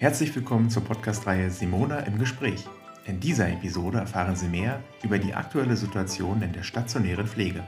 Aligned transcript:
Herzlich 0.00 0.34
willkommen 0.34 0.70
zur 0.70 0.82
Podcast-Reihe 0.82 1.50
Simona 1.50 1.98
im 1.98 2.18
Gespräch. 2.18 2.64
In 3.04 3.20
dieser 3.20 3.50
Episode 3.50 3.98
erfahren 3.98 4.34
Sie 4.34 4.48
mehr 4.48 4.82
über 5.02 5.18
die 5.18 5.34
aktuelle 5.34 5.76
Situation 5.76 6.40
in 6.40 6.54
der 6.54 6.62
stationären 6.62 7.26
Pflege. 7.26 7.62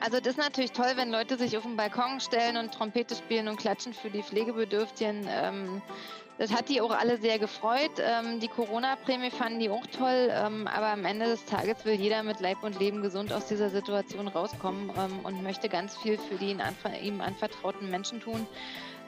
Also 0.00 0.20
das 0.20 0.28
ist 0.28 0.38
natürlich 0.38 0.72
toll, 0.72 0.92
wenn 0.96 1.10
Leute 1.10 1.36
sich 1.36 1.54
auf 1.58 1.64
den 1.64 1.76
Balkon 1.76 2.18
stellen 2.20 2.56
und 2.56 2.72
Trompete 2.72 3.14
spielen 3.14 3.46
und 3.46 3.58
klatschen 3.58 3.92
für 3.92 4.08
die 4.08 4.22
Pflegebedürftigen. 4.22 5.26
Ähm, 5.28 5.82
das 6.38 6.50
hat 6.50 6.70
die 6.70 6.80
auch 6.80 6.98
alle 6.98 7.18
sehr 7.18 7.38
gefreut. 7.38 7.92
Ähm, 7.98 8.40
die 8.40 8.48
Corona-Prämie 8.48 9.30
fanden 9.30 9.60
die 9.60 9.68
auch 9.68 9.86
toll, 9.86 10.30
ähm, 10.30 10.66
aber 10.66 10.88
am 10.88 11.04
Ende 11.04 11.26
des 11.26 11.44
Tages 11.44 11.84
will 11.84 12.00
jeder 12.00 12.22
mit 12.22 12.40
Leib 12.40 12.62
und 12.62 12.80
Leben 12.80 13.02
gesund 13.02 13.34
aus 13.34 13.48
dieser 13.48 13.68
Situation 13.68 14.28
rauskommen 14.28 14.88
und 15.24 15.42
möchte 15.42 15.68
ganz 15.68 15.94
viel 15.98 16.16
für 16.16 16.36
die 16.36 16.52
ihm 17.02 17.20
anvertrauten 17.20 17.90
Menschen 17.90 18.18
tun. 18.22 18.46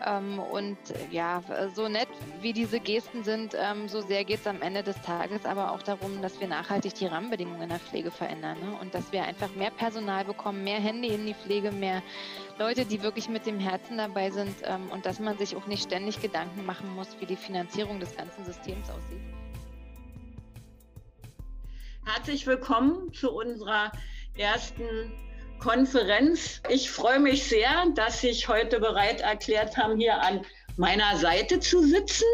Ähm, 0.07 0.39
und 0.39 0.77
ja, 1.11 1.43
so 1.75 1.89
nett 1.89 2.09
wie 2.41 2.53
diese 2.53 2.81
Gesten 2.81 3.25
sind, 3.25 3.57
ähm, 3.59 3.89
so 3.89 4.01
sehr 4.03 4.25
geht 4.25 4.41
es 4.41 4.47
am 4.47 4.61
Ende 4.61 4.83
des 4.83 5.01
Tages 5.03 5.45
aber 5.47 5.73
auch 5.73 5.83
darum, 5.83 6.21
dass 6.21 6.41
wir 6.41 6.49
nachhaltig 6.49 6.95
die 6.95 7.07
Rahmenbedingungen 7.07 7.63
in 7.63 7.69
der 7.71 7.79
Pflege 7.79 8.11
verändern 8.11 8.59
ne? 8.61 8.77
und 8.81 8.95
dass 8.95 9.13
wir 9.13 9.25
einfach 9.25 9.55
mehr 9.55 9.71
Personal 9.71 10.25
bekommen, 10.25 10.63
mehr 10.63 10.81
Hände 10.81 11.09
in 11.09 11.27
die 11.27 11.35
Pflege, 11.35 11.71
mehr 11.71 12.03
Leute, 12.59 12.85
die 12.85 13.03
wirklich 13.03 13.29
mit 13.29 13.47
dem 13.47 13.59
Herzen 13.59 13.97
dabei 13.97 14.31
sind 14.31 14.55
ähm, 14.65 14.91
und 14.91 15.07
dass 15.07 15.21
man 15.21 15.39
sich 15.39 15.57
auch 15.57 15.67
nicht 15.67 15.85
ständig 15.85 16.21
Gedanken 16.21 16.67
machen 16.67 16.95
muss, 16.95 17.09
wie 17.21 17.27
die 17.27 17.37
Finanzierung 17.37 17.99
des 18.01 18.15
ganzen 18.17 18.45
Systems 18.45 18.91
aussieht. 18.91 19.23
Herzlich 22.05 22.47
willkommen 22.47 23.13
zu 23.15 23.33
unserer 23.33 23.91
ersten 24.37 25.13
Konferenz. 25.65 26.61
Ich 26.69 26.91
freue 26.91 27.19
mich 27.19 27.49
sehr, 27.49 27.87
dass 27.95 28.21
Sie 28.21 28.29
sich 28.29 28.49
heute 28.49 28.79
bereit 28.81 29.23
erklärt 29.23 29.79
haben, 29.79 29.97
hier 29.97 30.21
an 30.21 30.43
meiner 30.77 31.17
Seite 31.17 31.59
zu 31.59 31.83
sitzen. 31.83 32.27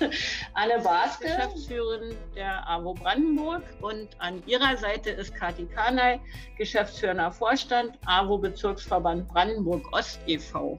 Anne 0.52 0.82
Baas, 0.82 1.18
Geschäftsführerin 1.18 2.14
der 2.36 2.68
AWO 2.68 2.92
Brandenburg. 2.92 3.62
Und 3.80 4.08
an 4.18 4.42
ihrer 4.46 4.76
Seite 4.76 5.10
ist 5.10 5.34
Kati 5.34 5.64
Kanay, 5.64 6.20
geschäftsführender 6.58 7.32
Vorstand, 7.32 7.98
AWO 8.04 8.36
Bezirksverband 8.36 9.28
Brandenburg 9.28 9.90
Ost 9.96 10.20
e.V. 10.26 10.78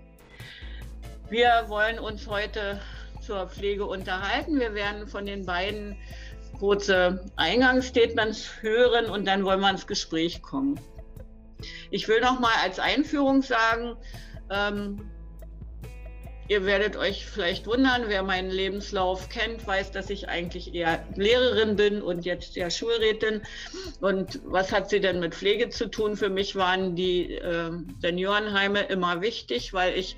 Wir 1.31 1.65
wollen 1.69 1.97
uns 1.97 2.27
heute 2.27 2.79
zur 3.19 3.47
Pflege 3.47 3.83
unterhalten. 3.83 4.59
Wir 4.59 4.75
werden 4.75 5.07
von 5.07 5.25
den 5.25 5.43
beiden 5.43 5.97
kurze 6.59 7.25
Eingangsstatements 7.35 8.61
hören 8.61 9.07
und 9.07 9.25
dann 9.25 9.43
wollen 9.43 9.59
wir 9.59 9.71
ins 9.71 9.87
Gespräch 9.87 10.43
kommen. 10.43 10.79
Ich 11.91 12.07
will 12.07 12.21
noch 12.21 12.39
mal 12.39 12.53
als 12.63 12.79
Einführung 12.79 13.41
sagen, 13.41 13.95
ähm, 14.49 15.11
Ihr 16.47 16.63
werdet 16.63 16.95
euch 16.95 17.25
vielleicht 17.25 17.65
wundern, 17.65 18.03
wer 18.05 18.21
meinen 18.21 18.51
Lebenslauf 18.51 19.29
kennt, 19.29 19.65
weiß, 19.65 19.91
dass 19.91 20.11
ich 20.11 20.29
eigentlich 20.29 20.75
eher 20.75 21.03
Lehrerin 21.15 21.75
bin 21.75 22.03
und 22.03 22.23
jetzt 22.23 22.55
ja 22.55 22.69
Schulrätin. 22.69 23.41
Und 23.99 24.41
was 24.45 24.71
hat 24.71 24.91
sie 24.91 24.99
denn 24.99 25.19
mit 25.19 25.33
Pflege 25.33 25.69
zu 25.69 25.89
tun? 25.89 26.15
Für 26.15 26.29
mich 26.29 26.55
waren 26.55 26.95
die 26.95 27.33
äh, 27.33 27.71
Seniorenheime 27.99 28.81
immer 28.81 29.21
wichtig, 29.21 29.73
weil 29.73 29.97
ich 29.97 30.17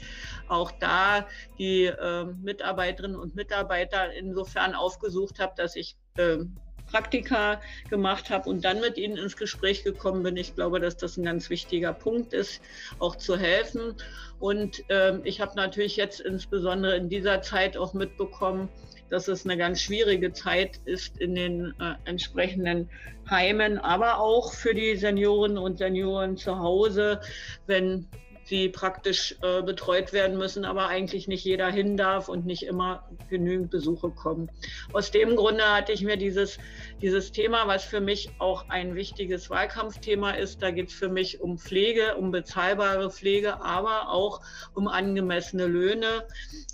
auch 0.50 0.72
da 0.72 1.26
die 1.60 1.86
äh, 1.86 2.26
Mitarbeiterinnen 2.26 3.18
und 3.18 3.36
Mitarbeiter 3.36 4.12
insofern 4.12 4.76
aufgesucht 4.76 5.40
habe, 5.40 5.54
dass 5.56 5.78
ich 5.78 5.96
äh, 6.18 6.40
Praktika 6.88 7.62
gemacht 7.90 8.30
habe 8.30 8.50
und 8.50 8.66
dann 8.66 8.80
mit 8.80 8.98
ihnen 8.98 9.18
ins 9.18 9.38
Gespräch 9.38 9.84
gekommen 9.84 10.24
bin. 10.24 10.38
Ich 10.38 10.56
glaube, 10.56 10.80
dass 10.80 10.98
das 10.98 11.18
ein 11.18 11.26
ganz 11.26 11.50
wichtiger 11.50 11.94
Punkt 11.94 12.34
ist, 12.34 12.62
auch 13.00 13.16
zu 13.16 13.38
helfen. 13.38 13.96
Und 14.40 14.84
ähm, 14.90 15.22
ich 15.24 15.42
habe 15.42 15.56
natürlich 15.56 15.98
jetzt 15.98 16.20
insbesondere 16.20 16.96
in 16.96 17.10
dieser 17.10 17.42
Zeit 17.42 17.78
auch 17.78 17.94
mitbekommen, 17.94 18.70
dass 19.10 19.28
es 19.28 19.46
eine 19.46 19.58
ganz 19.58 19.82
schwierige 19.82 20.34
Zeit 20.34 20.80
ist 20.86 21.18
in 21.20 21.36
den 21.36 21.74
äh, 21.80 21.94
entsprechenden 22.06 22.90
Heimen, 23.30 23.78
aber 23.78 24.20
auch 24.20 24.54
für 24.54 24.74
die 24.74 24.96
Senioren 24.96 25.58
und 25.58 25.78
Senioren 25.78 26.38
zu 26.38 26.60
Hause, 26.60 27.22
wenn 27.68 28.08
die 28.50 28.70
praktisch 28.70 29.36
äh, 29.42 29.62
betreut 29.62 30.14
werden 30.14 30.38
müssen, 30.38 30.64
aber 30.64 30.88
eigentlich 30.88 31.28
nicht 31.28 31.44
jeder 31.44 31.70
hin 31.70 31.98
darf 31.98 32.30
und 32.30 32.46
nicht 32.46 32.64
immer 32.64 33.04
genügend 33.30 33.72
Besuche 33.72 34.10
kommen. 34.10 34.50
Aus 34.94 35.12
dem 35.12 35.36
Grunde 35.36 35.64
hatte 35.64 35.92
ich 35.92 36.04
mir 36.04 36.18
dieses, 36.18 36.58
dieses 37.02 37.32
Thema, 37.32 37.68
was 37.68 37.84
für 37.84 38.00
mich 38.00 38.30
auch 38.40 38.70
ein 38.70 38.96
wichtiges 38.96 39.50
Wahlkampfthema 39.50 40.32
ist, 40.32 40.62
da 40.62 40.72
geht 40.72 40.90
es 40.90 40.94
für 40.94 41.10
mich 41.10 41.42
um 41.42 41.58
Pflege, 41.58 42.16
um 42.16 42.32
bezahlbare 42.32 43.12
Pflege, 43.12 43.62
aber 43.62 44.10
auch 44.10 44.42
um 44.74 44.88
angemessene 44.88 45.68
Löhne, 45.68 46.26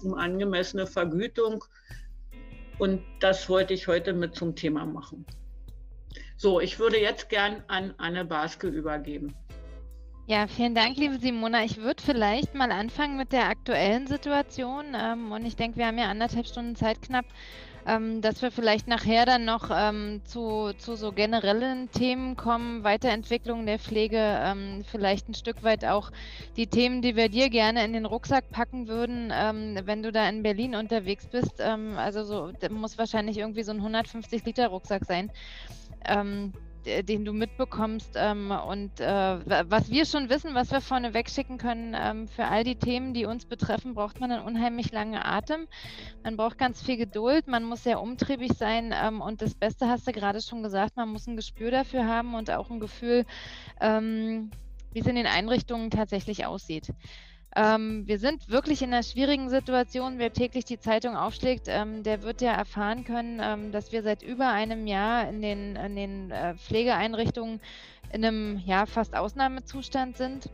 um 0.03 0.13
angemessene 0.13 0.85
Vergütung. 0.85 1.65
Und 2.77 3.03
das 3.19 3.49
wollte 3.49 3.73
ich 3.73 3.87
heute 3.87 4.13
mit 4.13 4.35
zum 4.35 4.55
Thema 4.55 4.85
machen. 4.85 5.25
So, 6.37 6.59
ich 6.59 6.77
würde 6.79 6.99
jetzt 6.99 7.29
gern 7.29 7.63
an 7.67 7.93
Anne 7.97 8.25
Baske 8.25 8.67
übergeben. 8.67 9.33
Ja, 10.25 10.47
vielen 10.47 10.73
Dank, 10.73 10.95
liebe 10.95 11.17
Simona. 11.19 11.65
Ich 11.65 11.75
würde 11.77 12.01
vielleicht 12.01 12.55
mal 12.55 12.71
anfangen 12.71 13.17
mit 13.17 13.33
der 13.33 13.49
aktuellen 13.49 14.07
Situation. 14.07 14.95
Ähm, 14.95 15.33
und 15.33 15.45
ich 15.45 15.57
denke, 15.57 15.77
wir 15.77 15.87
haben 15.87 15.97
ja 15.97 16.05
anderthalb 16.05 16.47
Stunden 16.47 16.77
Zeit 16.77 17.01
knapp, 17.01 17.25
ähm, 17.85 18.21
dass 18.21 18.41
wir 18.41 18.49
vielleicht 18.49 18.87
nachher 18.87 19.25
dann 19.25 19.43
noch 19.43 19.69
ähm, 19.69 20.21
zu, 20.23 20.71
zu 20.77 20.95
so 20.95 21.11
generellen 21.11 21.91
Themen 21.91 22.37
kommen, 22.37 22.85
Weiterentwicklung 22.85 23.65
der 23.65 23.79
Pflege, 23.79 24.17
ähm, 24.17 24.85
vielleicht 24.89 25.27
ein 25.27 25.33
Stück 25.33 25.61
weit 25.61 25.83
auch 25.83 26.09
die 26.55 26.67
Themen, 26.67 27.01
die 27.01 27.17
wir 27.17 27.27
dir 27.27 27.49
gerne 27.49 27.83
in 27.83 27.91
den 27.91 28.05
Rucksack 28.05 28.49
packen 28.49 28.87
würden, 28.87 29.29
ähm, 29.35 29.77
wenn 29.83 30.03
du 30.03 30.13
da 30.13 30.29
in 30.29 30.41
Berlin 30.41 30.75
unterwegs 30.75 31.27
bist. 31.27 31.55
Ähm, 31.59 31.97
also 31.97 32.23
so, 32.23 32.53
muss 32.69 32.97
wahrscheinlich 32.97 33.39
irgendwie 33.39 33.63
so 33.63 33.73
ein 33.73 33.79
150 33.79 34.45
Liter 34.45 34.69
Rucksack 34.69 35.03
sein 35.03 35.29
den 36.85 37.25
du 37.25 37.33
mitbekommst 37.33 38.11
ähm, 38.15 38.51
und 38.51 38.99
äh, 38.99 39.69
was 39.69 39.89
wir 39.89 40.05
schon 40.05 40.29
wissen, 40.29 40.55
was 40.55 40.71
wir 40.71 40.81
vorne 40.81 41.13
wegschicken 41.13 41.57
können, 41.57 41.95
ähm, 41.97 42.27
für 42.27 42.45
all 42.45 42.63
die 42.63 42.75
Themen, 42.75 43.13
die 43.13 43.25
uns 43.25 43.45
betreffen, 43.45 43.93
braucht 43.93 44.19
man 44.19 44.31
einen 44.31 44.45
unheimlich 44.45 44.91
langen 44.91 45.21
Atem. 45.21 45.67
Man 46.23 46.37
braucht 46.37 46.57
ganz 46.57 46.81
viel 46.81 46.97
Geduld, 46.97 47.47
man 47.47 47.63
muss 47.63 47.83
sehr 47.83 48.01
umtriebig 48.01 48.53
sein 48.53 48.93
ähm, 48.93 49.21
und 49.21 49.41
das 49.41 49.55
Beste 49.55 49.87
hast 49.87 50.07
du 50.07 50.11
gerade 50.11 50.41
schon 50.41 50.63
gesagt, 50.63 50.97
man 50.97 51.09
muss 51.09 51.27
ein 51.27 51.35
Gespür 51.35 51.71
dafür 51.71 52.07
haben 52.07 52.35
und 52.35 52.49
auch 52.51 52.69
ein 52.69 52.79
Gefühl, 52.79 53.25
ähm, 53.81 54.51
wie 54.91 54.99
es 54.99 55.07
in 55.07 55.15
den 55.15 55.27
Einrichtungen 55.27 55.89
tatsächlich 55.89 56.45
aussieht. 56.45 56.89
Ähm, 57.55 58.07
wir 58.07 58.17
sind 58.17 58.49
wirklich 58.49 58.81
in 58.81 58.93
einer 58.93 59.03
schwierigen 59.03 59.49
Situation. 59.49 60.17
Wer 60.17 60.33
täglich 60.33 60.65
die 60.65 60.79
Zeitung 60.79 61.15
aufschlägt, 61.15 61.67
ähm, 61.67 62.01
der 62.01 62.23
wird 62.23 62.41
ja 62.41 62.53
erfahren 62.53 63.03
können, 63.03 63.39
ähm, 63.41 63.71
dass 63.71 63.91
wir 63.91 64.01
seit 64.01 64.23
über 64.23 64.49
einem 64.49 64.87
Jahr 64.87 65.29
in 65.29 65.41
den, 65.41 65.75
in 65.75 65.95
den 65.95 66.31
äh, 66.31 66.55
Pflegeeinrichtungen 66.55 67.59
in 68.11 68.25
einem 68.25 68.61
ja, 68.65 68.85
fast 68.85 69.15
Ausnahmezustand 69.15 70.17
sind. 70.17 70.49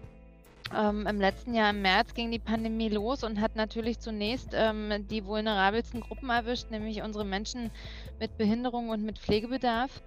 Ähm, 0.77 1.07
Im 1.07 1.19
letzten 1.19 1.53
Jahr 1.55 1.71
im 1.71 1.81
März 1.81 2.13
ging 2.13 2.31
die 2.31 2.39
Pandemie 2.39 2.89
los 2.89 3.23
und 3.23 3.39
hat 3.39 3.55
natürlich 3.55 3.99
zunächst 3.99 4.49
ähm, 4.53 5.07
die 5.09 5.25
vulnerabelsten 5.25 6.01
Gruppen 6.01 6.29
erwischt, 6.29 6.69
nämlich 6.69 7.01
unsere 7.01 7.25
Menschen 7.25 7.71
mit 8.19 8.37
Behinderung 8.37 8.89
und 8.89 9.03
mit 9.03 9.17
Pflegebedarf. 9.17 10.01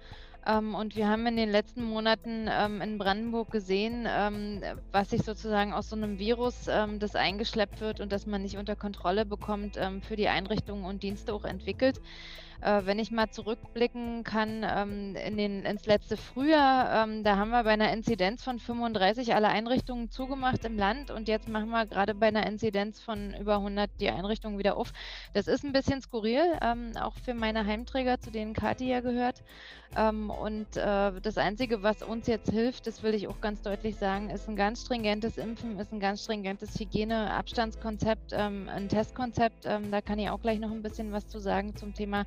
Ähm, 0.45 0.75
und 0.75 0.95
wir 0.95 1.07
haben 1.07 1.25
in 1.27 1.37
den 1.37 1.49
letzten 1.49 1.83
Monaten 1.83 2.47
ähm, 2.49 2.81
in 2.81 2.97
Brandenburg 2.97 3.51
gesehen, 3.51 4.05
ähm, 4.09 4.61
was 4.91 5.11
sich 5.11 5.23
sozusagen 5.23 5.73
aus 5.73 5.89
so 5.89 5.95
einem 5.95 6.19
Virus, 6.19 6.67
ähm, 6.67 6.99
das 6.99 7.15
eingeschleppt 7.15 7.79
wird 7.81 7.99
und 8.01 8.11
das 8.11 8.25
man 8.25 8.41
nicht 8.41 8.57
unter 8.57 8.75
Kontrolle 8.75 9.25
bekommt, 9.25 9.77
ähm, 9.77 10.01
für 10.01 10.15
die 10.15 10.27
Einrichtungen 10.27 10.85
und 10.85 11.03
Dienste 11.03 11.33
auch 11.33 11.45
entwickelt. 11.45 12.01
Äh, 12.63 12.85
wenn 12.85 12.97
ich 12.97 13.11
mal 13.11 13.29
zurückblicken 13.29 14.23
kann 14.23 14.65
ähm, 14.65 15.15
in 15.15 15.35
den, 15.35 15.63
ins 15.65 15.85
letzte 15.85 16.15
Frühjahr, 16.15 17.03
ähm, 17.03 17.23
da 17.23 17.35
haben 17.35 17.49
wir 17.49 17.63
bei 17.63 17.71
einer 17.71 17.91
Inzidenz 17.91 18.41
von 18.41 18.57
35 18.57 19.35
alle 19.35 19.49
Einrichtungen 19.49 20.09
zugemacht 20.09 20.63
im 20.63 20.77
Land 20.77 21.11
und 21.11 21.27
jetzt 21.27 21.49
machen 21.49 21.69
wir 21.71 21.85
gerade 21.85 22.15
bei 22.15 22.27
einer 22.27 22.47
Inzidenz 22.47 23.01
von 23.01 23.33
über 23.37 23.55
100 23.55 23.91
die 23.99 24.09
Einrichtungen 24.09 24.59
wieder 24.59 24.77
auf. 24.77 24.93
Das 25.33 25.47
ist 25.47 25.65
ein 25.65 25.73
bisschen 25.73 26.01
skurril, 26.01 26.41
ähm, 26.61 26.91
auch 27.01 27.15
für 27.25 27.33
meine 27.33 27.65
Heimträger, 27.65 28.21
zu 28.21 28.31
denen 28.31 28.53
Kathi 28.53 28.87
ja 28.89 29.01
gehört. 29.01 29.43
Ähm, 29.95 30.29
und 30.29 30.75
äh, 30.75 31.11
das 31.21 31.37
Einzige, 31.37 31.83
was 31.83 32.01
uns 32.01 32.27
jetzt 32.27 32.49
hilft, 32.49 32.87
das 32.87 33.03
will 33.03 33.13
ich 33.13 33.27
auch 33.27 33.41
ganz 33.41 33.61
deutlich 33.61 33.95
sagen, 33.97 34.29
ist 34.29 34.47
ein 34.49 34.55
ganz 34.55 34.81
stringentes 34.81 35.37
Impfen, 35.37 35.79
ist 35.79 35.91
ein 35.93 35.99
ganz 35.99 36.23
stringentes 36.23 36.79
Hygieneabstandskonzept, 36.79 38.31
ähm, 38.33 38.69
ein 38.69 38.89
Testkonzept. 38.89 39.65
Ähm, 39.65 39.91
da 39.91 40.01
kann 40.01 40.17
ich 40.17 40.29
auch 40.29 40.41
gleich 40.41 40.59
noch 40.59 40.71
ein 40.71 40.81
bisschen 40.81 41.11
was 41.11 41.27
zu 41.27 41.39
sagen 41.39 41.75
zum 41.75 41.93
Thema 41.93 42.25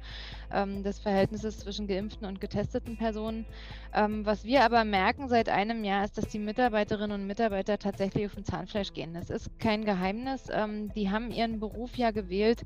ähm, 0.52 0.82
des 0.82 0.99
Verhältnisses 0.99 1.58
zwischen 1.58 1.87
geimpften 1.87 2.26
und 2.26 2.40
getesteten 2.40 2.96
Personen. 2.96 3.46
Ähm, 3.94 4.26
was 4.26 4.44
wir 4.44 4.62
aber 4.64 4.84
merken 4.84 5.28
seit 5.28 5.49
einem 5.49 5.82
Jahr 5.84 6.05
ist, 6.05 6.19
dass 6.19 6.28
die 6.28 6.38
Mitarbeiterinnen 6.38 7.20
und 7.20 7.26
Mitarbeiter 7.26 7.78
tatsächlich 7.78 8.26
auf 8.26 8.34
den 8.34 8.44
Zahnfleisch 8.44 8.93
gehen. 8.93 9.14
Das 9.14 9.31
ist 9.31 9.49
kein 9.58 9.84
Geheimnis. 9.84 10.49
Ähm, 10.52 10.93
die 10.94 11.11
haben 11.11 11.31
ihren 11.31 11.61
Beruf 11.61 11.96
ja 11.96 12.11
gewählt, 12.11 12.62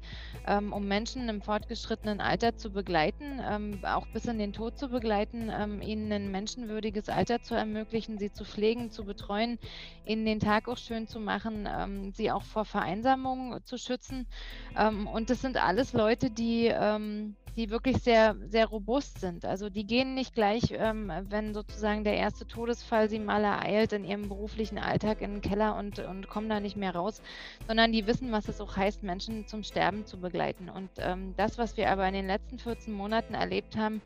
ähm, 0.47 0.73
um 0.73 0.89
Menschen 0.89 1.29
im 1.29 1.41
fortgeschrittenen 1.41 2.21
Alter 2.21 2.57
zu 2.57 2.71
begleiten, 2.71 3.41
ähm, 3.49 3.79
auch 3.85 4.07
bis 4.09 4.25
in 4.25 4.39
den 4.39 4.53
Tod 4.53 4.77
zu 4.77 4.89
begleiten, 4.89 5.51
ähm, 5.53 5.81
ihnen 5.83 6.11
ein 6.13 6.31
menschenwürdiges 6.31 7.09
Alter 7.09 7.43
zu 7.43 7.55
ermöglichen, 7.55 8.19
sie 8.19 8.33
zu 8.33 8.45
pflegen, 8.45 8.91
zu 8.91 9.05
betreuen, 9.05 9.59
ihnen 10.05 10.25
den 10.25 10.41
Tag 10.41 10.69
auch 10.69 10.79
schön 10.79 11.07
zu 11.07 11.21
machen, 11.21 11.69
sie 12.15 12.31
auch 12.31 12.43
vor 12.43 12.65
Vereinsamung 12.65 13.59
zu 13.65 13.79
schützen. 13.79 14.27
und 15.13 15.31
das 15.31 15.41
sind 15.41 15.63
alles 15.63 15.93
Leute, 15.93 16.31
die 16.31 16.73
die 17.61 17.69
wirklich 17.69 17.99
sehr, 17.99 18.37
sehr 18.49 18.65
robust 18.65 19.21
sind. 19.21 19.45
Also 19.45 19.69
die 19.69 19.85
gehen 19.85 20.15
nicht 20.15 20.35
gleich, 20.35 20.73
ähm, 20.73 21.13
wenn 21.29 21.53
sozusagen 21.53 22.05
der 22.05 22.17
erste 22.17 22.47
Todesfall 22.47 23.11
sie 23.11 23.19
mal 23.19 23.45
ereilt 23.45 23.93
in 23.93 24.03
ihrem 24.03 24.31
beruflichen 24.31 24.79
Alltag 24.79 25.21
in 25.21 25.33
den 25.35 25.41
Keller 25.43 25.77
und, 25.77 25.99
und 25.99 26.31
kommen 26.31 26.49
da 26.49 26.59
nicht 26.59 26.79
mehr 26.79 26.95
raus, 26.95 27.21
sondern 27.67 27.93
die 27.93 28.07
wissen, 28.07 28.33
was 28.33 28.49
es 28.49 28.63
auch 28.63 28.79
heißt, 28.79 29.03
Menschen 29.03 29.47
zum 29.47 29.63
Sterben 29.63 30.07
zu 30.07 30.19
begleiten. 30.19 30.71
Und 30.71 30.89
ähm, 30.97 31.35
das, 31.37 31.59
was 31.59 31.77
wir 31.77 31.91
aber 31.91 32.09
in 32.09 32.15
den 32.15 32.27
letzten 32.29 32.59
14 32.59 32.95
Monaten 32.95 33.35
erlebt 33.35 33.77
haben, 33.77 34.01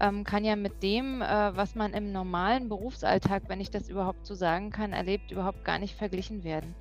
ähm, 0.00 0.24
kann 0.24 0.44
ja 0.44 0.54
mit 0.54 0.82
dem, 0.82 1.22
äh, 1.22 1.56
was 1.56 1.74
man 1.74 1.94
im 1.94 2.12
normalen 2.12 2.68
Berufsalltag, 2.68 3.44
wenn 3.48 3.62
ich 3.62 3.70
das 3.70 3.88
überhaupt 3.88 4.26
so 4.26 4.34
sagen 4.34 4.68
kann, 4.68 4.92
erlebt, 4.92 5.30
überhaupt 5.30 5.64
gar 5.64 5.78
nicht 5.78 5.96
verglichen 5.96 6.44
werden. 6.44 6.74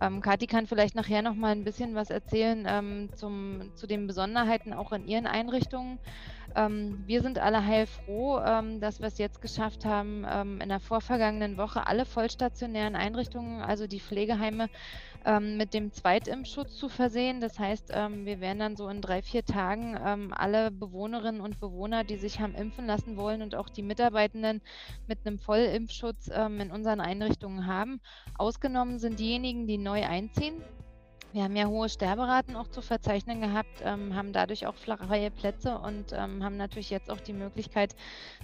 Ähm, 0.00 0.20
Kathi 0.20 0.46
kann 0.46 0.66
vielleicht 0.66 0.94
nachher 0.94 1.22
noch 1.22 1.34
mal 1.34 1.52
ein 1.52 1.64
bisschen 1.64 1.94
was 1.94 2.10
erzählen 2.10 2.64
ähm, 2.68 3.10
zum, 3.14 3.70
zu 3.74 3.86
den 3.86 4.06
Besonderheiten 4.06 4.72
auch 4.72 4.92
in 4.92 5.04
ihren 5.04 5.26
Einrichtungen. 5.26 5.98
Ähm, 6.56 7.02
wir 7.06 7.22
sind 7.22 7.38
alle 7.38 7.64
heilfroh, 7.64 8.40
ähm, 8.40 8.80
dass 8.80 9.00
wir 9.00 9.08
es 9.08 9.18
jetzt 9.18 9.40
geschafft 9.40 9.84
haben, 9.84 10.24
ähm, 10.28 10.60
in 10.60 10.68
der 10.70 10.80
vorvergangenen 10.80 11.56
Woche 11.58 11.86
alle 11.86 12.06
vollstationären 12.06 12.96
Einrichtungen, 12.96 13.62
also 13.62 13.86
die 13.86 14.00
Pflegeheime, 14.00 14.68
ähm, 15.24 15.56
mit 15.56 15.74
dem 15.74 15.92
Zweitimpfschutz 15.92 16.76
zu 16.76 16.88
versehen. 16.88 17.40
Das 17.40 17.58
heißt, 17.58 17.90
ähm, 17.94 18.24
wir 18.24 18.40
werden 18.40 18.58
dann 18.58 18.76
so 18.76 18.88
in 18.88 19.00
drei, 19.00 19.22
vier 19.22 19.44
Tagen 19.44 19.98
ähm, 20.04 20.32
alle 20.36 20.70
Bewohnerinnen 20.70 21.40
und 21.40 21.60
Bewohner, 21.60 22.04
die 22.04 22.16
sich 22.16 22.40
haben 22.40 22.54
impfen 22.54 22.86
lassen 22.86 23.16
wollen 23.16 23.42
und 23.42 23.54
auch 23.54 23.68
die 23.68 23.82
Mitarbeitenden 23.82 24.60
mit 25.06 25.18
einem 25.24 25.38
Vollimpfschutz 25.38 26.30
ähm, 26.32 26.60
in 26.60 26.70
unseren 26.70 27.00
Einrichtungen 27.00 27.66
haben. 27.66 28.00
Ausgenommen 28.36 28.98
sind 28.98 29.18
diejenigen, 29.18 29.66
die 29.66 29.78
neu 29.78 30.04
einziehen. 30.04 30.62
Wir 31.32 31.42
haben 31.42 31.56
ja 31.56 31.66
hohe 31.66 31.90
Sterberaten 31.90 32.56
auch 32.56 32.68
zu 32.68 32.80
verzeichnen 32.80 33.42
gehabt, 33.42 33.82
ähm, 33.84 34.14
haben 34.14 34.32
dadurch 34.32 34.66
auch 34.66 34.76
freie 34.76 35.30
Plätze 35.30 35.78
und 35.78 36.12
ähm, 36.12 36.42
haben 36.42 36.56
natürlich 36.56 36.88
jetzt 36.88 37.10
auch 37.10 37.20
die 37.20 37.34
Möglichkeit, 37.34 37.94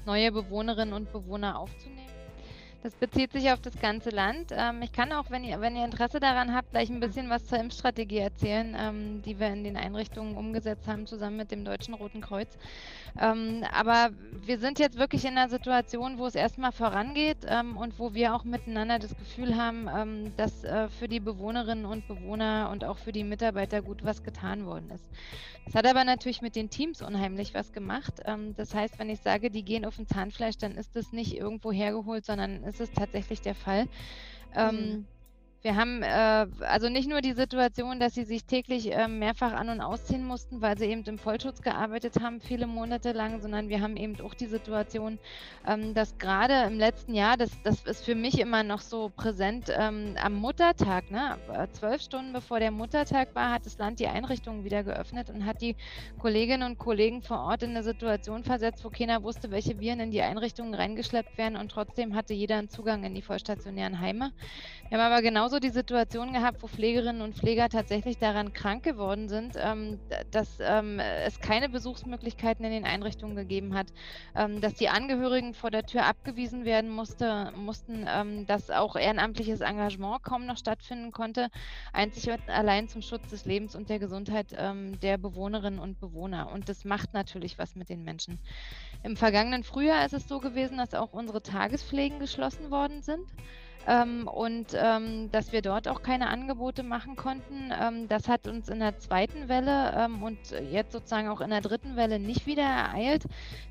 neue 0.04 0.30
Bewohnerinnen 0.30 0.92
und 0.92 1.10
Bewohner 1.10 1.58
aufzunehmen. 1.58 2.13
Das 2.84 2.92
bezieht 2.96 3.32
sich 3.32 3.50
auf 3.50 3.62
das 3.62 3.80
ganze 3.80 4.10
Land. 4.10 4.52
Ähm, 4.54 4.82
ich 4.82 4.92
kann 4.92 5.10
auch, 5.10 5.30
wenn 5.30 5.42
ihr, 5.42 5.58
wenn 5.58 5.74
ihr 5.74 5.86
Interesse 5.86 6.20
daran 6.20 6.54
habt, 6.54 6.70
gleich 6.72 6.90
ein 6.90 7.00
bisschen 7.00 7.30
was 7.30 7.46
zur 7.46 7.58
Impfstrategie 7.58 8.18
erzählen, 8.18 8.76
ähm, 8.78 9.22
die 9.22 9.40
wir 9.40 9.46
in 9.46 9.64
den 9.64 9.78
Einrichtungen 9.78 10.36
umgesetzt 10.36 10.86
haben, 10.86 11.06
zusammen 11.06 11.38
mit 11.38 11.50
dem 11.50 11.64
Deutschen 11.64 11.94
Roten 11.94 12.20
Kreuz. 12.20 12.58
Ähm, 13.18 13.64
aber 13.72 14.10
wir 14.44 14.58
sind 14.58 14.78
jetzt 14.78 14.98
wirklich 14.98 15.24
in 15.24 15.38
einer 15.38 15.48
Situation, 15.48 16.18
wo 16.18 16.26
es 16.26 16.34
erstmal 16.34 16.72
vorangeht 16.72 17.38
ähm, 17.46 17.78
und 17.78 17.98
wo 17.98 18.12
wir 18.12 18.34
auch 18.34 18.44
miteinander 18.44 18.98
das 18.98 19.16
Gefühl 19.16 19.56
haben, 19.56 19.88
ähm, 19.88 20.36
dass 20.36 20.62
äh, 20.64 20.90
für 20.90 21.08
die 21.08 21.20
Bewohnerinnen 21.20 21.86
und 21.86 22.06
Bewohner 22.06 22.68
und 22.70 22.84
auch 22.84 22.98
für 22.98 23.12
die 23.12 23.24
Mitarbeiter 23.24 23.80
gut 23.80 24.04
was 24.04 24.22
getan 24.22 24.66
worden 24.66 24.90
ist. 24.90 25.08
Das 25.64 25.74
hat 25.74 25.86
aber 25.86 26.04
natürlich 26.04 26.42
mit 26.42 26.56
den 26.56 26.70
Teams 26.70 27.00
unheimlich 27.02 27.54
was 27.54 27.72
gemacht. 27.72 28.20
Ähm, 28.26 28.54
das 28.54 28.74
heißt, 28.74 28.98
wenn 28.98 29.08
ich 29.10 29.20
sage, 29.20 29.50
die 29.50 29.64
gehen 29.64 29.84
auf 29.84 29.98
ein 29.98 30.06
Zahnfleisch, 30.06 30.58
dann 30.58 30.72
ist 30.76 30.94
das 30.96 31.12
nicht 31.12 31.34
irgendwo 31.36 31.72
hergeholt, 31.72 32.24
sondern 32.26 32.62
ist 32.64 32.80
es 32.80 32.92
tatsächlich 32.92 33.40
der 33.40 33.54
Fall. 33.54 33.86
Ähm, 34.54 34.76
mhm. 34.76 35.08
Wir 35.64 35.76
haben 35.76 36.02
äh, 36.02 36.46
also 36.60 36.90
nicht 36.90 37.08
nur 37.08 37.22
die 37.22 37.32
Situation, 37.32 37.98
dass 37.98 38.12
sie 38.12 38.24
sich 38.24 38.44
täglich 38.44 38.92
äh, 38.92 39.08
mehrfach 39.08 39.54
an- 39.54 39.70
und 39.70 39.80
ausziehen 39.80 40.22
mussten, 40.22 40.60
weil 40.60 40.76
sie 40.76 40.84
eben 40.84 41.04
im 41.04 41.16
Vollschutz 41.16 41.62
gearbeitet 41.62 42.20
haben, 42.20 42.42
viele 42.42 42.66
Monate 42.66 43.12
lang, 43.12 43.40
sondern 43.40 43.70
wir 43.70 43.80
haben 43.80 43.96
eben 43.96 44.20
auch 44.20 44.34
die 44.34 44.44
Situation, 44.44 45.18
ähm, 45.66 45.94
dass 45.94 46.18
gerade 46.18 46.64
im 46.66 46.78
letzten 46.78 47.14
Jahr, 47.14 47.38
das, 47.38 47.50
das 47.62 47.82
ist 47.84 48.04
für 48.04 48.14
mich 48.14 48.40
immer 48.40 48.62
noch 48.62 48.82
so 48.82 49.10
präsent, 49.16 49.72
ähm, 49.74 50.16
am 50.22 50.34
Muttertag, 50.34 51.10
ne, 51.10 51.38
äh, 51.50 51.66
zwölf 51.72 52.02
Stunden 52.02 52.34
bevor 52.34 52.60
der 52.60 52.70
Muttertag 52.70 53.34
war, 53.34 53.50
hat 53.50 53.64
das 53.64 53.78
Land 53.78 54.00
die 54.00 54.08
Einrichtungen 54.08 54.64
wieder 54.64 54.84
geöffnet 54.84 55.30
und 55.30 55.46
hat 55.46 55.62
die 55.62 55.76
Kolleginnen 56.18 56.72
und 56.72 56.78
Kollegen 56.78 57.22
vor 57.22 57.38
Ort 57.38 57.62
in 57.62 57.70
eine 57.70 57.82
Situation 57.82 58.44
versetzt, 58.44 58.84
wo 58.84 58.90
keiner 58.90 59.22
wusste, 59.22 59.50
welche 59.50 59.80
Viren 59.80 60.00
in 60.00 60.10
die 60.10 60.20
Einrichtungen 60.20 60.74
reingeschleppt 60.74 61.38
werden 61.38 61.56
und 61.56 61.70
trotzdem 61.70 62.14
hatte 62.14 62.34
jeder 62.34 62.58
einen 62.58 62.68
Zugang 62.68 63.02
in 63.04 63.14
die 63.14 63.22
vollstationären 63.22 63.98
Heime. 64.00 64.30
Wir 64.90 64.98
haben 64.98 65.10
aber 65.10 65.22
genauso 65.22 65.53
genauso 65.54 65.60
die 65.60 65.70
Situation 65.70 66.32
gehabt, 66.32 66.62
wo 66.62 66.66
Pflegerinnen 66.66 67.22
und 67.22 67.36
Pfleger 67.36 67.68
tatsächlich 67.68 68.18
daran 68.18 68.52
krank 68.52 68.82
geworden 68.82 69.28
sind, 69.28 69.56
ähm, 69.56 70.00
dass 70.30 70.58
ähm, 70.60 70.98
es 70.98 71.40
keine 71.40 71.68
Besuchsmöglichkeiten 71.68 72.64
in 72.64 72.72
den 72.72 72.84
Einrichtungen 72.84 73.36
gegeben 73.36 73.74
hat, 73.74 73.88
ähm, 74.34 74.60
dass 74.60 74.74
die 74.74 74.88
Angehörigen 74.88 75.54
vor 75.54 75.70
der 75.70 75.84
Tür 75.84 76.06
abgewiesen 76.06 76.64
werden 76.64 76.90
musste, 76.90 77.52
mussten, 77.56 78.06
ähm, 78.08 78.46
dass 78.46 78.70
auch 78.70 78.96
ehrenamtliches 78.96 79.60
Engagement 79.60 80.22
kaum 80.22 80.46
noch 80.46 80.56
stattfinden 80.56 81.12
konnte, 81.12 81.48
einzig 81.92 82.30
und 82.30 82.48
allein 82.48 82.88
zum 82.88 83.02
Schutz 83.02 83.28
des 83.30 83.44
Lebens 83.44 83.76
und 83.76 83.88
der 83.88 83.98
Gesundheit 83.98 84.54
ähm, 84.56 84.98
der 85.00 85.18
Bewohnerinnen 85.18 85.78
und 85.78 86.00
Bewohner. 86.00 86.50
Und 86.52 86.68
das 86.68 86.84
macht 86.84 87.14
natürlich 87.14 87.58
was 87.58 87.76
mit 87.76 87.88
den 87.88 88.02
Menschen. 88.02 88.38
Im 89.02 89.16
vergangenen 89.16 89.62
Frühjahr 89.62 90.04
ist 90.04 90.14
es 90.14 90.26
so 90.26 90.40
gewesen, 90.40 90.78
dass 90.78 90.94
auch 90.94 91.12
unsere 91.12 91.42
Tagespflegen 91.42 92.18
geschlossen 92.18 92.70
worden 92.70 93.02
sind 93.02 93.24
ähm, 93.86 94.28
und 94.28 94.68
ähm, 94.74 95.30
dass 95.30 95.52
wir 95.52 95.62
dort 95.62 95.88
auch 95.88 96.02
keine 96.02 96.28
Angebote 96.28 96.82
machen 96.82 97.16
konnten. 97.16 97.72
Ähm, 97.78 98.08
das 98.08 98.28
hat 98.28 98.46
uns 98.46 98.68
in 98.68 98.80
der 98.80 98.98
zweiten 98.98 99.48
Welle 99.48 99.94
ähm, 99.96 100.22
und 100.22 100.38
jetzt 100.70 100.92
sozusagen 100.92 101.28
auch 101.28 101.40
in 101.40 101.50
der 101.50 101.60
dritten 101.60 101.96
Welle 101.96 102.18
nicht 102.18 102.46
wieder 102.46 102.62
ereilt. 102.62 103.24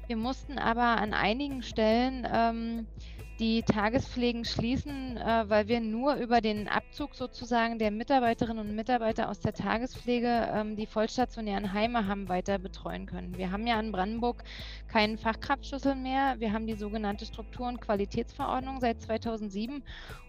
Wir 0.08 0.18
mussten 0.18 0.58
aber 0.60 1.02
an 1.02 1.14
einigen 1.14 1.64
Stellen 1.64 2.28
ähm, 2.32 2.88
die 3.44 3.62
Tagespflegen 3.62 4.46
schließen, 4.46 5.18
äh, 5.18 5.44
weil 5.50 5.68
wir 5.68 5.82
nur 5.82 6.16
über 6.16 6.40
den 6.40 6.70
Abzug 6.70 7.14
sozusagen 7.14 7.78
der 7.78 7.92
Mitarbeiterinnen 7.92 8.70
und 8.70 8.74
Mitarbeiter 8.74 9.30
aus 9.30 9.42
der 9.42 9.54
Tagespflege 9.54 10.50
ähm, 10.54 10.78
die 10.78 10.86
vollstationären 10.86 11.74
Heime 11.74 12.08
haben 12.08 12.30
weiter 12.30 12.58
betreuen 12.58 13.06
können. 13.06 13.38
Wir 13.38 13.52
haben 13.52 13.68
ja 13.68 13.78
in 13.82 13.92
Brandenburg 13.92 14.46
keinen 14.88 15.18
Fachkraftschlüssel 15.18 15.94
mehr. 15.96 16.40
Wir 16.40 16.54
haben 16.54 16.68
die 16.68 16.76
sogenannte 16.76 17.26
Struktur- 17.26 17.68
und 17.68 17.82
Qualitätsverordnung 17.82 18.80
seit 18.80 19.02
2007 19.02 19.84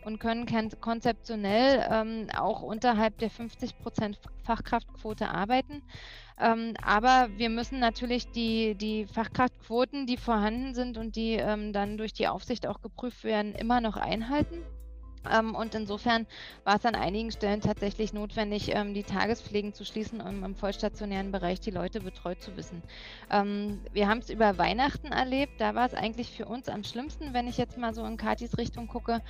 und 0.04 0.18
können 0.18 0.46
konzeptionell 0.80 1.86
ähm, 1.88 2.26
auch 2.36 2.62
unterhalb 2.62 3.16
der 3.18 3.30
50 3.30 3.78
Prozent 3.78 4.18
Fachkraftquote 4.42 5.28
arbeiten. 5.28 5.82
Ähm, 6.38 6.74
aber 6.82 7.28
wir 7.36 7.48
müssen 7.48 7.78
natürlich 7.78 8.30
die, 8.32 8.74
die 8.74 9.06
Fachkraftquoten, 9.06 10.06
die 10.06 10.16
vorhanden 10.16 10.74
sind 10.74 10.98
und 10.98 11.14
die 11.14 11.34
ähm, 11.34 11.72
dann 11.72 11.96
durch 11.96 12.12
die 12.12 12.26
Aufsicht 12.26 12.66
auch 12.66 12.80
geprüft 12.80 13.22
werden, 13.22 13.54
immer 13.54 13.80
noch 13.80 13.96
einhalten. 13.96 14.64
Ähm, 15.30 15.54
und 15.54 15.74
insofern 15.74 16.26
war 16.64 16.76
es 16.76 16.84
an 16.84 16.94
einigen 16.94 17.30
Stellen 17.30 17.60
tatsächlich 17.60 18.12
notwendig, 18.12 18.74
ähm, 18.74 18.94
die 18.94 19.02
Tagespflegen 19.02 19.72
zu 19.72 19.84
schließen, 19.84 20.20
um 20.20 20.44
im 20.44 20.54
vollstationären 20.54 21.32
Bereich 21.32 21.60
die 21.60 21.70
Leute 21.70 22.00
betreut 22.00 22.42
zu 22.42 22.56
wissen. 22.56 22.82
Ähm, 23.30 23.80
wir 23.92 24.08
haben 24.08 24.18
es 24.18 24.30
über 24.30 24.58
Weihnachten 24.58 25.08
erlebt. 25.08 25.60
Da 25.60 25.74
war 25.74 25.86
es 25.86 25.94
eigentlich 25.94 26.30
für 26.30 26.46
uns 26.46 26.68
am 26.68 26.84
schlimmsten, 26.84 27.34
wenn 27.34 27.48
ich 27.48 27.56
jetzt 27.56 27.78
mal 27.78 27.94
so 27.94 28.04
in 28.04 28.16
Katis 28.16 28.56
Richtung 28.58 28.86
gucke, 28.86 29.22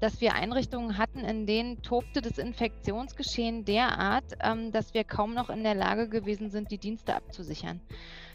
dass 0.00 0.22
wir 0.22 0.34
Einrichtungen 0.34 0.96
hatten, 0.96 1.18
in 1.18 1.44
denen 1.44 1.82
tobte 1.82 2.22
das 2.22 2.38
Infektionsgeschehen 2.38 3.66
derart, 3.66 4.24
dass 4.70 4.94
wir 4.94 5.04
kaum 5.04 5.34
noch 5.34 5.50
in 5.50 5.64
der 5.64 5.74
Lage 5.74 6.08
gewesen 6.08 6.48
sind, 6.48 6.70
die 6.70 6.78
Dienste 6.78 7.14
abzusichern. 7.14 7.82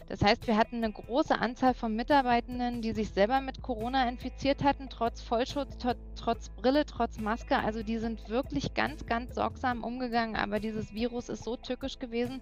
Das 0.08 0.22
heißt, 0.22 0.46
wir 0.46 0.56
hatten 0.56 0.76
eine 0.76 0.92
große 0.92 1.36
Anzahl 1.36 1.74
von 1.74 1.94
Mitarbeitenden, 1.96 2.80
die 2.80 2.92
sich 2.92 3.10
selber 3.10 3.40
mit 3.40 3.62
Corona 3.62 4.08
infiziert 4.08 4.62
hatten, 4.62 4.88
trotz 4.88 5.20
Vollschutz, 5.20 5.76
trotz 6.14 6.48
Brille, 6.50 6.86
trotz 6.86 7.18
Maske. 7.18 7.58
Also 7.58 7.82
die 7.82 7.98
sind 7.98 8.28
wirklich 8.28 8.74
ganz, 8.74 9.06
ganz 9.06 9.34
sorgsam 9.34 9.82
umgegangen. 9.82 10.36
Aber 10.36 10.60
dieses 10.60 10.94
Virus 10.94 11.28
ist 11.28 11.42
so 11.42 11.56
tückisch 11.56 11.98
gewesen. 11.98 12.40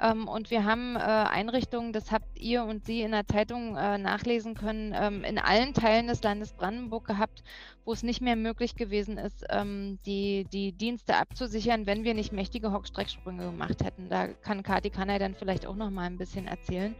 Ähm, 0.00 0.28
und 0.28 0.50
wir 0.50 0.64
haben 0.64 0.96
äh, 0.96 0.98
Einrichtungen, 1.00 1.92
das 1.92 2.12
habt 2.12 2.38
ihr 2.38 2.64
und 2.64 2.84
Sie 2.84 3.02
in 3.02 3.12
der 3.12 3.26
Zeitung 3.26 3.76
äh, 3.76 3.98
nachlesen 3.98 4.54
können, 4.54 4.94
ähm, 4.94 5.24
in 5.24 5.38
allen 5.38 5.72
Teilen 5.74 6.08
des 6.08 6.22
Landes 6.22 6.52
Brandenburg 6.52 7.06
gehabt, 7.06 7.42
wo 7.84 7.92
es 7.92 8.02
nicht 8.02 8.20
mehr 8.20 8.36
möglich 8.36 8.76
gewesen 8.76 9.16
ist, 9.18 9.44
ähm, 9.48 9.98
die, 10.04 10.46
die 10.52 10.72
Dienste 10.72 11.16
abzusichern, 11.16 11.86
wenn 11.86 12.04
wir 12.04 12.14
nicht 12.14 12.32
mächtige 12.32 12.72
Hockstrecksprünge 12.72 13.46
gemacht 13.46 13.82
hätten. 13.82 14.08
Da 14.08 14.28
kann 14.28 14.62
Kati 14.62 14.90
Kanai 14.90 15.18
dann 15.18 15.34
vielleicht 15.34 15.66
auch 15.66 15.76
noch 15.76 15.90
mal 15.90 16.04
ein 16.04 16.18
bisschen 16.18 16.46
erzählen. 16.46 16.96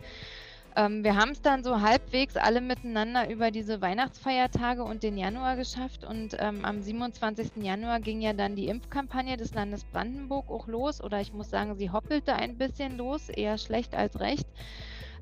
Ähm, 0.77 1.03
wir 1.03 1.17
haben 1.17 1.31
es 1.31 1.41
dann 1.41 1.65
so 1.65 1.81
halbwegs 1.81 2.37
alle 2.37 2.61
miteinander 2.61 3.31
über 3.31 3.51
diese 3.51 3.81
Weihnachtsfeiertage 3.81 4.85
und 4.85 5.03
den 5.03 5.17
Januar 5.17 5.57
geschafft. 5.57 6.05
Und 6.05 6.37
ähm, 6.39 6.67
am 6.67 6.83
27. 6.83 7.63
Januar 7.63 8.01
ging 8.01 8.21
ja 8.21 8.35
dann 8.35 8.57
die 8.57 8.69
Impfkampagne 8.69 9.39
des 9.39 9.55
Landes 9.55 9.85
Brandenburg 9.85 10.51
auch 10.51 10.67
los. 10.67 11.03
Oder 11.03 11.23
ich 11.23 11.33
muss 11.33 11.49
sagen, 11.49 11.77
sie 11.77 11.91
hoppelte 11.91 12.35
ein 12.35 12.59
bisschen 12.59 12.99
los, 12.99 13.31
eher 13.31 13.57
schlecht 13.57 13.95
als 13.95 14.21
recht 14.21 14.47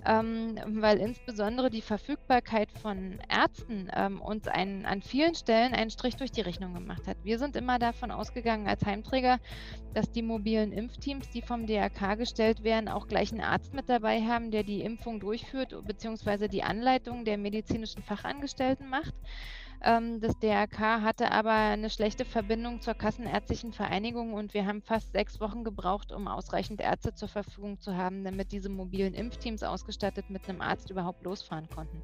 ähm, 0.05 0.57
weil 0.67 0.99
insbesondere 0.99 1.71
die 1.71 1.83
Verfügbarkeit 1.83 2.71
von 2.73 3.19
Ärzten 3.29 3.91
ähm, 3.95 4.21
uns 4.21 4.49
ein, 4.49 4.85
an 4.87 5.03
vielen 5.03 5.35
Stellen 5.35 5.75
einen 5.75 5.91
Strich 5.91 6.17
durch 6.17 6.31
die 6.31 6.43
Rechnung 6.43 6.75
gemacht 6.75 7.07
hat. 7.07 7.17
Wir 7.25 7.39
sind 7.39 7.57
immer 7.57 7.79
davon 7.79 8.11
ausgegangen 8.11 8.69
als 8.69 8.85
Heimträger, 8.85 9.39
dass 9.95 10.11
die 10.11 10.23
mobilen 10.23 10.73
Impfteams, 10.73 11.31
die 11.31 11.43
vom 11.43 11.67
DRK 11.67 12.17
gestellt 12.17 12.65
werden, 12.65 12.89
auch 12.89 13.09
gleich 13.09 13.33
einen 13.33 13.41
Arzt 13.41 13.75
mit 13.75 13.89
dabei 13.89 14.23
haben, 14.23 14.51
der 14.51 14.63
die 14.63 14.83
Impfung 14.83 15.21
durchführt 15.21 15.75
bzw. 15.87 16.49
die 16.49 16.63
Anleitung 16.63 17.25
der 17.25 17.39
medizinischen 17.39 18.03
Fachangestellten 18.03 18.89
macht. 18.89 19.15
Ähm, 19.85 20.21
das 20.21 20.39
DRK 20.39 21.03
hatte 21.03 21.31
aber 21.31 21.53
eine 21.53 21.91
schlechte 21.91 22.25
Verbindung 22.25 22.81
zur 22.81 22.95
Kassenärztlichen 22.95 23.73
Vereinigung 23.73 24.33
und 24.33 24.55
wir 24.55 24.65
haben 24.65 24.81
fast 24.81 25.13
sechs 25.13 25.41
Wochen 25.41 25.63
gebraucht, 25.63 26.11
um 26.11 26.27
ausreichend 26.27 26.81
Ärzte 26.81 27.15
zur 27.15 27.29
Verfügung 27.29 27.79
zu 27.79 27.95
haben, 27.95 28.25
damit 28.25 28.51
diese 28.53 28.71
mobilen 28.71 29.13
Impfteams 29.13 29.63
ausgestattet 29.63 30.31
mit 30.31 30.49
einem 30.49 30.63
Arzt 30.63 30.89
überhaupt 30.89 31.23
losfahren 31.23 31.69
konnten. 31.69 32.03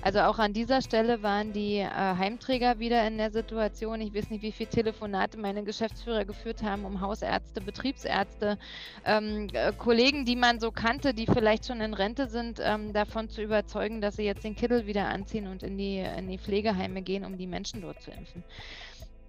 Also 0.00 0.20
auch 0.20 0.38
an 0.38 0.54
dieser 0.54 0.80
Stelle 0.80 1.22
waren 1.22 1.52
die 1.52 1.76
äh, 1.76 1.88
Heimträger 1.90 2.78
wieder 2.78 3.06
in 3.06 3.18
der 3.18 3.30
Situation. 3.30 4.00
Ich 4.00 4.14
weiß 4.14 4.30
nicht, 4.30 4.42
wie 4.42 4.52
viele 4.52 4.70
Telefonate 4.70 5.36
meine 5.36 5.64
Geschäftsführer 5.64 6.24
geführt 6.24 6.62
haben, 6.62 6.86
um 6.86 7.02
Hausärzte, 7.02 7.60
Betriebsärzte, 7.60 8.58
ähm, 9.04 9.48
äh, 9.52 9.72
Kollegen, 9.76 10.24
die 10.24 10.36
man 10.36 10.60
so 10.60 10.70
kannte, 10.70 11.12
die 11.12 11.26
vielleicht 11.26 11.66
schon 11.66 11.82
in 11.82 11.92
Rente 11.92 12.26
sind, 12.26 12.58
ähm, 12.62 12.94
davon 12.94 13.28
zu 13.28 13.42
überzeugen, 13.42 14.00
dass 14.00 14.16
sie 14.16 14.24
jetzt 14.24 14.44
den 14.44 14.56
Kittel 14.56 14.86
wieder 14.86 15.08
anziehen 15.08 15.46
und 15.46 15.62
in 15.62 15.76
die, 15.76 15.98
in 15.98 16.28
die 16.28 16.38
Pflegeheime 16.38 17.02
gehen 17.02 17.17
gehen, 17.18 17.24
um 17.24 17.36
die 17.36 17.46
Menschen 17.46 17.80
dort 17.80 18.00
zu 18.00 18.10
impfen. 18.10 18.44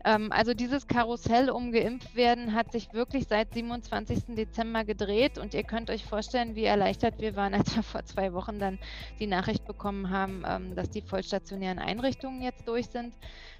Ähm, 0.05 0.31
also 0.31 0.53
dieses 0.53 0.87
Karussell 0.87 1.49
um 1.49 1.71
geimpft 1.73 2.15
werden 2.15 2.53
hat 2.53 2.71
sich 2.71 2.93
wirklich 2.93 3.25
seit 3.27 3.53
27. 3.53 4.35
Dezember 4.35 4.85
gedreht 4.85 5.37
und 5.37 5.53
ihr 5.53 5.63
könnt 5.65 5.89
euch 5.89 6.05
vorstellen, 6.05 6.55
wie 6.55 6.63
erleichtert 6.63 7.19
wir 7.19 7.35
waren, 7.35 7.53
als 7.55 7.75
wir 7.75 7.83
vor 7.83 8.05
zwei 8.05 8.33
Wochen 8.33 8.59
dann 8.59 8.79
die 9.19 9.27
Nachricht 9.27 9.65
bekommen 9.65 10.09
haben, 10.09 10.43
ähm, 10.47 10.75
dass 10.75 10.89
die 10.89 11.01
vollstationären 11.01 11.79
Einrichtungen 11.79 12.41
jetzt 12.41 12.67
durch 12.67 12.87
sind. 12.89 13.15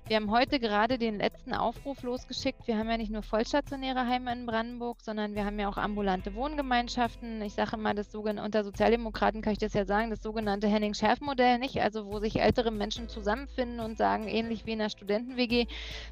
Wir 0.07 0.15
haben 0.15 0.31
heute 0.31 0.59
gerade 0.59 0.97
den 0.97 1.19
letzten 1.19 1.53
Aufruf 1.53 2.01
losgeschickt. 2.01 2.65
Wir 2.65 2.79
haben 2.79 2.89
ja 2.89 2.97
nicht 2.97 3.11
nur 3.11 3.21
vollstationäre 3.21 4.07
Heime 4.07 4.33
in 4.33 4.47
Brandenburg, 4.47 4.97
sondern 5.01 5.35
wir 5.35 5.45
haben 5.45 5.59
ja 5.59 5.69
auch 5.69 5.77
ambulante 5.77 6.33
Wohngemeinschaften. 6.33 7.43
Ich 7.43 7.53
sage 7.53 7.77
mal, 7.77 7.93
das 7.93 8.11
sogenannte, 8.11 8.43
unter 8.43 8.63
Sozialdemokraten 8.63 9.43
kann 9.43 9.53
ich 9.53 9.59
das 9.59 9.75
ja 9.75 9.85
sagen, 9.85 10.09
das 10.09 10.23
sogenannte 10.23 10.67
Henning-Schärf-Modell, 10.67 11.59
nicht? 11.59 11.79
Also 11.79 12.07
wo 12.07 12.17
sich 12.17 12.41
ältere 12.41 12.71
Menschen 12.71 13.07
zusammenfinden 13.07 13.79
und 13.79 13.99
sagen, 13.99 14.27
ähnlich 14.27 14.65
wie 14.65 14.71
in 14.71 14.79
der 14.79 14.89
Studenten-WG, 14.89 15.67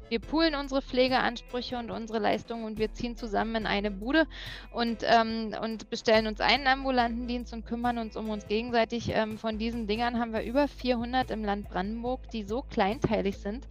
wir 0.08 0.20
poolen 0.20 0.54
unsere 0.54 0.80
Pflegeansprüche 0.80 1.76
und 1.76 1.90
unsere 1.90 2.20
Leistungen 2.20 2.66
und 2.66 2.78
wir 2.78 2.92
ziehen 2.92 3.16
zusammen 3.16 3.56
in 3.56 3.66
eine 3.66 3.90
Bude 3.90 4.28
und, 4.70 5.02
ähm, 5.02 5.56
und 5.60 5.90
bestellen 5.90 6.28
uns 6.28 6.40
einen 6.40 6.68
ambulanten 6.68 7.26
Dienst 7.26 7.52
und 7.52 7.66
kümmern 7.66 7.98
uns 7.98 8.16
um 8.16 8.30
uns 8.30 8.46
gegenseitig. 8.46 9.10
Ähm, 9.12 9.38
von 9.38 9.58
diesen 9.58 9.88
Dingern 9.88 10.20
haben 10.20 10.32
wir 10.32 10.42
über 10.42 10.68
400 10.68 11.32
im 11.32 11.44
Land 11.44 11.68
Brandenburg, 11.68 12.30
die 12.30 12.44
so 12.44 12.62
kleinteilig 12.62 13.38
sind, 13.38 13.66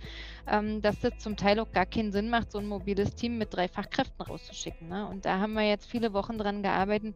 ähm, 0.47 0.81
dass 0.81 0.99
das 0.99 1.17
zum 1.17 1.37
Teil 1.37 1.59
auch 1.59 1.71
gar 1.71 1.85
keinen 1.85 2.11
Sinn 2.11 2.29
macht, 2.29 2.51
so 2.51 2.59
ein 2.59 2.67
mobiles 2.67 3.15
Team 3.15 3.37
mit 3.37 3.53
drei 3.53 3.67
Fachkräften 3.67 4.25
rauszuschicken. 4.25 4.87
Ne? 4.87 5.07
Und 5.07 5.25
da 5.25 5.39
haben 5.39 5.53
wir 5.53 5.67
jetzt 5.67 5.89
viele 5.89 6.13
Wochen 6.13 6.37
dran 6.37 6.63
gearbeitet, 6.63 7.15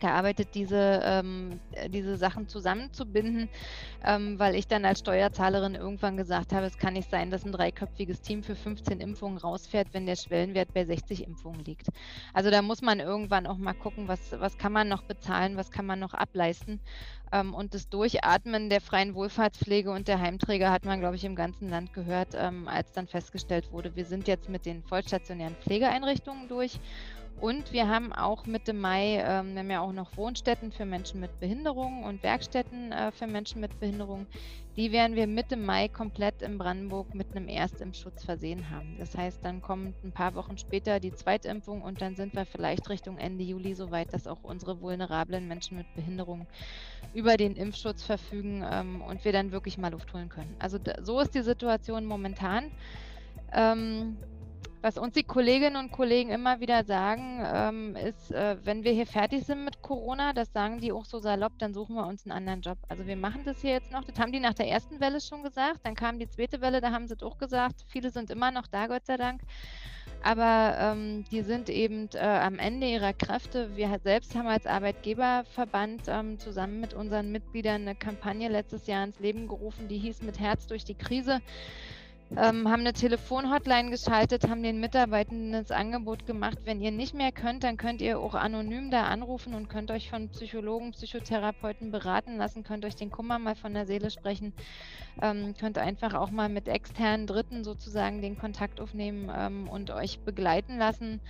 gearbeitet, 0.00 0.54
diese, 0.54 1.00
ähm, 1.04 1.60
diese 1.88 2.16
Sachen 2.16 2.48
zusammenzubinden, 2.48 3.48
ähm, 4.04 4.38
weil 4.38 4.54
ich 4.54 4.66
dann 4.68 4.84
als 4.84 5.00
Steuerzahlerin 5.00 5.74
irgendwann 5.74 6.16
gesagt 6.16 6.52
habe, 6.52 6.66
es 6.66 6.76
kann 6.78 6.94
nicht 6.94 7.10
sein, 7.10 7.30
dass 7.30 7.44
ein 7.44 7.52
dreiköpfiges 7.52 8.20
Team 8.20 8.42
für 8.42 8.56
15 8.56 9.00
Impfungen 9.00 9.38
rausfährt, 9.38 9.88
wenn 9.92 10.06
der 10.06 10.16
Schwellenwert 10.16 10.72
bei 10.72 10.84
60 10.84 11.26
Impfungen 11.26 11.64
liegt. 11.64 11.88
Also 12.32 12.50
da 12.50 12.62
muss 12.62 12.82
man 12.82 13.00
irgendwann 13.00 13.46
auch 13.46 13.58
mal 13.58 13.74
gucken, 13.74 14.08
was, 14.08 14.32
was 14.32 14.56
kann 14.56 14.72
man 14.72 14.88
noch 14.88 15.02
bezahlen, 15.02 15.56
was 15.56 15.70
kann 15.70 15.86
man 15.86 15.98
noch 16.00 16.14
ableisten. 16.14 16.80
Ähm, 17.32 17.54
und 17.54 17.74
das 17.74 17.88
Durchatmen 17.88 18.70
der 18.70 18.80
freien 18.80 19.14
Wohlfahrtspflege 19.14 19.90
und 19.90 20.08
der 20.08 20.20
Heimträger 20.20 20.70
hat 20.70 20.84
man, 20.84 21.00
glaube 21.00 21.16
ich, 21.16 21.24
im 21.24 21.34
ganzen 21.36 21.68
Land 21.68 21.92
gehört, 21.92 22.34
ähm, 22.34 22.68
als 22.68 22.92
dann 22.92 23.08
festgestellt 23.08 23.70
wurde, 23.72 23.96
wir 23.96 24.06
sind 24.06 24.28
jetzt 24.28 24.48
mit 24.48 24.66
den 24.66 24.82
vollstationären 24.82 25.56
Pflegeeinrichtungen 25.56 26.48
durch 26.48 26.80
und 27.44 27.74
wir 27.74 27.88
haben 27.88 28.14
auch 28.14 28.46
Mitte 28.46 28.72
Mai, 28.72 29.18
ähm, 29.18 29.52
wir 29.52 29.58
haben 29.58 29.70
ja 29.70 29.80
auch 29.82 29.92
noch 29.92 30.16
Wohnstätten 30.16 30.72
für 30.72 30.86
Menschen 30.86 31.20
mit 31.20 31.40
Behinderung 31.40 32.04
und 32.04 32.22
Werkstätten 32.22 32.90
äh, 32.90 33.12
für 33.12 33.26
Menschen 33.26 33.60
mit 33.60 33.78
Behinderung. 33.80 34.26
Die 34.76 34.92
werden 34.92 35.14
wir 35.14 35.26
Mitte 35.26 35.58
Mai 35.58 35.88
komplett 35.88 36.40
in 36.40 36.56
Brandenburg 36.56 37.14
mit 37.14 37.36
einem 37.36 37.48
Erstimpfschutz 37.48 38.24
versehen 38.24 38.70
haben. 38.70 38.96
Das 38.98 39.14
heißt, 39.14 39.44
dann 39.44 39.60
kommt 39.60 40.02
ein 40.02 40.12
paar 40.12 40.34
Wochen 40.36 40.56
später 40.56 41.00
die 41.00 41.12
Zweitimpfung 41.12 41.82
und 41.82 42.00
dann 42.00 42.16
sind 42.16 42.34
wir 42.34 42.46
vielleicht 42.46 42.88
Richtung 42.88 43.18
Ende 43.18 43.44
Juli 43.44 43.74
so 43.74 43.90
weit, 43.90 44.14
dass 44.14 44.26
auch 44.26 44.42
unsere 44.42 44.80
vulnerablen 44.80 45.46
Menschen 45.46 45.76
mit 45.76 45.94
Behinderung 45.94 46.46
über 47.12 47.36
den 47.36 47.56
Impfschutz 47.56 48.04
verfügen 48.04 48.64
ähm, 48.66 49.02
und 49.02 49.22
wir 49.26 49.32
dann 49.32 49.52
wirklich 49.52 49.76
mal 49.76 49.92
Luft 49.92 50.14
holen 50.14 50.30
können. 50.30 50.56
Also 50.60 50.78
so 51.02 51.20
ist 51.20 51.34
die 51.34 51.42
Situation 51.42 52.06
momentan. 52.06 52.70
Ähm, 53.52 54.16
was 54.84 54.98
uns 54.98 55.14
die 55.14 55.22
Kolleginnen 55.22 55.76
und 55.76 55.92
Kollegen 55.92 56.28
immer 56.28 56.60
wieder 56.60 56.84
sagen, 56.84 57.42
ähm, 57.42 57.96
ist, 57.96 58.30
äh, 58.32 58.58
wenn 58.64 58.84
wir 58.84 58.92
hier 58.92 59.06
fertig 59.06 59.44
sind 59.46 59.64
mit 59.64 59.80
Corona, 59.80 60.34
das 60.34 60.52
sagen 60.52 60.78
die 60.78 60.92
auch 60.92 61.06
so 61.06 61.20
salopp, 61.20 61.54
dann 61.58 61.72
suchen 61.72 61.96
wir 61.96 62.06
uns 62.06 62.26
einen 62.26 62.32
anderen 62.32 62.60
Job. 62.60 62.76
Also 62.90 63.06
wir 63.06 63.16
machen 63.16 63.44
das 63.46 63.62
hier 63.62 63.70
jetzt 63.70 63.92
noch. 63.92 64.04
Das 64.04 64.18
haben 64.18 64.30
die 64.30 64.40
nach 64.40 64.52
der 64.52 64.68
ersten 64.68 65.00
Welle 65.00 65.22
schon 65.22 65.42
gesagt. 65.42 65.80
Dann 65.84 65.94
kam 65.94 66.18
die 66.18 66.28
zweite 66.28 66.60
Welle, 66.60 66.82
da 66.82 66.90
haben 66.90 67.08
sie 67.08 67.14
es 67.14 67.22
auch 67.22 67.38
gesagt. 67.38 67.86
Viele 67.88 68.10
sind 68.10 68.28
immer 68.28 68.50
noch 68.50 68.66
da, 68.66 68.86
Gott 68.86 69.06
sei 69.06 69.16
Dank. 69.16 69.40
Aber 70.22 70.76
ähm, 70.78 71.24
die 71.30 71.40
sind 71.40 71.70
eben 71.70 72.10
äh, 72.12 72.18
am 72.18 72.58
Ende 72.58 72.86
ihrer 72.86 73.14
Kräfte. 73.14 73.74
Wir 73.76 73.98
selbst 74.02 74.34
haben 74.34 74.48
als 74.48 74.66
Arbeitgeberverband 74.66 76.02
ähm, 76.08 76.38
zusammen 76.38 76.80
mit 76.80 76.92
unseren 76.92 77.32
Mitgliedern 77.32 77.80
eine 77.80 77.94
Kampagne 77.94 78.50
letztes 78.50 78.86
Jahr 78.86 79.02
ins 79.02 79.18
Leben 79.18 79.48
gerufen, 79.48 79.88
die 79.88 79.96
hieß 79.96 80.20
Mit 80.20 80.38
Herz 80.40 80.66
durch 80.66 80.84
die 80.84 80.94
Krise 80.94 81.40
ähm, 82.30 82.68
haben 82.68 82.80
eine 82.80 82.92
Telefonhotline 82.92 83.90
geschaltet, 83.90 84.48
haben 84.48 84.62
den 84.62 84.80
Mitarbeitenden 84.80 85.52
das 85.52 85.70
Angebot 85.70 86.26
gemacht, 86.26 86.58
wenn 86.64 86.80
ihr 86.80 86.90
nicht 86.90 87.14
mehr 87.14 87.30
könnt, 87.30 87.62
dann 87.62 87.76
könnt 87.76 88.00
ihr 88.02 88.18
auch 88.18 88.34
anonym 88.34 88.90
da 88.90 89.04
anrufen 89.04 89.54
und 89.54 89.68
könnt 89.68 89.90
euch 89.90 90.10
von 90.10 90.28
Psychologen, 90.30 90.92
Psychotherapeuten 90.92 91.90
beraten 91.92 92.36
lassen, 92.36 92.64
könnt 92.64 92.84
euch 92.84 92.96
den 92.96 93.10
Kummer 93.10 93.38
mal 93.38 93.54
von 93.54 93.74
der 93.74 93.86
Seele 93.86 94.10
sprechen, 94.10 94.52
ähm, 95.22 95.54
könnt 95.58 95.78
einfach 95.78 96.14
auch 96.14 96.30
mal 96.30 96.48
mit 96.48 96.66
externen 96.66 97.26
Dritten 97.26 97.62
sozusagen 97.62 98.20
den 98.20 98.36
Kontakt 98.36 98.80
aufnehmen 98.80 99.30
ähm, 99.32 99.68
und 99.68 99.90
euch 99.90 100.20
begleiten 100.20 100.78
lassen. 100.78 101.20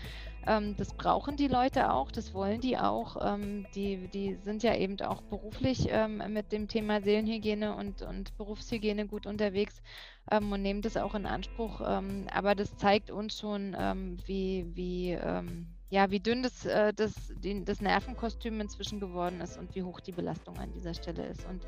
Ähm, 0.46 0.76
das 0.76 0.94
brauchen 0.94 1.36
die 1.36 1.48
Leute 1.48 1.92
auch, 1.92 2.10
das 2.10 2.34
wollen 2.34 2.60
die 2.60 2.78
auch. 2.78 3.16
Ähm, 3.34 3.66
die, 3.74 4.08
die 4.08 4.36
sind 4.36 4.62
ja 4.62 4.74
eben 4.74 5.00
auch 5.00 5.22
beruflich 5.22 5.86
ähm, 5.90 6.22
mit 6.28 6.52
dem 6.52 6.68
Thema 6.68 7.02
Seelenhygiene 7.02 7.74
und, 7.74 8.02
und 8.02 8.36
Berufshygiene 8.36 9.06
gut 9.06 9.26
unterwegs 9.26 9.82
ähm, 10.30 10.52
und 10.52 10.62
nehmen 10.62 10.82
das 10.82 10.96
auch 10.96 11.14
in 11.14 11.26
Anspruch. 11.26 11.80
Ähm, 11.86 12.26
aber 12.32 12.54
das 12.54 12.76
zeigt 12.76 13.10
uns 13.10 13.38
schon, 13.38 13.76
ähm, 13.78 14.18
wie, 14.26 14.66
wie, 14.74 15.10
ähm, 15.12 15.66
ja, 15.90 16.10
wie 16.10 16.20
dünn 16.20 16.42
das, 16.42 16.66
äh, 16.66 16.92
das, 16.92 17.12
die, 17.36 17.64
das 17.64 17.80
Nervenkostüm 17.80 18.60
inzwischen 18.60 19.00
geworden 19.00 19.40
ist 19.40 19.58
und 19.58 19.74
wie 19.74 19.82
hoch 19.82 20.00
die 20.00 20.12
Belastung 20.12 20.58
an 20.58 20.72
dieser 20.72 20.94
Stelle 20.94 21.26
ist. 21.26 21.46
Und 21.46 21.62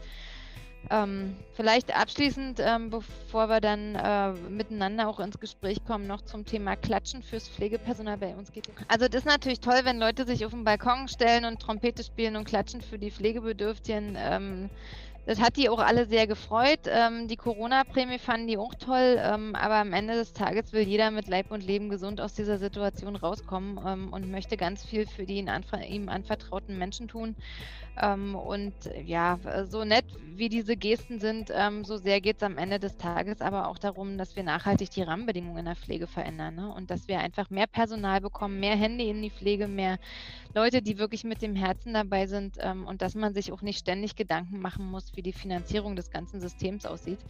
ähm, 0.91 1.37
vielleicht 1.55 1.97
abschließend, 1.97 2.61
ähm, 2.61 2.91
bevor 2.91 3.49
wir 3.49 3.61
dann 3.61 3.97
äh, 3.97 4.33
miteinander 4.51 5.09
auch 5.09 5.19
ins 5.19 5.39
Gespräch 5.41 5.85
kommen, 5.85 6.07
noch 6.07 6.23
zum 6.23 6.45
Thema 6.45 6.77
Klatschen 6.77 7.23
fürs 7.23 7.49
Pflegepersonal 7.49 8.19
bei 8.19 8.37
uns 8.37 8.53
geht. 8.53 8.69
Also 8.89 9.09
das 9.09 9.23
ist 9.23 9.27
natürlich 9.27 9.61
toll, 9.61 9.81
wenn 9.83 9.99
Leute 9.99 10.25
sich 10.25 10.45
auf 10.45 10.53
den 10.53 10.65
Balkon 10.65 11.09
stellen 11.09 11.45
und 11.45 11.61
Trompete 11.61 12.05
spielen 12.05 12.37
und 12.37 12.45
klatschen 12.45 12.81
für 12.83 12.99
die 12.99 13.11
Pflegebedürftigen. 13.11 14.17
Das 15.26 15.40
hat 15.40 15.56
die 15.56 15.68
auch 15.68 15.80
alle 15.80 16.06
sehr 16.06 16.28
gefreut. 16.28 16.83
Ähm, 16.87 17.26
die 17.26 17.37
Corona-Prämie 17.37 18.21
fanden 18.21 18.47
die 18.47 18.59
auch 18.59 18.75
toll, 18.76 19.16
ähm, 19.21 19.56
aber 19.56 19.75
am 19.75 19.92
Ende 19.92 20.14
des 20.14 20.33
Tages 20.33 20.73
will 20.73 20.83
jeder 20.83 21.11
mit 21.11 21.26
Leib 21.26 21.50
und 21.50 21.64
Leben 21.64 21.88
gesund 21.88 22.21
aus 22.21 22.35
dieser 22.35 22.59
Situation 22.59 23.16
rauskommen 23.16 23.80
ähm, 23.85 24.12
und 24.12 24.30
möchte 24.30 24.56
ganz 24.56 24.85
viel 24.85 25.06
für 25.09 25.26
die 25.26 25.38
ihm 25.38 26.09
anvertrauten 26.09 26.78
Menschen 26.78 27.09
tun. 27.09 27.37
Ähm, 28.00 28.35
und 28.35 28.75
ja, 29.05 29.38
so 29.65 29.85
nett 29.85 30.05
wie 30.37 30.49
diese 30.49 30.76
Gesten 30.76 31.19
sind, 31.19 31.50
ähm, 31.55 31.85
so 31.85 31.97
sehr 31.97 32.21
geht 32.21 32.37
es 32.37 32.43
am 32.43 32.59
Ende 32.59 32.79
des 32.79 32.97
Tages 32.99 33.41
aber 33.41 33.69
auch 33.69 33.79
darum, 33.79 34.19
dass 34.19 34.37
wir 34.37 34.43
nachhaltig 34.43 34.91
die 34.91 35.03
Rahmenbedingungen 35.03 35.59
in 35.59 35.65
der 35.65 35.76
Pflege 35.76 36.07
verändern 36.07 36.57
ne? 36.57 36.73
und 36.75 36.91
dass 36.91 37.09
wir 37.09 37.21
einfach 37.21 37.49
mehr 37.49 37.67
Personal 37.67 38.21
bekommen, 38.21 38.61
mehr 38.61 38.76
Hände 38.76 39.05
in 39.05 39.23
die 39.23 39.31
Pflege, 39.31 39.67
mehr 39.67 39.99
Leute, 40.55 40.83
die 40.83 40.99
wirklich 40.99 41.25
mit 41.25 41.43
dem 41.43 41.55
Herzen 41.55 41.95
dabei 41.95 42.26
sind 42.26 42.57
ähm, 42.61 42.87
und 42.87 43.03
dass 43.03 43.15
man 43.15 43.33
sich 43.35 43.53
auch 43.53 43.62
nicht 43.62 43.79
ständig 43.79 44.17
Gedanken 44.17 44.61
machen 44.61 44.91
muss, 44.91 45.17
wie 45.17 45.23
die 45.23 45.33
Finanzierung 45.33 45.97
des 45.97 46.11
ganzen 46.11 46.41
Systems 46.41 46.85
aussieht. 46.85 47.21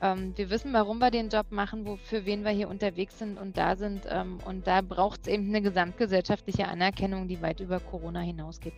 Ähm, 0.00 0.32
wir 0.36 0.50
wissen, 0.50 0.72
warum 0.72 0.98
wir 0.98 1.10
den 1.10 1.28
Job 1.28 1.46
machen, 1.50 1.86
wofür 1.86 2.24
wen 2.24 2.44
wir 2.44 2.50
hier 2.50 2.68
unterwegs 2.68 3.18
sind 3.18 3.38
und 3.38 3.56
da 3.56 3.76
sind. 3.76 4.06
Ähm, 4.08 4.38
und 4.44 4.66
da 4.66 4.80
braucht 4.80 5.22
es 5.22 5.26
eben 5.28 5.48
eine 5.48 5.62
gesamtgesellschaftliche 5.62 6.66
Anerkennung, 6.66 7.28
die 7.28 7.42
weit 7.42 7.60
über 7.60 7.78
Corona 7.78 8.20
hinausgeht. 8.20 8.74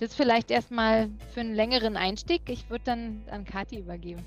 Das 0.00 0.14
vielleicht 0.14 0.50
erstmal 0.50 1.08
für 1.32 1.40
einen 1.40 1.54
längeren 1.54 1.96
Einstieg. 1.96 2.42
Ich 2.48 2.68
würde 2.70 2.84
dann 2.84 3.22
an 3.30 3.44
Kathi 3.44 3.78
übergeben. 3.78 4.24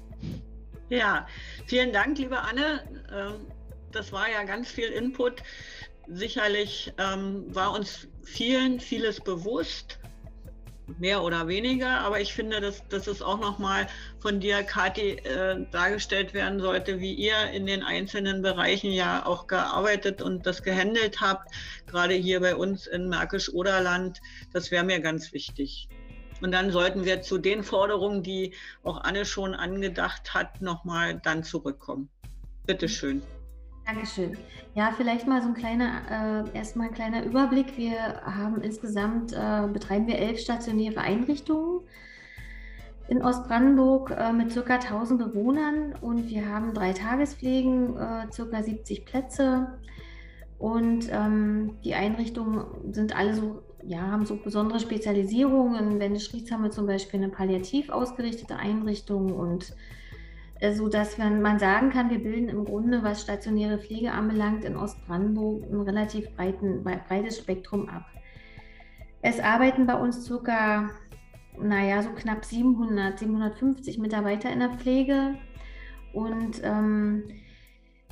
Ja, 0.89 1.27
vielen 1.65 1.91
Dank, 1.91 2.17
liebe 2.19 2.39
Anne. 2.39 2.83
Ähm, 3.11 3.47
das 3.91 4.11
war 4.11 4.29
ja 4.29 4.43
ganz 4.43 4.69
viel 4.69 4.89
Input. 4.89 5.41
Sicherlich 6.07 6.93
ähm, 6.97 7.45
war 7.53 7.73
uns 7.73 8.07
vielen 8.23 8.79
vieles 8.79 9.19
bewusst 9.19 9.99
mehr 10.99 11.23
oder 11.23 11.47
weniger. 11.47 11.99
Aber 12.01 12.19
ich 12.19 12.33
finde, 12.33 12.61
dass, 12.61 12.87
dass 12.89 13.07
es 13.07 13.21
auch 13.21 13.39
nochmal 13.39 13.87
von 14.19 14.39
dir, 14.39 14.63
Kathi, 14.63 15.11
äh, 15.11 15.65
dargestellt 15.71 16.33
werden 16.33 16.59
sollte, 16.59 16.99
wie 16.99 17.13
ihr 17.13 17.49
in 17.53 17.65
den 17.65 17.83
einzelnen 17.83 18.41
Bereichen 18.41 18.91
ja 18.91 19.25
auch 19.25 19.47
gearbeitet 19.47 20.21
und 20.21 20.45
das 20.45 20.63
gehandelt 20.63 21.21
habt, 21.21 21.53
gerade 21.87 22.13
hier 22.13 22.39
bei 22.39 22.55
uns 22.55 22.87
in 22.87 23.09
Märkisch-Oderland. 23.09 24.21
Das 24.51 24.71
wäre 24.71 24.83
mir 24.83 24.99
ganz 24.99 25.33
wichtig. 25.33 25.87
Und 26.41 26.51
dann 26.51 26.71
sollten 26.71 27.05
wir 27.05 27.21
zu 27.21 27.37
den 27.37 27.63
Forderungen, 27.63 28.21
die 28.21 28.53
auch 28.83 29.01
Anne 29.01 29.25
schon 29.25 29.55
angedacht 29.55 30.33
hat, 30.33 30.61
nochmal 30.61 31.19
dann 31.23 31.43
zurückkommen. 31.43 32.09
Bitte 32.65 32.89
schön. 32.89 33.21
Dankeschön. 33.85 34.37
Ja, 34.75 34.93
vielleicht 34.95 35.27
mal 35.27 35.41
so 35.41 35.49
ein 35.49 35.53
kleiner, 35.53 36.45
äh, 36.53 36.57
erstmal 36.57 36.87
ein 36.87 36.93
kleiner 36.93 37.25
Überblick. 37.25 37.77
Wir 37.77 38.21
haben 38.23 38.61
insgesamt, 38.61 39.33
äh, 39.33 39.67
betreiben 39.67 40.07
wir 40.07 40.17
elf 40.17 40.39
stationäre 40.39 41.01
Einrichtungen 41.01 41.81
in 43.09 43.21
Ostbrandenburg 43.21 44.11
äh, 44.11 44.31
mit 44.31 44.51
circa 44.51 44.75
1000 44.75 45.19
Bewohnern 45.19 45.93
und 45.99 46.29
wir 46.29 46.47
haben 46.47 46.73
drei 46.73 46.93
Tagespflegen, 46.93 47.97
äh, 47.97 48.31
circa 48.31 48.63
70 48.63 49.05
Plätze. 49.05 49.67
Und 50.57 51.09
ähm, 51.11 51.77
die 51.83 51.93
Einrichtungen 51.93 52.93
sind 52.93 53.15
alle 53.15 53.33
so, 53.33 53.63
ja, 53.85 53.99
haben 53.99 54.25
so 54.25 54.37
besondere 54.37 54.79
Spezialisierungen. 54.79 55.91
In 55.91 55.99
Wendeschrieds 55.99 56.51
haben 56.51 56.63
wir 56.63 56.71
zum 56.71 56.87
Beispiel 56.87 57.21
eine 57.21 57.29
palliativ 57.29 57.89
ausgerichtete 57.89 58.55
Einrichtung 58.55 59.33
und 59.33 59.75
so 60.71 60.87
dass 60.87 61.17
man 61.17 61.59
sagen 61.59 61.89
kann, 61.89 62.09
wir 62.09 62.19
bilden 62.19 62.47
im 62.47 62.63
Grunde, 62.63 63.03
was 63.03 63.21
stationäre 63.21 63.79
Pflege 63.79 64.13
anbelangt, 64.13 64.63
in 64.63 64.77
Ostbrandenburg 64.77 65.63
ein 65.69 65.81
relativ 65.81 66.33
breiten, 66.35 66.83
breites 66.83 67.39
Spektrum 67.39 67.89
ab. 67.89 68.05
Es 69.21 69.39
arbeiten 69.39 69.85
bei 69.85 69.95
uns 69.95 70.25
circa, 70.25 70.89
naja, 71.57 72.01
so 72.01 72.09
knapp 72.09 72.45
700, 72.45 73.19
750 73.19 73.97
Mitarbeiter 73.97 74.51
in 74.51 74.59
der 74.59 74.69
Pflege. 74.69 75.35
Und 76.13 76.61
ähm, 76.63 77.23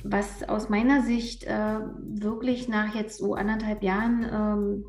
was 0.04 0.42
aus 0.48 0.68
meiner 0.68 1.02
Sicht 1.02 1.44
äh, 1.44 1.78
wirklich 1.98 2.68
nach 2.68 2.94
jetzt 2.94 3.18
so 3.18 3.34
anderthalb 3.34 3.82
Jahren 3.82 4.26
ähm, 4.32 4.84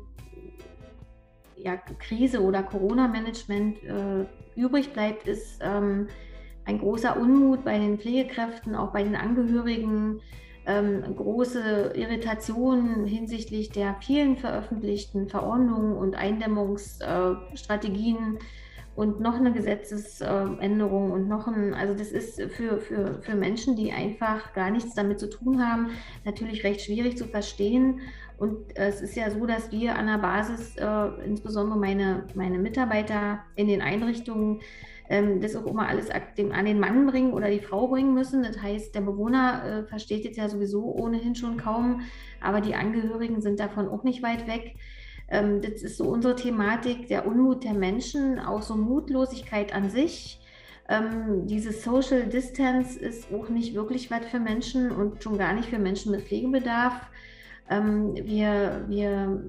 ja, 1.56 1.76
Krise 1.76 2.42
oder 2.42 2.62
Corona-Management 2.62 3.82
äh, 3.84 4.26
übrig 4.56 4.92
bleibt, 4.92 5.26
ist 5.28 5.60
ähm, 5.62 6.08
ein 6.64 6.78
großer 6.78 7.18
Unmut 7.18 7.64
bei 7.64 7.78
den 7.78 7.98
Pflegekräften, 7.98 8.74
auch 8.74 8.92
bei 8.92 9.02
den 9.02 9.16
Angehörigen, 9.16 10.20
ähm, 10.66 11.02
große 11.16 11.92
Irritationen 11.94 13.04
hinsichtlich 13.04 13.70
der 13.70 13.96
vielen 14.00 14.36
veröffentlichten 14.36 15.28
Verordnungen 15.28 15.94
und 15.94 16.14
Eindämmungsstrategien 16.14 18.36
äh, 18.36 18.38
und 18.96 19.20
noch 19.20 19.34
eine 19.34 19.52
Gesetzesänderung 19.52 21.10
und 21.10 21.28
noch 21.28 21.48
ein, 21.48 21.74
also 21.74 21.94
das 21.94 22.12
ist 22.12 22.40
für, 22.40 22.78
für, 22.78 23.20
für 23.22 23.34
Menschen, 23.34 23.76
die 23.76 23.92
einfach 23.92 24.54
gar 24.54 24.70
nichts 24.70 24.94
damit 24.94 25.18
zu 25.18 25.28
tun 25.28 25.66
haben, 25.66 25.90
natürlich 26.24 26.62
recht 26.64 26.82
schwierig 26.82 27.18
zu 27.18 27.26
verstehen. 27.26 28.00
Und 28.38 28.76
es 28.76 29.00
ist 29.00 29.16
ja 29.16 29.30
so, 29.30 29.46
dass 29.46 29.72
wir 29.72 29.96
an 29.96 30.06
der 30.06 30.18
Basis, 30.18 30.76
äh, 30.76 31.06
insbesondere 31.24 31.78
meine, 31.78 32.24
meine 32.34 32.58
Mitarbeiter 32.58 33.40
in 33.56 33.68
den 33.68 33.82
Einrichtungen, 33.82 34.60
ähm, 35.08 35.40
das 35.40 35.56
auch 35.56 35.66
immer 35.66 35.88
alles 35.88 36.08
an 36.10 36.64
den 36.64 36.80
Mann 36.80 37.06
bringen 37.06 37.32
oder 37.32 37.50
die 37.50 37.60
Frau 37.60 37.88
bringen 37.88 38.14
müssen. 38.14 38.42
Das 38.42 38.60
heißt, 38.60 38.94
der 38.94 39.02
Bewohner 39.02 39.64
äh, 39.64 39.88
versteht 39.88 40.24
jetzt 40.24 40.36
ja 40.36 40.48
sowieso 40.48 40.84
ohnehin 40.84 41.34
schon 41.34 41.56
kaum, 41.56 42.02
aber 42.40 42.60
die 42.60 42.74
Angehörigen 42.74 43.40
sind 43.40 43.60
davon 43.60 43.88
auch 43.88 44.04
nicht 44.04 44.22
weit 44.22 44.46
weg. 44.46 44.76
Ähm, 45.28 45.60
das 45.62 45.82
ist 45.82 45.96
so 45.96 46.04
unsere 46.04 46.36
Thematik, 46.36 47.08
der 47.08 47.26
Unmut 47.26 47.64
der 47.64 47.74
Menschen, 47.74 48.38
auch 48.38 48.62
so 48.62 48.76
Mutlosigkeit 48.76 49.74
an 49.74 49.90
sich. 49.90 50.40
Ähm, 50.88 51.46
diese 51.46 51.72
Social 51.72 52.24
Distance 52.24 52.98
ist 52.98 53.32
auch 53.32 53.48
nicht 53.48 53.74
wirklich 53.74 54.10
was 54.10 54.26
für 54.26 54.38
Menschen 54.38 54.90
und 54.90 55.22
schon 55.22 55.38
gar 55.38 55.54
nicht 55.54 55.70
für 55.70 55.78
Menschen 55.78 56.12
mit 56.12 56.22
Pflegebedarf. 56.22 56.94
Ähm, 57.70 58.14
wir, 58.14 58.84
wir, 58.88 59.42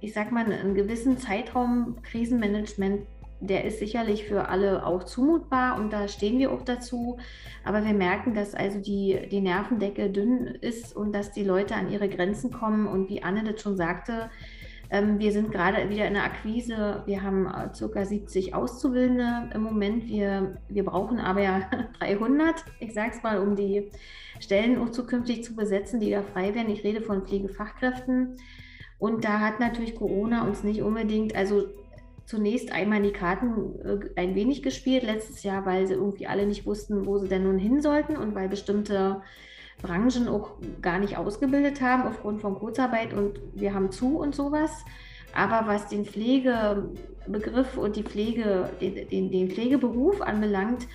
ich 0.00 0.12
sag 0.12 0.30
mal, 0.30 0.44
einen 0.44 0.74
gewissen 0.74 1.16
Zeitraum 1.16 1.96
Krisenmanagement 2.02 3.06
der 3.40 3.64
ist 3.64 3.78
sicherlich 3.78 4.24
für 4.24 4.48
alle 4.48 4.84
auch 4.84 5.04
zumutbar 5.04 5.78
und 5.78 5.92
da 5.92 6.08
stehen 6.08 6.38
wir 6.38 6.50
auch 6.52 6.62
dazu. 6.62 7.18
Aber 7.64 7.84
wir 7.84 7.94
merken, 7.94 8.34
dass 8.34 8.54
also 8.54 8.80
die, 8.80 9.28
die 9.30 9.40
Nervendecke 9.40 10.10
dünn 10.10 10.46
ist 10.46 10.96
und 10.96 11.12
dass 11.12 11.32
die 11.32 11.44
Leute 11.44 11.74
an 11.74 11.90
ihre 11.90 12.08
Grenzen 12.08 12.50
kommen. 12.50 12.86
Und 12.86 13.08
wie 13.08 13.22
Anne 13.22 13.44
das 13.44 13.60
schon 13.62 13.76
sagte, 13.76 14.30
ähm, 14.90 15.18
wir 15.18 15.32
sind 15.32 15.52
gerade 15.52 15.88
wieder 15.90 16.06
in 16.06 16.14
der 16.14 16.24
Akquise. 16.24 17.02
Wir 17.06 17.22
haben 17.22 17.46
äh, 17.46 17.74
circa 17.74 18.04
70 18.04 18.54
Auszubildende 18.54 19.50
im 19.54 19.62
Moment. 19.62 20.06
Wir, 20.06 20.58
wir 20.68 20.84
brauchen 20.84 21.20
aber 21.20 21.42
ja 21.42 21.68
300, 22.00 22.64
ich 22.80 22.94
sage 22.94 23.12
es 23.14 23.22
mal, 23.22 23.38
um 23.38 23.54
die 23.54 23.90
Stellen 24.40 24.80
auch 24.80 24.90
zukünftig 24.90 25.44
zu 25.44 25.54
besetzen, 25.54 26.00
die 26.00 26.10
da 26.10 26.22
frei 26.22 26.54
werden. 26.54 26.70
Ich 26.70 26.84
rede 26.84 27.02
von 27.02 27.26
Pflegefachkräften. 27.26 28.36
Und 28.98 29.24
da 29.24 29.40
hat 29.40 29.60
natürlich 29.60 29.94
Corona 29.94 30.44
uns 30.44 30.64
nicht 30.64 30.82
unbedingt, 30.82 31.36
also 31.36 31.66
zunächst 32.28 32.72
einmal 32.72 33.00
die 33.00 33.12
Karten 33.12 33.80
äh, 33.80 34.20
ein 34.20 34.34
wenig 34.34 34.62
gespielt 34.62 35.02
letztes 35.02 35.42
Jahr, 35.42 35.64
weil 35.64 35.86
sie 35.86 35.94
irgendwie 35.94 36.26
alle 36.26 36.46
nicht 36.46 36.66
wussten, 36.66 37.06
wo 37.06 37.18
sie 37.18 37.26
denn 37.26 37.44
nun 37.44 37.58
hin 37.58 37.80
sollten 37.80 38.16
und 38.16 38.34
weil 38.34 38.50
bestimmte 38.50 39.22
Branchen 39.80 40.28
auch 40.28 40.58
gar 40.82 40.98
nicht 40.98 41.16
ausgebildet 41.16 41.80
haben 41.80 42.02
aufgrund 42.02 42.42
von 42.42 42.56
Kurzarbeit 42.56 43.14
und 43.14 43.40
wir 43.54 43.72
haben 43.72 43.90
zu 43.90 44.18
und 44.18 44.34
sowas. 44.34 44.84
Aber 45.32 45.66
was 45.66 45.88
den 45.88 46.04
Pflegebegriff 46.04 47.78
und 47.78 47.96
die 47.96 48.02
Pflege, 48.02 48.70
den, 48.80 49.30
den, 49.30 49.50
Pflegeberuf 49.50 50.20
anbelangt, 50.20 50.86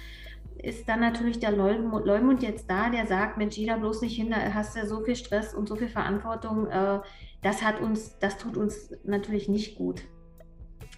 ist 0.61 0.87
dann 0.87 0.99
natürlich 0.99 1.39
der 1.39 1.51
Leumund 1.51 2.43
jetzt 2.43 2.69
da, 2.69 2.89
der 2.89 3.07
sagt, 3.07 3.37
Mensch, 3.37 3.57
jeder 3.57 3.77
bloß 3.77 4.01
nicht 4.01 4.15
hin, 4.15 4.29
da 4.29 4.37
hast 4.53 4.75
du 4.75 4.79
ja 4.79 4.85
so 4.85 5.01
viel 5.01 5.15
Stress 5.15 5.53
und 5.53 5.67
so 5.67 5.75
viel 5.75 5.89
Verantwortung. 5.89 6.67
Äh, 6.67 6.99
das 7.41 7.63
hat 7.63 7.81
uns, 7.81 8.19
das 8.19 8.37
tut 8.37 8.55
uns 8.55 8.91
natürlich 9.03 9.49
nicht 9.49 9.77
gut. 9.77 10.03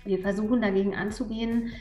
Wir 0.06 0.20
versuchen 0.20 0.62
dagegen 0.62 0.96
anzugehen. 0.96 1.72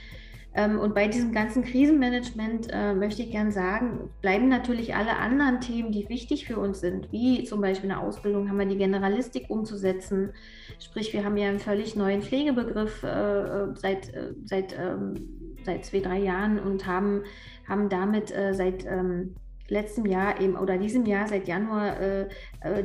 Ähm, 0.56 0.78
und 0.78 0.94
bei 0.94 1.08
diesem 1.08 1.32
ganzen 1.32 1.64
Krisenmanagement 1.64 2.68
äh, 2.72 2.94
möchte 2.94 3.22
ich 3.22 3.32
gern 3.32 3.50
sagen, 3.50 4.10
bleiben 4.22 4.48
natürlich 4.48 4.94
alle 4.94 5.16
anderen 5.16 5.60
Themen, 5.60 5.90
die 5.90 6.08
wichtig 6.08 6.46
für 6.46 6.58
uns 6.58 6.80
sind, 6.80 7.10
wie 7.10 7.42
zum 7.42 7.60
Beispiel 7.60 7.90
eine 7.90 8.00
Ausbildung, 8.00 8.48
haben 8.48 8.58
wir 8.58 8.66
die 8.66 8.78
Generalistik 8.78 9.50
umzusetzen. 9.50 10.32
Sprich, 10.78 11.12
wir 11.12 11.24
haben 11.24 11.36
ja 11.36 11.48
einen 11.48 11.58
völlig 11.58 11.96
neuen 11.96 12.22
Pflegebegriff 12.22 13.02
äh, 13.02 13.74
seit, 13.74 14.14
äh, 14.14 14.32
seit, 14.44 14.78
ähm, 14.78 15.56
seit 15.64 15.84
zwei, 15.86 16.00
drei 16.00 16.20
Jahren 16.20 16.60
und 16.60 16.86
haben, 16.86 17.24
haben 17.66 17.88
damit 17.88 18.28
seit 18.28 18.84
ähm, 18.86 19.34
letztem 19.68 20.06
Jahr 20.06 20.40
eben 20.40 20.56
oder 20.56 20.76
diesem 20.76 21.06
Jahr, 21.06 21.26
seit 21.26 21.48
Januar, 21.48 21.98
äh, 21.98 22.28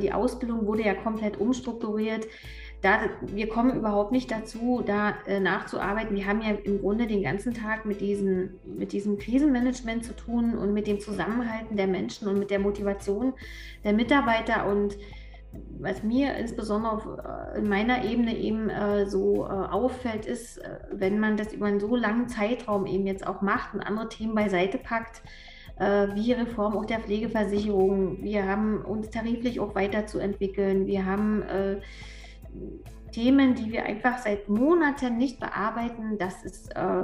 die 0.01 0.13
Ausbildung 0.13 0.65
wurde 0.65 0.83
ja 0.83 0.93
komplett 0.93 1.37
umstrukturiert 1.37 2.25
da, 2.81 2.99
wir 3.21 3.49
kommen 3.49 3.75
überhaupt 3.75 4.11
nicht 4.11 4.31
dazu, 4.31 4.81
da 4.85 5.15
äh, 5.27 5.39
nachzuarbeiten. 5.39 6.15
Wir 6.15 6.25
haben 6.25 6.41
ja 6.41 6.51
im 6.51 6.79
Grunde 6.79 7.07
den 7.07 7.23
ganzen 7.23 7.53
Tag 7.53 7.85
mit, 7.85 7.99
diesen, 7.99 8.59
mit 8.63 8.93
diesem 8.93 9.17
Krisenmanagement 9.17 10.05
zu 10.05 10.15
tun 10.15 10.57
und 10.57 10.73
mit 10.73 10.87
dem 10.87 10.99
Zusammenhalten 10.99 11.75
der 11.75 11.87
Menschen 11.87 12.27
und 12.29 12.39
mit 12.39 12.51
der 12.51 12.59
Motivation 12.59 13.33
der 13.83 13.93
Mitarbeiter. 13.93 14.65
Und 14.65 14.97
was 15.79 16.03
mir 16.03 16.35
insbesondere 16.35 16.93
auf, 16.93 17.05
äh, 17.05 17.59
in 17.59 17.67
meiner 17.67 18.05
Ebene 18.05 18.37
eben 18.37 18.69
äh, 18.69 19.05
so 19.07 19.45
äh, 19.45 19.49
auffällt, 19.49 20.25
ist, 20.25 20.59
äh, 20.59 20.77
wenn 20.91 21.19
man 21.19 21.35
das 21.35 21.51
über 21.51 21.65
einen 21.65 21.81
so 21.81 21.97
langen 21.97 22.29
Zeitraum 22.29 22.85
eben 22.85 23.05
jetzt 23.05 23.27
auch 23.27 23.41
macht 23.41 23.73
und 23.73 23.81
andere 23.81 24.07
Themen 24.07 24.35
beiseite 24.35 24.77
packt, 24.77 25.21
äh, 25.79 26.07
wie 26.15 26.31
Reform 26.31 26.77
auch 26.77 26.85
der 26.85 26.99
Pflegeversicherung. 26.99 28.23
Wir 28.23 28.47
haben 28.47 28.85
uns 28.85 29.09
tariflich 29.09 29.59
auch 29.59 29.75
weiterzuentwickeln. 29.75 30.87
Wir 30.87 31.05
haben 31.05 31.43
Themen, 33.11 33.55
die 33.55 33.71
wir 33.71 33.85
einfach 33.85 34.17
seit 34.19 34.49
Monaten 34.49 35.17
nicht 35.17 35.39
bearbeiten. 35.39 36.17
Das 36.17 36.43
ist 36.43 36.75
äh, 36.75 37.03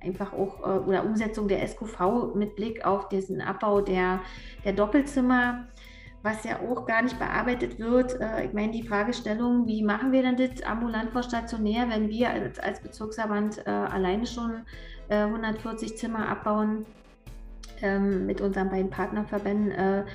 einfach 0.00 0.32
auch 0.32 0.60
äh, 0.60 0.78
oder 0.80 1.04
Umsetzung 1.04 1.48
der 1.48 1.66
SQV 1.66 2.34
mit 2.34 2.56
Blick 2.56 2.84
auf 2.84 3.08
diesen 3.08 3.40
Abbau 3.40 3.80
der, 3.80 4.20
der 4.64 4.72
Doppelzimmer, 4.72 5.66
was 6.22 6.44
ja 6.44 6.60
auch 6.60 6.86
gar 6.86 7.02
nicht 7.02 7.18
bearbeitet 7.18 7.78
wird. 7.78 8.20
Äh, 8.20 8.46
ich 8.46 8.52
meine, 8.52 8.72
die 8.72 8.82
Fragestellung, 8.82 9.66
wie 9.66 9.82
machen 9.82 10.12
wir 10.12 10.22
denn 10.22 10.36
das 10.36 10.62
ambulant 10.62 11.10
vor 11.10 11.22
stationär, 11.22 11.88
wenn 11.88 12.08
wir 12.08 12.30
als, 12.30 12.58
als 12.58 12.80
Bezirksverband 12.80 13.66
äh, 13.66 13.70
alleine 13.70 14.26
schon 14.26 14.62
140 15.08 15.90
äh, 15.90 15.94
Zimmer 15.96 16.28
abbauen 16.28 16.86
ähm, 17.82 18.26
mit 18.26 18.40
unseren 18.40 18.70
beiden 18.70 18.90
Partnerverbänden? 18.90 20.06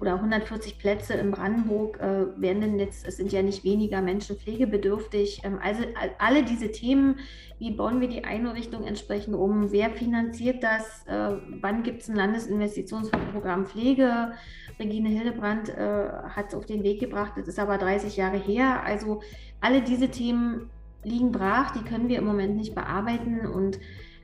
Oder 0.00 0.14
140 0.14 0.78
Plätze 0.78 1.14
in 1.14 1.30
Brandenburg 1.30 1.98
äh, 2.00 2.40
werden 2.40 2.60
denn 2.60 2.78
jetzt, 2.78 3.06
es 3.06 3.16
sind 3.16 3.32
ja 3.32 3.42
nicht 3.42 3.64
weniger 3.64 4.00
Menschen 4.00 4.36
pflegebedürftig. 4.36 5.42
Ähm, 5.44 5.58
also 5.62 5.82
alle 6.18 6.44
diese 6.44 6.70
Themen, 6.70 7.16
wie 7.58 7.72
bauen 7.72 8.00
wir 8.00 8.08
die 8.08 8.24
Einrichtung 8.24 8.84
entsprechend 8.84 9.34
um, 9.34 9.72
wer 9.72 9.90
finanziert 9.90 10.62
das, 10.62 11.06
äh, 11.06 11.36
wann 11.60 11.82
gibt 11.82 12.02
es 12.02 12.08
ein 12.08 12.16
Landesinvestitionsprogramm 12.16 13.66
Pflege. 13.66 14.32
Regine 14.78 15.08
Hildebrandt 15.08 15.68
äh, 15.68 16.08
hat 16.28 16.48
es 16.48 16.54
auf 16.54 16.66
den 16.66 16.82
Weg 16.82 17.00
gebracht, 17.00 17.32
das 17.36 17.48
ist 17.48 17.58
aber 17.58 17.78
30 17.78 18.16
Jahre 18.16 18.38
her. 18.38 18.82
Also 18.84 19.22
alle 19.60 19.82
diese 19.82 20.08
Themen 20.08 20.70
liegen 21.04 21.32
brach, 21.32 21.72
die 21.72 21.84
können 21.84 22.08
wir 22.08 22.18
im 22.18 22.24
Moment 22.24 22.56
nicht 22.56 22.74
bearbeiten 22.74 23.46
und 23.46 23.78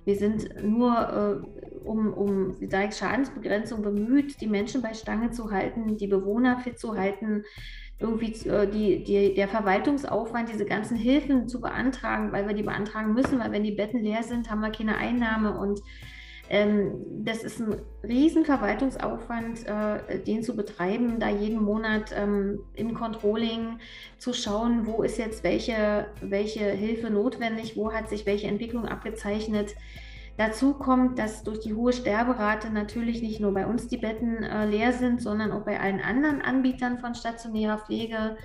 wir 0.04 0.16
sind 0.16 0.64
nur 0.64 1.44
äh, 1.57 1.57
um, 1.88 2.12
um, 2.12 2.54
sage 2.68 2.88
ich, 2.90 2.96
Schadensbegrenzung 2.96 3.82
bemüht, 3.82 4.40
die 4.40 4.46
Menschen 4.46 4.82
bei 4.82 4.94
Stange 4.94 5.30
zu 5.30 5.50
halten, 5.50 5.96
die 5.96 6.06
Bewohner 6.06 6.58
fit 6.58 6.78
zu 6.78 6.96
halten, 6.96 7.44
irgendwie 7.98 8.32
äh, 8.48 8.68
die, 8.68 9.02
die, 9.02 9.34
der 9.34 9.48
Verwaltungsaufwand, 9.48 10.50
diese 10.52 10.66
ganzen 10.66 10.96
Hilfen 10.96 11.48
zu 11.48 11.60
beantragen, 11.60 12.30
weil 12.30 12.46
wir 12.46 12.54
die 12.54 12.62
beantragen 12.62 13.14
müssen, 13.14 13.38
weil 13.38 13.52
wenn 13.52 13.64
die 13.64 13.72
Betten 13.72 14.00
leer 14.00 14.22
sind, 14.22 14.50
haben 14.50 14.60
wir 14.60 14.70
keine 14.70 14.96
Einnahme 14.98 15.58
und 15.58 15.80
ähm, 16.50 17.04
das 17.24 17.42
ist 17.42 17.60
ein 17.60 17.76
riesen 18.02 18.44
Verwaltungsaufwand, 18.44 19.66
äh, 19.66 20.18
den 20.20 20.42
zu 20.42 20.56
betreiben, 20.56 21.18
da 21.20 21.28
jeden 21.28 21.62
Monat 21.62 22.14
ähm, 22.16 22.60
im 22.74 22.94
Controlling 22.94 23.78
zu 24.18 24.32
schauen, 24.32 24.86
wo 24.86 25.02
ist 25.02 25.18
jetzt 25.18 25.44
welche, 25.44 26.06
welche 26.22 26.64
Hilfe 26.70 27.10
notwendig, 27.10 27.76
wo 27.76 27.92
hat 27.92 28.08
sich 28.08 28.24
welche 28.24 28.46
Entwicklung 28.46 28.86
abgezeichnet. 28.86 29.74
Dazu 30.38 30.72
kommt, 30.72 31.18
dass 31.18 31.42
durch 31.42 31.60
die 31.60 31.74
hohe 31.74 31.92
Sterberate 31.92 32.70
natürlich 32.70 33.20
nicht 33.20 33.40
nur 33.40 33.52
bei 33.52 33.66
uns 33.66 33.88
die 33.88 33.98
Betten 33.98 34.42
äh, 34.42 34.64
leer 34.64 34.92
sind, 34.92 35.20
sondern 35.20 35.52
auch 35.52 35.64
bei 35.64 35.78
allen 35.78 36.00
anderen 36.00 36.40
Anbietern 36.40 36.98
von 36.98 37.14
stationärer 37.14 37.78
Pflege 37.78 38.36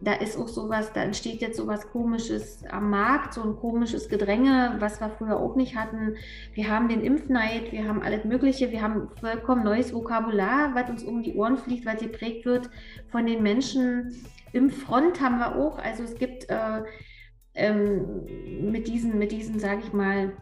da 0.00 0.14
ist 0.14 0.36
auch 0.36 0.48
sowas, 0.48 0.92
da 0.92 1.02
entsteht 1.02 1.40
jetzt 1.40 1.56
sowas 1.56 1.88
komisches 1.90 2.64
am 2.70 2.90
Markt, 2.90 3.34
so 3.34 3.42
ein 3.42 3.56
komisches 3.56 4.08
Gedränge, 4.08 4.76
was 4.80 5.00
wir 5.00 5.10
früher 5.10 5.38
auch 5.38 5.54
nicht 5.54 5.76
hatten. 5.76 6.16
Wir 6.54 6.68
haben 6.68 6.88
den 6.88 7.02
Impfneid, 7.02 7.70
wir 7.70 7.86
haben 7.86 8.02
alles 8.02 8.24
Mögliche, 8.24 8.72
wir 8.72 8.82
haben 8.82 9.08
vollkommen 9.20 9.62
neues 9.62 9.94
Vokabular, 9.94 10.74
was 10.74 10.90
uns 10.90 11.04
um 11.04 11.22
die 11.22 11.34
Ohren 11.34 11.56
fliegt, 11.56 11.86
was 11.86 12.00
geprägt 12.00 12.44
wird 12.44 12.68
von 13.10 13.26
den 13.26 13.42
Menschen. 13.42 14.12
Impffront 14.52 15.20
haben 15.20 15.38
wir 15.38 15.56
auch, 15.56 15.78
also 15.78 16.02
es 16.02 16.16
gibt 16.16 16.50
äh, 16.50 16.82
ähm, 17.54 18.26
mit 18.72 18.88
diesen, 18.88 19.18
mit 19.18 19.30
diesen, 19.30 19.60
sage 19.60 19.82
ich 19.84 19.92
mal, 19.92 20.32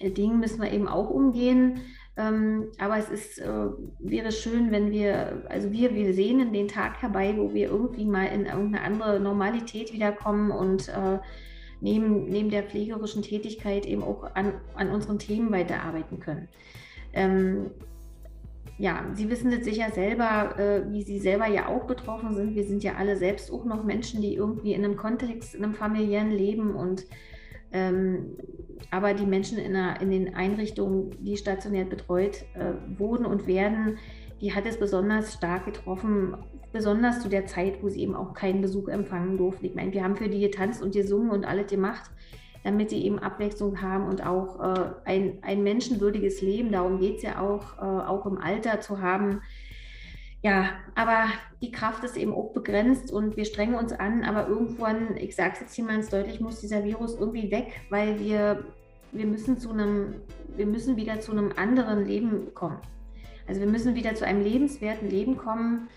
Dingen 0.00 0.40
müssen 0.40 0.60
wir 0.62 0.72
eben 0.72 0.88
auch 0.88 1.10
umgehen. 1.10 1.80
Ähm, 2.18 2.68
aber 2.78 2.96
es 2.96 3.10
ist, 3.10 3.38
äh, 3.38 3.66
wäre 3.98 4.32
schön, 4.32 4.70
wenn 4.70 4.90
wir, 4.90 5.44
also 5.50 5.70
wir, 5.70 5.94
wir 5.94 6.14
sehnen 6.14 6.52
den 6.52 6.68
Tag 6.68 7.02
herbei, 7.02 7.34
wo 7.36 7.52
wir 7.52 7.68
irgendwie 7.68 8.06
mal 8.06 8.24
in 8.26 8.46
irgendeine 8.46 8.82
andere 8.82 9.20
Normalität 9.20 9.92
wiederkommen 9.92 10.50
und 10.50 10.88
äh, 10.88 11.18
neben, 11.82 12.24
neben 12.30 12.48
der 12.48 12.62
pflegerischen 12.62 13.22
Tätigkeit 13.22 13.84
eben 13.84 14.02
auch 14.02 14.34
an, 14.34 14.54
an 14.74 14.90
unseren 14.90 15.18
Themen 15.18 15.52
weiterarbeiten 15.52 16.18
können. 16.18 16.48
Ähm, 17.12 17.70
ja, 18.78 19.06
Sie 19.14 19.30
wissen 19.30 19.50
jetzt 19.50 19.64
sicher 19.64 19.90
selber, 19.90 20.58
äh, 20.58 20.90
wie 20.90 21.02
Sie 21.02 21.18
selber 21.18 21.46
ja 21.46 21.68
auch 21.68 21.84
betroffen 21.84 22.34
sind. 22.34 22.54
Wir 22.54 22.64
sind 22.64 22.82
ja 22.82 22.94
alle 22.94 23.16
selbst 23.16 23.50
auch 23.50 23.64
noch 23.64 23.84
Menschen, 23.84 24.20
die 24.20 24.34
irgendwie 24.34 24.72
in 24.72 24.84
einem 24.84 24.96
Kontext, 24.96 25.54
in 25.54 25.64
einem 25.64 25.74
familiären 25.74 26.30
Leben 26.30 26.74
und 26.74 27.06
ähm, 27.72 28.36
aber 28.90 29.14
die 29.14 29.26
Menschen 29.26 29.58
in, 29.58 29.72
der, 29.72 30.00
in, 30.00 30.10
den 30.10 30.34
Einrichtungen, 30.34 31.10
die 31.24 31.36
stationär 31.36 31.84
betreut 31.84 32.44
äh, 32.54 32.74
wurden 32.98 33.26
und 33.26 33.46
werden, 33.46 33.98
die 34.40 34.54
hat 34.54 34.66
es 34.66 34.78
besonders 34.78 35.34
stark 35.34 35.64
getroffen, 35.64 36.36
besonders 36.72 37.22
zu 37.22 37.28
der 37.28 37.46
Zeit, 37.46 37.82
wo 37.82 37.88
sie 37.88 38.02
eben 38.02 38.14
auch 38.14 38.34
keinen 38.34 38.60
Besuch 38.60 38.88
empfangen 38.88 39.38
durften. 39.38 39.64
Ich 39.64 39.74
meine, 39.74 39.92
wir 39.92 40.04
haben 40.04 40.16
für 40.16 40.28
die 40.28 40.40
getanzt 40.40 40.82
und 40.82 40.94
gesungen 40.94 41.30
und 41.30 41.46
alles 41.46 41.68
gemacht, 41.68 42.10
damit 42.64 42.90
sie 42.90 43.04
eben 43.04 43.18
Abwechslung 43.18 43.80
haben 43.80 44.06
und 44.06 44.26
auch 44.26 44.60
äh, 44.60 44.90
ein, 45.04 45.38
ein 45.42 45.62
menschenwürdiges 45.62 46.42
Leben, 46.42 46.72
darum 46.72 46.98
geht 46.98 47.18
es 47.18 47.22
ja 47.22 47.40
auch, 47.40 47.78
äh, 47.78 48.06
auch 48.06 48.26
im 48.26 48.38
Alter 48.38 48.80
zu 48.80 49.00
haben, 49.00 49.40
ja, 50.42 50.70
aber 50.94 51.26
die 51.60 51.72
Kraft 51.72 52.04
ist 52.04 52.16
eben 52.16 52.32
auch 52.34 52.52
begrenzt 52.52 53.10
und 53.10 53.36
wir 53.36 53.44
strengen 53.44 53.74
uns 53.74 53.92
an, 53.92 54.22
aber 54.22 54.48
irgendwann, 54.48 55.16
ich 55.16 55.34
sage 55.34 55.54
es 55.54 55.60
jetzt 55.60 55.74
hier 55.74 55.86
deutlich, 56.10 56.40
muss 56.40 56.60
dieser 56.60 56.84
Virus 56.84 57.16
irgendwie 57.18 57.50
weg, 57.50 57.80
weil 57.90 58.20
wir, 58.20 58.64
wir 59.12 59.26
müssen 59.26 59.58
zu 59.58 59.70
einem, 59.70 60.14
wir 60.56 60.66
müssen 60.66 60.96
wieder 60.96 61.20
zu 61.20 61.32
einem 61.32 61.52
anderen 61.56 62.04
Leben 62.04 62.54
kommen. 62.54 62.78
Also 63.48 63.60
wir 63.60 63.68
müssen 63.68 63.94
wieder 63.94 64.14
zu 64.14 64.26
einem 64.26 64.42
lebenswerten 64.42 65.08
Leben 65.08 65.36
kommen, 65.36 65.88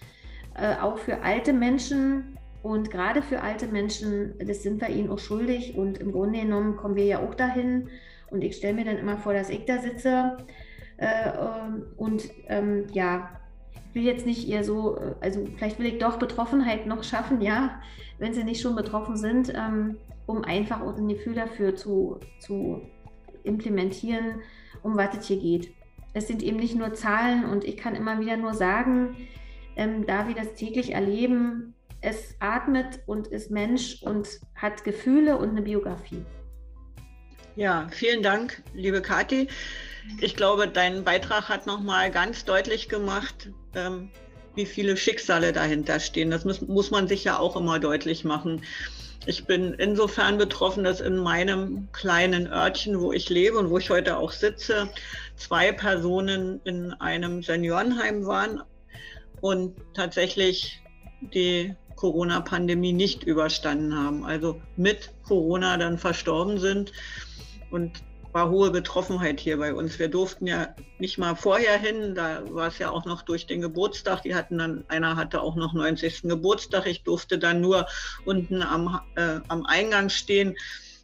äh, 0.56 0.76
auch 0.76 0.98
für 0.98 1.22
alte 1.22 1.54
Menschen 1.54 2.38
und 2.62 2.92
gerade 2.92 3.22
für 3.22 3.42
alte 3.42 3.68
Menschen, 3.68 4.34
das 4.46 4.64
sind 4.64 4.82
wir 4.82 4.90
ihnen 4.90 5.10
auch 5.10 5.20
schuldig 5.20 5.76
und 5.78 5.98
im 5.98 6.12
Grunde 6.12 6.42
genommen 6.42 6.76
kommen 6.76 6.96
wir 6.96 7.06
ja 7.06 7.20
auch 7.20 7.36
dahin 7.36 7.90
und 8.30 8.44
ich 8.44 8.56
stelle 8.56 8.74
mir 8.74 8.86
dann 8.86 8.98
immer 8.98 9.18
vor, 9.18 9.34
dass 9.34 9.50
ich 9.50 9.66
da 9.66 9.80
sitze 9.80 10.38
äh, 10.98 11.32
und 11.98 12.30
ähm, 12.48 12.88
ja, 12.92 13.39
will 13.94 14.04
jetzt 14.04 14.26
nicht 14.26 14.48
eher 14.48 14.64
so, 14.64 14.98
äh, 14.98 15.16
also 15.22 15.48
vielleicht 15.58 15.80
will 15.80 15.88
ich 15.88 15.98
doch 16.00 16.18
Betroffenheit 16.18 16.86
noch 16.86 17.04
schaffen, 17.04 17.42
ja, 17.42 17.82
wenn 18.18 18.34
sie 18.34 18.44
nicht 18.44 18.62
schon 18.62 18.76
betroffen 18.76 19.18
sind, 19.18 19.54
ähm, 19.56 19.98
um 20.26 20.44
einfach 20.44 20.82
ein 20.82 21.08
Gefühl 21.08 21.36
dafür 21.36 21.76
zu, 21.76 22.20
zu 22.40 22.82
implementieren, 23.44 24.42
um 24.84 24.96
was 24.98 25.18
es 25.18 25.28
hier 25.28 25.40
geht. 25.40 25.74
Es 26.14 26.28
sind 26.28 26.44
eben 26.44 26.58
nicht 26.58 26.76
nur 26.76 26.94
Zahlen 26.94 27.46
und 27.46 27.64
ich 27.64 27.78
kann 27.78 27.96
immer 27.96 28.20
wieder 28.20 28.38
nur 28.38 28.54
sagen, 28.54 29.16
ähm, 29.76 30.06
da 30.06 30.28
wir 30.28 30.36
das 30.36 30.54
täglich 30.54 30.94
erleben, 30.94 31.74
es 32.02 32.36
atmet 32.40 33.02
und 33.06 33.28
ist 33.28 33.52
Mensch 33.52 34.02
und 34.04 34.28
hat 34.56 34.84
Gefühle 34.84 35.38
und 35.38 35.50
eine 35.50 35.62
Biografie. 35.62 36.24
Ja, 37.56 37.88
vielen 37.92 38.24
Dank, 38.24 38.64
liebe 38.74 39.02
Kathi. 39.02 39.48
Ich 40.22 40.36
glaube, 40.36 40.68
dein 40.68 41.04
Beitrag 41.04 41.50
hat 41.50 41.66
nochmal 41.66 42.12
ganz 42.12 42.46
deutlich 42.46 42.90
gemacht, 42.90 43.50
ähm, 43.76 44.10
wie 44.56 44.66
viele 44.66 44.98
Schicksale 44.98 45.54
dahinter 45.54 46.00
stehen. 46.00 46.32
Das 46.32 46.44
muss, 46.46 46.62
muss 46.62 46.92
man 46.92 47.08
sich 47.08 47.24
ja 47.24 47.40
auch 47.40 47.56
immer 47.56 47.80
deutlich 47.80 48.24
machen. 48.24 48.64
Ich 49.26 49.46
bin 49.46 49.74
insofern 49.74 50.38
betroffen, 50.38 50.84
dass 50.84 51.02
in 51.02 51.18
meinem 51.18 51.90
kleinen 51.92 52.48
Örtchen, 52.48 53.00
wo 53.00 53.12
ich 53.12 53.30
lebe 53.30 53.58
und 53.58 53.70
wo 53.70 53.78
ich 53.78 53.90
heute 53.90 54.18
auch 54.18 54.32
sitze, 54.32 54.90
zwei 55.36 55.72
Personen 55.72 56.62
in 56.64 56.94
einem 56.94 57.44
Seniorenheim 57.44 58.26
waren 58.26 58.62
und 59.42 59.76
tatsächlich 59.94 60.82
die 61.22 61.76
Corona-Pandemie 61.96 62.94
nicht 62.94 63.24
überstanden 63.24 63.96
haben, 63.96 64.26
also 64.26 64.62
mit 64.78 65.12
Corona 65.24 65.78
dann 65.78 65.98
verstorben 65.98 66.58
sind. 66.58 66.94
Und 67.72 68.02
war 68.32 68.50
hohe 68.50 68.70
Betroffenheit 68.72 69.40
hier 69.40 69.58
bei 69.58 69.74
uns. 69.74 69.98
Wir 69.98 70.08
durften 70.08 70.46
ja 70.48 70.76
nicht 71.00 71.18
mal 71.18 71.36
vorher 71.36 71.78
hin, 71.78 72.14
da 72.16 72.42
war 72.50 72.68
es 72.68 72.78
ja 72.78 72.92
auch 72.92 73.06
noch 73.06 73.24
durch 73.24 73.48
den 73.48 73.62
Geburtstag. 73.62 74.22
Die 74.24 74.36
hatten 74.36 74.58
dann, 74.58 74.86
einer 74.88 75.16
hatte 75.16 75.42
auch 75.42 75.56
noch 75.56 75.74
90. 75.74 76.24
Geburtstag. 76.24 76.86
Ich 76.86 77.04
durfte 77.04 77.40
dann 77.40 77.62
nur 77.62 77.88
unten 78.26 78.62
am, 78.62 79.00
äh, 79.16 79.40
am 79.48 79.66
Eingang 79.66 80.10
stehen. 80.10 80.56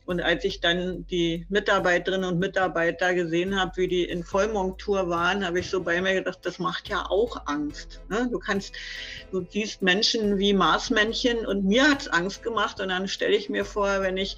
Und 0.05 0.21
als 0.21 0.45
ich 0.45 0.59
dann 0.59 1.07
die 1.07 1.47
Mitarbeiterinnen 1.49 2.29
und 2.29 2.39
Mitarbeiter 2.39 3.15
gesehen 3.15 3.59
habe, 3.59 3.71
wie 3.77 3.88
die 3.88 4.03
in 4.03 4.23
Vollmontur 4.23 5.09
waren, 5.09 5.43
habe 5.43 5.59
ich 5.59 5.69
so 5.71 5.81
bei 5.81 5.99
mir 5.99 6.13
gedacht, 6.13 6.39
das 6.43 6.59
macht 6.59 6.89
ja 6.89 7.09
auch 7.09 7.47
Angst. 7.47 8.01
Ne? 8.09 8.29
Du 8.31 8.38
kannst, 8.38 8.75
du 9.31 9.43
siehst 9.49 9.81
Menschen 9.81 10.38
wie 10.38 10.53
Marsmännchen 10.53 11.47
und 11.47 11.65
mir 11.65 11.89
hat 11.89 12.01
es 12.01 12.07
Angst 12.07 12.43
gemacht. 12.43 12.79
Und 12.79 12.89
dann 12.89 13.07
stelle 13.07 13.35
ich 13.35 13.49
mir 13.49 13.65
vor, 13.65 14.01
wenn 14.01 14.17
ich 14.17 14.38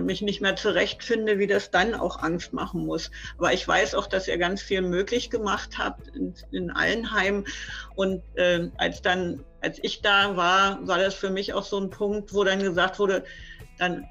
mich 0.00 0.22
nicht 0.22 0.40
mehr 0.40 0.56
zurechtfinde, 0.56 1.38
wie 1.38 1.46
das 1.46 1.70
dann 1.70 1.94
auch 1.94 2.22
Angst 2.22 2.52
machen 2.52 2.86
muss. 2.86 3.10
Aber 3.38 3.52
ich 3.52 3.66
weiß 3.66 3.94
auch, 3.94 4.06
dass 4.06 4.28
ihr 4.28 4.38
ganz 4.38 4.62
viel 4.62 4.82
möglich 4.82 5.30
gemacht 5.30 5.78
habt 5.78 6.08
in, 6.08 6.34
in 6.50 6.70
allen 6.70 7.12
Heimen. 7.12 7.46
Und 7.94 8.22
äh, 8.36 8.68
als 8.78 9.02
dann, 9.02 9.44
als 9.60 9.78
ich 9.82 10.02
da 10.02 10.36
war, 10.36 10.86
war 10.86 10.98
das 10.98 11.14
für 11.14 11.30
mich 11.30 11.54
auch 11.54 11.64
so 11.64 11.78
ein 11.78 11.90
Punkt, 11.90 12.34
wo 12.34 12.44
dann 12.44 12.60
gesagt 12.60 12.98
wurde, 12.98 13.24
dann 13.78 14.08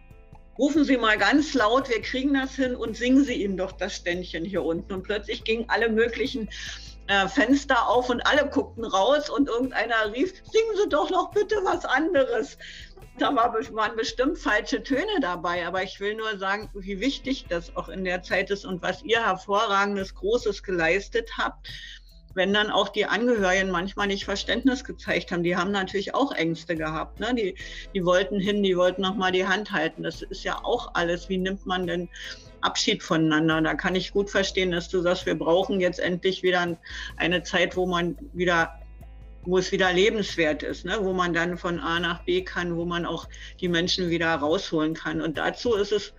rufen 0.57 0.83
Sie 0.83 0.97
mal 0.97 1.17
ganz 1.17 1.53
laut, 1.53 1.89
wir 1.89 2.01
kriegen 2.01 2.33
das 2.33 2.55
hin 2.55 2.75
und 2.75 2.95
singen 2.95 3.23
Sie 3.23 3.41
ihm 3.43 3.57
doch 3.57 3.71
das 3.71 3.95
Ständchen 3.95 4.45
hier 4.45 4.63
unten. 4.63 4.93
Und 4.93 5.03
plötzlich 5.03 5.43
gingen 5.43 5.65
alle 5.69 5.89
möglichen 5.89 6.49
äh, 7.07 7.27
Fenster 7.27 7.89
auf 7.89 8.09
und 8.09 8.25
alle 8.25 8.47
guckten 8.47 8.85
raus 8.85 9.29
und 9.29 9.49
irgendeiner 9.49 10.13
rief, 10.13 10.33
singen 10.51 10.77
Sie 10.81 10.89
doch 10.89 11.09
noch 11.09 11.31
bitte 11.31 11.55
was 11.63 11.83
anderes 11.83 12.57
da 13.17 13.35
waren 13.35 13.95
bestimmt 13.95 14.37
falsche 14.37 14.81
Töne 14.83 15.19
dabei, 15.21 15.67
aber 15.67 15.83
ich 15.83 15.99
will 15.99 16.15
nur 16.15 16.37
sagen, 16.37 16.69
wie 16.73 16.99
wichtig 16.99 17.45
das 17.47 17.75
auch 17.75 17.89
in 17.89 18.03
der 18.03 18.23
Zeit 18.23 18.49
ist 18.49 18.65
und 18.65 18.81
was 18.81 19.03
ihr 19.03 19.23
hervorragendes, 19.23 20.15
Großes 20.15 20.63
geleistet 20.63 21.29
habt. 21.37 21.67
wenn 22.33 22.53
dann 22.53 22.71
auch 22.71 22.89
die 22.89 23.05
Angehörigen 23.05 23.71
manchmal 23.71 24.07
nicht 24.07 24.25
Verständnis 24.25 24.83
gezeigt 24.83 25.31
haben, 25.31 25.43
die 25.43 25.57
haben 25.57 25.71
natürlich 25.71 26.13
auch 26.15 26.31
Ängste 26.31 26.75
gehabt. 26.75 27.19
Ne? 27.19 27.35
Die, 27.35 27.55
die 27.93 28.05
wollten 28.05 28.39
hin, 28.39 28.63
die 28.63 28.77
wollten 28.77 29.01
nochmal 29.01 29.31
die 29.31 29.45
Hand 29.45 29.71
halten. 29.71 30.03
Das 30.03 30.21
ist 30.21 30.43
ja 30.43 30.63
auch 30.63 30.91
alles. 30.93 31.29
Wie 31.29 31.37
nimmt 31.37 31.65
man 31.65 31.87
denn 31.87 32.09
Abschied 32.61 33.03
voneinander? 33.03 33.61
Da 33.61 33.73
kann 33.73 33.95
ich 33.95 34.13
gut 34.13 34.29
verstehen, 34.29 34.71
dass 34.71 34.87
du 34.89 35.01
sagst, 35.01 35.25
wir 35.25 35.37
brauchen 35.37 35.81
jetzt 35.81 35.99
endlich 35.99 36.43
wieder 36.43 36.77
eine 37.17 37.43
Zeit, 37.43 37.75
wo 37.75 37.85
man 37.85 38.17
wieder 38.33 38.80
wo 39.43 39.57
es 39.57 39.71
wieder 39.71 39.91
lebenswert 39.91 40.63
ist, 40.63 40.85
ne? 40.85 40.97
wo 41.01 41.13
man 41.13 41.33
dann 41.33 41.57
von 41.57 41.79
A 41.79 41.99
nach 41.99 42.23
B 42.23 42.43
kann, 42.43 42.75
wo 42.75 42.85
man 42.85 43.05
auch 43.05 43.27
die 43.59 43.67
Menschen 43.67 44.09
wieder 44.09 44.33
rausholen 44.35 44.93
kann. 44.93 45.21
Und 45.21 45.37
dazu 45.37 45.73
ist 45.73 45.91
es 45.91 46.13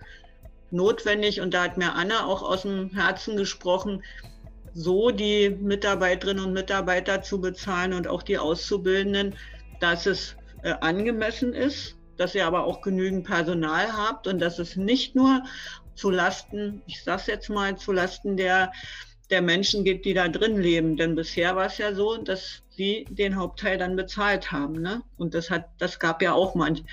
notwendig, 0.71 1.39
und 1.39 1.53
da 1.53 1.63
hat 1.63 1.77
mir 1.77 1.93
Anna 1.93 2.25
auch 2.25 2.41
aus 2.41 2.63
dem 2.63 2.89
Herzen 2.93 3.37
gesprochen, 3.37 4.03
so 4.73 5.11
die 5.11 5.49
Mitarbeiterinnen 5.49 6.43
und 6.43 6.53
Mitarbeiter 6.53 7.21
zu 7.21 7.39
bezahlen 7.39 7.93
und 7.93 8.07
auch 8.07 8.23
die 8.23 8.39
Auszubildenden, 8.39 9.35
dass 9.79 10.05
es 10.05 10.35
äh, 10.63 10.73
angemessen 10.81 11.53
ist, 11.53 11.95
dass 12.17 12.35
ihr 12.35 12.45
aber 12.45 12.65
auch 12.65 12.81
genügend 12.81 13.25
Personal 13.25 13.93
habt 13.93 14.27
und 14.27 14.39
dass 14.39 14.59
es 14.59 14.75
nicht 14.75 15.15
nur 15.15 15.43
zu 15.95 16.09
Lasten, 16.09 16.81
ich 16.87 17.03
sage 17.03 17.23
jetzt 17.27 17.49
mal, 17.49 17.77
zu 17.77 17.91
Lasten 17.91 18.35
der, 18.35 18.71
der 19.33 19.41
Menschen 19.41 19.83
geht, 19.83 20.05
die 20.05 20.13
da 20.13 20.29
drin 20.29 20.61
leben. 20.61 20.95
Denn 20.95 21.15
bisher 21.15 21.55
war 21.55 21.65
es 21.65 21.79
ja 21.79 21.95
so, 21.95 22.17
dass 22.17 22.61
sie 22.69 23.05
den 23.09 23.35
Hauptteil 23.35 23.79
dann 23.79 23.95
bezahlt 23.95 24.51
haben. 24.51 24.79
Ne? 24.79 25.01
Und 25.17 25.33
das, 25.33 25.49
hat, 25.49 25.69
das 25.79 25.99
gab 25.99 26.21
ja 26.21 26.33
auch 26.33 26.53
manch 26.53 26.83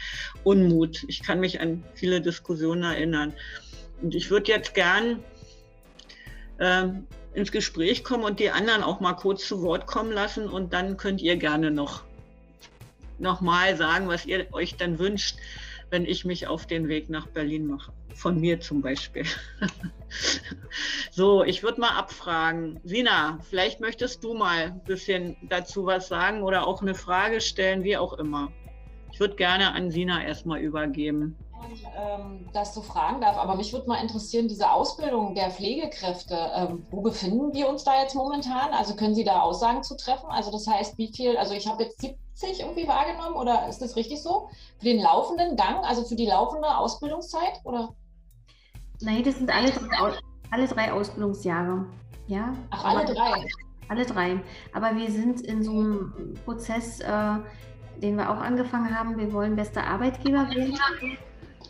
Unmut. 0.43 1.05
Ich 1.07 1.23
kann 1.23 1.41
mich 1.41 1.61
an 1.61 1.85
viele 1.95 2.23
Diskussionen 2.23 2.83
erinnern. 2.83 3.35
Und 4.01 4.15
ich 4.15 4.31
würde 4.31 4.51
jetzt 4.51 4.75
gern 4.75 5.23
ähm, 6.59 7.07
ins 7.35 7.53
Gespräch 7.53 8.05
kommen 8.05 8.25
und 8.25 8.41
die 8.41 8.51
anderen 8.51 8.83
auch 8.83 9.01
mal 9.01 9.13
kurz 9.13 9.47
zu 9.47 9.61
Wort 9.61 9.87
kommen 9.87 10.11
lassen 10.11 10.49
und 10.49 10.73
dann 10.73 10.97
könnt 10.97 11.21
ihr 11.21 11.37
gerne 11.37 11.71
noch, 11.71 12.05
noch 13.19 13.43
mal 13.43 13.77
sagen, 13.77 14.09
was 14.09 14.25
ihr 14.25 14.47
euch 14.53 14.77
dann 14.77 14.99
wünscht, 14.99 15.37
wenn 15.91 16.07
ich 16.07 16.25
mich 16.25 16.47
auf 16.47 16.67
den 16.67 16.89
Weg 16.89 17.11
nach 17.11 17.27
Berlin 17.27 17.67
mache. 17.67 17.93
Von 18.15 18.41
mir 18.41 18.61
zum 18.61 18.83
Beispiel. 18.83 19.25
so, 21.11 21.45
ich 21.45 21.63
würde 21.63 21.81
mal 21.81 21.97
abfragen. 21.97 22.81
Sina, 22.85 23.39
vielleicht 23.43 23.81
möchtest 23.81 24.23
du 24.25 24.35
mal 24.35 24.65
ein 24.65 24.85
bisschen 24.85 25.37
dazu 25.43 25.87
was 25.87 26.09
sagen 26.09 26.43
oder 26.43 26.67
auch 26.67 26.83
eine 26.83 26.95
Frage 26.95 27.41
stellen, 27.41 27.83
wie 27.83 27.97
auch 27.97 28.13
immer. 28.15 28.53
Ich 29.13 29.21
würde 29.21 29.37
gerne 29.37 29.73
an 29.73 29.91
Sina 29.91 30.23
erstmal 30.25 30.61
übergeben 30.61 31.37
ähm, 31.97 32.49
das 32.53 32.75
so 32.75 32.83
fragen 32.83 33.21
darf, 33.21 33.37
aber 33.37 33.55
mich 33.55 33.73
würde 33.73 33.89
mal 33.89 34.03
interessieren, 34.03 34.49
diese 34.49 34.71
Ausbildung 34.71 35.35
der 35.35 35.51
Pflegekräfte, 35.51 36.51
ähm, 36.55 36.87
wo 36.91 37.01
befinden 37.01 37.53
wir 37.53 37.69
uns 37.69 37.85
da 37.85 38.01
jetzt 38.01 38.15
momentan? 38.15 38.73
Also 38.73 38.95
können 38.97 39.15
Sie 39.15 39.25
da 39.25 39.41
Aussagen 39.41 39.83
zu 39.83 39.97
treffen? 39.97 40.27
Also 40.31 40.51
das 40.51 40.67
heißt, 40.67 40.99
wie 40.99 41.13
viel, 41.13 41.37
also 41.37 41.55
ich 41.55 41.67
habe 41.67 41.85
jetzt 41.85 42.01
70 42.01 42.61
irgendwie 42.61 42.89
wahrgenommen 42.89 43.37
oder 43.37 43.69
ist 43.69 43.81
das 43.81 43.97
richtig 43.97 44.23
so? 44.23 44.49
Für 44.79 44.85
den 44.85 45.01
laufenden 45.01 45.57
Gang, 45.57 45.85
also 45.85 46.05
für 46.05 46.17
die 46.17 46.27
laufende 46.27 46.77
Ausbildungszeit 46.77 47.61
oder? 47.65 47.95
Nein, 49.03 49.23
das 49.25 49.37
sind 49.37 49.51
alle 49.51 49.71
drei, 49.71 50.19
alle 50.51 50.67
drei 50.67 50.93
Ausbildungsjahre. 50.93 51.87
Ja? 52.27 52.53
Ach, 52.71 52.85
alle 52.85 53.05
drei? 53.07 53.47
Alle 53.89 54.07
drei. 54.07 54.41
Aber 54.73 54.95
wir 54.95 55.11
sind 55.11 55.41
in 55.41 55.63
so 55.63 55.73
einem 55.73 56.35
Prozess, 56.45 57.01
äh, 57.01 57.39
den 58.03 58.17
wir 58.17 58.31
auch 58.31 58.41
angefangen 58.41 58.97
haben. 58.97 59.19
Wir 59.19 59.33
wollen 59.33 59.57
bester 59.57 59.85
Arbeitgeber 59.85 60.49
werden 60.51 60.79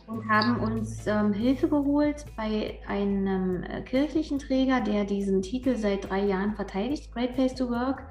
und 0.07 0.29
haben 0.29 0.61
uns 0.61 1.07
ähm, 1.07 1.33
Hilfe 1.33 1.69
geholt 1.69 2.27
bei 2.37 2.81
einem 2.89 3.63
äh, 3.63 3.81
kirchlichen 3.83 4.39
Träger, 4.39 4.81
der 4.81 5.05
diesen 5.05 5.41
Titel 5.41 5.77
seit 5.77 6.11
drei 6.11 6.25
Jahren 6.25 6.55
verteidigt, 6.55 7.13
Great 7.13 7.35
Place 7.35 7.55
to 7.55 7.71
Work. 7.71 8.03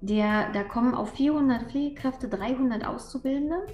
Der, 0.00 0.50
da 0.52 0.64
kommen 0.64 0.94
auf 0.94 1.12
400 1.14 1.70
Pflegekräfte 1.70 2.28
300 2.28 2.86
Auszubildende. 2.86 3.66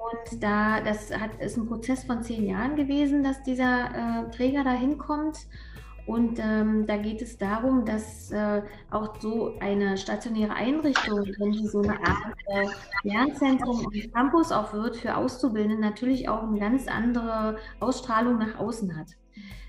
Und 0.00 0.42
da, 0.42 0.80
das 0.80 1.10
hat, 1.14 1.40
ist 1.40 1.58
ein 1.58 1.66
Prozess 1.66 2.04
von 2.04 2.22
zehn 2.22 2.46
Jahren 2.46 2.74
gewesen, 2.76 3.22
dass 3.22 3.42
dieser 3.42 4.26
äh, 4.26 4.30
Träger 4.30 4.64
da 4.64 4.72
hinkommt. 4.72 5.46
Und 6.06 6.40
ähm, 6.40 6.86
da 6.86 6.96
geht 6.96 7.22
es 7.22 7.38
darum, 7.38 7.84
dass 7.84 8.32
äh, 8.32 8.62
auch 8.90 9.20
so 9.20 9.58
eine 9.60 9.96
stationäre 9.96 10.54
Einrichtung, 10.54 11.20
wenn 11.38 11.52
sie 11.52 11.68
so 11.68 11.82
eine 11.82 12.00
Art 12.00 12.34
äh, 12.46 12.66
Lernzentrum 13.04 13.84
und 13.84 14.12
Campus 14.14 14.50
auch 14.50 14.72
wird 14.72 14.96
für 14.96 15.16
Auszubildende, 15.16 15.80
natürlich 15.80 16.28
auch 16.28 16.42
eine 16.42 16.58
ganz 16.58 16.88
andere 16.88 17.58
Ausstrahlung 17.78 18.38
nach 18.38 18.58
außen 18.58 18.96
hat. 18.96 19.08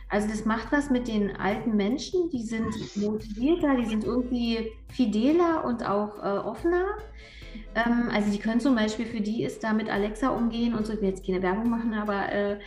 Also 0.09 0.27
das 0.29 0.45
macht 0.45 0.71
was 0.71 0.89
mit 0.89 1.07
den 1.07 1.35
alten 1.37 1.75
Menschen, 1.75 2.29
die 2.31 2.43
sind 2.43 2.73
motivierter, 2.95 3.75
die 3.75 3.85
sind 3.85 4.03
irgendwie 4.03 4.71
fideler 4.89 5.63
und 5.65 5.87
auch 5.87 6.17
äh, 6.17 6.39
offener. 6.39 6.85
Ähm, 7.75 8.09
also 8.11 8.31
die 8.31 8.39
können 8.39 8.59
zum 8.59 8.75
Beispiel, 8.75 9.05
für 9.05 9.21
die 9.21 9.43
ist 9.43 9.63
da 9.63 9.73
mit 9.73 9.89
Alexa 9.89 10.29
umgehen 10.29 10.73
und 10.73 10.85
so, 10.85 10.93
ich 10.93 11.01
will 11.01 11.09
jetzt 11.09 11.25
keine 11.25 11.41
Werbung 11.41 11.69
machen, 11.69 11.93
aber 11.93 12.31
äh, 12.31 12.59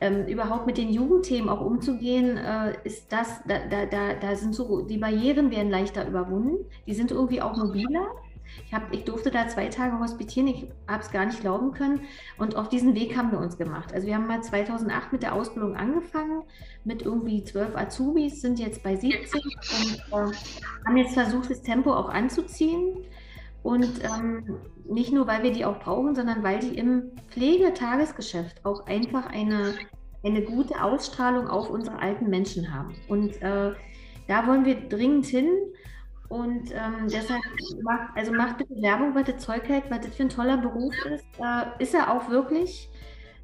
ähm, 0.00 0.26
überhaupt 0.26 0.66
mit 0.66 0.78
den 0.78 0.90
Jugendthemen 0.90 1.48
auch 1.48 1.60
umzugehen, 1.60 2.36
äh, 2.36 2.74
ist 2.84 3.12
das, 3.12 3.42
da, 3.46 3.58
da, 3.70 3.86
da, 3.86 4.14
da 4.14 4.36
sind 4.36 4.54
so, 4.54 4.82
die 4.82 4.96
Barrieren 4.96 5.50
werden 5.50 5.70
leichter 5.70 6.06
überwunden, 6.08 6.64
die 6.86 6.94
sind 6.94 7.10
irgendwie 7.10 7.42
auch 7.42 7.56
mobiler. 7.56 8.06
Ich, 8.66 8.74
hab, 8.74 8.92
ich 8.92 9.04
durfte 9.04 9.30
da 9.30 9.46
zwei 9.46 9.68
Tage 9.68 10.00
hospitieren, 10.00 10.48
ich 10.48 10.66
habe 10.88 11.02
es 11.02 11.10
gar 11.12 11.24
nicht 11.24 11.40
glauben 11.40 11.72
können. 11.72 12.00
Und 12.36 12.56
auf 12.56 12.68
diesen 12.68 12.94
Weg 12.96 13.16
haben 13.16 13.30
wir 13.30 13.38
uns 13.38 13.58
gemacht. 13.58 13.92
Also 13.94 14.08
wir 14.08 14.16
haben 14.16 14.26
mal 14.26 14.42
2008 14.42 15.12
mit 15.12 15.22
der 15.22 15.34
Ausbildung 15.34 15.76
angefangen, 15.76 16.42
mit 16.84 17.02
irgendwie 17.02 17.44
zwölf 17.44 17.76
Azubis, 17.76 18.40
sind 18.40 18.58
jetzt 18.58 18.82
bei 18.82 18.96
70 18.96 19.44
und 20.10 20.32
äh, 20.32 20.86
haben 20.86 20.96
jetzt 20.96 21.14
versucht, 21.14 21.50
das 21.50 21.62
Tempo 21.62 21.92
auch 21.92 22.08
anzuziehen. 22.08 23.04
Und 23.62 24.02
ähm, 24.02 24.58
nicht 24.88 25.12
nur, 25.12 25.26
weil 25.26 25.42
wir 25.42 25.52
die 25.52 25.64
auch 25.64 25.78
brauchen, 25.78 26.14
sondern 26.14 26.42
weil 26.42 26.58
die 26.60 26.76
im 26.76 27.12
Pflegetagesgeschäft 27.28 28.64
auch 28.64 28.86
einfach 28.86 29.26
eine, 29.26 29.74
eine 30.24 30.42
gute 30.42 30.82
Ausstrahlung 30.82 31.48
auf 31.48 31.70
unsere 31.70 31.98
alten 31.98 32.28
Menschen 32.30 32.72
haben. 32.72 32.94
Und 33.08 33.40
äh, 33.42 33.72
da 34.28 34.46
wollen 34.46 34.64
wir 34.64 34.88
dringend 34.88 35.26
hin. 35.26 35.48
Und 36.28 36.70
ähm, 36.70 37.08
deshalb 37.08 37.42
macht, 37.82 38.16
also 38.16 38.32
macht 38.32 38.58
bitte 38.58 38.80
Werbung, 38.80 39.14
was 39.14 39.24
das 39.24 39.38
Zeug 39.38 39.68
hält, 39.68 39.90
was 39.90 40.00
das 40.00 40.14
für 40.14 40.22
ein 40.22 40.28
toller 40.28 40.56
Beruf 40.56 40.94
ist. 41.06 41.24
Äh, 41.38 41.82
ist 41.82 41.94
er 41.94 42.12
auch 42.12 42.30
wirklich. 42.30 42.88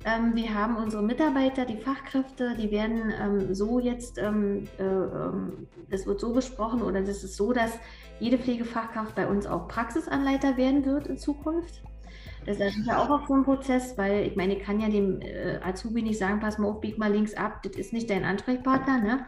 Ähm, 0.04 0.36
wir 0.36 0.54
haben 0.54 0.76
unsere 0.76 1.02
Mitarbeiter, 1.02 1.64
die 1.64 1.78
Fachkräfte, 1.78 2.54
die 2.56 2.70
werden 2.70 3.12
ähm, 3.20 3.54
so 3.54 3.80
jetzt, 3.80 4.18
ähm, 4.18 4.68
äh, 4.78 4.84
ähm, 4.84 5.66
wird 5.90 6.20
so 6.20 6.32
besprochen 6.32 6.80
oder 6.80 7.00
das 7.00 7.24
ist 7.24 7.36
so, 7.36 7.52
dass 7.52 7.72
jede 8.20 8.38
Pflegefachkraft 8.38 9.14
bei 9.14 9.26
uns 9.26 9.46
auch 9.46 9.68
Praxisanleiter 9.68 10.56
werden 10.56 10.84
wird 10.84 11.06
in 11.06 11.18
Zukunft. 11.18 11.82
Das 12.46 12.60
ist 12.60 12.86
ja 12.86 13.02
auch 13.02 13.10
auf 13.10 13.26
so 13.26 13.34
ein 13.34 13.42
Prozess, 13.42 13.98
weil 13.98 14.24
ich 14.24 14.36
meine, 14.36 14.56
ich 14.56 14.62
kann 14.62 14.80
ja 14.80 14.88
dem 14.88 15.20
äh, 15.20 15.58
Azubi 15.64 16.02
nicht 16.02 16.18
sagen, 16.18 16.38
pass 16.38 16.58
mal 16.58 16.68
auf, 16.68 16.80
bieg 16.80 16.96
mal 16.96 17.12
links 17.12 17.34
ab, 17.34 17.62
das 17.64 17.76
ist 17.76 17.92
nicht 17.92 18.08
dein 18.08 18.24
Ansprechpartner. 18.24 18.98
Ne? 18.98 19.26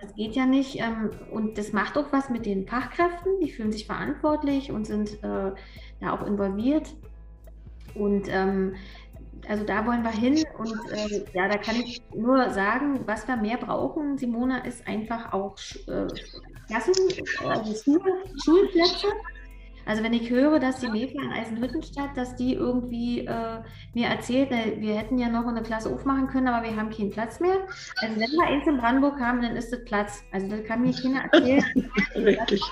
Das 0.00 0.14
geht 0.14 0.36
ja 0.36 0.44
nicht. 0.44 0.78
Ähm, 0.78 1.10
und 1.30 1.56
das 1.56 1.72
macht 1.72 1.96
auch 1.96 2.12
was 2.12 2.28
mit 2.28 2.44
den 2.44 2.66
Fachkräften, 2.66 3.40
die 3.40 3.50
fühlen 3.50 3.72
sich 3.72 3.86
verantwortlich 3.86 4.70
und 4.70 4.86
sind 4.86 5.14
äh, 5.22 5.52
da 6.00 6.12
auch 6.12 6.26
involviert. 6.26 6.94
Und 7.94 8.28
ähm, 8.28 8.74
also 9.48 9.64
da 9.64 9.86
wollen 9.86 10.02
wir 10.02 10.10
hin 10.10 10.42
und 10.58 10.72
äh, 10.90 11.24
ja, 11.32 11.48
da 11.48 11.58
kann 11.58 11.76
ich 11.76 12.02
nur 12.14 12.50
sagen, 12.50 13.00
was 13.06 13.26
wir 13.28 13.36
mehr 13.36 13.56
brauchen, 13.56 14.18
Simona, 14.18 14.58
ist 14.64 14.86
einfach 14.86 15.32
auch 15.32 15.56
äh, 15.86 16.06
Klassen, 16.66 16.94
also 17.46 17.74
Schul 17.82 18.00
Schulplätze. 18.44 19.08
Also 19.86 20.02
wenn 20.02 20.14
ich 20.14 20.30
höre, 20.30 20.58
dass 20.58 20.80
die 20.80 20.88
Mefa 20.88 21.22
in 21.22 21.30
Eisenhüttenstadt, 21.30 22.16
dass 22.16 22.36
die 22.36 22.54
irgendwie 22.54 23.26
äh, 23.26 23.60
mir 23.92 24.06
erzählt, 24.08 24.50
wir 24.50 24.96
hätten 24.96 25.18
ja 25.18 25.28
noch 25.28 25.46
eine 25.46 25.62
Klasse 25.62 25.90
aufmachen 25.90 26.28
können, 26.28 26.48
aber 26.48 26.66
wir 26.66 26.74
haben 26.76 26.90
keinen 26.90 27.10
Platz 27.10 27.38
mehr. 27.40 27.58
Also 27.98 28.14
wenn 28.18 28.30
wir 28.30 28.46
eins 28.46 28.66
in 28.66 28.78
Brandenburg 28.78 29.20
haben, 29.20 29.42
dann 29.42 29.56
ist 29.56 29.72
das 29.72 29.84
Platz. 29.84 30.24
Also 30.32 30.48
das 30.48 30.64
kann 30.64 30.82
mir 30.82 30.92
keiner 30.92 31.24
erzählen. 31.30 31.64
Wirklich. 32.14 32.62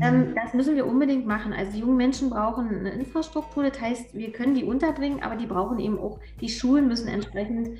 Ähm, 0.00 0.34
das 0.34 0.54
müssen 0.54 0.74
wir 0.74 0.86
unbedingt 0.86 1.26
machen. 1.26 1.52
Also 1.52 1.76
junge 1.76 1.94
Menschen 1.94 2.30
brauchen 2.30 2.68
eine 2.68 2.90
Infrastruktur, 2.90 3.64
das 3.68 3.80
heißt, 3.80 4.14
wir 4.14 4.32
können 4.32 4.54
die 4.54 4.64
unterbringen, 4.64 5.22
aber 5.22 5.36
die 5.36 5.46
brauchen 5.46 5.78
eben 5.78 5.98
auch, 5.98 6.18
die 6.40 6.48
Schulen 6.48 6.88
müssen 6.88 7.08
entsprechend 7.08 7.78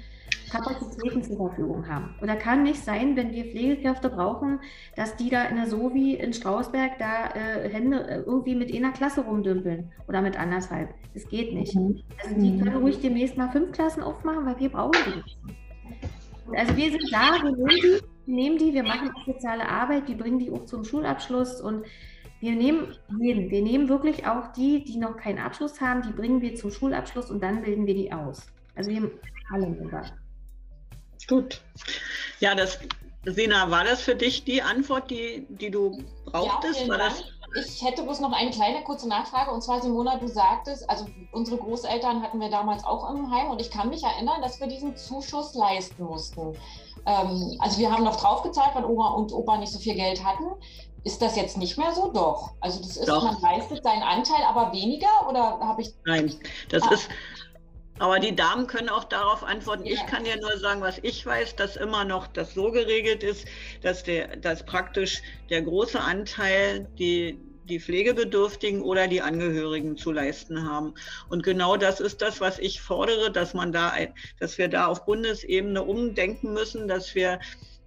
Kapazitäten 0.50 1.22
zur 1.22 1.36
Verfügung 1.36 1.88
haben. 1.88 2.14
Oder 2.20 2.36
kann 2.36 2.62
nicht 2.62 2.82
sein, 2.82 3.16
wenn 3.16 3.32
wir 3.32 3.44
Pflegekräfte 3.44 4.10
brauchen, 4.10 4.60
dass 4.96 5.16
die 5.16 5.30
da 5.30 5.44
in 5.44 5.56
der 5.56 5.66
Sovi 5.66 6.14
in 6.14 6.32
Strausberg 6.32 6.98
da 6.98 7.28
äh, 7.28 7.68
Hände 7.68 8.06
äh, 8.08 8.16
irgendwie 8.20 8.54
mit 8.54 8.74
einer 8.74 8.92
Klasse 8.92 9.22
rumdümpeln 9.22 9.92
oder 10.08 10.22
mit 10.22 10.38
anderthalb. 10.38 10.94
Das 11.14 11.28
geht 11.28 11.54
nicht. 11.54 11.74
Mhm. 11.74 12.00
Also 12.22 12.40
die 12.40 12.58
können 12.58 12.76
ruhig 12.76 13.00
demnächst 13.00 13.36
mal 13.36 13.50
fünf 13.50 13.72
Klassen 13.72 14.02
aufmachen, 14.02 14.44
weil 14.46 14.58
wir 14.58 14.70
brauchen 14.70 14.98
die. 15.06 16.56
Also 16.56 16.76
wir 16.76 16.90
sind 16.90 17.12
da, 17.12 17.42
wir 17.42 17.52
nehmen 17.52 17.68
die, 17.68 18.00
wir 18.26 18.34
nehmen 18.34 18.58
die, 18.58 18.74
wir 18.74 18.82
machen 18.82 19.10
soziale 19.24 19.68
Arbeit, 19.68 20.08
wir 20.08 20.16
bringen 20.16 20.40
die 20.40 20.50
auch 20.50 20.64
zum 20.64 20.84
Schulabschluss 20.84 21.60
und 21.60 21.84
wir 22.40 22.52
nehmen 22.52 22.96
jeden. 23.20 23.50
Wir 23.50 23.62
nehmen 23.62 23.88
wirklich 23.88 24.26
auch 24.26 24.52
die, 24.52 24.82
die 24.82 24.96
noch 24.96 25.16
keinen 25.16 25.38
Abschluss 25.38 25.80
haben, 25.80 26.02
die 26.02 26.12
bringen 26.12 26.40
wir 26.40 26.54
zum 26.54 26.70
Schulabschluss 26.70 27.30
und 27.30 27.42
dann 27.42 27.62
bilden 27.62 27.86
wir 27.86 27.94
die 27.94 28.12
aus. 28.12 28.46
Also 28.74 28.90
wir 28.90 28.96
haben 28.96 29.10
alle 29.52 29.76
sogar. 29.76 30.04
Gut. 31.26 31.60
Ja, 32.40 32.54
das 32.54 32.78
Sina, 33.24 33.70
war 33.70 33.84
das 33.84 34.00
für 34.00 34.14
dich 34.14 34.44
die 34.44 34.62
Antwort, 34.62 35.10
die, 35.10 35.46
die 35.48 35.70
du 35.70 36.02
brauchtest? 36.24 36.86
Ja, 36.86 36.96
das... 36.96 37.24
Ich 37.66 37.82
hätte 37.82 38.04
bloß 38.04 38.20
noch 38.20 38.32
eine 38.32 38.50
kleine 38.50 38.82
kurze 38.84 39.08
Nachfrage. 39.08 39.50
Und 39.50 39.60
zwar, 39.62 39.82
Simona, 39.82 40.16
du 40.18 40.28
sagtest, 40.28 40.88
also 40.88 41.06
unsere 41.32 41.58
Großeltern 41.58 42.22
hatten 42.22 42.40
wir 42.40 42.48
damals 42.48 42.84
auch 42.84 43.10
im 43.10 43.28
Heim 43.30 43.50
und 43.50 43.60
ich 43.60 43.72
kann 43.72 43.88
mich 43.88 44.04
erinnern, 44.04 44.40
dass 44.40 44.60
wir 44.60 44.68
diesen 44.68 44.96
Zuschuss 44.96 45.54
leisten 45.54 46.04
mussten. 46.04 46.56
Ähm, 47.06 47.56
also 47.58 47.78
wir 47.78 47.90
haben 47.90 48.04
noch 48.04 48.20
draufgezahlt, 48.20 48.74
weil 48.74 48.84
Oma 48.84 49.08
und 49.14 49.32
Opa 49.32 49.58
nicht 49.58 49.72
so 49.72 49.80
viel 49.80 49.94
Geld 49.94 50.24
hatten. 50.24 50.44
Ist 51.02 51.20
das 51.22 51.34
jetzt 51.34 51.56
nicht 51.56 51.76
mehr 51.76 51.92
so? 51.92 52.12
Doch. 52.12 52.52
Also 52.60 52.78
das 52.80 52.96
ist, 52.96 53.08
Doch. 53.08 53.24
man 53.24 53.40
leistet 53.40 53.82
seinen 53.82 54.02
Anteil, 54.02 54.44
aber 54.46 54.72
weniger 54.72 55.28
oder 55.28 55.58
habe 55.60 55.82
ich. 55.82 55.94
Nein, 56.04 56.32
das 56.68 56.82
ah. 56.84 56.92
ist 56.92 57.08
aber 58.00 58.18
die 58.18 58.34
Damen 58.34 58.66
können 58.66 58.88
auch 58.88 59.04
darauf 59.04 59.44
antworten. 59.44 59.84
Ja. 59.84 59.92
Ich 59.92 60.06
kann 60.06 60.24
dir 60.24 60.40
nur 60.40 60.56
sagen, 60.58 60.80
was 60.80 60.98
ich 61.02 61.24
weiß, 61.24 61.54
dass 61.56 61.76
immer 61.76 62.04
noch 62.04 62.26
das 62.26 62.54
so 62.54 62.72
geregelt 62.72 63.22
ist, 63.22 63.46
dass, 63.82 64.02
der, 64.02 64.38
dass 64.38 64.64
praktisch 64.64 65.22
der 65.50 65.60
große 65.60 66.00
Anteil 66.00 66.88
die, 66.98 67.38
die 67.64 67.78
Pflegebedürftigen 67.78 68.80
oder 68.80 69.06
die 69.06 69.20
Angehörigen 69.20 69.98
zu 69.98 70.12
leisten 70.12 70.66
haben. 70.66 70.94
Und 71.28 71.42
genau 71.42 71.76
das 71.76 72.00
ist 72.00 72.22
das, 72.22 72.40
was 72.40 72.58
ich 72.58 72.80
fordere, 72.80 73.30
dass 73.30 73.52
man 73.52 73.70
da, 73.70 73.92
dass 74.38 74.56
wir 74.56 74.68
da 74.68 74.86
auf 74.86 75.04
Bundesebene 75.04 75.82
umdenken 75.82 76.54
müssen, 76.54 76.88
dass 76.88 77.14
wir 77.14 77.38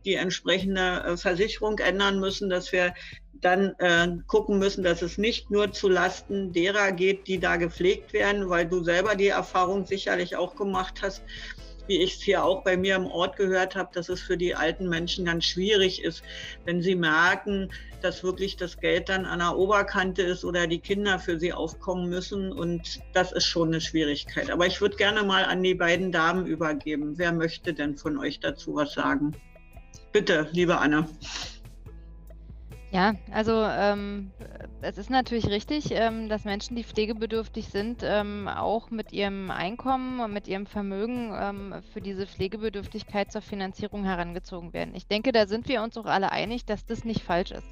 die 0.05 0.15
entsprechende 0.15 1.03
äh, 1.03 1.17
Versicherung 1.17 1.79
ändern 1.79 2.19
müssen, 2.19 2.49
dass 2.49 2.71
wir 2.71 2.93
dann 3.43 3.75
äh, 3.79 4.07
gucken 4.27 4.59
müssen, 4.59 4.83
dass 4.83 5.01
es 5.01 5.17
nicht 5.17 5.51
nur 5.51 5.71
zu 5.71 5.89
Lasten 5.89 6.51
derer 6.53 6.91
geht, 6.91 7.27
die 7.27 7.39
da 7.39 7.57
gepflegt 7.57 8.13
werden, 8.13 8.49
weil 8.49 8.65
du 8.65 8.83
selber 8.83 9.15
die 9.15 9.27
Erfahrung 9.27 9.85
sicherlich 9.85 10.35
auch 10.35 10.55
gemacht 10.55 11.01
hast, 11.01 11.23
wie 11.87 12.01
ich 12.01 12.15
es 12.15 12.21
hier 12.21 12.43
auch 12.43 12.63
bei 12.63 12.77
mir 12.77 12.95
im 12.95 13.07
Ort 13.07 13.35
gehört 13.35 13.75
habe, 13.75 13.89
dass 13.93 14.09
es 14.09 14.21
für 14.21 14.37
die 14.37 14.55
alten 14.55 14.87
Menschen 14.87 15.25
ganz 15.25 15.45
schwierig 15.45 16.03
ist, 16.03 16.23
wenn 16.65 16.81
sie 16.81 16.95
merken, 16.95 17.69
dass 18.01 18.23
wirklich 18.23 18.57
das 18.57 18.77
Geld 18.77 19.09
dann 19.09 19.25
an 19.25 19.39
der 19.39 19.57
Oberkante 19.57 20.21
ist 20.21 20.45
oder 20.45 20.67
die 20.67 20.79
Kinder 20.79 21.19
für 21.19 21.39
sie 21.39 21.53
aufkommen 21.53 22.09
müssen. 22.09 22.51
Und 22.51 23.01
das 23.13 23.31
ist 23.31 23.45
schon 23.45 23.69
eine 23.69 23.81
Schwierigkeit. 23.81 24.51
Aber 24.51 24.65
ich 24.65 24.81
würde 24.81 24.97
gerne 24.97 25.23
mal 25.23 25.45
an 25.45 25.63
die 25.63 25.75
beiden 25.75 26.11
Damen 26.11 26.45
übergeben. 26.45 27.17
Wer 27.17 27.31
möchte 27.31 27.73
denn 27.73 27.97
von 27.97 28.17
euch 28.17 28.39
dazu 28.39 28.75
was 28.75 28.93
sagen? 28.93 29.31
Bitte, 30.11 30.47
liebe 30.51 30.77
Anne. 30.77 31.07
Ja, 32.93 33.15
also 33.31 33.63
ähm, 33.63 34.29
es 34.81 34.99
ist 34.99 35.09
natürlich 35.09 35.47
richtig, 35.47 35.89
ähm, 35.89 36.29
dass 36.29 36.45
Menschen, 36.45 36.75
die 36.75 36.83
pflegebedürftig 36.83 37.69
sind, 37.69 38.01
ähm, 38.03 38.47
auch 38.47 38.91
mit 38.91 39.11
ihrem 39.11 39.49
Einkommen 39.49 40.19
und 40.19 40.31
mit 40.31 40.47
ihrem 40.47 40.67
Vermögen 40.67 41.33
ähm, 41.35 41.73
für 41.91 42.01
diese 42.01 42.27
Pflegebedürftigkeit 42.27 43.31
zur 43.31 43.41
Finanzierung 43.41 44.03
herangezogen 44.03 44.73
werden. 44.73 44.93
Ich 44.93 45.07
denke, 45.07 45.31
da 45.31 45.47
sind 45.47 45.67
wir 45.69 45.81
uns 45.81 45.97
auch 45.97 46.05
alle 46.05 46.31
einig, 46.31 46.65
dass 46.67 46.85
das 46.85 47.03
nicht 47.03 47.23
falsch 47.23 47.49
ist. 47.49 47.67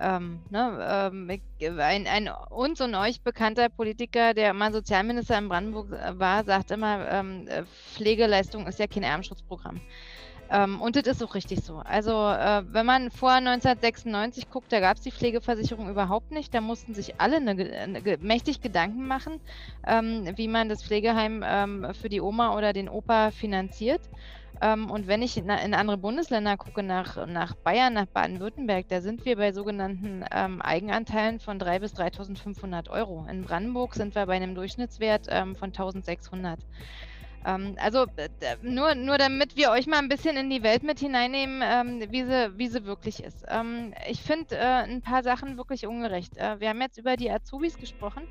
Ähm, 0.00 0.40
ne, 0.48 1.10
ähm, 1.12 1.40
ein, 1.78 2.06
ein, 2.06 2.30
uns 2.48 2.80
und 2.80 2.94
euch 2.94 3.20
bekannter 3.20 3.68
Politiker, 3.68 4.32
der 4.32 4.54
mal 4.54 4.72
Sozialminister 4.72 5.36
in 5.36 5.50
Brandenburg 5.50 5.92
äh, 5.92 6.18
war, 6.18 6.44
sagt 6.44 6.70
immer, 6.70 7.06
äh, 7.06 7.64
Pflegeleistung 7.92 8.66
ist 8.66 8.78
ja 8.78 8.86
kein 8.86 9.04
Armenschutzprogramm. 9.04 9.82
Ähm, 10.50 10.80
und 10.80 10.96
das 10.96 11.06
ist 11.06 11.22
auch 11.22 11.34
richtig 11.34 11.60
so. 11.62 11.78
Also 11.78 12.10
äh, 12.10 12.62
wenn 12.72 12.84
man 12.84 13.10
vor 13.10 13.32
1996 13.32 14.50
guckt, 14.50 14.72
da 14.72 14.80
gab 14.80 14.96
es 14.96 15.02
die 15.02 15.12
Pflegeversicherung 15.12 15.88
überhaupt 15.88 16.32
nicht. 16.32 16.52
Da 16.52 16.60
mussten 16.60 16.92
sich 16.92 17.20
alle 17.20 17.36
eine, 17.36 17.50
eine, 17.52 18.18
mächtig 18.20 18.60
Gedanken 18.60 19.06
machen, 19.06 19.40
ähm, 19.86 20.28
wie 20.36 20.48
man 20.48 20.68
das 20.68 20.82
Pflegeheim 20.82 21.44
ähm, 21.46 21.86
für 21.94 22.08
die 22.08 22.20
Oma 22.20 22.56
oder 22.56 22.72
den 22.72 22.88
Opa 22.88 23.30
finanziert. 23.30 24.00
Ähm, 24.60 24.90
und 24.90 25.06
wenn 25.06 25.22
ich 25.22 25.36
in, 25.36 25.48
in, 25.48 25.72
andere 25.72 25.96
Bundesländer 25.96 26.56
gucke, 26.56 26.82
nach, 26.82 27.26
nach 27.26 27.54
Bayern, 27.54 27.94
nach 27.94 28.06
Baden-Württemberg, 28.06 28.88
da 28.88 29.00
sind 29.00 29.24
wir 29.24 29.36
bei 29.36 29.52
sogenannten 29.52 30.24
ähm, 30.32 30.60
Eigenanteilen 30.60 31.38
von 31.40 31.58
3.000 31.58 31.78
bis 31.78 31.94
3.500 31.94 32.90
Euro. 32.90 33.26
In 33.30 33.42
Brandenburg 33.42 33.94
sind 33.94 34.14
wir 34.14 34.26
bei 34.26 34.34
einem 34.34 34.54
Durchschnittswert 34.54 35.28
ähm, 35.30 35.54
von 35.54 35.72
1.600. 35.72 36.58
Ähm, 37.44 37.76
also 37.78 38.06
nur, 38.62 38.94
nur 38.94 39.18
damit 39.18 39.56
wir 39.56 39.70
euch 39.70 39.86
mal 39.86 39.98
ein 39.98 40.08
bisschen 40.08 40.36
in 40.36 40.50
die 40.50 40.62
Welt 40.62 40.82
mit 40.82 40.98
hineinnehmen, 41.00 41.62
ähm, 41.64 42.12
wie, 42.12 42.24
sie, 42.24 42.58
wie 42.58 42.68
sie 42.68 42.84
wirklich 42.84 43.22
ist. 43.22 43.44
Ähm, 43.48 43.94
ich 44.08 44.22
finde 44.22 44.56
äh, 44.56 44.84
ein 44.84 45.02
paar 45.02 45.22
Sachen 45.22 45.56
wirklich 45.56 45.86
ungerecht. 45.86 46.36
Äh, 46.36 46.60
wir 46.60 46.68
haben 46.68 46.80
jetzt 46.82 46.98
über 46.98 47.16
die 47.16 47.30
Azubis 47.30 47.78
gesprochen. 47.78 48.28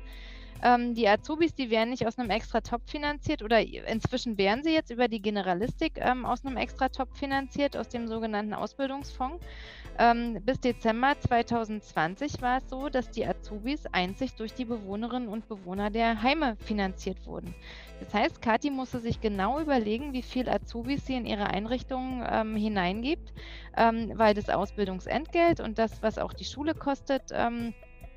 Ähm, 0.62 0.94
die 0.94 1.08
Azubis, 1.08 1.54
die 1.54 1.70
werden 1.70 1.90
nicht 1.90 2.06
aus 2.06 2.18
einem 2.18 2.30
extra 2.30 2.60
Top 2.60 2.82
finanziert 2.88 3.42
oder 3.42 3.60
inzwischen 3.60 4.36
werden 4.38 4.62
sie 4.62 4.72
jetzt 4.74 4.90
über 4.90 5.08
die 5.08 5.22
Generalistik 5.22 5.98
ähm, 5.98 6.26
aus 6.26 6.44
einem 6.44 6.56
extra 6.58 6.88
Top 6.90 7.16
finanziert, 7.16 7.76
aus 7.76 7.88
dem 7.88 8.08
sogenannten 8.08 8.54
Ausbildungsfonds. 8.54 9.44
Ähm, 9.98 10.38
bis 10.44 10.60
Dezember 10.60 11.14
2020 11.18 12.40
war 12.40 12.58
es 12.58 12.68
so, 12.70 12.88
dass 12.88 13.10
die 13.10 13.26
Azubis 13.26 13.86
einzig 13.92 14.34
durch 14.34 14.54
die 14.54 14.64
Bewohnerinnen 14.64 15.28
und 15.28 15.48
Bewohner 15.48 15.90
der 15.90 16.22
Heime 16.22 16.56
finanziert 16.56 17.26
wurden. 17.26 17.54
Das 18.00 18.14
heißt, 18.14 18.40
Kathi 18.40 18.70
musste 18.70 19.00
sich 19.00 19.20
genau 19.20 19.60
überlegen, 19.60 20.12
wie 20.12 20.22
viel 20.22 20.48
Azubis 20.48 21.04
sie 21.06 21.16
in 21.16 21.26
ihre 21.26 21.48
Einrichtungen 21.48 22.24
ähm, 22.26 22.56
hineingibt, 22.56 23.32
ähm, 23.76 24.12
weil 24.14 24.34
das 24.34 24.48
Ausbildungsentgelt 24.48 25.60
und 25.60 25.78
das, 25.78 26.02
was 26.02 26.18
auch 26.18 26.32
die 26.32 26.44
Schule 26.44 26.74
kostet, 26.74 27.24
ähm, 27.32 27.74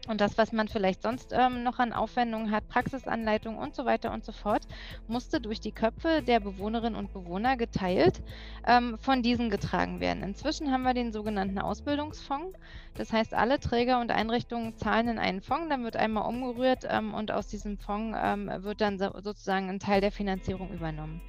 und 0.08 0.20
das, 0.20 0.38
was 0.38 0.52
man 0.52 0.68
vielleicht 0.68 1.02
sonst 1.02 1.32
ähm, 1.32 1.64
noch 1.64 1.80
an 1.80 1.94
Aufwendungen 1.94 2.52
hat, 2.52 2.68
Praxisanleitung 2.68 3.58
und 3.58 3.74
so 3.74 3.86
weiter 3.86 4.12
und 4.12 4.26
so 4.26 4.34
fort, 4.34 4.64
musste 5.08 5.40
durch 5.40 5.62
die 5.62 5.72
Köpfe 5.72 6.22
der 6.22 6.42
Bewohnerinnen 6.42 6.98
und 6.98 7.14
Bewohner 7.14 7.56
geteilt 7.56 8.22
ähm, 8.68 8.98
von 9.00 9.22
diesen 9.22 9.50
getragen 9.50 10.02
werden. 10.02 10.22
Inzwischen 10.24 10.72
haben 10.72 10.84
wir 10.84 10.94
den 10.94 11.14
sogenannten 11.14 11.58
Ausbildungsfonds. 11.58 12.58
Das 12.96 13.14
heißt, 13.14 13.34
alle 13.34 13.60
Träger 13.60 14.02
und 14.02 14.12
Einrichtungen 14.12 14.76
zahlen 14.76 15.08
in 15.08 15.20
einen 15.20 15.42
Fonds, 15.42 15.70
dann 15.70 15.86
wird 15.86 15.96
einmal 15.96 16.28
umgerührt 16.28 16.86
ähm, 16.90 17.14
und 17.14 17.32
aus 17.32 17.48
diesem 17.48 17.78
Fonds 17.78 18.18
ähm, 18.22 18.52
wird 18.58 18.82
dann 18.82 19.00
so, 19.00 19.10
sozusagen 19.22 19.70
ein 19.70 19.80
Teil 19.80 20.02
der 20.02 20.12
Finanzierung 20.12 20.70
übernommen. 20.74 21.22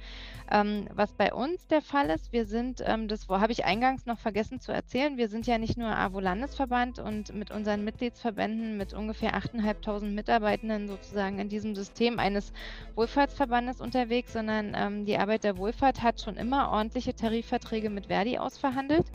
Ähm, 0.51 0.87
was 0.93 1.11
bei 1.13 1.33
uns 1.33 1.67
der 1.67 1.81
Fall 1.81 2.09
ist, 2.09 2.31
wir 2.31 2.45
sind, 2.45 2.83
ähm, 2.85 3.07
das 3.07 3.27
habe 3.27 3.51
ich 3.51 3.65
eingangs 3.65 4.05
noch 4.05 4.19
vergessen 4.19 4.59
zu 4.59 4.71
erzählen, 4.71 5.17
wir 5.17 5.27
sind 5.27 5.47
ja 5.47 5.57
nicht 5.57 5.77
nur 5.77 5.87
AWO-Landesverband 5.87 6.99
und 6.99 7.33
mit 7.33 7.49
unseren 7.49 7.83
Mitgliedsverbänden 7.83 8.77
mit 8.77 8.93
ungefähr 8.93 9.35
8.500 9.35 10.01
Mitarbeitenden 10.05 10.87
sozusagen 10.87 11.39
in 11.39 11.49
diesem 11.49 11.73
System 11.73 12.19
eines 12.19 12.53
Wohlfahrtsverbandes 12.93 13.81
unterwegs, 13.81 14.33
sondern 14.33 14.73
ähm, 14.75 15.05
die 15.05 15.17
Arbeit 15.17 15.43
der 15.43 15.57
Wohlfahrt 15.57 16.03
hat 16.03 16.21
schon 16.21 16.37
immer 16.37 16.69
ordentliche 16.69 17.15
Tarifverträge 17.15 17.89
mit 17.89 18.07
Verdi 18.07 18.37
ausverhandelt 18.37 19.05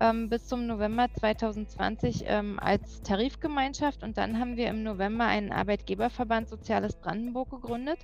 ähm, 0.00 0.28
bis 0.28 0.46
zum 0.46 0.66
November 0.66 1.06
2020 1.12 2.24
ähm, 2.26 2.58
als 2.60 3.02
Tarifgemeinschaft 3.02 4.02
und 4.02 4.18
dann 4.18 4.38
haben 4.38 4.56
wir 4.56 4.68
im 4.68 4.82
November 4.82 5.26
einen 5.26 5.52
Arbeitgeberverband 5.52 6.48
Soziales 6.48 6.96
Brandenburg 6.96 7.50
gegründet 7.50 7.98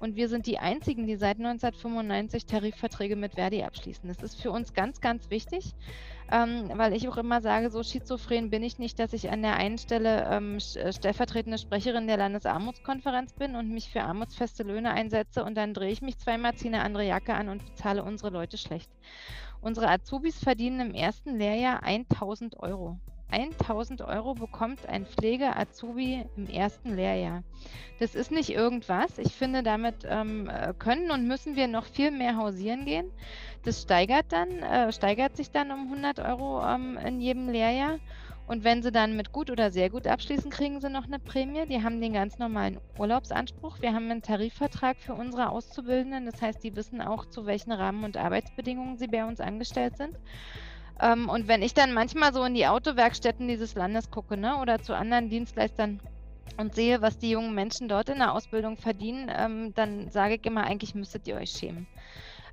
und 0.00 0.16
wir 0.16 0.28
sind 0.28 0.46
die 0.46 0.58
einzigen, 0.58 1.06
die 1.06 1.16
seit 1.16 1.38
1995 1.38 2.46
Tarifverträge 2.46 3.16
mit 3.16 3.34
Verdi 3.34 3.62
abschließen. 3.62 4.08
Das 4.08 4.22
ist 4.22 4.40
für 4.40 4.50
uns 4.50 4.72
ganz, 4.72 5.00
ganz 5.00 5.30
wichtig. 5.30 5.74
Ähm, 6.30 6.70
weil 6.74 6.92
ich 6.92 7.08
auch 7.08 7.16
immer 7.16 7.40
sage, 7.40 7.70
so 7.70 7.82
schizophren 7.82 8.50
bin 8.50 8.62
ich 8.62 8.78
nicht, 8.78 8.98
dass 8.98 9.14
ich 9.14 9.30
an 9.30 9.40
der 9.40 9.56
einen 9.56 9.78
Stelle 9.78 10.28
ähm, 10.30 10.56
äh, 10.56 10.92
stellvertretende 10.92 11.56
Sprecherin 11.56 12.06
der 12.06 12.18
Landesarmutskonferenz 12.18 13.32
bin 13.32 13.56
und 13.56 13.70
mich 13.70 13.88
für 13.90 14.02
armutsfeste 14.02 14.62
Löhne 14.62 14.90
einsetze 14.90 15.42
und 15.42 15.54
dann 15.54 15.72
drehe 15.72 15.90
ich 15.90 16.02
mich 16.02 16.18
zweimal, 16.18 16.54
ziehe 16.54 16.74
eine 16.74 16.84
andere 16.84 17.06
Jacke 17.06 17.32
an 17.32 17.48
und 17.48 17.64
bezahle 17.64 18.04
unsere 18.04 18.28
Leute 18.28 18.58
schlecht. 18.58 18.90
Unsere 19.60 19.88
Azubis 19.88 20.38
verdienen 20.38 20.90
im 20.90 20.94
ersten 20.94 21.36
Lehrjahr 21.36 21.82
1000 21.82 22.58
Euro. 22.60 22.98
1000 23.30 24.02
Euro 24.02 24.34
bekommt 24.34 24.88
ein 24.88 25.04
Pflege-Azubi 25.04 26.24
im 26.36 26.46
ersten 26.46 26.94
Lehrjahr. 26.94 27.42
Das 27.98 28.14
ist 28.14 28.30
nicht 28.30 28.50
irgendwas. 28.50 29.18
Ich 29.18 29.34
finde, 29.34 29.62
damit 29.62 29.96
ähm, 30.04 30.50
können 30.78 31.10
und 31.10 31.26
müssen 31.26 31.56
wir 31.56 31.68
noch 31.68 31.84
viel 31.84 32.10
mehr 32.10 32.36
hausieren 32.36 32.86
gehen. 32.86 33.10
Das 33.64 33.82
steigert 33.82 34.26
dann, 34.30 34.62
äh, 34.62 34.92
steigert 34.92 35.36
sich 35.36 35.50
dann 35.50 35.70
um 35.70 35.92
100 35.92 36.20
Euro 36.20 36.62
ähm, 36.64 36.98
in 37.04 37.20
jedem 37.20 37.48
Lehrjahr. 37.48 37.98
Und 38.48 38.64
wenn 38.64 38.82
sie 38.82 38.90
dann 38.90 39.14
mit 39.14 39.30
gut 39.30 39.50
oder 39.50 39.70
sehr 39.70 39.90
gut 39.90 40.06
abschließen, 40.06 40.50
kriegen 40.50 40.80
sie 40.80 40.88
noch 40.88 41.04
eine 41.04 41.18
Prämie. 41.18 41.66
Die 41.66 41.82
haben 41.82 42.00
den 42.00 42.14
ganz 42.14 42.38
normalen 42.38 42.80
Urlaubsanspruch. 42.98 43.82
Wir 43.82 43.92
haben 43.92 44.10
einen 44.10 44.22
Tarifvertrag 44.22 44.96
für 44.98 45.12
unsere 45.12 45.50
Auszubildenden. 45.50 46.24
Das 46.24 46.40
heißt, 46.40 46.64
die 46.64 46.74
wissen 46.74 47.02
auch, 47.02 47.26
zu 47.26 47.44
welchen 47.44 47.72
Rahmen- 47.72 48.04
und 48.04 48.16
Arbeitsbedingungen 48.16 48.96
sie 48.96 49.06
bei 49.06 49.26
uns 49.26 49.40
angestellt 49.40 49.98
sind. 49.98 50.16
Ähm, 50.98 51.28
und 51.28 51.46
wenn 51.46 51.60
ich 51.62 51.74
dann 51.74 51.92
manchmal 51.92 52.32
so 52.32 52.42
in 52.42 52.54
die 52.54 52.66
Autowerkstätten 52.66 53.46
dieses 53.46 53.74
Landes 53.74 54.10
gucke 54.10 54.38
ne, 54.38 54.56
oder 54.56 54.80
zu 54.80 54.96
anderen 54.96 55.28
Dienstleistern 55.28 56.00
und 56.56 56.74
sehe, 56.74 57.02
was 57.02 57.18
die 57.18 57.30
jungen 57.30 57.54
Menschen 57.54 57.86
dort 57.86 58.08
in 58.08 58.18
der 58.18 58.32
Ausbildung 58.32 58.78
verdienen, 58.78 59.30
ähm, 59.30 59.74
dann 59.74 60.10
sage 60.10 60.36
ich 60.36 60.46
immer, 60.46 60.64
eigentlich 60.64 60.94
müsstet 60.94 61.28
ihr 61.28 61.36
euch 61.36 61.50
schämen. 61.50 61.86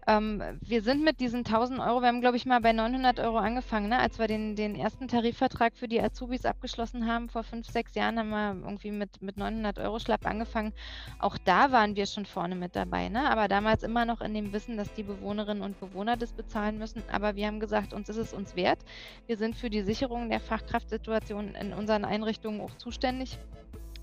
Ähm, 0.07 0.41
wir 0.61 0.83
sind 0.83 1.03
mit 1.03 1.19
diesen 1.19 1.39
1000 1.39 1.79
Euro, 1.79 2.01
wir 2.01 2.09
haben, 2.09 2.21
glaube 2.21 2.37
ich, 2.37 2.45
mal 2.45 2.61
bei 2.61 2.73
900 2.73 3.19
Euro 3.19 3.37
angefangen, 3.37 3.89
ne? 3.89 3.97
als 3.97 4.19
wir 4.19 4.27
den, 4.27 4.55
den 4.55 4.75
ersten 4.75 5.07
Tarifvertrag 5.07 5.75
für 5.75 5.87
die 5.87 5.99
Azubis 5.99 6.45
abgeschlossen 6.45 7.07
haben. 7.07 7.27
Vor 7.27 7.43
fünf, 7.43 7.65
sechs 7.67 7.95
Jahren 7.95 8.19
haben 8.19 8.29
wir 8.29 8.67
irgendwie 8.67 8.91
mit, 8.91 9.21
mit 9.23 9.37
900 9.37 9.79
Euro 9.79 9.97
Schlapp 9.97 10.27
angefangen. 10.27 10.73
Auch 11.17 11.39
da 11.39 11.71
waren 11.71 11.95
wir 11.95 12.05
schon 12.05 12.27
vorne 12.27 12.55
mit 12.55 12.75
dabei, 12.75 13.09
ne? 13.09 13.27
aber 13.29 13.47
damals 13.47 13.81
immer 13.81 14.05
noch 14.05 14.21
in 14.21 14.35
dem 14.35 14.53
Wissen, 14.53 14.77
dass 14.77 14.93
die 14.93 15.03
Bewohnerinnen 15.03 15.63
und 15.63 15.79
Bewohner 15.79 16.17
das 16.17 16.33
bezahlen 16.33 16.77
müssen. 16.77 17.01
Aber 17.11 17.35
wir 17.35 17.47
haben 17.47 17.59
gesagt, 17.59 17.91
uns 17.91 18.07
ist 18.07 18.17
es 18.17 18.33
uns 18.33 18.55
wert. 18.55 18.79
Wir 19.25 19.37
sind 19.37 19.55
für 19.55 19.71
die 19.71 19.81
Sicherung 19.81 20.29
der 20.29 20.39
Fachkraftsituation 20.39 21.55
in 21.55 21.73
unseren 21.73 22.05
Einrichtungen 22.05 22.61
auch 22.61 22.77
zuständig. 22.77 23.39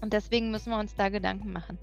Und 0.02 0.12
deswegen 0.12 0.50
müssen 0.50 0.70
wir 0.70 0.80
uns 0.80 0.96
da 0.96 1.10
Gedanken 1.10 1.52
machen. 1.52 1.78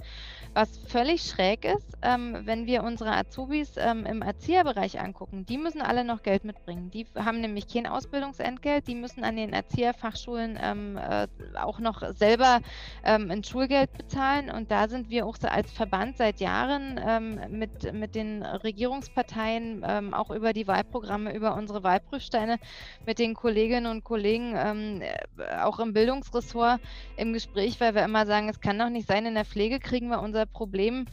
Was 0.56 0.78
völlig 0.88 1.22
schräg 1.22 1.64
ist, 1.64 1.98
ähm, 2.02 2.42
wenn 2.44 2.66
wir 2.66 2.84
unsere 2.84 3.12
Azubis 3.12 3.74
ähm, 3.78 4.06
im 4.06 4.22
Erzieherbereich 4.22 5.00
angucken, 5.00 5.46
die 5.46 5.58
müssen 5.58 5.82
alle 5.82 6.04
noch 6.04 6.24
Geld 6.24 6.44
mitbringen. 6.44 6.90
Die 6.92 7.06
haben 7.16 7.40
nämlich 7.40 7.68
kein 7.68 7.86
Ausbildungsentgelt, 7.86 8.88
die 8.88 8.96
müssen 8.96 9.24
an 9.24 9.36
den 9.36 9.54
Erzieherfachschulen 9.54 10.60
ähm, 10.62 10.98
äh, 10.98 11.28
auch 11.58 11.80
noch 11.80 12.02
selber 12.14 12.62
ähm, 13.04 13.30
ein 13.30 13.44
Schulgeld 13.44 13.94
bezahlen. 13.94 14.50
Und 14.50 14.72
da 14.72 14.88
sind 14.88 15.10
wir 15.10 15.26
auch 15.26 15.38
so 15.38 15.48
als 15.48 15.72
Verband 15.72 16.18
seit 16.18 16.40
Jahren 16.40 17.00
ähm, 17.06 17.40
mit, 17.50 17.94
mit 17.94 18.16
den 18.16 18.44
Regierungsparteien, 18.44 19.86
ähm, 19.88 20.14
auch 20.14 20.32
über 20.32 20.54
die 20.54 20.68
Wahlprogramme, 20.68 21.34
über 21.34 21.56
unsere 21.56 21.84
Wahlprüfsteine, 21.84 22.58
mit 23.06 23.20
den 23.20 23.34
Kolleginnen 23.34 23.86
und 23.86 24.04
Kollegen, 24.04 24.56
äh, 24.56 25.16
auch 25.62 25.80
im 25.80 25.94
Bildungsressort 25.94 26.80
im 27.18 27.34
Gespräch, 27.34 27.80
weil 27.80 27.96
wir 27.96 28.04
immer 28.04 28.26
sagen, 28.26 28.50
es 28.50 28.60
kann 28.60 28.80
doch 28.80 28.90
nicht 28.90 29.08
sein, 29.08 29.26
in 29.26 29.36
der 29.36 29.46
Pflege 29.46 29.80
kriegen 29.80 30.10
wir 30.10 30.22
unser 30.22 30.39
Problem 30.46 31.06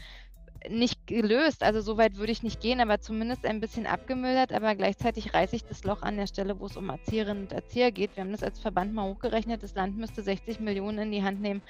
nicht 0.68 1.06
gelöst. 1.06 1.62
Also 1.62 1.80
so 1.80 1.96
weit 1.96 2.16
würde 2.16 2.32
ich 2.32 2.42
nicht 2.42 2.60
gehen, 2.60 2.80
aber 2.80 3.00
zumindest 3.00 3.44
ein 3.44 3.60
bisschen 3.60 3.86
abgemildert. 3.86 4.52
Aber 4.52 4.74
gleichzeitig 4.74 5.34
reiße 5.34 5.56
ich 5.56 5.64
das 5.64 5.84
Loch 5.84 6.02
an 6.02 6.16
der 6.16 6.26
Stelle, 6.26 6.58
wo 6.60 6.66
es 6.66 6.76
um 6.76 6.88
Erzieherinnen 6.88 7.44
und 7.44 7.52
Erzieher 7.52 7.92
geht. 7.92 8.16
Wir 8.16 8.24
haben 8.24 8.32
das 8.32 8.42
als 8.42 8.58
Verband 8.58 8.94
mal 8.94 9.08
hochgerechnet. 9.08 9.62
Das 9.62 9.74
Land 9.74 9.96
müsste 9.96 10.22
60 10.22 10.60
Millionen 10.60 10.98
in 10.98 11.12
die 11.12 11.22
Hand 11.22 11.40
nehmen, 11.40 11.62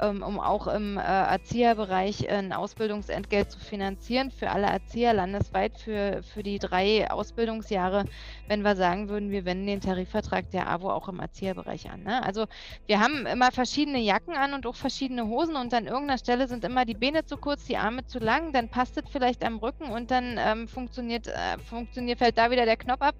ähm, 0.00 0.22
um 0.22 0.40
auch 0.40 0.66
im 0.66 0.96
äh, 0.96 1.00
Erzieherbereich 1.00 2.28
ein 2.28 2.52
Ausbildungsentgelt 2.52 3.50
zu 3.50 3.58
finanzieren 3.58 4.30
für 4.30 4.50
alle 4.50 4.66
Erzieher 4.66 5.14
landesweit 5.14 5.78
für, 5.78 6.22
für 6.22 6.42
die 6.42 6.58
drei 6.58 7.10
Ausbildungsjahre, 7.10 8.04
wenn 8.48 8.62
wir 8.62 8.76
sagen 8.76 9.08
würden, 9.08 9.30
wir 9.30 9.44
wenden 9.44 9.66
den 9.66 9.80
Tarifvertrag 9.80 10.50
der 10.50 10.68
AWO 10.68 10.90
auch 10.90 11.08
im 11.08 11.20
Erzieherbereich 11.20 11.90
an. 11.90 12.02
Ne? 12.02 12.22
Also 12.22 12.46
wir 12.86 13.00
haben 13.00 13.26
immer 13.26 13.52
verschiedene 13.52 13.98
Jacken 13.98 14.34
an 14.34 14.54
und 14.54 14.66
auch 14.66 14.74
verschiedene 14.76 15.26
Hosen 15.26 15.56
und 15.56 15.72
an 15.74 15.86
irgendeiner 15.86 16.18
Stelle 16.18 16.48
sind 16.48 16.64
immer 16.64 16.84
die 16.84 16.94
Beine 16.94 17.24
zu 17.24 17.36
kurz, 17.36 17.64
die 17.66 17.76
Arme 17.76 18.06
zu 18.06 18.18
lang 18.18 18.29
lang, 18.30 18.52
dann 18.52 18.68
passt 18.68 18.96
es 18.96 19.04
vielleicht 19.10 19.44
am 19.44 19.58
Rücken 19.58 19.86
und 19.90 20.10
dann 20.12 20.38
ähm, 20.38 20.68
funktioniert, 20.68 21.26
äh, 21.26 21.58
funktioniert, 21.58 22.18
fällt 22.18 22.38
da 22.38 22.50
wieder 22.50 22.64
der 22.64 22.76
Knopf 22.76 23.02
ab. 23.02 23.16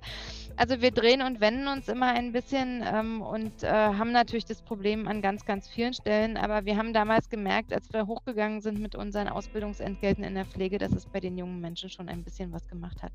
Also 0.57 0.81
wir 0.81 0.93
drehen 0.93 1.23
und 1.23 1.41
wenden 1.41 1.67
uns 1.67 1.89
immer 1.89 2.13
ein 2.13 2.31
bisschen 2.33 2.85
ähm, 2.87 3.21
und 3.21 3.63
äh, 3.65 3.69
haben 3.69 4.13
natürlich 4.13 4.45
das 4.45 4.63
Problem 4.63 5.09
an 5.09 5.21
ganz, 5.21 5.45
ganz 5.45 5.69
vielen 5.69 5.95
Stellen. 5.95 6.37
Aber 6.37 6.65
wir 6.65 6.77
haben 6.77 6.93
damals 6.93 7.29
gemerkt, 7.29 7.73
als 7.73 7.93
wir 7.93 8.07
hochgegangen 8.07 8.61
sind 8.61 8.79
mit 8.79 8.95
unseren 8.95 9.29
Ausbildungsentgelten 9.29 10.23
in 10.23 10.35
der 10.35 10.47
Pflege, 10.47 10.79
dass 10.79 10.93
es 10.93 11.07
bei 11.07 11.19
den 11.19 11.37
jungen 11.37 11.61
Menschen 11.61 11.91
schon 11.91 12.09
ein 12.09 12.23
bisschen 12.23 12.53
was 12.53 12.69
gemacht 12.69 13.03
hat. 13.03 13.13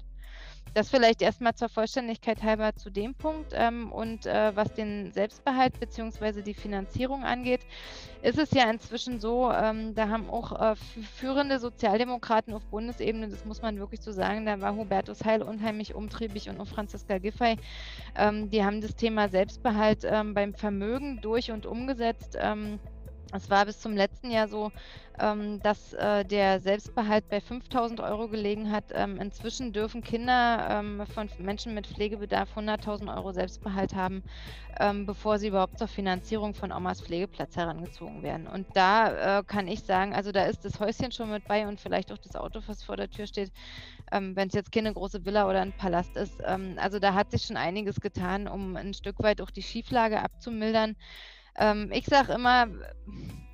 Das 0.74 0.89
vielleicht 0.89 1.22
erstmal 1.22 1.55
zur 1.55 1.70
Vollständigkeit 1.70 2.43
halber 2.43 2.76
zu 2.76 2.89
dem 2.89 3.16
Punkt. 3.16 3.53
Ähm, 3.53 3.91
und 3.91 4.26
äh, 4.26 4.53
was 4.55 4.74
den 4.74 5.11
Selbstbehalt 5.11 5.80
bzw. 5.80 6.41
die 6.41 6.53
Finanzierung 6.53 7.24
angeht, 7.24 7.61
ist 8.22 8.38
es 8.38 8.51
ja 8.51 8.70
inzwischen 8.70 9.20
so, 9.20 9.51
ähm, 9.51 9.95
da 9.95 10.09
haben 10.09 10.30
auch 10.30 10.51
äh, 10.59 10.76
führende 10.76 11.59
Sozialdemokraten 11.59 12.53
auf 12.53 12.66
Bundesebene, 12.66 13.30
das 13.30 13.45
muss 13.45 13.61
man 13.61 13.80
wirklich 13.80 14.01
so 14.01 14.11
sagen, 14.11 14.45
da 14.45 14.59
war 14.59 14.76
Hubertus 14.76 15.24
Heil 15.24 15.43
unheimlich 15.43 15.95
umtriebig 15.95 16.49
und 16.49 16.59
auch 16.59 16.68
Franziska 16.68 17.20
Giffey, 17.20 17.55
ähm, 18.18 18.49
die 18.49 18.63
haben 18.63 18.82
das 18.82 18.95
Thema 18.95 19.30
Selbstbehalt 19.30 20.03
ähm, 20.03 20.34
beim 20.34 20.53
Vermögen 20.53 21.22
durch 21.22 21.51
und 21.51 21.66
umgesetzt. 21.66 22.38
Es 23.32 23.49
war 23.49 23.65
bis 23.65 23.80
zum 23.80 23.95
letzten 23.97 24.30
Jahr 24.32 24.47
so, 24.47 24.69
ähm, 25.19 25.59
dass 25.61 25.91
äh, 25.93 26.23
der 26.23 26.61
Selbstbehalt 26.61 27.28
bei 27.28 27.41
5000 27.41 27.99
Euro 27.99 28.30
gelegen 28.30 28.71
hat. 28.71 28.86
Ähm, 28.91 29.19
inzwischen 29.19 29.73
dürfen 29.73 30.03
Kinder 30.03 30.67
ähm, 30.69 31.03
von 31.07 31.30
Menschen 31.38 31.73
mit 31.73 31.88
Pflegebedarf 31.88 32.55
100.000 32.55 33.13
Euro 33.13 33.32
Selbstbehalt 33.34 33.93
haben, 33.95 34.21
ähm, 34.80 35.05
bevor 35.05 35.39
sie 35.39 35.47
überhaupt 35.49 35.78
zur 35.78 35.88
Finanzierung 35.88 36.53
von 36.53 36.71
Omas 36.71 37.01
Pflegeplatz 37.01 37.55
herangezogen 37.57 38.23
werden. 38.23 38.47
Und 38.47 38.67
da 38.73 39.39
äh, 39.39 39.43
kann 39.43 39.67
ich 39.67 39.84
sagen, 39.84 40.13
also 40.15 40.32
da 40.32 40.45
ist 40.45 40.63
das 40.65 40.80
Häuschen 40.80 41.11
schon 41.11 41.32
mit 41.32 41.47
bei 41.47 41.67
und 41.67 41.82
vielleicht 41.82 42.11
auch 42.11 42.19
das 42.19 42.36
Auto, 42.36 42.61
was 42.67 42.84
vor 42.84 42.95
der 42.97 43.09
Tür 43.09 43.28
steht, 43.28 43.51
ähm, 44.11 44.36
wenn 44.36 44.47
es 44.49 44.53
jetzt 44.53 44.71
keine 44.71 44.93
große 44.93 45.26
Villa 45.26 45.49
oder 45.49 45.61
ein 45.61 45.73
Palast 45.73 46.17
ist. 46.17 46.41
Ähm, 46.45 46.76
also 46.80 46.99
da 46.99 47.13
hat 47.13 47.32
sich 47.32 47.43
schon 47.43 47.57
einiges 47.57 47.99
getan, 47.99 48.47
um 48.47 48.76
ein 48.76 48.93
Stück 48.93 49.19
weit 49.23 49.41
auch 49.41 49.51
die 49.51 49.63
Schieflage 49.63 50.21
abzumildern. 50.21 50.95
Ähm, 51.58 51.89
ich 51.91 52.06
sage 52.06 52.34
immer, 52.34 52.68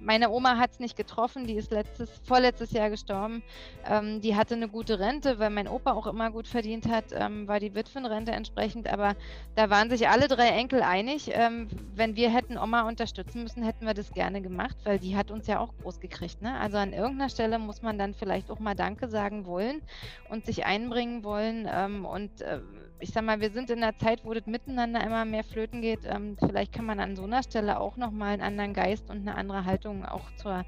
meine 0.01 0.31
Oma 0.31 0.57
hat 0.57 0.71
es 0.71 0.79
nicht 0.79 0.97
getroffen, 0.97 1.45
die 1.45 1.53
ist 1.53 1.71
letztes, 1.71 2.09
vorletztes 2.23 2.71
Jahr 2.71 2.89
gestorben. 2.89 3.43
Ähm, 3.87 4.19
die 4.21 4.35
hatte 4.35 4.55
eine 4.55 4.67
gute 4.67 4.99
Rente, 4.99 5.37
weil 5.39 5.51
mein 5.51 5.67
Opa 5.67 5.91
auch 5.93 6.07
immer 6.07 6.31
gut 6.31 6.47
verdient 6.47 6.87
hat, 6.87 7.05
ähm, 7.13 7.47
war 7.47 7.59
die 7.59 7.75
Witwenrente 7.75 8.31
entsprechend. 8.31 8.91
Aber 8.91 9.15
da 9.55 9.69
waren 9.69 9.89
sich 9.89 10.09
alle 10.09 10.27
drei 10.27 10.49
Enkel 10.49 10.81
einig. 10.81 11.29
Ähm, 11.33 11.67
wenn 11.95 12.15
wir 12.15 12.31
hätten 12.31 12.57
Oma 12.57 12.87
unterstützen 12.87 13.43
müssen, 13.43 13.63
hätten 13.63 13.85
wir 13.85 13.93
das 13.93 14.11
gerne 14.11 14.41
gemacht, 14.41 14.77
weil 14.83 14.99
die 14.99 15.15
hat 15.15 15.29
uns 15.29 15.47
ja 15.47 15.59
auch 15.59 15.73
groß 15.81 15.99
gekriegt. 15.99 16.41
Ne? 16.41 16.59
Also 16.59 16.77
an 16.77 16.93
irgendeiner 16.93 17.29
Stelle 17.29 17.59
muss 17.59 17.81
man 17.81 17.97
dann 17.97 18.15
vielleicht 18.15 18.49
auch 18.49 18.59
mal 18.59 18.75
Danke 18.75 19.07
sagen 19.07 19.45
wollen 19.45 19.81
und 20.29 20.45
sich 20.45 20.65
einbringen 20.65 21.23
wollen. 21.23 21.69
Ähm, 21.71 22.05
und 22.05 22.41
äh, 22.41 22.59
ich 23.01 23.09
sag 23.11 23.23
mal, 23.23 23.41
wir 23.41 23.51
sind 23.51 23.69
in 23.69 23.83
einer 23.83 23.97
Zeit, 23.97 24.23
wo 24.23 24.33
das 24.33 24.45
miteinander 24.45 25.03
immer 25.03 25.25
mehr 25.25 25.43
flöten 25.43 25.81
geht. 25.81 26.01
Ähm, 26.05 26.37
vielleicht 26.39 26.71
kann 26.71 26.85
man 26.85 26.99
an 26.99 27.15
so 27.15 27.23
einer 27.23 27.43
Stelle 27.43 27.79
auch 27.79 27.97
nochmal 27.97 28.33
einen 28.33 28.41
anderen 28.41 28.73
Geist 28.73 29.09
und 29.09 29.27
eine 29.27 29.35
andere 29.35 29.65
Haltung 29.65 30.05
auch 30.05 30.31
zur, 30.35 30.63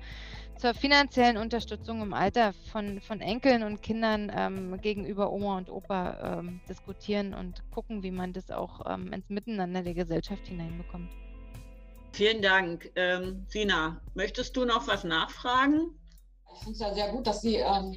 zur 0.57 0.73
finanziellen 0.73 1.37
Unterstützung 1.37 2.01
im 2.01 2.13
Alter 2.13 2.53
von, 2.71 2.99
von 3.01 3.21
Enkeln 3.21 3.63
und 3.63 3.81
Kindern 3.81 4.31
ähm, 4.35 4.81
gegenüber 4.81 5.31
Oma 5.31 5.57
und 5.57 5.69
Opa 5.69 6.39
ähm, 6.39 6.59
diskutieren 6.67 7.33
und 7.33 7.63
gucken, 7.71 8.03
wie 8.03 8.11
man 8.11 8.33
das 8.33 8.49
auch 8.51 8.81
ähm, 8.91 9.13
ins 9.13 9.29
Miteinander 9.29 9.83
der 9.83 9.93
Gesellschaft 9.93 10.47
hineinbekommt. 10.47 11.11
Vielen 12.13 12.41
Dank. 12.41 12.91
Ähm, 12.95 13.45
Sina, 13.47 14.01
möchtest 14.13 14.55
du 14.55 14.65
noch 14.65 14.87
was 14.87 15.03
nachfragen? 15.03 15.99
Ich 16.55 16.59
finde 16.59 16.73
es 16.73 16.79
ja 16.79 16.93
sehr 16.93 17.11
gut, 17.11 17.25
dass 17.25 17.41
Sie 17.41 17.55
ähm, 17.55 17.95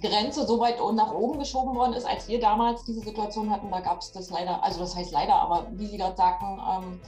Grenze 0.00 0.46
so 0.46 0.58
weit 0.60 0.76
nach 0.94 1.12
oben 1.12 1.38
geschoben 1.38 1.74
worden 1.74 1.94
ist, 1.94 2.06
als 2.06 2.28
wir 2.28 2.40
damals 2.40 2.84
diese 2.84 3.00
Situation 3.00 3.50
hatten, 3.50 3.70
da 3.70 3.80
gab 3.80 4.00
es 4.00 4.12
das 4.12 4.30
leider, 4.30 4.62
also 4.62 4.80
das 4.80 4.96
heißt 4.96 5.12
leider, 5.12 5.34
aber 5.34 5.66
wie 5.72 5.86
Sie 5.86 5.96
gerade 5.96 6.16
sagten, 6.16 6.60
ähm, 6.68 7.00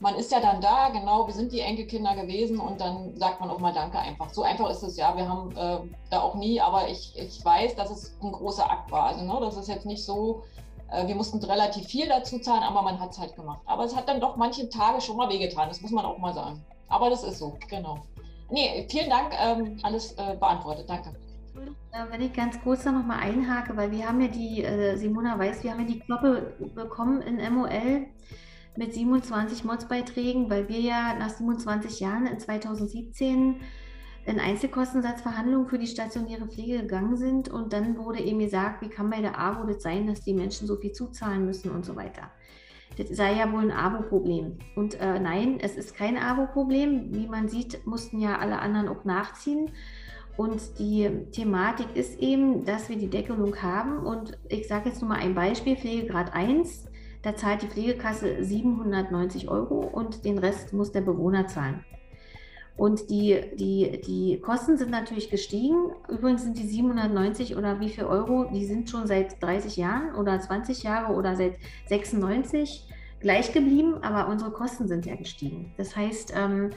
man 0.00 0.14
ist 0.14 0.32
ja 0.32 0.40
dann 0.40 0.60
da, 0.60 0.88
genau, 0.88 1.26
wir 1.26 1.34
sind 1.34 1.52
die 1.52 1.60
Enkelkinder 1.60 2.14
gewesen 2.14 2.58
und 2.58 2.80
dann 2.80 3.16
sagt 3.16 3.40
man 3.40 3.50
auch 3.50 3.58
mal 3.58 3.72
Danke 3.72 3.98
einfach. 3.98 4.30
So 4.30 4.42
einfach 4.42 4.70
ist 4.70 4.82
es 4.82 4.96
ja, 4.96 5.14
wir 5.14 5.28
haben 5.28 5.54
äh, 5.56 5.78
da 6.08 6.20
auch 6.20 6.34
nie, 6.34 6.58
aber 6.60 6.88
ich, 6.88 7.12
ich 7.16 7.44
weiß, 7.44 7.76
dass 7.76 7.90
es 7.90 8.16
ein 8.22 8.32
großer 8.32 8.68
Akt 8.68 8.90
war. 8.90 9.04
Also 9.04 9.24
ne, 9.24 9.38
das 9.40 9.56
ist 9.56 9.68
jetzt 9.68 9.84
nicht 9.84 10.02
so, 10.02 10.42
äh, 10.90 11.06
wir 11.06 11.14
mussten 11.14 11.38
relativ 11.44 11.86
viel 11.86 12.08
dazu 12.08 12.38
zahlen, 12.38 12.62
aber 12.62 12.80
man 12.80 12.98
hat 12.98 13.10
es 13.10 13.18
halt 13.18 13.36
gemacht. 13.36 13.60
Aber 13.66 13.84
es 13.84 13.94
hat 13.94 14.08
dann 14.08 14.20
doch 14.20 14.36
manche 14.36 14.70
Tage 14.70 15.02
schon 15.02 15.18
mal 15.18 15.28
wehgetan, 15.28 15.68
das 15.68 15.82
muss 15.82 15.90
man 15.90 16.06
auch 16.06 16.16
mal 16.16 16.32
sagen. 16.32 16.64
Aber 16.88 17.10
das 17.10 17.22
ist 17.22 17.38
so, 17.38 17.58
genau. 17.68 17.98
Nee, 18.48 18.86
vielen 18.90 19.10
Dank, 19.10 19.34
ähm, 19.38 19.78
alles 19.82 20.12
äh, 20.12 20.34
beantwortet, 20.40 20.88
danke. 20.88 21.14
Äh, 21.92 22.10
wenn 22.10 22.20
ich 22.20 22.32
ganz 22.32 22.60
kurz 22.62 22.84
da 22.84 22.92
nochmal 22.92 23.20
einhake, 23.20 23.76
weil 23.76 23.90
wir 23.90 24.06
haben 24.06 24.20
ja 24.20 24.28
die, 24.28 24.62
äh, 24.62 24.96
Simona 24.96 25.38
weiß, 25.38 25.62
wir 25.64 25.72
haben 25.72 25.80
ja 25.80 25.86
die 25.86 26.00
Kloppe 26.00 26.54
bekommen 26.74 27.20
in 27.22 27.36
MOL 27.52 28.06
mit 28.76 28.94
27 28.94 29.64
Modsbeiträgen, 29.64 30.48
weil 30.50 30.68
wir 30.68 30.80
ja 30.80 31.14
nach 31.18 31.30
27 31.30 32.00
Jahren 32.00 32.26
in 32.26 32.38
2017 32.38 33.56
in 34.26 34.38
Einzelkostensatzverhandlungen 34.38 35.66
für 35.66 35.78
die 35.78 35.86
stationäre 35.86 36.46
Pflege 36.46 36.82
gegangen 36.82 37.16
sind 37.16 37.48
und 37.48 37.72
dann 37.72 37.96
wurde 37.96 38.20
eben 38.20 38.38
gesagt, 38.38 38.82
wie 38.82 38.88
kann 38.88 39.10
bei 39.10 39.20
der 39.20 39.38
AWO 39.40 39.66
das 39.66 39.82
sein, 39.82 40.06
dass 40.06 40.22
die 40.22 40.34
Menschen 40.34 40.66
so 40.66 40.76
viel 40.76 40.92
zuzahlen 40.92 41.46
müssen 41.46 41.70
und 41.70 41.84
so 41.84 41.96
weiter. 41.96 42.30
Das 42.96 43.08
sei 43.16 43.34
ja 43.34 43.50
wohl 43.52 43.62
ein 43.62 43.72
AWO-Problem. 43.72 44.58
Und 44.74 45.00
äh, 45.00 45.18
nein, 45.18 45.58
es 45.60 45.76
ist 45.76 45.94
kein 45.94 46.18
AWO-Problem. 46.18 47.14
Wie 47.14 47.28
man 47.28 47.48
sieht, 47.48 47.86
mussten 47.86 48.18
ja 48.18 48.38
alle 48.38 48.58
anderen 48.58 48.88
auch 48.88 49.04
nachziehen. 49.04 49.70
Und 50.36 50.78
die 50.78 51.08
Thematik 51.32 51.86
ist 51.94 52.18
eben, 52.20 52.64
dass 52.64 52.88
wir 52.88 52.96
die 52.96 53.10
Deckelung 53.10 53.54
haben. 53.62 53.98
Und 53.98 54.38
ich 54.48 54.68
sage 54.68 54.88
jetzt 54.88 55.00
nur 55.02 55.10
mal 55.10 55.18
ein 55.18 55.34
Beispiel, 55.34 55.76
Pflegegrad 55.76 56.32
1, 56.34 56.88
da 57.22 57.36
zahlt 57.36 57.62
die 57.62 57.66
Pflegekasse 57.66 58.42
790 58.42 59.48
Euro 59.48 59.80
und 59.80 60.24
den 60.24 60.38
Rest 60.38 60.72
muss 60.72 60.92
der 60.92 61.02
Bewohner 61.02 61.46
zahlen. 61.46 61.84
Und 62.76 63.10
die, 63.10 63.38
die, 63.56 64.00
die 64.00 64.40
Kosten 64.40 64.78
sind 64.78 64.90
natürlich 64.90 65.28
gestiegen. 65.28 65.92
Übrigens 66.08 66.44
sind 66.44 66.56
die 66.56 66.66
790 66.66 67.56
oder 67.56 67.78
wie 67.78 67.90
viel 67.90 68.04
Euro, 68.04 68.46
die 68.54 68.64
sind 68.64 68.88
schon 68.88 69.06
seit 69.06 69.42
30 69.42 69.76
Jahren 69.76 70.14
oder 70.14 70.40
20 70.40 70.82
Jahre 70.82 71.12
oder 71.12 71.36
seit 71.36 71.56
96 71.88 72.88
gleich 73.20 73.52
geblieben, 73.52 73.96
aber 74.00 74.28
unsere 74.28 74.50
Kosten 74.50 74.88
sind 74.88 75.04
ja 75.04 75.14
gestiegen. 75.14 75.74
Das 75.76 75.94
heißt, 75.94 76.32
ähm, 76.34 76.70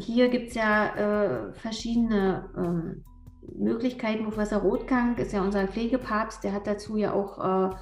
hier 0.00 0.28
gibt 0.28 0.48
es 0.48 0.54
ja 0.54 0.94
äh, 0.94 1.52
verschiedene 1.52 2.48
ähm, 2.56 3.04
Möglichkeiten. 3.54 4.24
Professor 4.24 4.60
Rothgang 4.60 5.16
ist 5.16 5.32
ja 5.32 5.42
unser 5.42 5.66
Pflegepapst, 5.66 6.44
der 6.44 6.52
hat 6.52 6.66
dazu 6.66 6.96
ja 6.96 7.12
auch 7.12 7.70
äh, 7.70 7.74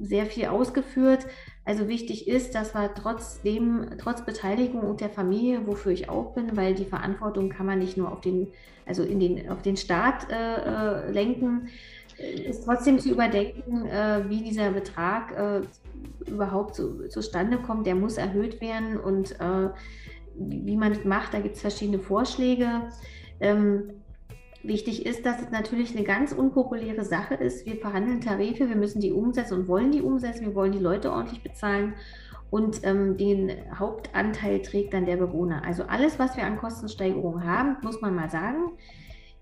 sehr 0.00 0.26
viel 0.26 0.46
ausgeführt. 0.46 1.26
Also 1.64 1.88
wichtig 1.88 2.28
ist, 2.28 2.54
dass 2.54 2.74
wir 2.74 2.94
trotzdem, 2.94 3.90
trotz 3.98 4.24
Beteiligung 4.24 4.82
und 4.82 5.00
der 5.00 5.10
Familie, 5.10 5.66
wofür 5.66 5.92
ich 5.92 6.08
auch 6.08 6.34
bin, 6.34 6.56
weil 6.56 6.74
die 6.74 6.84
Verantwortung 6.84 7.48
kann 7.48 7.66
man 7.66 7.80
nicht 7.80 7.96
nur 7.96 8.12
auf 8.12 8.20
den, 8.20 8.48
also 8.86 9.02
in 9.02 9.18
den, 9.18 9.50
auf 9.50 9.62
den 9.62 9.76
Staat 9.76 10.30
äh, 10.30 11.06
äh 11.06 11.10
lenken, 11.10 11.68
ist 12.18 12.64
trotzdem 12.64 12.98
zu 12.98 13.10
überdenken, 13.10 13.86
äh, 13.86 14.28
wie 14.28 14.42
dieser 14.42 14.70
Betrag 14.70 15.32
äh, 15.36 16.30
überhaupt 16.30 16.74
zu, 16.74 17.08
zustande 17.08 17.58
kommt. 17.58 17.86
Der 17.86 17.94
muss 17.94 18.16
erhöht 18.16 18.60
werden 18.60 18.98
und 18.98 19.32
äh, 19.40 19.68
wie 20.38 20.76
man 20.76 20.92
es 20.92 21.04
macht, 21.04 21.34
da 21.34 21.40
gibt 21.40 21.56
es 21.56 21.60
verschiedene 21.60 21.98
Vorschläge. 21.98 22.88
Ähm, 23.40 23.90
Wichtig 24.66 25.06
ist, 25.06 25.24
dass 25.24 25.42
es 25.42 25.50
natürlich 25.50 25.94
eine 25.94 26.04
ganz 26.04 26.32
unpopuläre 26.32 27.04
Sache 27.04 27.34
ist. 27.34 27.66
Wir 27.66 27.76
verhandeln 27.76 28.20
Tarife, 28.20 28.68
wir 28.68 28.74
müssen 28.74 29.00
die 29.00 29.12
umsetzen 29.12 29.60
und 29.60 29.68
wollen 29.68 29.92
die 29.92 30.02
umsetzen. 30.02 30.44
Wir 30.44 30.56
wollen 30.56 30.72
die 30.72 30.80
Leute 30.80 31.12
ordentlich 31.12 31.42
bezahlen. 31.42 31.94
Und 32.50 32.80
ähm, 32.82 33.16
den 33.16 33.52
Hauptanteil 33.78 34.62
trägt 34.62 34.92
dann 34.92 35.06
der 35.06 35.18
Bewohner. 35.18 35.62
Also 35.64 35.84
alles, 35.84 36.18
was 36.18 36.36
wir 36.36 36.44
an 36.44 36.56
Kostensteigerungen 36.56 37.44
haben, 37.44 37.76
muss 37.82 38.00
man 38.00 38.14
mal 38.14 38.28
sagen, 38.28 38.72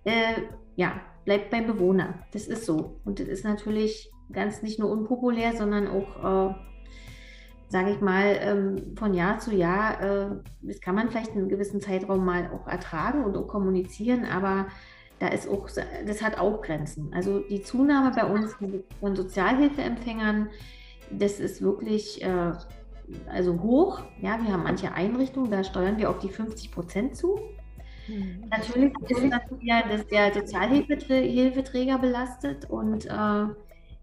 äh, 0.05 0.42
ja, 0.76 1.01
bleibt 1.24 1.51
beim 1.51 1.66
Bewohner. 1.66 2.18
Das 2.32 2.47
ist 2.47 2.66
so. 2.66 3.01
Und 3.05 3.18
das 3.18 3.28
ist 3.28 3.45
natürlich 3.45 4.11
ganz 4.30 4.62
nicht 4.62 4.78
nur 4.78 4.90
unpopulär, 4.90 5.57
sondern 5.57 5.88
auch, 5.88 6.51
äh, 6.51 6.55
sage 7.69 7.91
ich 7.91 8.01
mal, 8.01 8.37
ähm, 8.41 8.97
von 8.97 9.15
Jahr 9.15 9.39
zu 9.39 9.55
Jahr, 9.55 10.01
äh, 10.01 10.27
das 10.62 10.81
kann 10.81 10.95
man 10.95 11.11
vielleicht 11.11 11.31
in 11.31 11.39
einem 11.39 11.49
gewissen 11.49 11.81
Zeitraum 11.81 12.25
mal 12.25 12.51
auch 12.53 12.69
ertragen 12.69 13.25
und 13.25 13.37
auch 13.37 13.49
kommunizieren, 13.49 14.25
aber 14.25 14.67
da 15.19 15.29
ist 15.29 15.49
auch, 15.49 15.69
das 16.07 16.23
hat 16.23 16.39
auch 16.39 16.61
Grenzen. 16.62 17.12
Also 17.15 17.41
die 17.41 17.62
Zunahme 17.62 18.12
bei 18.15 18.25
uns 18.25 18.55
von 19.01 19.17
Sozialhilfeempfängern, 19.17 20.49
das 21.11 21.41
ist 21.41 21.62
wirklich 21.62 22.23
äh, 22.23 22.53
also 23.29 23.61
hoch. 23.62 24.03
Ja, 24.21 24.43
wir 24.43 24.53
haben 24.53 24.62
manche 24.62 24.93
Einrichtungen, 24.93 25.51
da 25.51 25.65
steuern 25.65 25.99
wir 25.99 26.11
auf 26.11 26.19
die 26.19 26.29
50 26.29 26.73
Prozent 26.73 27.17
zu. 27.17 27.39
Mhm. 28.09 28.45
Natürlich 28.51 28.93
ist 29.09 29.33
das 29.33 29.43
ja, 29.61 29.83
dass 29.89 30.07
der 30.07 30.33
Sozialhilfeträger 30.35 31.99
belastet 31.99 32.69
und 32.69 33.07
äh, 33.07 33.47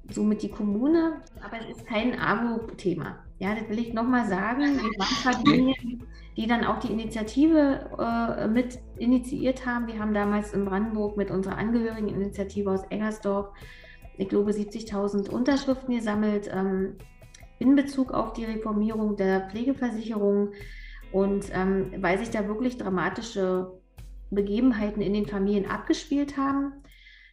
somit 0.09 0.41
die 0.41 0.49
Kommune, 0.49 1.21
aber 1.43 1.59
es 1.59 1.77
ist 1.77 1.85
kein 1.85 2.17
AWO-Thema. 2.19 3.19
Ja, 3.41 3.55
das 3.55 3.67
will 3.69 3.79
ich 3.79 3.91
nochmal 3.91 4.27
sagen. 4.27 4.77
Wir 4.77 5.25
waren 5.25 5.43
diejenigen, 5.43 6.03
die 6.37 6.45
dann 6.45 6.63
auch 6.63 6.77
die 6.77 6.91
Initiative 6.91 7.89
äh, 7.97 8.47
mit 8.47 8.77
initiiert 8.99 9.65
haben. 9.65 9.87
Wir 9.87 9.97
haben 9.97 10.13
damals 10.13 10.53
in 10.53 10.63
Brandenburg 10.63 11.17
mit 11.17 11.31
unserer 11.31 11.57
Angehörigeninitiative 11.57 12.69
aus 12.69 12.83
Eggersdorf, 12.91 13.49
ich 14.19 14.29
glaube, 14.29 14.51
70.000 14.51 15.31
Unterschriften 15.31 15.95
gesammelt 15.95 16.51
ähm, 16.53 16.97
in 17.57 17.75
Bezug 17.75 18.13
auf 18.13 18.33
die 18.33 18.45
Reformierung 18.45 19.15
der 19.15 19.49
Pflegeversicherung. 19.49 20.51
Und 21.11 21.45
ähm, 21.51 21.93
weil 21.97 22.19
sich 22.19 22.29
da 22.29 22.47
wirklich 22.47 22.77
dramatische 22.77 23.71
Begebenheiten 24.29 25.01
in 25.01 25.13
den 25.13 25.25
Familien 25.25 25.65
abgespielt 25.65 26.37
haben, 26.37 26.73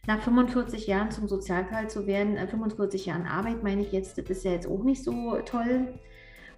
nach 0.07 0.21
45 0.21 0.87
Jahren 0.87 1.11
zum 1.11 1.27
Sozialfall 1.27 1.89
zu 1.89 2.07
werden, 2.07 2.37
äh, 2.37 2.47
45 2.47 3.05
Jahren 3.05 3.25
Arbeit 3.25 3.63
meine 3.63 3.81
ich 3.81 3.91
jetzt, 3.91 4.17
das 4.17 4.29
ist 4.29 4.43
ja 4.43 4.51
jetzt 4.51 4.67
auch 4.67 4.83
nicht 4.83 5.03
so 5.03 5.37
toll. 5.45 5.93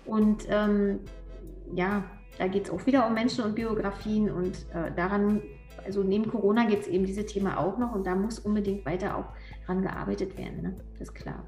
Und 0.06 0.48
ähm, 0.50 1.00
ja, 1.74 2.04
da 2.38 2.48
geht 2.48 2.66
es 2.66 2.70
auch 2.72 2.86
wieder 2.86 3.08
um 3.08 3.14
Menschen 3.14 3.44
und 3.44 3.56
Biografien 3.56 4.32
und 4.32 4.66
äh, 4.74 4.92
daran, 4.96 5.42
also 5.86 6.04
neben 6.04 6.30
Corona 6.30 6.66
gibt 6.66 6.84
es 6.84 6.88
eben 6.88 7.06
diese 7.06 7.26
Thema 7.26 7.58
auch 7.60 7.78
noch 7.78 7.94
und 7.94 8.06
da 8.06 8.16
muss 8.16 8.40
unbedingt 8.40 8.86
weiter 8.86 9.18
auch 9.18 9.26
dran 9.66 9.82
gearbeitet 9.82 10.38
werden, 10.38 10.62
ne? 10.62 10.76
das 10.94 11.10
ist 11.10 11.14
klar. 11.14 11.44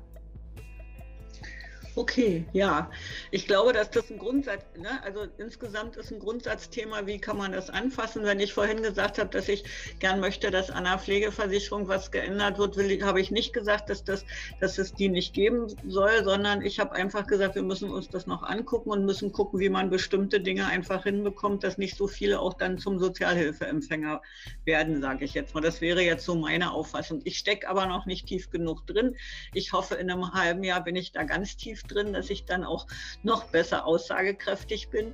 Okay, 1.96 2.48
ja. 2.54 2.90
Ich 3.30 3.46
glaube, 3.46 3.72
dass 3.72 3.92
das 3.92 4.10
ein 4.10 4.18
Grundsatz, 4.18 4.66
ne? 4.76 5.04
also 5.04 5.28
insgesamt 5.38 5.96
ist 5.96 6.12
ein 6.12 6.18
Grundsatzthema, 6.18 7.06
wie 7.06 7.20
kann 7.20 7.38
man 7.38 7.52
das 7.52 7.70
anfassen? 7.70 8.24
Wenn 8.24 8.40
ich 8.40 8.52
vorhin 8.52 8.82
gesagt 8.82 9.20
habe, 9.20 9.30
dass 9.30 9.48
ich 9.48 9.64
gern 10.00 10.20
möchte, 10.20 10.50
dass 10.50 10.72
an 10.72 10.86
der 10.86 10.98
Pflegeversicherung 10.98 11.88
was 11.88 12.10
geändert 12.10 12.58
wird, 12.58 12.78
will, 12.78 13.04
habe 13.06 13.22
ich 13.22 13.30
nicht 13.30 13.54
gesagt, 13.54 13.92
dass, 13.92 14.04
das, 14.04 14.26
dass 14.60 14.80
es 14.80 14.96
die 14.96 15.08
nicht 15.08 15.36
geben 15.36 15.68
soll, 15.84 16.24
sondern 16.24 16.64
ich 16.64 16.80
habe 16.80 16.94
einfach 16.94 17.28
gesagt, 17.28 17.54
wir 17.54 17.62
müssen 17.62 17.92
uns 17.92 18.10
das 18.10 18.26
noch 18.26 18.42
angucken 18.42 18.90
und 18.90 19.06
müssen 19.06 19.32
gucken, 19.32 19.60
wie 19.60 19.70
man 19.70 19.92
bestimmte 19.92 20.42
Dinge 20.42 20.66
einfach 20.66 21.04
hinbekommt, 21.04 21.64
dass 21.64 21.78
nicht 21.78 21.96
so 21.96 22.08
viele 22.08 22.40
auch 22.40 22.56
dann 22.56 22.80
zum 22.80 22.98
Sozialhilfeempfänger 22.98 24.20
werden, 24.66 25.00
sage 25.00 25.26
ich 25.26 25.36
jetzt 25.36 25.54
mal. 25.54 25.62
Das 25.62 25.80
wäre 25.80 26.02
jetzt 26.02 26.26
so 26.26 26.34
meine 26.34 26.72
Auffassung. 26.72 27.22
Ich 27.24 27.38
stecke 27.38 27.70
aber 27.70 27.86
noch 27.86 28.08
nicht 28.08 28.28
tief 28.28 28.50
genug 28.50 28.88
drin. 28.88 29.16
Ich 29.54 29.74
hoffe, 29.74 29.94
in 29.94 30.10
einem 30.10 30.34
halben 30.34 30.64
Jahr 30.64 30.84
bin 30.84 30.96
ich 30.96 31.12
da 31.12 31.22
ganz 31.22 31.56
tief 31.56 31.83
drin, 31.88 32.14
dass 32.14 32.30
ich 32.30 32.46
dann 32.46 32.64
auch 32.64 32.88
noch 33.24 33.46
besser 33.46 33.86
aussagekräftig 33.86 34.90
bin. 34.90 35.14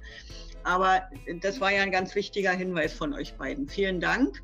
Aber 0.63 1.03
das 1.41 1.61
war 1.61 1.71
ja 1.71 1.83
ein 1.83 1.91
ganz 1.91 2.15
wichtiger 2.15 2.51
Hinweis 2.51 2.93
von 2.93 3.13
euch 3.13 3.33
beiden. 3.35 3.67
Vielen 3.67 3.99
Dank. 3.99 4.41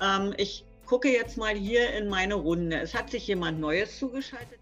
Ähm, 0.00 0.34
ich 0.36 0.64
gucke 0.86 1.08
jetzt 1.08 1.36
mal 1.36 1.54
hier 1.54 1.92
in 1.94 2.08
meine 2.08 2.34
Runde. 2.34 2.80
Es 2.80 2.94
hat 2.94 3.10
sich 3.10 3.26
jemand 3.26 3.60
Neues 3.60 3.98
zugeschaltet. 3.98 4.61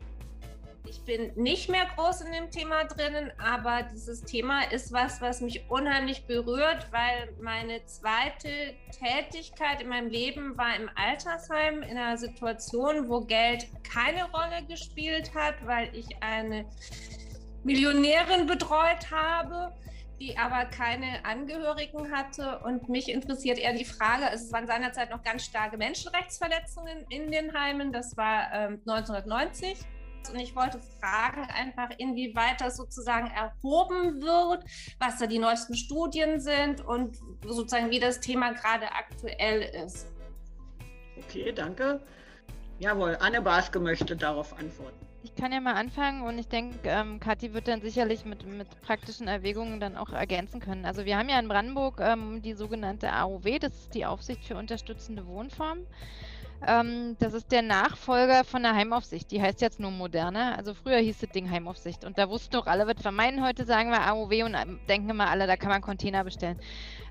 Ich 0.91 1.05
bin 1.05 1.31
nicht 1.37 1.69
mehr 1.69 1.87
groß 1.95 2.23
in 2.23 2.33
dem 2.33 2.51
Thema 2.51 2.83
drinnen, 2.83 3.31
aber 3.39 3.85
dieses 3.85 4.25
Thema 4.25 4.63
ist 4.73 4.93
was, 4.93 5.21
was 5.21 5.41
mich 5.41 5.71
unheimlich 5.71 6.27
berührt, 6.27 6.89
weil 6.91 7.33
meine 7.41 7.85
zweite 7.87 8.75
Tätigkeit 8.99 9.81
in 9.81 9.89
meinem 9.89 10.11
Leben 10.11 10.59
war 10.59 10.75
im 10.75 10.91
Altersheim 10.97 11.83
in 11.83 11.97
einer 11.97 12.17
Situation, 12.17 13.09
wo 13.09 13.21
Geld 13.21 13.69
keine 13.85 14.25
Rolle 14.33 14.67
gespielt 14.69 15.31
hat, 15.33 15.55
weil 15.65 15.95
ich 15.95 16.09
eine 16.23 16.65
Millionärin 17.63 18.49
betreut 18.49 19.13
habe 19.13 19.73
die 20.19 20.37
aber 20.37 20.67
keine 20.67 21.25
Angehörigen 21.25 22.13
hatte. 22.13 22.59
Und 22.59 22.91
mich 22.91 23.09
interessiert 23.09 23.59
eher 23.59 23.73
die 23.73 23.87
Frage, 23.87 24.25
es 24.31 24.53
waren 24.53 24.67
seinerzeit 24.67 25.09
noch 25.11 25.23
ganz 25.23 25.47
starke 25.47 25.79
Menschenrechtsverletzungen 25.79 27.07
in 27.09 27.33
den 27.33 27.55
Heimen, 27.55 27.91
das 27.91 28.19
war 28.19 28.53
ähm, 28.53 28.83
1990. 28.87 29.79
Und 30.29 30.39
ich 30.39 30.55
wollte 30.55 30.81
fragen, 31.01 31.43
einfach 31.51 31.91
inwieweit 31.99 32.61
das 32.61 32.77
sozusagen 32.77 33.29
erhoben 33.29 34.21
wird, 34.21 34.65
was 34.99 35.19
da 35.19 35.27
die 35.27 35.39
neuesten 35.39 35.75
Studien 35.75 36.41
sind 36.41 36.85
und 36.85 37.17
sozusagen 37.45 37.91
wie 37.91 38.01
das 38.01 38.21
Thema 38.21 38.53
gerade 38.53 38.93
aktuell 38.93 39.63
ist. 39.85 40.07
Okay, 41.17 41.53
danke. 41.53 42.01
Jawohl, 42.79 43.17
Anne 43.21 43.43
Baske 43.43 43.79
möchte 43.79 44.17
darauf 44.17 44.59
antworten. 44.59 44.97
Ich 45.23 45.35
kann 45.35 45.53
ja 45.53 45.61
mal 45.61 45.75
anfangen 45.75 46.23
und 46.23 46.39
ich 46.39 46.49
denke, 46.49 46.79
ähm, 46.85 47.21
Kathi 47.21 47.53
wird 47.53 47.69
dann 47.69 47.83
sicherlich 47.83 48.25
mit, 48.25 48.47
mit 48.47 48.69
praktischen 48.81 49.29
Erwägungen 49.29 49.79
dann 49.79 49.99
auch 49.99 50.13
ergänzen 50.13 50.61
können. 50.61 50.87
Also 50.87 51.05
wir 51.05 51.19
haben 51.19 51.29
ja 51.29 51.39
in 51.39 51.47
Brandenburg 51.47 52.01
ähm, 52.01 52.41
die 52.41 52.55
sogenannte 52.55 53.13
AOW, 53.13 53.59
das 53.59 53.75
ist 53.75 53.95
die 53.95 54.07
Aufsicht 54.07 54.45
für 54.45 54.57
unterstützende 54.57 55.27
Wohnformen. 55.27 55.87
Ähm, 56.67 57.17
das 57.19 57.33
ist 57.33 57.51
der 57.53 57.63
Nachfolger 57.63 58.45
von 58.45 58.63
der 58.63 58.75
Heimaufsicht. 58.75 59.31
Die 59.31 59.41
heißt 59.41 59.61
jetzt 59.61 59.81
nur 59.81 59.91
Moderne. 59.91 60.57
Also 60.57 60.75
früher 60.75 60.99
hieß 60.99 61.19
das 61.19 61.31
Ding 61.31 61.51
Heimaufsicht. 61.51 62.05
Und 62.05 62.19
da 62.19 62.29
wussten 62.29 62.53
doch 62.53 62.67
alle, 62.67 62.87
was 62.87 63.03
wir 63.03 63.13
meinen. 63.13 63.45
Heute 63.45 63.65
sagen 63.65 63.91
wir 63.91 64.03
AOW 64.03 64.45
und 64.45 64.55
ähm, 64.55 64.79
denken 64.89 65.09
immer 65.11 65.29
alle, 65.29 65.47
da 65.47 65.57
kann 65.57 65.71
man 65.71 65.81
Container 65.81 66.23
bestellen. 66.23 66.61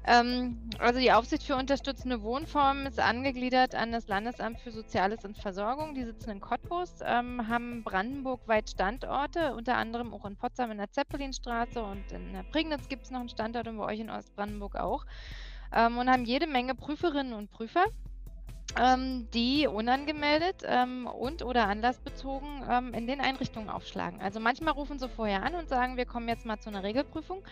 Ähm, 0.06 0.60
also 0.78 1.00
die 1.00 1.12
Aufsicht 1.12 1.44
für 1.44 1.56
unterstützende 1.56 2.22
Wohnformen 2.22 2.86
ist 2.86 3.00
angegliedert 3.00 3.74
an 3.74 3.92
das 3.92 4.08
Landesamt 4.08 4.60
für 4.60 4.72
Soziales 4.72 5.26
und 5.26 5.38
Versorgung. 5.38 5.96
Die 5.96 6.04
sitzen 6.04 6.30
in 6.30 6.42
Cottbus, 6.42 7.00
ähm, 7.04 7.48
haben 7.48 7.84
brandenburgweit 7.84 8.70
Standorte, 8.70 9.56
unter 9.56 9.78
anderem 9.78 10.14
auch 10.14 10.26
in 10.26 10.36
Potsdam 10.36 10.72
in 10.72 10.78
der 10.78 10.92
Zeppelinstraße 10.92 11.82
und 11.82 12.12
in 12.12 12.34
der 12.34 12.44
Prignitz 12.44 12.88
gibt 12.88 13.06
es 13.06 13.12
noch 13.12 13.20
einen 13.20 13.30
Standort 13.30 13.68
und 13.68 13.78
bei 13.78 13.86
euch 13.86 14.00
in 14.00 14.10
Ostbrandenburg 14.10 14.76
auch. 14.76 15.06
Ähm, 15.76 15.98
und 15.98 16.10
haben 16.10 16.26
jede 16.26 16.48
Menge 16.48 16.76
Prüferinnen 16.76 17.34
und 17.34 17.52
Prüfer 17.52 17.86
ähm, 18.78 19.28
die 19.34 19.68
unangemeldet 19.68 20.64
ähm, 20.66 21.08
und 21.08 21.44
oder 21.44 21.68
anlassbezogen 21.68 22.64
ähm, 22.70 22.94
in 22.94 23.08
den 23.08 23.22
Einrichtungen 23.22 23.70
aufschlagen. 23.70 24.22
Also 24.22 24.40
manchmal 24.40 24.74
rufen 24.74 25.00
sie 25.00 25.10
vorher 25.10 25.44
an 25.44 25.56
und 25.56 25.70
sagen, 25.70 25.98
wir 25.98 26.06
kommen 26.06 26.28
jetzt 26.28 26.46
mal 26.46 26.60
zu 26.60 26.70
einer 26.70 26.84
Regelprüfung. 26.84 27.44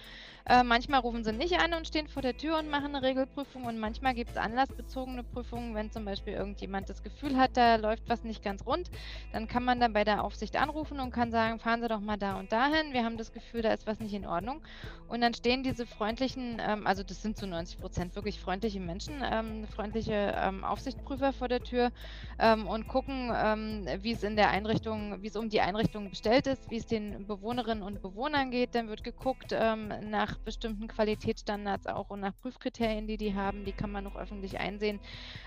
Äh, 0.49 0.63
manchmal 0.63 1.01
rufen 1.01 1.26
sie 1.26 1.34
nicht 1.34 1.59
an 1.59 1.74
und 1.74 1.88
stehen 1.88 2.07
vor 2.07 2.22
der 2.22 2.38
Tür 2.38 2.57
und 2.57 2.70
machen 2.70 2.95
eine 2.95 3.05
Regelprüfung 3.05 3.65
und 3.65 3.80
manchmal 3.80 4.13
gibt 4.13 4.32
es 4.32 4.38
anlassbezogene 4.38 5.24
Prüfungen, 5.24 5.76
wenn 5.76 5.91
zum 5.91 6.05
Beispiel 6.05 6.34
irgendjemand 6.34 6.88
das 6.89 7.03
Gefühl 7.03 7.36
hat, 7.36 7.57
da 7.57 7.76
läuft 7.76 8.07
was 8.07 8.24
nicht 8.24 8.43
ganz 8.43 8.65
rund, 8.65 8.89
dann 9.34 9.49
kann 9.49 9.65
man 9.65 9.82
dann 9.82 9.91
bei 9.91 10.05
der 10.05 10.24
Aufsicht 10.24 10.55
anrufen 10.55 11.01
und 11.01 11.11
kann 11.11 11.32
sagen, 11.32 11.59
fahren 11.59 11.82
Sie 11.82 11.89
doch 11.89 11.99
mal 11.99 12.15
da 12.15 12.39
und 12.39 12.53
dahin, 12.53 12.93
wir 12.93 13.03
haben 13.03 13.18
das 13.18 13.34
Gefühl, 13.34 13.61
da 13.61 13.74
ist 13.74 13.88
was 13.88 13.99
nicht 13.99 14.13
in 14.13 14.26
Ordnung. 14.26 14.61
Und 15.09 15.20
dann 15.20 15.34
stehen 15.34 15.63
diese 15.63 15.86
freundlichen, 15.86 16.61
ähm, 16.65 16.88
also 16.88 17.03
das 17.03 17.22
sind 17.22 17.36
zu 17.38 17.45
90 17.45 17.80
Prozent 17.80 18.15
wirklich 18.15 18.39
freundliche 18.39 18.80
Menschen, 18.80 19.15
ähm, 19.30 19.68
freundliche 19.68 20.34
ähm, 20.38 20.63
Aufsichtsprüfer 21.08 21.18
Prüfer 21.18 21.34
vor 21.34 21.47
der 21.47 21.62
Tür 21.64 21.91
ähm, 22.39 22.68
und 22.68 22.88
gucken, 22.88 23.32
ähm, 23.34 23.88
wie 24.01 24.12
es 24.12 24.24
in 24.24 24.36
der 24.36 24.49
Einrichtung, 24.49 25.22
wie 25.22 25.28
es 25.28 25.36
um 25.36 25.49
die 25.49 25.62
Einrichtung 25.62 26.10
bestellt 26.10 26.47
ist, 26.47 26.70
wie 26.70 26.78
es 26.78 26.86
den 26.86 27.26
Bewohnerinnen 27.26 27.84
und 27.84 28.01
Bewohnern 28.01 28.51
geht. 28.51 28.76
Dann 28.76 28.89
wird 28.89 29.03
geguckt 29.03 29.55
ähm, 29.58 29.93
nach 30.10 30.38
bestimmten 30.39 30.88
Qualitätsstandards 30.88 31.88
auch 31.88 32.10
und 32.10 32.20
nach 32.20 32.34
Prüfkriterien, 32.41 33.08
die 33.08 33.18
die 33.18 33.34
haben. 33.34 33.64
Die 33.66 33.72
kann 33.72 33.91
man 33.91 34.03
noch 34.03 34.16
öffentlich 34.16 34.60
einsehen, 34.60 34.99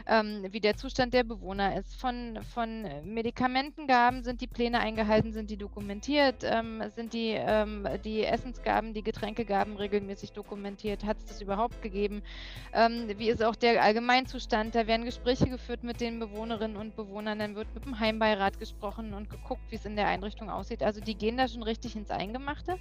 ähm, 0.06 0.46
wie 0.50 0.60
der 0.60 0.76
Zustand 0.76 1.12
der 1.14 1.24
Bewohner 1.24 1.76
ist. 1.76 1.94
Von, 2.00 2.38
von 2.54 2.86
Medikamentengaben 3.04 4.24
sind 4.24 4.40
die 4.40 4.46
Pläne 4.46 4.80
eingehalten, 4.80 5.32
sind 5.32 5.50
die 5.50 5.58
dokumentiert, 5.58 6.42
ähm, 6.42 6.82
sind 6.94 7.12
die, 7.12 7.34
ähm, 7.36 7.86
die 8.04 8.24
Essensgaben, 8.24 8.94
die 8.94 9.02
Getränkegaben 9.02 9.76
regelmäßig 9.76 10.32
dokumentiert, 10.32 11.04
hat 11.04 11.18
es 11.18 11.26
das 11.26 11.40
überhaupt 11.42 11.82
gegeben? 11.82 12.22
wie 12.72 13.28
ist 13.28 13.42
auch 13.42 13.56
der 13.56 13.82
Allgemeinzustand? 13.82 14.74
Da 14.74 14.86
werden 14.86 15.04
Gespräche 15.04 15.49
geführt 15.50 15.82
mit 15.82 16.00
den 16.00 16.18
Bewohnerinnen 16.18 16.76
und 16.76 16.96
Bewohnern, 16.96 17.38
dann 17.38 17.54
wird 17.54 17.74
mit 17.74 17.84
dem 17.84 17.98
Heimbeirat 17.98 18.58
gesprochen 18.58 19.12
und 19.14 19.28
geguckt, 19.28 19.62
wie 19.70 19.76
es 19.76 19.84
in 19.84 19.96
der 19.96 20.06
Einrichtung 20.06 20.50
aussieht. 20.50 20.82
Also 20.82 21.00
die 21.00 21.14
gehen 21.14 21.36
da 21.36 21.48
schon 21.48 21.62
richtig 21.62 21.96
ins 21.96 22.10
Eingemachte. 22.10 22.78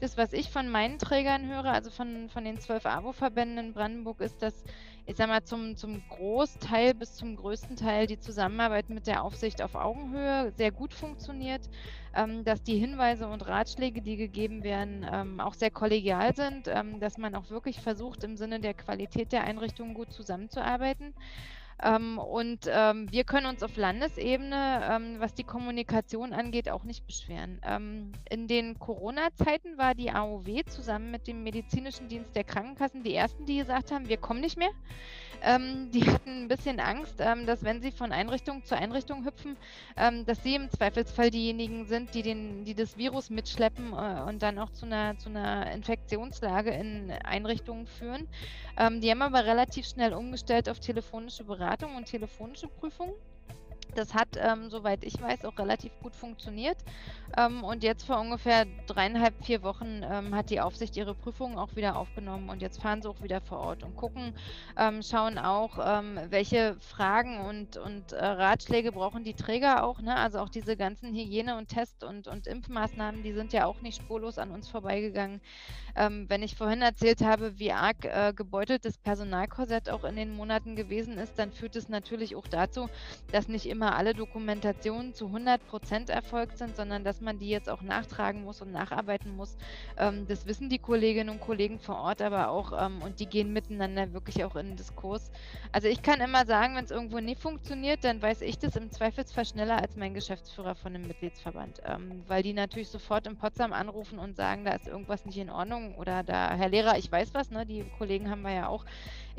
Das, 0.00 0.16
was 0.16 0.32
ich 0.32 0.50
von 0.50 0.68
meinen 0.68 1.00
Trägern 1.00 1.48
höre, 1.48 1.72
also 1.72 1.90
von, 1.90 2.28
von 2.28 2.44
den 2.44 2.60
zwölf 2.60 2.86
AWO-Verbänden 2.86 3.58
in 3.58 3.72
Brandenburg, 3.72 4.20
ist, 4.20 4.40
dass, 4.42 4.62
ich 5.06 5.16
sag 5.16 5.26
mal, 5.26 5.42
zum, 5.42 5.76
zum 5.76 6.00
Großteil 6.08 6.94
bis 6.94 7.16
zum 7.16 7.34
größten 7.34 7.74
Teil 7.74 8.06
die 8.06 8.20
Zusammenarbeit 8.20 8.90
mit 8.90 9.08
der 9.08 9.24
Aufsicht 9.24 9.60
auf 9.60 9.74
Augenhöhe 9.74 10.52
sehr 10.56 10.70
gut 10.70 10.94
funktioniert, 10.94 11.68
ähm, 12.14 12.44
dass 12.44 12.62
die 12.62 12.78
Hinweise 12.78 13.26
und 13.26 13.48
Ratschläge, 13.48 14.00
die 14.00 14.16
gegeben 14.16 14.62
werden, 14.62 15.04
ähm, 15.12 15.40
auch 15.40 15.54
sehr 15.54 15.72
kollegial 15.72 16.32
sind, 16.36 16.68
ähm, 16.68 17.00
dass 17.00 17.18
man 17.18 17.34
auch 17.34 17.50
wirklich 17.50 17.80
versucht, 17.80 18.22
im 18.22 18.36
Sinne 18.36 18.60
der 18.60 18.74
Qualität 18.74 19.32
der 19.32 19.42
Einrichtungen 19.42 19.94
gut 19.94 20.12
zusammenzuarbeiten. 20.12 21.12
Ähm, 21.82 22.18
und 22.18 22.68
ähm, 22.68 23.10
wir 23.12 23.22
können 23.24 23.46
uns 23.46 23.62
auf 23.62 23.76
Landesebene, 23.76 24.88
ähm, 24.90 25.16
was 25.20 25.34
die 25.34 25.44
Kommunikation 25.44 26.32
angeht, 26.32 26.68
auch 26.68 26.82
nicht 26.82 27.06
beschweren. 27.06 27.60
Ähm, 27.64 28.12
in 28.28 28.48
den 28.48 28.78
Corona-Zeiten 28.78 29.78
war 29.78 29.94
die 29.94 30.10
AOW 30.10 30.64
zusammen 30.66 31.12
mit 31.12 31.28
dem 31.28 31.44
medizinischen 31.44 32.08
Dienst 32.08 32.34
der 32.34 32.44
Krankenkassen 32.44 33.04
die 33.04 33.14
ersten, 33.14 33.46
die 33.46 33.58
gesagt 33.58 33.92
haben, 33.92 34.08
wir 34.08 34.16
kommen 34.16 34.40
nicht 34.40 34.58
mehr. 34.58 34.70
Ähm, 35.40 35.92
die 35.92 36.04
hatten 36.04 36.42
ein 36.42 36.48
bisschen 36.48 36.80
Angst, 36.80 37.14
ähm, 37.20 37.46
dass 37.46 37.62
wenn 37.62 37.80
sie 37.80 37.92
von 37.92 38.10
Einrichtung 38.10 38.64
zu 38.64 38.76
Einrichtung 38.76 39.24
hüpfen, 39.24 39.56
dass 40.26 40.42
sie 40.42 40.54
im 40.54 40.70
Zweifelsfall 40.70 41.30
diejenigen 41.30 41.84
sind, 41.86 42.14
die, 42.14 42.22
den, 42.22 42.64
die 42.64 42.74
das 42.74 42.96
Virus 42.96 43.30
mitschleppen 43.30 43.92
äh, 43.92 44.22
und 44.28 44.42
dann 44.42 44.58
auch 44.58 44.70
zu 44.70 44.86
einer, 44.86 45.16
zu 45.18 45.28
einer 45.28 45.70
Infektionslage 45.72 46.70
in 46.70 47.12
Einrichtungen 47.24 47.86
führen. 47.86 48.26
Die 49.00 49.10
haben 49.10 49.22
aber 49.22 49.44
relativ 49.44 49.86
schnell 49.86 50.14
umgestellt 50.14 50.68
auf 50.68 50.78
telefonische 50.78 51.42
Beratung 51.42 51.67
und 51.96 52.06
telefonische 52.06 52.68
Prüfungen. 52.68 53.12
Das 53.94 54.14
hat, 54.14 54.28
ähm, 54.36 54.70
soweit 54.70 55.02
ich 55.02 55.20
weiß, 55.20 55.44
auch 55.44 55.58
relativ 55.58 55.98
gut 55.98 56.14
funktioniert. 56.14 56.76
Ähm, 57.36 57.64
und 57.64 57.82
jetzt 57.82 58.04
vor 58.04 58.20
ungefähr 58.20 58.66
dreieinhalb, 58.86 59.34
vier 59.44 59.62
Wochen 59.62 60.02
ähm, 60.04 60.34
hat 60.34 60.50
die 60.50 60.60
Aufsicht 60.60 60.96
ihre 60.96 61.14
Prüfungen 61.14 61.58
auch 61.58 61.74
wieder 61.74 61.96
aufgenommen 61.96 62.48
und 62.50 62.62
jetzt 62.62 62.80
fahren 62.80 63.02
sie 63.02 63.08
auch 63.08 63.22
wieder 63.22 63.40
vor 63.40 63.58
Ort 63.58 63.82
und 63.84 63.94
gucken, 63.96 64.34
ähm, 64.76 65.02
schauen 65.02 65.38
auch, 65.38 65.78
ähm, 65.82 66.20
welche 66.28 66.76
Fragen 66.80 67.40
und, 67.40 67.76
und 67.78 68.12
äh, 68.12 68.24
Ratschläge 68.24 68.92
brauchen 68.92 69.24
die 69.24 69.34
Träger 69.34 69.84
auch. 69.84 70.00
Ne? 70.00 70.14
Also 70.16 70.38
auch 70.40 70.50
diese 70.50 70.76
ganzen 70.76 71.14
Hygiene- 71.14 71.56
und 71.56 71.68
Test- 71.68 72.04
und, 72.04 72.28
und 72.28 72.46
Impfmaßnahmen, 72.46 73.22
die 73.22 73.32
sind 73.32 73.52
ja 73.52 73.66
auch 73.66 73.80
nicht 73.80 73.96
spurlos 73.96 74.38
an 74.38 74.50
uns 74.50 74.68
vorbeigegangen. 74.68 75.40
Ähm, 75.96 76.26
wenn 76.28 76.42
ich 76.42 76.56
vorhin 76.56 76.82
erzählt 76.82 77.20
habe, 77.22 77.58
wie 77.58 77.72
arg 77.72 78.04
äh, 78.04 78.32
gebeutelt 78.34 78.84
das 78.84 78.98
Personalkorsett 78.98 79.90
auch 79.90 80.04
in 80.04 80.16
den 80.16 80.30
Monaten 80.32 80.76
gewesen 80.76 81.18
ist, 81.18 81.38
dann 81.38 81.52
führt 81.52 81.76
es 81.76 81.88
natürlich 81.88 82.36
auch 82.36 82.46
dazu, 82.48 82.88
dass 83.30 83.48
nicht 83.48 83.66
immer 83.68 83.96
alle 83.96 84.14
Dokumentationen 84.14 85.14
zu 85.14 85.26
100 85.26 85.66
Prozent 85.66 86.10
erfolgt 86.10 86.58
sind, 86.58 86.76
sondern 86.76 87.04
dass 87.04 87.20
man 87.20 87.38
die 87.38 87.48
jetzt 87.48 87.68
auch 87.68 87.82
nachtragen 87.82 88.44
muss 88.44 88.62
und 88.62 88.72
nacharbeiten 88.72 89.34
muss. 89.36 89.56
Ähm, 89.96 90.26
das 90.26 90.46
wissen 90.46 90.68
die 90.68 90.78
Kolleginnen 90.78 91.30
und 91.30 91.40
Kollegen 91.40 91.78
vor 91.78 91.96
Ort 91.96 92.22
aber 92.22 92.50
auch 92.50 92.72
ähm, 92.78 93.02
und 93.02 93.20
die 93.20 93.26
gehen 93.26 93.52
miteinander 93.52 94.12
wirklich 94.12 94.44
auch 94.44 94.56
in 94.56 94.68
den 94.68 94.76
Diskurs. 94.76 95.30
Also 95.72 95.88
ich 95.88 96.02
kann 96.02 96.20
immer 96.20 96.46
sagen, 96.46 96.76
wenn 96.76 96.84
es 96.84 96.90
irgendwo 96.90 97.20
nicht 97.20 97.40
funktioniert, 97.40 98.04
dann 98.04 98.20
weiß 98.22 98.42
ich 98.42 98.58
das 98.58 98.76
im 98.76 98.90
Zweifelsfall 98.90 99.44
schneller 99.44 99.80
als 99.80 99.96
mein 99.96 100.14
Geschäftsführer 100.14 100.74
von 100.74 100.94
einem 100.94 101.06
Mitgliedsverband, 101.06 101.80
ähm, 101.84 102.22
weil 102.26 102.42
die 102.42 102.52
natürlich 102.52 102.88
sofort 102.88 103.26
in 103.26 103.36
Potsdam 103.36 103.72
anrufen 103.72 104.18
und 104.18 104.36
sagen, 104.36 104.64
da 104.64 104.72
ist 104.72 104.86
irgendwas 104.86 105.24
nicht 105.24 105.38
in 105.38 105.50
Ordnung 105.50 105.94
oder 105.96 106.22
da, 106.22 106.54
Herr 106.54 106.68
Lehrer, 106.68 106.98
ich 106.98 107.10
weiß 107.10 107.34
was, 107.34 107.50
ne? 107.50 107.66
die 107.66 107.84
Kollegen 107.98 108.30
haben 108.30 108.42
wir 108.42 108.52
ja 108.52 108.68
auch. 108.68 108.84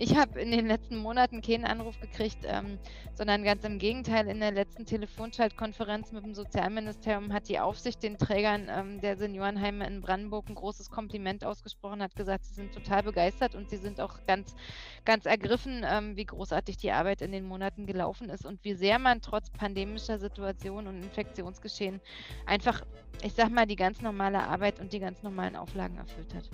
Ich 0.02 0.16
habe 0.16 0.40
in 0.40 0.52
den 0.52 0.66
letzten 0.66 0.96
Monaten 0.96 1.42
keinen 1.42 1.66
Anruf 1.66 2.00
gekriegt, 2.00 2.46
ähm, 2.46 2.80
sondern 3.16 3.44
ganz 3.44 3.66
im 3.66 3.80
Gegenteil. 3.80 4.30
In 4.30 4.40
der 4.40 4.54
letzten 4.54 4.86
Telefonschaltkonferenz 4.86 6.14
mit 6.14 6.24
dem 6.24 6.34
Sozialministerium 6.34 7.34
hat 7.34 7.50
die 7.50 7.60
Aufsicht 7.60 8.02
den 8.02 8.18
Trägern 8.18 8.70
ähm, 8.70 9.02
der 9.02 9.18
Seniorenheime 9.18 9.86
in 9.86 10.00
Brandenburg 10.00 10.48
ein 10.48 10.56
großes 10.56 10.90
Kompliment 10.90 11.44
ausgesprochen, 11.44 12.02
hat 12.02 12.16
gesagt, 12.16 12.46
sie 12.46 12.54
sind 12.54 12.74
total 12.74 13.04
begeistert 13.04 13.56
und 13.56 13.70
sie 13.70 13.76
sind 13.76 14.00
auch 14.00 14.26
ganz, 14.26 14.56
ganz 15.04 15.26
ergriffen, 15.26 15.86
ähm, 15.86 16.16
wie 16.16 16.26
großartig 16.26 16.78
die 16.78 16.92
Arbeit 16.92 17.22
in 17.22 17.34
den 17.34 17.44
Monaten 17.44 17.86
gelaufen 17.86 18.30
ist 18.30 18.46
und 18.46 18.64
wie 18.64 18.76
sehr 18.76 19.00
man 19.00 19.20
trotz 19.20 19.50
pandemischer 19.50 20.18
Situation 20.18 20.88
und 20.88 21.04
Infektionsgeschehen 21.04 22.00
einfach, 22.46 22.86
ich 23.22 23.34
sag 23.34 23.50
mal, 23.50 23.66
die 23.66 23.76
ganz 23.76 24.00
normale 24.00 24.40
Arbeit 24.40 24.80
und 24.80 24.94
die 24.94 25.00
ganz 25.00 25.24
normalen 25.24 25.58
Auflagen 25.58 25.98
erfüllt 25.98 26.34
hat 26.34 26.50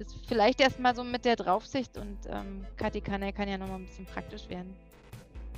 das 0.00 0.14
vielleicht 0.26 0.60
erstmal 0.60 0.94
so 0.94 1.04
mit 1.04 1.24
der 1.24 1.36
Draufsicht 1.36 1.96
und 1.98 2.18
ähm, 2.28 2.64
Kathi 2.76 3.00
Kanner 3.00 3.32
kann 3.32 3.48
ja 3.48 3.58
nochmal 3.58 3.76
ein 3.76 3.84
bisschen 3.84 4.06
praktisch 4.06 4.48
werden. 4.48 4.74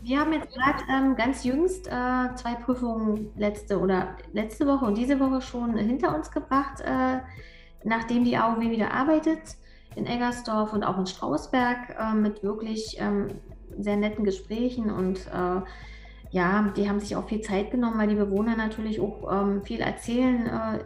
Wir 0.02 0.18
haben 0.18 0.32
jetzt 0.32 0.52
gerade 0.52 0.82
ähm, 0.90 1.14
ganz 1.14 1.44
jüngst 1.44 1.86
äh, 1.86 1.90
zwei 2.34 2.54
Prüfungen 2.64 3.30
letzte 3.36 3.78
oder 3.78 4.16
letzte 4.32 4.66
Woche 4.66 4.84
und 4.84 4.98
diese 4.98 5.20
Woche 5.20 5.40
schon 5.40 5.76
hinter 5.76 6.14
uns 6.14 6.30
gebracht, 6.30 6.80
äh, 6.80 7.20
nachdem 7.84 8.24
die 8.24 8.36
AOW 8.36 8.60
wieder 8.60 8.92
arbeitet 8.92 9.56
in 9.94 10.06
Eggersdorf 10.06 10.72
und 10.72 10.82
auch 10.82 10.98
in 10.98 11.06
Strausberg 11.06 11.96
äh, 11.98 12.14
mit 12.14 12.42
wirklich 12.42 12.96
ähm, 12.98 13.28
sehr 13.78 13.96
netten 13.96 14.24
Gesprächen 14.24 14.90
und 14.90 15.18
äh, 15.28 15.60
ja, 16.32 16.72
die 16.74 16.88
haben 16.88 16.98
sich 16.98 17.14
auch 17.14 17.28
viel 17.28 17.42
Zeit 17.42 17.70
genommen, 17.70 17.98
weil 17.98 18.08
die 18.08 18.14
Bewohner 18.14 18.56
natürlich 18.56 19.00
auch 19.00 19.30
ähm, 19.30 19.62
viel 19.64 19.80
erzählen. 19.80 20.46
Äh, 20.46 20.78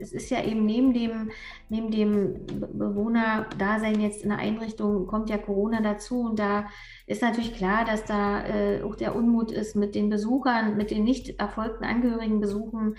es 0.00 0.12
ist 0.12 0.30
ja 0.30 0.44
eben 0.44 0.64
neben 0.64 0.94
dem, 0.94 1.32
neben 1.68 1.90
dem 1.90 2.46
Bewohnerdasein 2.46 4.00
jetzt 4.00 4.22
in 4.22 4.28
der 4.28 4.38
Einrichtung 4.38 5.08
kommt 5.08 5.28
ja 5.28 5.38
Corona 5.38 5.80
dazu 5.82 6.20
und 6.20 6.38
da 6.38 6.68
ist 7.12 7.22
natürlich 7.22 7.54
klar, 7.54 7.84
dass 7.84 8.04
da 8.04 8.44
äh, 8.46 8.82
auch 8.82 8.96
der 8.96 9.14
Unmut 9.14 9.52
ist 9.52 9.76
mit 9.76 9.94
den 9.94 10.08
Besuchern, 10.08 10.76
mit 10.76 10.90
den 10.90 11.04
nicht 11.04 11.38
erfolgten 11.38 11.84
Angehörigen 11.84 12.40
besuchen. 12.40 12.96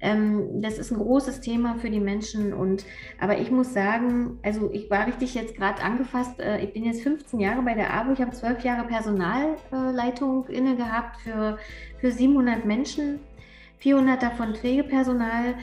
Ähm, 0.00 0.60
das 0.60 0.78
ist 0.78 0.92
ein 0.92 0.98
großes 0.98 1.40
Thema 1.40 1.76
für 1.76 1.88
die 1.88 2.00
Menschen. 2.00 2.52
Und 2.52 2.84
aber 3.18 3.38
ich 3.38 3.50
muss 3.50 3.72
sagen, 3.72 4.38
also 4.42 4.70
ich 4.72 4.90
war 4.90 5.06
richtig 5.06 5.34
jetzt 5.34 5.56
gerade 5.56 5.82
angefasst. 5.82 6.38
Äh, 6.40 6.62
ich 6.62 6.74
bin 6.74 6.84
jetzt 6.84 7.02
15 7.02 7.40
Jahre 7.40 7.62
bei 7.62 7.74
der 7.74 7.92
ABO. 7.92 8.12
Ich 8.12 8.20
habe 8.20 8.32
zwölf 8.32 8.62
Jahre 8.62 8.86
Personalleitung 8.86 10.46
äh, 10.48 10.56
inne 10.56 10.76
gehabt 10.76 11.16
für, 11.22 11.58
für 11.98 12.12
700 12.12 12.66
Menschen, 12.66 13.20
400 13.78 14.22
davon 14.22 14.54
Pflegepersonal 14.54 15.54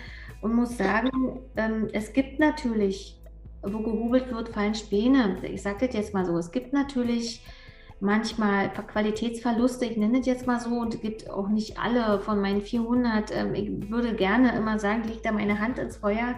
und 0.41 0.55
muss 0.55 0.75
sagen, 0.75 1.39
ähm, 1.55 1.87
es 1.93 2.13
gibt 2.13 2.39
natürlich, 2.39 3.21
wo 3.61 3.79
gehobelt 3.79 4.33
wird, 4.33 4.49
fallen 4.49 4.73
Späne. 4.73 5.37
Ich 5.43 5.61
sage 5.61 5.85
das 5.85 5.95
jetzt 5.95 6.15
mal 6.15 6.25
so. 6.25 6.35
Es 6.37 6.51
gibt 6.51 6.73
natürlich 6.73 7.43
manchmal 8.01 8.69
Qualitätsverluste, 8.73 9.85
ich 9.85 9.95
nenne 9.95 10.19
es 10.19 10.25
jetzt 10.25 10.47
mal 10.47 10.59
so, 10.59 10.71
und 10.71 10.95
es 10.95 11.01
gibt 11.01 11.29
auch 11.29 11.47
nicht 11.47 11.79
alle 11.79 12.19
von 12.19 12.41
meinen 12.41 12.61
400. 12.61 13.33
Ähm, 13.33 13.55
ich 13.55 13.89
würde 13.89 14.13
gerne 14.13 14.55
immer 14.57 14.79
sagen, 14.79 15.03
legt 15.07 15.25
da 15.25 15.31
meine 15.31 15.59
Hand 15.59 15.79
ins 15.79 15.97
Feuer. 15.97 16.35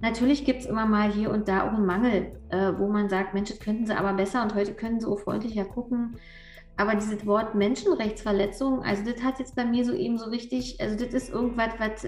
Natürlich 0.00 0.44
gibt 0.44 0.60
es 0.60 0.66
immer 0.66 0.86
mal 0.86 1.12
hier 1.12 1.30
und 1.30 1.46
da 1.46 1.68
auch 1.68 1.74
einen 1.74 1.86
Mangel, 1.86 2.32
äh, 2.48 2.72
wo 2.76 2.88
man 2.88 3.08
sagt, 3.08 3.34
Mensch, 3.34 3.50
das 3.50 3.60
könnten 3.60 3.86
sie 3.86 3.96
aber 3.96 4.14
besser 4.14 4.42
und 4.42 4.54
heute 4.54 4.74
können 4.74 5.00
sie 5.00 5.06
auch 5.06 5.20
freundlicher 5.20 5.64
gucken. 5.64 6.16
Aber 6.76 6.94
dieses 6.94 7.24
Wort 7.24 7.54
Menschenrechtsverletzung, 7.54 8.82
also 8.82 9.04
das 9.04 9.22
hat 9.22 9.38
jetzt 9.38 9.54
bei 9.54 9.64
mir 9.64 9.84
so 9.84 9.92
eben 9.92 10.18
so 10.18 10.28
richtig, 10.28 10.80
also 10.80 10.96
das 10.96 11.14
ist 11.14 11.30
irgendwas, 11.30 11.70
was 11.78 12.04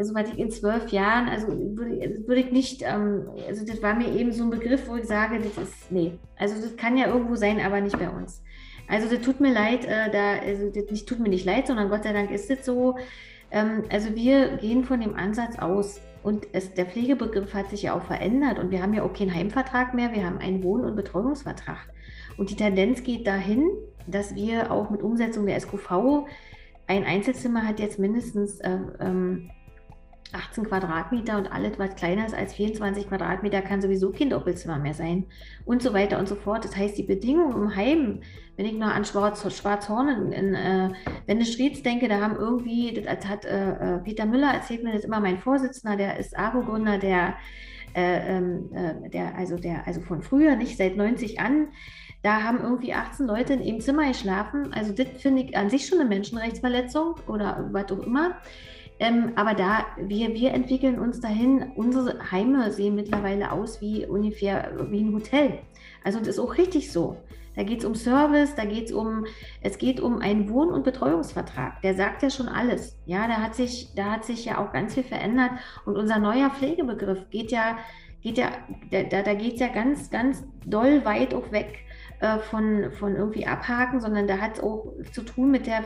äh, 0.00 0.18
also 0.18 0.32
ich 0.32 0.38
in 0.38 0.50
zwölf 0.50 0.90
Jahren, 0.90 1.28
also 1.28 1.48
würde, 1.48 2.26
würde 2.26 2.40
ich 2.40 2.50
nicht, 2.50 2.82
ähm, 2.82 3.28
also 3.48 3.64
das 3.64 3.82
war 3.82 3.94
mir 3.94 4.12
eben 4.14 4.32
so 4.32 4.44
ein 4.44 4.50
Begriff, 4.50 4.88
wo 4.88 4.96
ich 4.96 5.04
sage, 5.04 5.38
das 5.38 5.62
ist, 5.62 5.92
nee, 5.92 6.12
also 6.36 6.60
das 6.60 6.76
kann 6.76 6.96
ja 6.96 7.06
irgendwo 7.06 7.36
sein, 7.36 7.60
aber 7.60 7.80
nicht 7.80 7.98
bei 7.98 8.08
uns. 8.08 8.42
Also 8.88 9.08
das 9.08 9.24
tut 9.24 9.40
mir 9.40 9.52
leid, 9.52 9.84
äh, 9.84 10.10
da, 10.10 10.38
also 10.40 10.70
das 10.70 10.90
nicht, 10.90 11.08
tut 11.08 11.20
mir 11.20 11.28
nicht 11.28 11.44
leid, 11.44 11.66
sondern 11.66 11.90
Gott 11.90 12.04
sei 12.04 12.12
Dank 12.12 12.30
ist 12.30 12.50
es 12.50 12.64
so. 12.64 12.96
Ähm, 13.50 13.84
also 13.90 14.14
wir 14.14 14.56
gehen 14.56 14.84
von 14.84 15.00
dem 15.00 15.14
Ansatz 15.14 15.58
aus 15.58 16.00
und 16.22 16.48
es, 16.52 16.74
der 16.74 16.86
Pflegebegriff 16.86 17.54
hat 17.54 17.70
sich 17.70 17.82
ja 17.82 17.94
auch 17.94 18.02
verändert 18.02 18.58
und 18.58 18.70
wir 18.70 18.82
haben 18.82 18.94
ja 18.94 19.02
auch 19.02 19.12
keinen 19.12 19.34
Heimvertrag 19.34 19.94
mehr, 19.94 20.12
wir 20.12 20.24
haben 20.24 20.38
einen 20.38 20.62
Wohn- 20.62 20.84
und 20.84 20.96
Betreuungsvertrag. 20.96 21.88
Und 22.36 22.50
die 22.50 22.56
Tendenz 22.56 23.02
geht 23.02 23.26
dahin, 23.26 23.70
dass 24.06 24.34
wir 24.34 24.70
auch 24.72 24.90
mit 24.90 25.02
Umsetzung 25.02 25.46
der 25.46 25.60
SQV 25.60 26.26
ein 26.90 27.04
Einzelzimmer 27.04 27.66
hat 27.66 27.78
jetzt 27.78 28.00
mindestens 28.00 28.58
äh, 28.60 28.76
ähm, 28.98 29.50
18 30.34 30.64
Quadratmeter 30.64 31.38
und 31.38 31.52
alles, 31.52 31.78
was 31.78 31.94
kleiner 31.94 32.26
ist 32.26 32.34
als 32.34 32.54
24 32.54 33.08
Quadratmeter, 33.08 33.62
kann 33.62 33.80
sowieso 33.80 34.10
kein 34.10 34.30
Doppelzimmer 34.30 34.78
mehr 34.78 34.94
sein 34.94 35.26
und 35.64 35.82
so 35.82 35.92
weiter 35.92 36.18
und 36.18 36.28
so 36.28 36.34
fort. 36.34 36.64
Das 36.64 36.76
heißt, 36.76 36.96
die 36.98 37.02
Bedingungen 37.02 37.54
im 37.54 37.76
Heim, 37.76 38.20
wenn 38.56 38.66
ich 38.66 38.74
noch 38.74 38.94
an 38.94 39.04
Schwarz, 39.04 39.44
Schwarzhorn 39.56 40.08
in, 40.08 40.32
in 40.32 40.54
äh, 40.54 40.90
Wendestrieds 41.26 41.82
denke, 41.82 42.08
da 42.08 42.20
haben 42.20 42.36
irgendwie, 42.36 42.92
das 42.92 43.26
hat 43.26 43.44
äh, 43.44 43.96
äh, 43.96 43.98
Peter 43.98 44.26
Müller 44.26 44.52
erzählt 44.52 44.84
mir 44.84 44.92
das 44.92 45.04
immer, 45.04 45.20
mein 45.20 45.38
Vorsitzender, 45.38 45.96
der 45.96 46.18
ist 46.18 46.38
AWO-Gründer, 46.38 46.98
der, 46.98 47.34
äh, 47.94 48.36
ähm, 48.36 48.70
äh, 48.72 49.08
der, 49.10 49.34
also 49.36 49.56
der, 49.56 49.86
also 49.86 50.00
von 50.00 50.22
früher, 50.22 50.56
nicht 50.56 50.76
seit 50.76 50.96
90 50.96 51.40
an, 51.40 51.68
da 52.22 52.42
haben 52.42 52.60
irgendwie 52.60 52.92
18 52.92 53.26
Leute 53.26 53.54
in 53.54 53.62
ihrem 53.62 53.80
Zimmer 53.80 54.06
geschlafen. 54.08 54.72
Also 54.74 54.92
das 54.92 55.08
finde 55.18 55.42
ich 55.42 55.56
an 55.56 55.70
sich 55.70 55.86
schon 55.86 56.00
eine 56.00 56.08
Menschenrechtsverletzung 56.08 57.14
oder 57.26 57.68
was 57.72 57.90
auch 57.90 58.00
immer. 58.00 58.36
Ähm, 59.00 59.32
aber 59.34 59.54
da, 59.54 59.86
wir, 59.98 60.34
wir 60.34 60.52
entwickeln 60.52 60.98
uns 60.98 61.20
dahin, 61.20 61.72
unsere 61.74 62.30
Heime 62.30 62.70
sehen 62.70 62.94
mittlerweile 62.94 63.50
aus 63.50 63.80
wie 63.80 64.06
ungefähr 64.06 64.72
wie 64.90 65.00
ein 65.00 65.14
Hotel. 65.14 65.58
Also 66.04 66.18
das 66.18 66.28
ist 66.28 66.38
auch 66.38 66.58
richtig 66.58 66.92
so. 66.92 67.16
Da 67.56 67.62
geht 67.62 67.80
es 67.80 67.84
um 67.86 67.94
Service, 67.94 68.54
da 68.54 68.64
geht 68.64 68.86
es 68.86 68.92
um, 68.92 69.24
es 69.62 69.78
geht 69.78 70.00
um 70.00 70.20
einen 70.20 70.50
Wohn- 70.50 70.70
und 70.70 70.84
Betreuungsvertrag. 70.84 71.80
Der 71.80 71.94
sagt 71.94 72.22
ja 72.22 72.28
schon 72.30 72.48
alles. 72.48 72.96
Ja, 73.06 73.26
da 73.26 73.34
hat 73.34 73.54
sich, 73.54 73.88
da 73.96 74.04
hat 74.12 74.24
sich 74.24 74.44
ja 74.44 74.58
auch 74.58 74.72
ganz 74.72 74.94
viel 74.94 75.02
verändert. 75.02 75.52
Und 75.86 75.96
unser 75.96 76.18
neuer 76.18 76.50
Pflegebegriff 76.50 77.28
geht 77.30 77.50
ja, 77.50 77.78
geht 78.20 78.36
ja, 78.36 78.50
da, 78.90 79.22
da 79.22 79.34
geht 79.34 79.54
es 79.54 79.60
ja 79.60 79.68
ganz, 79.68 80.10
ganz 80.10 80.44
doll 80.66 81.04
weit 81.06 81.32
auch 81.34 81.50
weg 81.52 81.86
äh, 82.20 82.38
von, 82.38 82.92
von 82.92 83.16
irgendwie 83.16 83.46
abhaken, 83.46 84.00
sondern 84.00 84.26
da 84.26 84.38
hat 84.38 84.58
es 84.58 84.62
auch 84.62 84.92
zu 85.12 85.22
tun 85.22 85.50
mit 85.50 85.66
der 85.66 85.84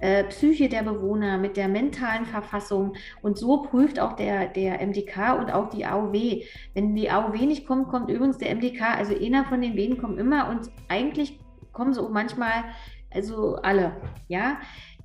äh, 0.00 0.24
Psyche 0.24 0.68
der 0.68 0.82
Bewohner, 0.82 1.38
mit 1.38 1.56
der 1.56 1.68
mentalen 1.68 2.26
Verfassung. 2.26 2.94
Und 3.22 3.38
so 3.38 3.62
prüft 3.62 3.98
auch 3.98 4.14
der, 4.14 4.48
der 4.48 4.84
MDK 4.86 5.38
und 5.38 5.50
auch 5.52 5.70
die 5.70 5.86
AOW. 5.86 6.42
Wenn 6.74 6.94
die 6.94 7.10
AOW 7.10 7.40
nicht 7.46 7.66
kommt, 7.66 7.88
kommt 7.88 8.10
übrigens 8.10 8.38
der 8.38 8.54
MDK, 8.54 8.96
also 8.96 9.14
einer 9.16 9.44
von 9.44 9.60
den 9.60 9.76
beiden 9.76 9.98
kommt 9.98 10.18
immer 10.18 10.50
und 10.50 10.70
eigentlich 10.88 11.38
kommen 11.72 11.96
auch 11.98 12.10
manchmal, 12.10 12.64
also 13.10 13.56
alle, 13.56 13.92
ja. 14.28 14.58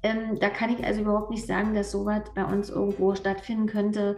Ähm, 0.03 0.39
da 0.39 0.49
kann 0.49 0.71
ich 0.71 0.83
also 0.83 1.01
überhaupt 1.01 1.29
nicht 1.29 1.45
sagen, 1.45 1.75
dass 1.75 1.91
sowas 1.91 2.23
bei 2.33 2.43
uns 2.43 2.71
irgendwo 2.71 3.13
stattfinden 3.13 3.67
könnte. 3.67 4.17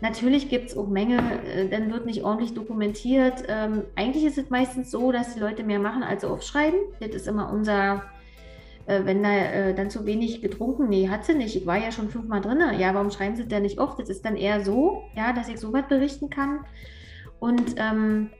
Natürlich 0.00 0.48
gibt 0.48 0.70
es 0.70 0.76
auch 0.76 0.88
Mängel, 0.88 1.18
äh, 1.18 1.68
dann 1.68 1.92
wird 1.92 2.06
nicht 2.06 2.24
ordentlich 2.24 2.54
dokumentiert. 2.54 3.44
Ähm, 3.48 3.84
eigentlich 3.96 4.24
ist 4.24 4.38
es 4.38 4.50
meistens 4.50 4.90
so, 4.90 5.12
dass 5.12 5.34
die 5.34 5.40
Leute 5.40 5.62
mehr 5.62 5.78
machen, 5.78 6.02
als 6.02 6.22
sie 6.22 6.28
aufschreiben. 6.28 6.80
Das 7.00 7.10
ist 7.10 7.26
immer 7.26 7.52
unser 7.52 8.02
äh, 8.86 9.00
wenn 9.04 9.22
da 9.22 9.30
äh, 9.30 9.74
dann 9.74 9.90
zu 9.90 10.04
wenig 10.04 10.42
getrunken, 10.42 10.88
nee, 10.88 11.08
hat 11.08 11.24
sie 11.24 11.34
nicht, 11.34 11.56
ich 11.56 11.66
war 11.66 11.78
ja 11.78 11.90
schon 11.90 12.10
fünfmal 12.10 12.40
drin, 12.40 12.60
ja, 12.78 12.94
warum 12.94 13.10
schreiben 13.10 13.36
sie 13.36 13.46
denn 13.46 13.62
nicht 13.62 13.78
oft? 13.78 13.98
Das 13.98 14.10
ist 14.10 14.24
dann 14.24 14.36
eher 14.36 14.62
so, 14.62 15.04
ja, 15.16 15.32
dass 15.32 15.48
ich 15.48 15.58
so 15.58 15.72
weit 15.72 15.88
berichten 15.88 16.28
kann. 16.28 16.60
Und 17.40 17.74
ähm, 17.76 18.30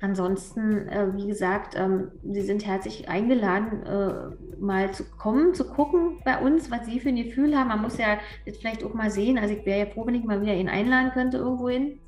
ansonsten, 0.00 0.88
äh, 0.88 1.08
wie 1.14 1.26
gesagt, 1.26 1.74
ähm, 1.76 2.10
Sie 2.22 2.42
sind 2.42 2.66
herzlich 2.66 3.08
eingeladen, 3.08 3.82
äh, 3.84 4.60
mal 4.60 4.92
zu 4.92 5.04
kommen, 5.04 5.54
zu 5.54 5.66
gucken 5.66 6.18
bei 6.24 6.38
uns, 6.38 6.70
was 6.70 6.86
Sie 6.86 7.00
für 7.00 7.08
ein 7.08 7.16
Gefühl 7.16 7.56
haben. 7.56 7.68
Man 7.68 7.82
muss 7.82 7.98
ja 7.98 8.18
das 8.44 8.56
vielleicht 8.58 8.84
auch 8.84 8.94
mal 8.94 9.10
sehen. 9.10 9.38
Also 9.38 9.54
ich 9.54 9.64
wäre 9.64 9.80
ja 9.80 9.86
froh, 9.86 10.06
wenn 10.06 10.14
ich 10.14 10.24
mal 10.24 10.42
wieder 10.42 10.54
ihn 10.54 10.68
einladen 10.68 11.12
könnte 11.12 11.38
irgendwo 11.38 11.68
hin. 11.68 11.98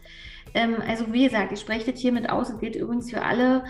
Ähm, 0.54 0.76
also 0.86 1.12
wie 1.12 1.24
gesagt, 1.24 1.52
ich 1.52 1.60
spreche 1.60 1.90
das 1.90 2.00
hiermit 2.00 2.30
aus. 2.30 2.50
Es 2.50 2.58
gilt 2.58 2.76
übrigens 2.76 3.10
für 3.10 3.22
alle 3.22 3.64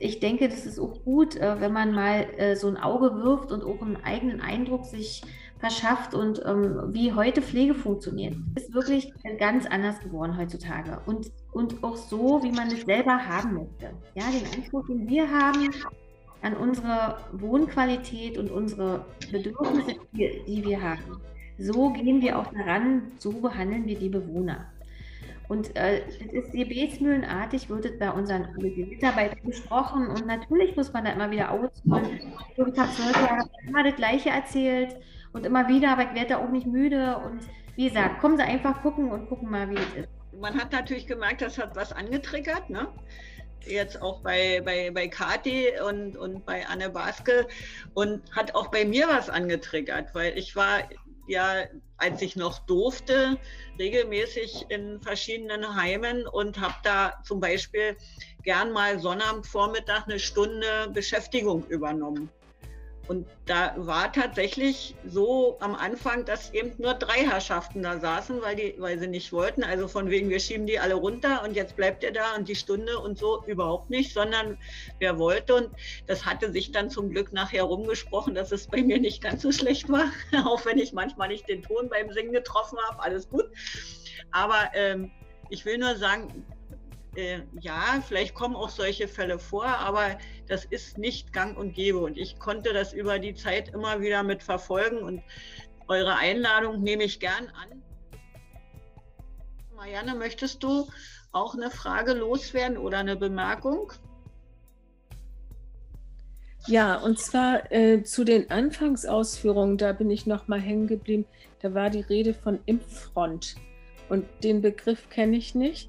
ich 0.00 0.20
denke, 0.20 0.48
das 0.48 0.66
ist 0.66 0.78
auch 0.78 1.02
gut, 1.04 1.36
äh, 1.36 1.60
wenn 1.60 1.72
man 1.72 1.92
mal 1.92 2.26
äh, 2.36 2.56
so 2.56 2.68
ein 2.68 2.76
Auge 2.76 3.16
wirft 3.16 3.52
und 3.52 3.62
auch 3.62 3.82
einen 3.82 3.96
eigenen 3.96 4.40
Eindruck 4.40 4.84
sich 4.84 5.22
verschafft 5.58 6.14
und 6.14 6.40
ähm, 6.44 6.92
wie 6.92 7.12
heute 7.12 7.42
Pflege 7.42 7.74
funktioniert. 7.74 8.36
Ist 8.54 8.72
wirklich 8.72 9.12
ganz 9.38 9.66
anders 9.66 9.98
geworden 10.00 10.36
heutzutage 10.36 11.00
und, 11.06 11.30
und 11.52 11.82
auch 11.82 11.96
so, 11.96 12.42
wie 12.42 12.52
man 12.52 12.68
es 12.68 12.82
selber 12.82 13.18
haben 13.26 13.54
möchte. 13.54 13.90
Ja, 14.14 14.24
den 14.30 14.46
Anspruch, 14.56 14.86
den 14.86 15.08
wir 15.08 15.30
haben 15.30 15.70
an 16.42 16.56
unsere 16.56 17.18
Wohnqualität 17.32 18.38
und 18.38 18.50
unsere 18.50 19.04
Bedürfnisse, 19.32 19.96
die, 20.12 20.42
die 20.46 20.64
wir 20.64 20.80
haben. 20.80 21.20
So 21.58 21.90
gehen 21.90 22.20
wir 22.22 22.38
auch 22.38 22.52
daran, 22.52 23.10
so 23.18 23.32
behandeln 23.32 23.86
wir 23.86 23.98
die 23.98 24.08
Bewohner. 24.08 24.66
Und 25.48 25.74
äh, 25.76 26.02
das 26.32 26.44
ist 26.44 26.52
gebetsmühlenartig, 26.52 27.68
wird 27.70 27.86
es 27.86 27.98
bei 27.98 28.12
unseren 28.12 28.46
Mitarbeitern 28.58 29.38
besprochen. 29.44 30.06
Und 30.08 30.26
natürlich 30.26 30.76
muss 30.76 30.92
man 30.92 31.06
da 31.06 31.12
immer 31.12 31.30
wieder 31.30 31.50
ausholen. 31.50 32.20
Ich 32.54 32.78
habe 32.78 32.92
zwölf 32.92 33.16
Jahre 33.16 33.48
immer 33.66 33.82
das 33.82 33.96
Gleiche 33.96 34.28
erzählt 34.28 34.96
und 35.32 35.46
immer 35.46 35.68
wieder, 35.68 35.92
aber 35.92 36.02
ich 36.02 36.14
werde 36.14 36.28
da 36.30 36.38
auch 36.38 36.50
nicht 36.50 36.66
müde. 36.66 37.16
Und 37.18 37.40
wie 37.76 37.88
gesagt, 37.88 38.20
kommen 38.20 38.36
Sie 38.36 38.42
einfach 38.42 38.82
gucken 38.82 39.10
und 39.10 39.28
gucken 39.28 39.50
mal, 39.50 39.70
wie 39.70 39.76
es 39.76 40.04
ist. 40.04 40.08
Man 40.40 40.54
hat 40.54 40.72
natürlich 40.72 41.06
gemerkt, 41.06 41.42
das 41.42 41.58
hat 41.58 41.74
was 41.74 41.92
angetriggert, 41.92 42.70
ne? 42.70 42.88
jetzt 43.66 44.00
auch 44.00 44.20
bei, 44.22 44.60
bei, 44.64 44.90
bei 44.90 45.08
Kati 45.08 45.72
und, 45.86 46.16
und 46.16 46.44
bei 46.44 46.66
Anne 46.66 46.90
Baske 46.90 47.46
und 47.94 48.22
hat 48.34 48.54
auch 48.54 48.68
bei 48.68 48.84
mir 48.84 49.08
was 49.08 49.28
angetriggert, 49.28 50.14
weil 50.14 50.36
ich 50.38 50.56
war 50.56 50.84
ja, 51.26 51.64
als 51.98 52.22
ich 52.22 52.36
noch 52.36 52.60
durfte, 52.60 53.38
regelmäßig 53.78 54.66
in 54.70 55.00
verschiedenen 55.00 55.76
Heimen 55.76 56.26
und 56.26 56.58
habe 56.58 56.74
da 56.82 57.14
zum 57.22 57.38
Beispiel 57.38 57.96
gern 58.42 58.72
mal 58.72 58.98
Sonnabendvormittag 58.98 60.06
eine 60.06 60.18
Stunde 60.18 60.90
Beschäftigung 60.92 61.66
übernommen. 61.66 62.30
Und 63.08 63.26
da 63.46 63.72
war 63.78 64.12
tatsächlich 64.12 64.94
so 65.06 65.56
am 65.60 65.74
Anfang, 65.74 66.26
dass 66.26 66.52
eben 66.52 66.72
nur 66.76 66.92
drei 66.92 67.26
Herrschaften 67.26 67.82
da 67.82 67.98
saßen, 67.98 68.42
weil, 68.42 68.54
die, 68.54 68.74
weil 68.76 68.98
sie 68.98 69.08
nicht 69.08 69.32
wollten. 69.32 69.64
Also 69.64 69.88
von 69.88 70.10
wegen, 70.10 70.28
wir 70.28 70.38
schieben 70.38 70.66
die 70.66 70.78
alle 70.78 70.94
runter 70.94 71.42
und 71.42 71.56
jetzt 71.56 71.74
bleibt 71.74 72.02
ihr 72.02 72.12
da 72.12 72.36
und 72.36 72.48
die 72.48 72.54
Stunde 72.54 72.98
und 72.98 73.16
so 73.16 73.42
überhaupt 73.46 73.88
nicht, 73.88 74.12
sondern 74.12 74.58
wer 74.98 75.18
wollte. 75.18 75.54
Und 75.54 75.70
das 76.06 76.26
hatte 76.26 76.52
sich 76.52 76.70
dann 76.70 76.90
zum 76.90 77.08
Glück 77.08 77.32
nachher 77.32 77.62
rumgesprochen, 77.62 78.34
dass 78.34 78.52
es 78.52 78.66
bei 78.66 78.82
mir 78.82 79.00
nicht 79.00 79.22
ganz 79.22 79.40
so 79.40 79.52
schlecht 79.52 79.88
war, 79.88 80.10
auch 80.44 80.66
wenn 80.66 80.76
ich 80.76 80.92
manchmal 80.92 81.28
nicht 81.28 81.48
den 81.48 81.62
Ton 81.62 81.88
beim 81.88 82.12
Singen 82.12 82.32
getroffen 82.32 82.78
habe. 82.90 83.02
Alles 83.02 83.30
gut. 83.30 83.46
Aber 84.32 84.70
ähm, 84.74 85.10
ich 85.48 85.64
will 85.64 85.78
nur 85.78 85.96
sagen, 85.96 86.44
äh, 87.14 87.40
ja, 87.60 88.02
vielleicht 88.06 88.34
kommen 88.34 88.56
auch 88.56 88.68
solche 88.68 89.08
Fälle 89.08 89.38
vor, 89.38 89.66
aber 89.66 90.18
das 90.46 90.64
ist 90.66 90.98
nicht 90.98 91.32
gang 91.32 91.56
und 91.56 91.74
gäbe. 91.74 91.98
Und 91.98 92.16
ich 92.16 92.38
konnte 92.38 92.72
das 92.72 92.92
über 92.92 93.18
die 93.18 93.34
Zeit 93.34 93.70
immer 93.74 94.00
wieder 94.00 94.22
mit 94.22 94.42
verfolgen 94.42 94.98
und 94.98 95.22
eure 95.88 96.16
Einladung 96.16 96.82
nehme 96.82 97.04
ich 97.04 97.18
gern 97.18 97.48
an. 97.48 97.82
Marianne, 99.74 100.14
möchtest 100.14 100.62
du 100.62 100.88
auch 101.32 101.54
eine 101.54 101.70
Frage 101.70 102.12
loswerden 102.12 102.78
oder 102.78 102.98
eine 102.98 103.16
Bemerkung? 103.16 103.92
Ja, 106.66 106.96
und 106.96 107.18
zwar 107.18 107.70
äh, 107.72 108.02
zu 108.02 108.24
den 108.24 108.50
Anfangsausführungen, 108.50 109.78
da 109.78 109.92
bin 109.92 110.10
ich 110.10 110.26
noch 110.26 110.48
mal 110.48 110.60
hängen 110.60 110.86
geblieben. 110.86 111.24
Da 111.62 111.72
war 111.72 111.88
die 111.88 112.00
Rede 112.00 112.34
von 112.34 112.58
Impffront 112.66 113.56
und 114.08 114.26
den 114.42 114.60
Begriff 114.60 115.08
kenne 115.08 115.36
ich 115.36 115.54
nicht. 115.54 115.88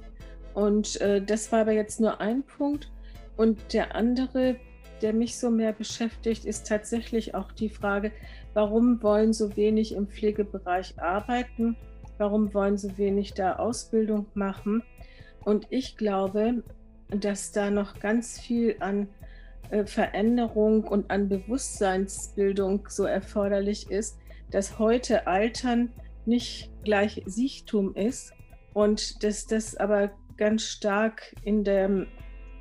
Und 0.53 0.99
äh, 1.01 1.21
das 1.21 1.51
war 1.51 1.61
aber 1.61 1.71
jetzt 1.71 1.99
nur 1.99 2.19
ein 2.21 2.43
Punkt. 2.43 2.91
Und 3.37 3.73
der 3.73 3.95
andere, 3.95 4.57
der 5.01 5.13
mich 5.13 5.37
so 5.37 5.49
mehr 5.49 5.73
beschäftigt, 5.73 6.45
ist 6.45 6.67
tatsächlich 6.67 7.35
auch 7.35 7.51
die 7.51 7.69
Frage, 7.69 8.11
warum 8.53 9.01
wollen 9.01 9.33
so 9.33 9.55
wenig 9.55 9.93
im 9.93 10.07
Pflegebereich 10.07 10.99
arbeiten? 10.99 11.77
Warum 12.17 12.53
wollen 12.53 12.77
so 12.77 12.97
wenig 12.97 13.33
da 13.33 13.55
Ausbildung 13.55 14.25
machen? 14.33 14.83
Und 15.45 15.67
ich 15.69 15.95
glaube, 15.95 16.63
dass 17.09 17.51
da 17.51 17.71
noch 17.71 17.99
ganz 17.99 18.39
viel 18.39 18.75
an 18.79 19.07
äh, 19.71 19.85
Veränderung 19.85 20.83
und 20.83 21.09
an 21.11 21.29
Bewusstseinsbildung 21.29 22.87
so 22.89 23.05
erforderlich 23.05 23.89
ist, 23.89 24.17
dass 24.51 24.79
heute 24.79 25.27
Altern 25.27 25.91
nicht 26.25 26.71
gleich 26.83 27.23
Siechtum 27.25 27.95
ist 27.95 28.33
und 28.73 29.23
dass 29.23 29.45
das 29.45 29.75
aber 29.75 30.11
ganz 30.39 30.63
stark 30.63 31.35
in, 31.43 31.63
der, 31.63 32.07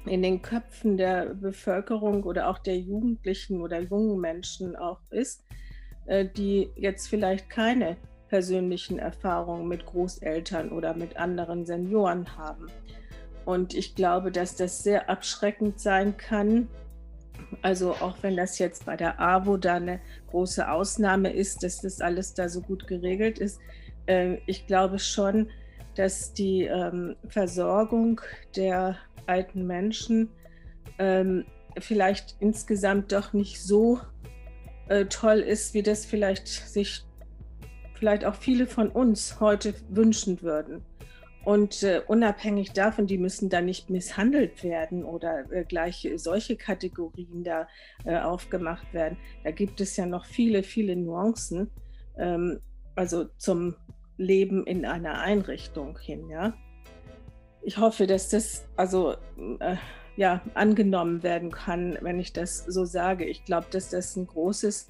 in 0.04 0.22
den 0.22 0.42
Köpfen 0.42 0.98
der 0.98 1.34
Bevölkerung 1.34 2.24
oder 2.24 2.50
auch 2.50 2.58
der 2.58 2.76
Jugendlichen 2.76 3.62
oder 3.62 3.80
jungen 3.80 4.20
Menschen 4.20 4.76
auch 4.76 5.00
ist, 5.10 5.44
äh, 6.06 6.26
die 6.26 6.70
jetzt 6.74 7.08
vielleicht 7.08 7.48
keine 7.48 7.96
persönlichen 8.28 8.98
Erfahrungen 8.98 9.68
mit 9.68 9.86
Großeltern 9.86 10.70
oder 10.70 10.94
mit 10.94 11.16
anderen 11.16 11.64
Senioren 11.64 12.36
haben. 12.36 12.66
Und 13.44 13.74
ich 13.74 13.94
glaube, 13.94 14.30
dass 14.30 14.56
das 14.56 14.82
sehr 14.82 15.08
abschreckend 15.08 15.80
sein 15.80 16.16
kann. 16.16 16.68
Also 17.62 17.92
auch 17.92 18.16
wenn 18.22 18.36
das 18.36 18.58
jetzt 18.58 18.84
bei 18.84 18.96
der 18.96 19.20
AWO 19.20 19.56
da 19.56 19.76
eine 19.76 20.00
große 20.30 20.70
Ausnahme 20.70 21.32
ist, 21.32 21.62
dass 21.62 21.80
das 21.80 22.00
alles 22.00 22.34
da 22.34 22.48
so 22.48 22.60
gut 22.60 22.86
geregelt 22.88 23.38
ist. 23.38 23.60
Äh, 24.06 24.38
ich 24.46 24.66
glaube 24.66 24.98
schon, 24.98 25.48
dass 25.98 26.32
die 26.32 26.62
ähm, 26.62 27.16
Versorgung 27.28 28.20
der 28.54 28.96
alten 29.26 29.66
Menschen 29.66 30.30
ähm, 30.98 31.44
vielleicht 31.78 32.36
insgesamt 32.40 33.12
doch 33.12 33.32
nicht 33.32 33.60
so 33.60 34.00
äh, 34.88 35.06
toll 35.06 35.40
ist, 35.40 35.74
wie 35.74 35.82
das 35.82 36.06
vielleicht 36.06 36.46
sich 36.46 37.04
vielleicht 37.94 38.24
auch 38.24 38.36
viele 38.36 38.66
von 38.66 38.90
uns 38.90 39.40
heute 39.40 39.74
wünschen 39.88 40.40
würden. 40.40 40.82
Und 41.44 41.82
äh, 41.82 42.02
unabhängig 42.06 42.72
davon, 42.72 43.06
die 43.06 43.18
müssen 43.18 43.48
da 43.48 43.60
nicht 43.60 43.90
misshandelt 43.90 44.62
werden 44.62 45.02
oder 45.02 45.50
äh, 45.50 45.64
gleich 45.64 46.08
solche 46.16 46.56
Kategorien 46.56 47.42
da 47.42 47.66
äh, 48.04 48.18
aufgemacht 48.18 48.92
werden. 48.92 49.18
Da 49.42 49.50
gibt 49.50 49.80
es 49.80 49.96
ja 49.96 50.06
noch 50.06 50.26
viele, 50.26 50.62
viele 50.62 50.94
Nuancen, 50.94 51.70
ähm, 52.18 52.60
also 52.94 53.24
zum 53.38 53.74
Leben 54.18 54.66
in 54.66 54.84
einer 54.84 55.20
Einrichtung 55.20 55.98
hin, 55.98 56.28
ja. 56.28 56.54
Ich 57.62 57.78
hoffe, 57.78 58.06
dass 58.06 58.28
das 58.28 58.66
also 58.76 59.14
äh, 59.60 59.76
ja 60.16 60.42
angenommen 60.54 61.22
werden 61.22 61.50
kann, 61.50 61.96
wenn 62.02 62.18
ich 62.18 62.32
das 62.32 62.58
so 62.58 62.84
sage. 62.84 63.24
Ich 63.24 63.44
glaube, 63.44 63.68
dass 63.70 63.90
das 63.90 64.16
ein 64.16 64.26
großes, 64.26 64.86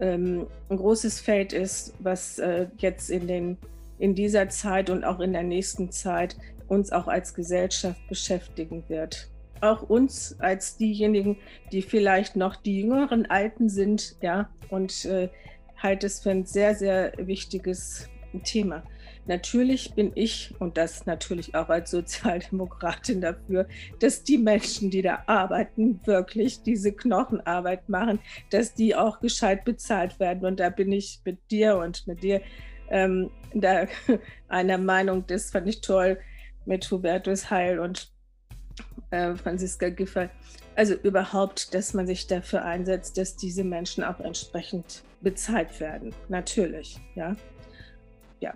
ähm, 0.00 0.46
ein 0.68 0.76
großes 0.76 1.20
Feld 1.20 1.52
ist, 1.52 1.94
was 1.98 2.38
äh, 2.38 2.68
jetzt 2.78 3.10
in 3.10 3.26
den 3.26 3.58
in 3.98 4.14
dieser 4.14 4.48
Zeit 4.48 4.90
und 4.90 5.04
auch 5.04 5.20
in 5.20 5.34
der 5.34 5.42
nächsten 5.42 5.90
Zeit 5.90 6.36
uns 6.68 6.90
auch 6.90 7.06
als 7.06 7.34
Gesellschaft 7.34 8.00
beschäftigen 8.08 8.82
wird. 8.88 9.28
Auch 9.60 9.82
uns 9.82 10.36
als 10.40 10.78
diejenigen, 10.78 11.36
die 11.70 11.82
vielleicht 11.82 12.34
noch 12.34 12.56
die 12.56 12.80
jüngeren 12.80 13.26
Alten 13.26 13.68
sind, 13.68 14.16
ja, 14.22 14.48
und 14.70 15.04
äh, 15.04 15.28
halte 15.76 16.06
es 16.06 16.20
für 16.20 16.30
ein 16.30 16.46
sehr, 16.46 16.74
sehr 16.74 17.12
wichtiges 17.18 18.08
Thema. 18.38 18.82
Natürlich 19.26 19.94
bin 19.94 20.12
ich 20.14 20.54
und 20.58 20.76
das 20.76 21.06
natürlich 21.06 21.54
auch 21.54 21.68
als 21.68 21.90
Sozialdemokratin 21.90 23.20
dafür, 23.20 23.68
dass 23.98 24.24
die 24.24 24.38
Menschen, 24.38 24.90
die 24.90 25.02
da 25.02 25.22
arbeiten, 25.26 26.00
wirklich 26.04 26.62
diese 26.62 26.92
Knochenarbeit 26.92 27.88
machen, 27.88 28.18
dass 28.50 28.74
die 28.74 28.96
auch 28.96 29.20
gescheit 29.20 29.64
bezahlt 29.64 30.18
werden. 30.18 30.44
Und 30.46 30.58
da 30.58 30.70
bin 30.70 30.90
ich 30.90 31.20
mit 31.24 31.38
dir 31.50 31.76
und 31.76 32.06
mit 32.06 32.22
dir 32.22 32.40
ähm, 32.88 33.30
da 33.54 33.86
einer 34.48 34.78
Meinung, 34.78 35.26
das 35.26 35.50
fand 35.50 35.68
ich 35.68 35.80
toll 35.80 36.18
mit 36.66 36.90
Hubertus 36.90 37.50
Heil 37.50 37.78
und 37.78 38.12
äh, 39.10 39.34
Franziska 39.34 39.90
Giffey. 39.90 40.28
Also 40.76 40.94
überhaupt, 40.94 41.74
dass 41.74 41.94
man 41.94 42.06
sich 42.06 42.26
dafür 42.26 42.64
einsetzt, 42.64 43.18
dass 43.18 43.36
diese 43.36 43.64
Menschen 43.64 44.02
auch 44.02 44.20
entsprechend 44.20 45.02
bezahlt 45.20 45.78
werden. 45.80 46.14
Natürlich, 46.28 46.98
ja. 47.14 47.36
Ja. 48.40 48.54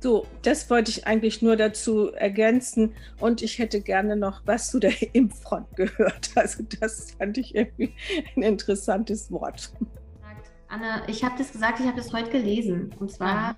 So, 0.00 0.26
das 0.42 0.68
wollte 0.68 0.90
ich 0.90 1.06
eigentlich 1.06 1.40
nur 1.40 1.56
dazu 1.56 2.12
ergänzen 2.12 2.92
und 3.20 3.40
ich 3.40 3.58
hätte 3.58 3.80
gerne 3.80 4.16
noch 4.16 4.42
was 4.44 4.70
zu 4.70 4.78
der 4.78 4.92
Impffront 5.14 5.74
gehört. 5.76 6.30
Also 6.34 6.62
das 6.80 7.12
fand 7.12 7.38
ich 7.38 7.54
irgendwie 7.54 7.94
ein 8.36 8.42
interessantes 8.42 9.32
Wort. 9.32 9.72
Anne, 10.68 11.04
ich 11.06 11.24
habe 11.24 11.36
das 11.38 11.52
gesagt, 11.52 11.80
ich 11.80 11.86
habe 11.86 11.96
das 11.96 12.12
heute 12.12 12.30
gelesen. 12.30 12.90
Und 12.98 13.12
zwar, 13.12 13.56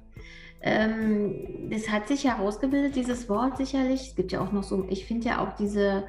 ähm, 0.60 1.68
das 1.70 1.88
hat 1.88 2.06
sich 2.06 2.24
herausgebildet, 2.24 2.94
dieses 2.94 3.28
Wort 3.28 3.56
sicherlich. 3.56 4.08
Es 4.08 4.14
gibt 4.14 4.32
ja 4.32 4.40
auch 4.40 4.52
noch 4.52 4.62
so, 4.62 4.86
ich 4.88 5.06
finde 5.06 5.28
ja 5.28 5.44
auch 5.44 5.56
diese, 5.56 6.04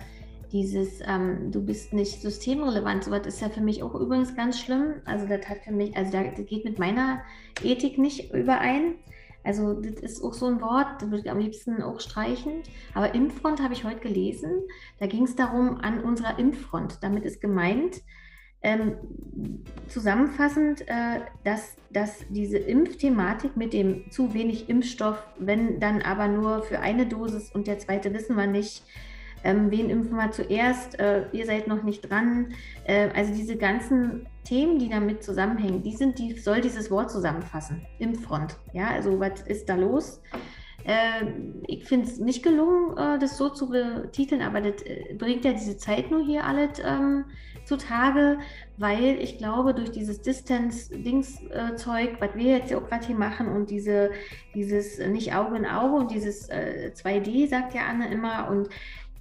dieses, 0.52 1.00
ähm, 1.08 1.52
du 1.52 1.64
bist 1.64 1.94
nicht 1.94 2.22
systemrelevant, 2.22 3.06
sowas 3.06 3.26
ist 3.26 3.42
ja 3.42 3.50
für 3.50 3.62
mich 3.62 3.84
auch 3.84 3.96
übrigens 3.96 4.36
ganz 4.36 4.60
schlimm. 4.60 5.02
Also 5.06 5.26
das 5.26 5.48
hat 5.48 5.60
für 5.64 5.72
mich, 5.72 5.96
also 5.96 6.12
das 6.12 6.46
geht 6.46 6.66
mit 6.66 6.78
meiner 6.78 7.22
Ethik 7.64 7.98
nicht 7.98 8.34
überein. 8.34 8.96
Also 9.48 9.74
das 9.74 9.94
ist 10.02 10.22
auch 10.22 10.34
so 10.34 10.46
ein 10.48 10.60
Wort, 10.60 11.02
das 11.02 11.10
würde 11.10 11.24
ich 11.24 11.32
am 11.32 11.40
liebsten 11.40 11.82
auch 11.82 12.02
streichen. 12.02 12.64
Aber 12.94 13.16
Impffront 13.16 13.64
habe 13.64 13.74
ich 13.74 13.86
heute 13.86 14.02
gelesen. 14.02 14.52
Da 15.00 15.08
ging 15.08 15.24
es 15.24 15.38
darum, 15.38 15.78
an 15.78 16.04
unserer 16.04 16.38
Impffront. 16.38 16.98
Damit 17.02 17.24
ist 17.24 17.40
gemeint, 17.40 18.02
ähm, 18.62 18.98
zusammenfassend, 19.88 20.82
äh, 20.90 21.22
dass, 21.46 21.78
dass 21.92 22.26
diese 22.28 22.58
Impfthematik 22.58 23.56
mit 23.56 23.72
dem 23.72 24.12
zu 24.12 24.34
wenig 24.34 24.68
Impfstoff, 24.68 25.26
wenn 25.40 25.80
dann 25.80 26.02
aber 26.02 26.28
nur 26.28 26.64
für 26.64 26.80
eine 26.80 27.06
Dosis 27.06 27.50
und 27.50 27.68
der 27.68 27.80
zweite 27.80 28.14
wissen 28.14 28.36
wir 28.36 28.48
nicht, 28.48 28.84
ähm, 29.46 29.72
wen 29.72 29.90
impfen 29.90 30.18
wir 30.18 30.32
zuerst, 30.32 31.00
äh, 31.00 31.26
ihr 31.32 31.46
seid 31.46 31.68
noch 31.68 31.84
nicht 31.84 32.10
dran. 32.10 32.54
Äh, 32.84 33.12
also 33.16 33.34
diese 33.34 33.56
ganzen 33.56 34.28
Themen, 34.48 34.80
die 34.80 34.90
damit 34.90 35.24
zusammenhängen, 35.24 35.84
die 35.84 35.96
sind, 35.96 36.20
die 36.20 36.34
soll 36.34 36.62
dieses 36.62 36.90
Wort 36.90 37.12
zusammenfassen, 37.12 37.86
Impffront. 38.00 38.58
Ja, 38.74 38.88
also 38.88 39.20
was 39.20 39.42
ist 39.42 39.68
da 39.68 39.76
los? 39.76 40.22
Äh, 40.86 41.26
ich 41.68 41.84
finde 41.86 42.08
es 42.08 42.18
nicht 42.18 42.44
gelungen, 42.44 42.98
äh, 42.98 43.20
das 43.20 43.38
so 43.38 43.50
zu 43.50 43.70
betiteln, 43.70 44.42
aber 44.42 44.62
das 44.62 44.82
äh, 44.84 45.14
bringt 45.18 45.44
ja 45.44 45.52
diese 45.52 45.78
Zeit 45.78 46.10
nur 46.12 46.26
hier 46.26 46.46
alles 46.46 46.80
ähm, 46.82 47.26
zutage, 47.66 48.40
weil 48.78 49.22
ich 49.22 49.38
glaube, 49.38 49.74
durch 49.74 49.92
dieses 49.92 50.22
Distance-Dings-Zeug, 50.22 52.16
was 52.20 52.36
wir 52.36 52.58
jetzt 52.58 52.74
auch 52.74 52.88
gerade 52.88 53.06
hier 53.06 53.18
machen 53.18 53.50
und 53.50 53.70
diese, 53.70 54.12
dieses 54.56 55.00
nicht 55.00 55.34
Auge 55.36 55.58
in 55.58 55.66
Auge 55.66 55.96
und 55.96 56.12
dieses 56.12 56.50
2D, 56.50 57.50
sagt 57.50 57.74
ja 57.74 57.82
Anne 57.90 58.10
immer, 58.10 58.50
und 58.50 58.70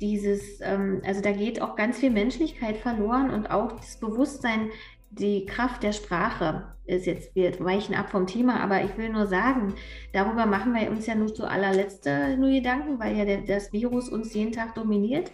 dieses, 0.00 0.60
ähm, 0.60 1.00
also 1.04 1.20
da 1.20 1.32
geht 1.32 1.60
auch 1.60 1.74
ganz 1.74 1.98
viel 1.98 2.10
Menschlichkeit 2.10 2.76
verloren 2.76 3.30
und 3.30 3.50
auch 3.50 3.72
das 3.72 3.96
Bewusstsein, 3.96 4.70
die 5.10 5.46
Kraft 5.46 5.82
der 5.82 5.92
Sprache 5.92 6.64
ist 6.84 7.06
jetzt, 7.06 7.34
wir 7.34 7.58
weichen 7.60 7.94
ab 7.94 8.10
vom 8.10 8.26
Thema, 8.26 8.60
aber 8.60 8.84
ich 8.84 8.96
will 8.96 9.08
nur 9.08 9.26
sagen, 9.26 9.74
darüber 10.12 10.46
machen 10.46 10.72
wir 10.72 10.90
uns 10.90 11.06
ja 11.06 11.14
nur 11.14 11.34
zu 11.34 11.44
allerletzt 11.48 12.08
nur 12.38 12.50
Gedanken, 12.50 12.98
weil 13.00 13.16
ja 13.16 13.24
der, 13.24 13.38
das 13.38 13.72
Virus 13.72 14.08
uns 14.08 14.34
jeden 14.34 14.52
Tag 14.52 14.74
dominiert. 14.74 15.32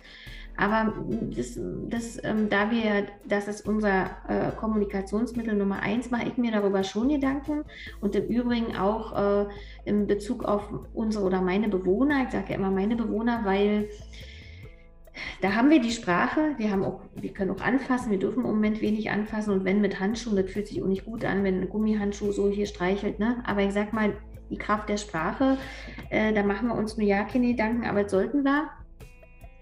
Aber 0.56 0.92
das, 1.34 1.58
das, 1.88 2.22
ähm, 2.24 2.48
da 2.50 2.70
wir, 2.70 3.06
das 3.26 3.48
ist 3.48 3.66
unser 3.66 4.10
äh, 4.28 4.50
Kommunikationsmittel 4.54 5.54
Nummer 5.54 5.80
eins, 5.80 6.10
mache 6.10 6.28
ich 6.28 6.36
mir 6.36 6.52
darüber 6.52 6.84
schon 6.84 7.08
Gedanken. 7.08 7.64
Und 8.00 8.14
im 8.14 8.26
Übrigen 8.26 8.76
auch 8.76 9.46
äh, 9.46 9.46
in 9.84 10.06
Bezug 10.06 10.44
auf 10.44 10.68
unsere 10.92 11.24
oder 11.24 11.40
meine 11.40 11.68
Bewohner. 11.68 12.24
Ich 12.24 12.32
sage 12.32 12.50
ja 12.50 12.56
immer 12.56 12.70
meine 12.70 12.96
Bewohner, 12.96 13.40
weil 13.44 13.88
da 15.40 15.54
haben 15.54 15.70
wir 15.70 15.80
die 15.80 15.90
Sprache, 15.90 16.54
wir, 16.56 16.70
haben 16.70 16.84
auch, 16.84 17.00
wir 17.14 17.32
können 17.32 17.50
auch 17.50 17.60
anfassen, 17.60 18.10
wir 18.10 18.18
dürfen 18.18 18.44
im 18.44 18.50
Moment 18.50 18.80
wenig 18.80 19.10
anfassen 19.10 19.52
und 19.52 19.64
wenn 19.64 19.80
mit 19.80 20.00
Handschuhen, 20.00 20.36
das 20.36 20.50
fühlt 20.50 20.68
sich 20.68 20.82
auch 20.82 20.86
nicht 20.86 21.04
gut 21.04 21.24
an, 21.24 21.44
wenn 21.44 21.60
ein 21.60 21.68
Gummihandschuh 21.68 22.32
so 22.32 22.48
hier 22.48 22.66
streichelt, 22.66 23.18
ne? 23.18 23.42
aber 23.44 23.62
ich 23.62 23.72
sag 23.72 23.92
mal, 23.92 24.14
die 24.50 24.58
Kraft 24.58 24.88
der 24.88 24.98
Sprache, 24.98 25.56
äh, 26.10 26.32
da 26.32 26.42
machen 26.42 26.68
wir 26.68 26.74
uns 26.74 26.96
nur 26.96 27.06
ja 27.06 27.24
keine 27.24 27.48
Gedanken, 27.48 27.86
aber 27.86 28.02
das 28.02 28.12
sollten 28.12 28.42
wir. 28.44 28.68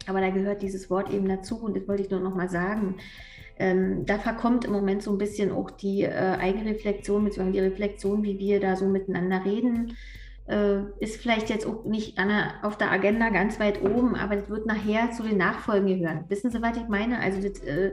Aber 0.06 0.20
da 0.20 0.30
gehört 0.30 0.62
dieses 0.62 0.90
Wort 0.90 1.12
eben 1.12 1.28
dazu 1.28 1.56
und 1.58 1.76
das 1.76 1.86
wollte 1.86 2.02
ich 2.02 2.10
nur 2.10 2.20
noch 2.20 2.34
mal 2.34 2.48
sagen. 2.48 2.96
Ähm, 3.58 4.06
da 4.06 4.18
verkommt 4.18 4.64
im 4.64 4.72
Moment 4.72 5.02
so 5.02 5.12
ein 5.12 5.18
bisschen 5.18 5.52
auch 5.52 5.70
die 5.70 6.02
äh, 6.02 6.36
Eigenreflexion, 6.40 7.24
beziehungsweise 7.24 7.52
die 7.52 7.70
Reflexion, 7.70 8.22
wie 8.24 8.38
wir 8.38 8.58
da 8.58 8.74
so 8.74 8.86
miteinander 8.86 9.44
reden 9.44 9.96
äh, 10.50 10.82
ist 10.98 11.22
vielleicht 11.22 11.48
jetzt 11.48 11.66
auch 11.66 11.84
nicht 11.84 12.18
der, 12.18 12.54
auf 12.62 12.76
der 12.76 12.90
Agenda 12.90 13.30
ganz 13.30 13.60
weit 13.60 13.82
oben, 13.82 14.16
aber 14.16 14.36
das 14.36 14.50
wird 14.50 14.66
nachher 14.66 15.12
zu 15.12 15.22
den 15.22 15.38
Nachfolgen 15.38 15.86
gehören. 15.86 16.24
Wissen 16.28 16.50
Sie, 16.50 16.60
was 16.60 16.76
ich 16.76 16.88
meine? 16.88 17.20
Also 17.20 17.40
das 17.40 17.60
äh, 17.62 17.92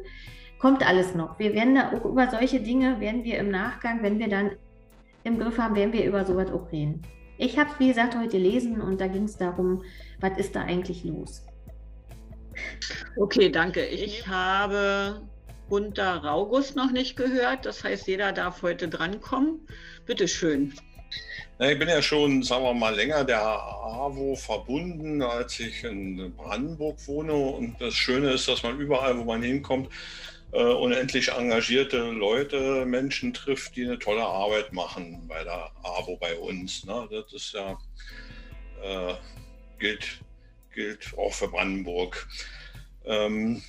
kommt 0.60 0.86
alles 0.86 1.14
noch. 1.14 1.38
Wir 1.38 1.53
werden 1.53 1.76
da 1.76 1.91
auch 1.91 2.03
über 2.03 2.30
solche 2.30 2.60
Dinge, 2.60 2.99
werden 2.99 3.24
wir 3.24 3.38
im 3.38 3.49
Nachgang, 3.49 4.01
wenn 4.01 4.18
wir 4.18 4.28
dann 4.28 4.51
im 5.24 5.38
Griff 5.39 5.58
haben, 5.58 5.76
werden 5.76 5.93
wir 5.93 6.05
über 6.05 6.26
sowas 6.26 6.51
auch 6.51 6.72
reden. 6.72 7.01
Ich 7.38 7.60
habe 7.60 7.70
es, 7.72 7.80
wie 7.80 7.89
gesagt, 7.89 8.18
heute 8.18 8.38
gelesen 8.38 8.82
und 8.82 8.99
da 8.99 9.08
ging 9.08 9.26
es 9.26 9.38
darum, 9.38 9.84
was 10.20 10.38
ist 10.39 10.55
da 10.55 10.62
eigentlich 10.62 11.03
los? 11.03 11.45
Okay, 13.18 13.49
danke. 13.51 13.86
Ich 13.86 14.28
habe 14.28 15.22
Gunter 15.70 16.24
Raugus 16.24 16.74
noch 16.74 16.91
nicht 16.91 17.16
gehört. 17.16 17.68
Das 17.68 17.84
heißt, 17.84 18.08
jeder 18.08 18.32
darf 18.32 18.64
heute 18.64 18.88
drankommen. 18.88 19.68
Bitte 20.08 20.28
schön. 20.28 20.74
Ich 21.60 21.80
bin 21.80 21.89
ja 21.89 22.03
schon, 22.03 22.43
sagen 22.43 22.64
wir 22.64 22.74
mal, 22.74 22.95
länger 22.95 23.24
der 23.24 23.41
AWO 23.41 24.36
verbunden, 24.36 25.24
als 25.24 25.60
ich 25.60 25.84
in 25.84 26.36
Brandenburg 26.36 26.97
wohne. 27.08 27.34
Und 27.34 27.82
das 27.82 27.95
Schöne 27.95 28.32
ist, 28.32 28.47
dass 28.47 28.62
man 28.62 28.80
überall, 28.80 29.18
wo 29.18 29.24
man 29.24 29.41
hinkommt, 29.41 29.89
äh, 30.51 30.62
unendlich 30.62 31.30
engagierte 31.30 31.97
Leute, 32.12 32.86
Menschen 32.86 33.34
trifft, 33.34 33.76
die 33.76 33.86
eine 33.86 33.97
tolle 33.97 34.24
Arbeit 34.24 34.72
machen 34.72 35.28
bei 35.28 35.43
der 35.43 35.72
AWO 35.82 36.18
bei 36.18 36.38
uns. 36.38 36.86
Ne? 36.86 37.08
Das 37.10 37.34
ist 37.34 37.53
ja, 37.53 37.78
äh, 38.84 39.16
gilt, 39.80 40.20
gilt 40.74 41.12
auch 41.18 41.34
für 41.34 41.47
Brandenburg. 41.47 42.28
Ähm, 43.05 43.64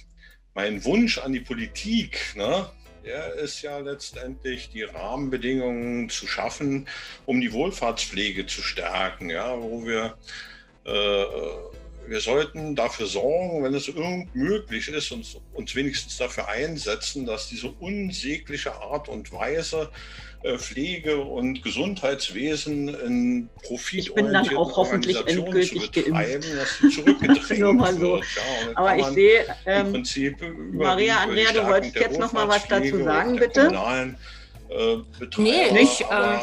mein 0.55 0.85
Wunsch 0.85 1.19
an 1.19 1.33
die 1.33 1.41
Politik, 1.41 2.35
ne? 2.37 2.69
Der 3.05 3.35
ist 3.35 3.63
ja 3.63 3.79
letztendlich 3.79 4.71
die 4.71 4.83
Rahmenbedingungen 4.83 6.09
zu 6.09 6.27
schaffen, 6.27 6.89
um 7.27 7.41
die 7.41 7.53
Wohlfahrtspflege 7.53 8.47
zu 8.47 8.63
stärken, 8.63 9.31
ja, 9.31 9.61
wo 9.61 9.85
wir 9.85 10.17
äh, 10.85 11.25
wir 12.09 12.21
sollten 12.21 12.75
dafür 12.75 13.07
sorgen, 13.07 13.63
wenn 13.63 13.75
es 13.75 13.89
irgend 13.89 14.35
möglich 14.35 14.89
ist, 14.89 15.13
uns, 15.13 15.37
uns 15.53 15.75
wenigstens 15.75 16.17
dafür 16.17 16.49
einsetzen, 16.49 17.27
dass 17.27 17.49
diese 17.49 17.69
unsägliche 17.69 18.75
Art 18.75 19.09
und 19.09 19.31
Weise 19.33 19.91
Pflege 20.57 21.19
und 21.19 21.63
Gesundheitswesen 21.63 22.89
in 22.89 23.49
profitorientierten 23.63 24.57
Organisationen 24.57 25.63
zu 25.63 25.75
betreiben, 25.79 26.45
dass 26.57 26.79
sie 26.79 26.89
zurückgedrängt 26.91 27.49
so. 27.95 28.01
wird. 28.01 28.25
Ja, 28.25 28.77
Aber 28.77 28.97
ich 28.97 29.07
sehe, 29.07 29.45
ähm, 29.67 29.93
Prinzip 29.93 30.37
Maria 30.73 31.17
Andrea, 31.19 31.53
du 31.53 31.67
wolltest 31.67 31.97
jetzt 31.97 32.21
noch 32.21 32.33
mal 32.33 32.47
was 32.49 32.67
dazu 32.69 33.03
sagen, 33.03 33.37
bitte? 33.37 33.63
Äh, 34.71 34.97
Betreiber, 35.19 35.43
nee, 35.43 35.73
nicht. 35.73 36.03
Äh, 36.03 36.39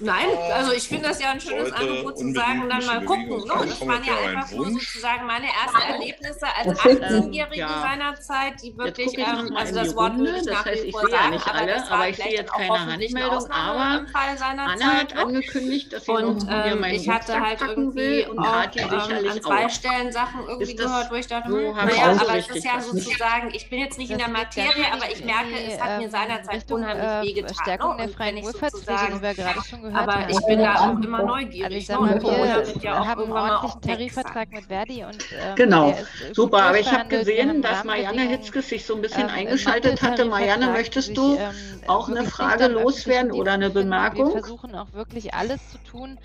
Nein, 0.00 0.26
also 0.54 0.72
ich 0.72 0.88
finde 0.88 1.08
das 1.08 1.20
ja 1.20 1.30
ein 1.32 1.40
schönes 1.40 1.72
Angebot 1.72 2.18
zu 2.18 2.32
sagen, 2.32 2.68
dann 2.68 2.86
mal 2.86 3.04
gucken. 3.04 3.28
Ne? 3.28 3.44
Das 3.46 3.86
waren 3.86 4.04
ja 4.04 4.14
einfach 4.16 4.50
nur 4.52 4.70
sozusagen 4.70 5.26
meine 5.26 5.46
ersten 5.46 5.92
Erlebnisse 5.92 6.46
als 6.56 6.78
18-Jährige 6.78 7.56
ja. 7.56 7.82
seinerzeit, 7.82 8.62
die 8.62 8.76
wirklich, 8.76 9.18
ähm, 9.18 9.56
also 9.56 9.74
das 9.74 9.96
Wort 9.96 10.16
würde 10.18 10.38
ich 10.38 10.46
das 10.46 10.64
heißt, 10.64 10.84
ich 10.84 10.94
sehe 10.94 11.10
ja 11.10 11.30
nicht 11.30 11.46
alle, 11.48 11.90
aber 11.90 12.08
ich 12.08 12.16
sehe 12.16 12.32
jetzt 12.32 12.52
keine 12.52 12.86
Handmeldung, 12.86 13.50
aber 13.50 14.06
Anna 14.12 14.86
hat 14.98 15.16
angekündigt, 15.16 15.92
dass 15.92 16.04
sie 16.04 16.12
und, 16.12 16.46
noch 16.46 16.66
ähm, 16.66 16.84
ich 16.84 17.08
hatte 17.08 17.40
halt 17.40 17.60
irgendwie 17.60 18.24
und 18.26 18.38
auch, 18.38 18.66
ähm, 18.76 19.30
an 19.30 19.42
zwei 19.42 19.68
Stellen 19.68 20.12
Sachen 20.12 20.46
irgendwie 20.46 20.76
gehört, 20.76 21.10
wo 21.10 21.14
ich 21.16 21.26
dachte, 21.26 21.50
so 21.50 21.56
hm, 21.56 21.74
naja, 21.74 22.16
aber 22.20 22.36
es 22.36 22.48
ist 22.48 22.64
ja 22.64 22.80
sozusagen, 22.80 23.52
ich 23.52 23.68
bin 23.68 23.80
jetzt 23.80 23.98
nicht 23.98 24.10
in 24.10 24.18
der 24.18 24.28
Materie, 24.28 24.92
aber 24.92 25.10
ich 25.10 25.24
merke, 25.24 25.54
es 25.66 25.80
hat 25.80 25.98
mir 25.98 26.08
seinerzeit 26.08 26.70
unheimlich 26.70 27.34
wehgetan. 27.34 27.54
Stärkung 27.62 27.96
der 27.98 28.08
freien 28.08 28.42
Wohlfahrtspflege, 28.42 29.14
die 29.14 29.22
wir 29.22 29.34
gerade 29.34 29.60
schon 29.68 29.82
gehört 29.82 29.87
haben. 29.94 30.08
Aber 30.10 30.28
ich 30.28 30.44
bin 30.46 30.62
da 30.62 30.74
auch 30.90 30.98
immer 31.00 31.22
neugierig. 31.22 31.64
Also 31.64 31.76
ich 31.76 31.86
sag 31.86 32.00
mal, 32.00 32.20
wir 32.22 33.06
haben 33.06 33.22
einen 33.24 33.32
ordentlichen 33.32 33.80
Tarifvertrag 33.80 34.52
mit 34.52 34.66
Verdi 34.66 35.04
und 35.04 35.32
ähm, 35.32 35.54
Genau, 35.56 35.94
super. 36.32 36.62
Aber 36.64 36.78
ich 36.78 36.92
habe 36.92 37.08
gesehen, 37.08 37.62
dass 37.62 37.84
Marianne 37.84 38.22
Hitzkes 38.22 38.68
sich 38.68 38.84
so 38.84 38.94
ein 38.94 39.02
bisschen 39.02 39.28
ähm, 39.28 39.34
eingeschaltet 39.34 40.02
hatte. 40.02 40.24
Marianne, 40.24 40.68
möchtest 40.68 41.16
du 41.16 41.36
ähm, 41.36 41.54
auch 41.86 42.08
eine 42.08 42.24
Frage 42.24 42.66
loswerden 42.68 43.32
oder 43.32 43.52
eine 43.52 43.70
Bemerkung? 43.70 44.26
Wir 44.26 44.32
versuchen 44.32 44.74
auch 44.74 44.92
wirklich 44.92 45.34
alles 45.34 45.70
zu 45.70 45.78
tun, 45.78 46.18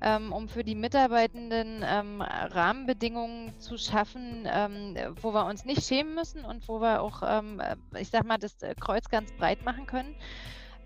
ähm, 0.00 0.32
um 0.32 0.48
für 0.48 0.64
die 0.64 0.74
Mitarbeitenden 0.74 1.84
ähm, 1.86 2.22
Rahmenbedingungen 2.22 3.58
zu 3.58 3.76
schaffen, 3.78 4.46
ähm, 4.50 4.94
wo 5.20 5.32
wir 5.32 5.46
uns 5.46 5.64
nicht 5.64 5.84
schämen 5.84 6.14
müssen 6.14 6.44
und 6.44 6.68
wo 6.68 6.80
wir 6.80 7.00
auch, 7.02 7.22
ähm, 7.24 7.60
ich 7.98 8.10
sag 8.10 8.24
mal, 8.24 8.38
das 8.38 8.56
Kreuz 8.80 9.08
ganz 9.08 9.32
breit 9.32 9.62
machen 9.62 9.86
können. 9.86 10.14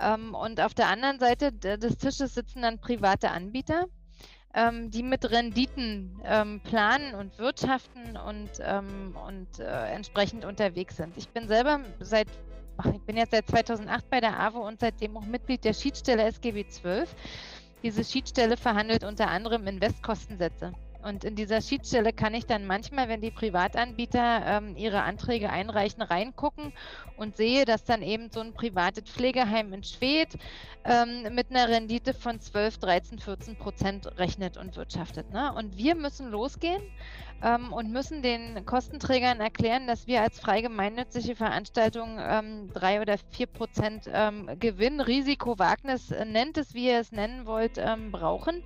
Ähm, 0.03 0.34
und 0.34 0.61
auf 0.61 0.74
der 0.74 0.88
anderen 0.88 1.18
Seite 1.18 1.53
des 1.53 1.96
Tisches 1.96 2.34
sitzen 2.34 2.62
dann 2.62 2.78
private 2.80 3.30
Anbieter, 3.30 3.86
ähm, 4.55 4.90
die 4.90 5.03
mit 5.03 5.30
Renditen 5.30 6.20
ähm, 6.24 6.61
planen 6.61 7.14
und 7.14 7.38
wirtschaften 7.38 8.16
und, 8.16 8.50
ähm, 8.61 9.16
und 9.26 9.61
äh, 9.61 9.92
entsprechend 9.92 10.44
unterwegs 10.44 10.96
sind. 10.96 11.16
Ich 11.16 11.28
bin 11.28 11.46
selber 11.46 11.80
seit, 12.00 12.28
ich 12.92 13.03
bin 13.03 13.16
jetzt 13.16 13.30
seit 13.30 13.48
2008 13.48 14.11
bei 14.11 14.20
der 14.20 14.38
AWO 14.38 14.66
und 14.66 14.80
seitdem 14.80 15.16
auch 15.16 15.24
Mitglied 15.24 15.64
der 15.64 15.72
Schiedsstelle 15.72 16.24
SGB 16.24 16.66
12. 16.66 17.14
Diese 17.82 18.05
Schiedsstelle 18.05 18.57
verhandelt 18.57 19.05
unter 19.05 19.28
anderem 19.28 19.66
Investkostensätze. 19.66 20.72
Und 21.03 21.24
in 21.24 21.34
dieser 21.34 21.61
Schiedsstelle 21.61 22.12
kann 22.12 22.34
ich 22.34 22.46
dann 22.46 22.66
manchmal, 22.66 23.09
wenn 23.09 23.20
die 23.20 23.30
Privatanbieter 23.30 24.42
ähm, 24.46 24.76
ihre 24.76 25.03
Anträge 25.03 25.50
einreichen, 25.50 26.03
reingucken 26.03 26.72
und 27.16 27.36
sehe, 27.36 27.64
dass 27.64 27.84
dann 27.84 28.03
eben 28.03 28.30
so 28.30 28.40
ein 28.40 28.55
privates 28.55 29.05
Pflegeheim 29.05 29.72
in 29.72 29.82
Schwedt 29.82 30.36
ähm, 30.84 31.34
mit 31.34 31.50
einer 31.50 31.68
Rendite 31.68 32.14
von 32.14 32.40
12, 32.40 32.78
13, 32.78 33.18
14 33.18 33.57
Prozent 33.57 34.18
rechnet 34.18 34.57
und 34.57 34.76
wirtschaftet. 34.76 35.30
Ne? 35.32 35.53
Und 35.53 35.76
wir 35.76 35.94
müssen 35.94 36.30
losgehen 36.30 36.82
ähm, 37.42 37.72
und 37.72 37.90
müssen 37.90 38.22
den 38.22 38.64
Kostenträgern 38.64 39.40
erklären, 39.40 39.86
dass 39.86 40.07
wir 40.07 40.22
als 40.22 40.38
frei 40.38 40.61
gemeinnützige 40.61 41.34
Veranstaltung 41.34 42.18
ähm, 42.20 42.70
drei 42.72 43.00
oder 43.00 43.16
vier 43.30 43.46
Prozent 43.46 44.09
ähm, 44.12 44.48
Gewinn, 44.59 45.00
Risiko, 45.00 45.59
Wagnis, 45.59 46.11
äh, 46.11 46.24
nennt 46.24 46.57
es, 46.59 46.74
wie 46.74 46.86
ihr 46.86 47.00
es 47.00 47.12
nennen 47.12 47.46
wollt, 47.46 47.78
ähm, 47.78 48.12
brauchen. 48.12 48.62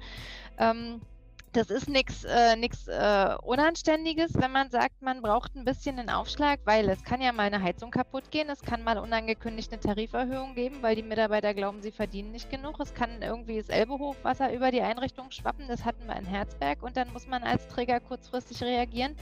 Das 1.56 1.70
ist 1.70 1.88
nichts 1.88 2.22
äh, 2.24 2.54
äh, 2.54 3.34
Unanständiges, 3.42 4.34
wenn 4.34 4.52
man 4.52 4.68
sagt, 4.68 5.00
man 5.00 5.22
braucht 5.22 5.56
ein 5.56 5.64
bisschen 5.64 5.98
einen 5.98 6.10
Aufschlag, 6.10 6.60
weil 6.66 6.86
es 6.90 7.02
kann 7.02 7.22
ja 7.22 7.32
mal 7.32 7.44
eine 7.44 7.62
Heizung 7.62 7.90
kaputt 7.90 8.30
gehen, 8.30 8.50
es 8.50 8.60
kann 8.60 8.84
mal 8.84 8.98
unangekündigt 8.98 9.72
eine 9.72 9.80
Tariferhöhung 9.80 10.54
geben, 10.54 10.82
weil 10.82 10.96
die 10.96 11.02
Mitarbeiter 11.02 11.54
glauben, 11.54 11.80
sie 11.80 11.92
verdienen 11.92 12.30
nicht 12.30 12.50
genug. 12.50 12.78
Es 12.78 12.92
kann 12.92 13.22
irgendwie 13.22 13.56
das 13.56 13.70
Elbehochwasser 13.70 14.52
über 14.52 14.70
die 14.70 14.82
Einrichtung 14.82 15.30
schwappen, 15.30 15.66
das 15.66 15.86
hatten 15.86 16.06
wir 16.06 16.16
in 16.16 16.26
Herzberg 16.26 16.82
und 16.82 16.94
dann 16.98 17.10
muss 17.14 17.26
man 17.26 17.42
als 17.42 17.66
Träger 17.68 18.00
kurzfristig 18.00 18.62
reagieren. 18.62 19.16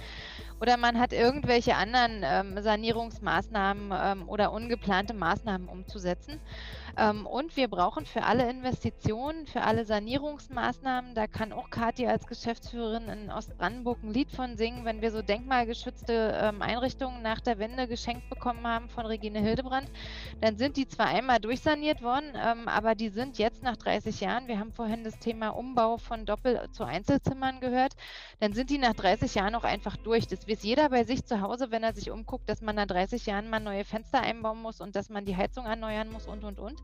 Oder 0.61 0.77
man 0.77 0.99
hat 0.99 1.13
irgendwelche 1.13 1.77
anderen 1.77 2.23
ähm, 2.25 2.63
Sanierungsmaßnahmen 2.63 3.93
ähm, 3.95 4.29
oder 4.29 4.53
ungeplante 4.53 5.15
Maßnahmen 5.15 5.69
umzusetzen. 5.69 6.41
Ähm, 6.97 7.27
und 7.27 7.57
wir 7.57 7.69
brauchen 7.69 8.07
für 8.07 8.25
alle 8.25 8.49
Investitionen, 8.51 9.47
für 9.47 9.63
alle 9.63 9.85
Sanierungsmaßnahmen, 9.85 11.15
da 11.15 11.27
kann 11.27 11.53
auch 11.53 11.71
Kathi 11.71 12.07
als 12.07 12.27
Geschäftsführerin 12.27 13.09
in 13.09 13.31
Ostbrandenburg 13.31 14.03
ein 14.03 14.13
Lied 14.13 14.31
von 14.31 14.57
singen, 14.57 14.85
wenn 14.85 15.01
wir 15.03 15.11
so 15.11 15.23
denkmalgeschützte 15.23 16.39
ähm, 16.43 16.63
Einrichtungen 16.63 17.23
nach 17.23 17.41
der 17.41 17.59
Wende 17.59 17.89
geschenkt 17.89 18.29
bekommen 18.29 18.67
haben 18.67 18.89
von 18.89 19.07
Regine 19.07 19.41
Hildebrand, 19.41 19.91
dann 20.41 20.57
sind 20.57 20.77
die 20.77 20.87
zwar 20.87 21.07
einmal 21.07 21.41
durchsaniert 21.41 22.03
worden, 22.03 22.33
ähm, 22.37 22.69
aber 22.69 22.95
die 22.95 23.09
sind 23.09 23.39
jetzt 23.39 23.63
nach 23.63 23.77
30 23.77 24.21
Jahren, 24.21 24.49
wir 24.49 24.59
haben 24.59 24.73
vorhin 24.73 25.05
das 25.05 25.19
Thema 25.19 25.51
Umbau 25.51 25.99
von 25.99 26.25
Doppel- 26.27 26.69
zu 26.73 26.85
Einzelzimmern 26.85 27.61
gehört, 27.61 27.95
dann 28.41 28.53
sind 28.53 28.71
die 28.71 28.79
nach 28.79 28.95
30 28.95 29.35
Jahren 29.35 29.55
auch 29.55 29.65
einfach 29.65 29.97
durch. 29.97 30.27
Das 30.27 30.44
weiß 30.49 30.63
jeder 30.63 30.89
bei 30.89 31.05
sich 31.05 31.25
zu 31.25 31.41
Hause, 31.41 31.71
wenn 31.71 31.83
er 31.83 31.95
sich 31.95 32.11
umguckt, 32.11 32.49
dass 32.49 32.61
man 32.61 32.77
nach 32.77 32.87
30 32.87 33.27
Jahren 33.27 33.51
mal 33.51 33.61
neue 33.61 33.85
Fenster 33.85 34.21
einbauen 34.21 34.61
muss 34.61 34.81
und 34.81 34.97
dass 34.97 35.09
man 35.09 35.25
die 35.25 35.37
Heizung 35.37 35.67
erneuern 35.67 36.11
muss 36.11 36.27
und, 36.27 36.45
und, 36.45 36.59
und. 36.59 36.83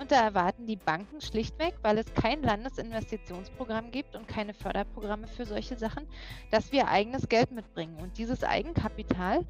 Und 0.00 0.10
da 0.10 0.22
erwarten 0.22 0.66
die 0.66 0.76
Banken 0.76 1.20
schlichtweg, 1.20 1.74
weil 1.82 1.98
es 1.98 2.12
kein 2.14 2.42
Landesinvestitionsprogramm 2.42 3.90
gibt 3.90 4.16
und 4.16 4.26
keine 4.26 4.54
Förderprogramme 4.54 5.26
für 5.26 5.44
solche 5.44 5.76
Sachen, 5.76 6.06
dass 6.50 6.72
wir 6.72 6.88
eigenes 6.88 7.28
Geld 7.28 7.52
mitbringen. 7.52 7.96
Und 8.00 8.16
dieses 8.18 8.42
Eigenkapital, 8.42 9.44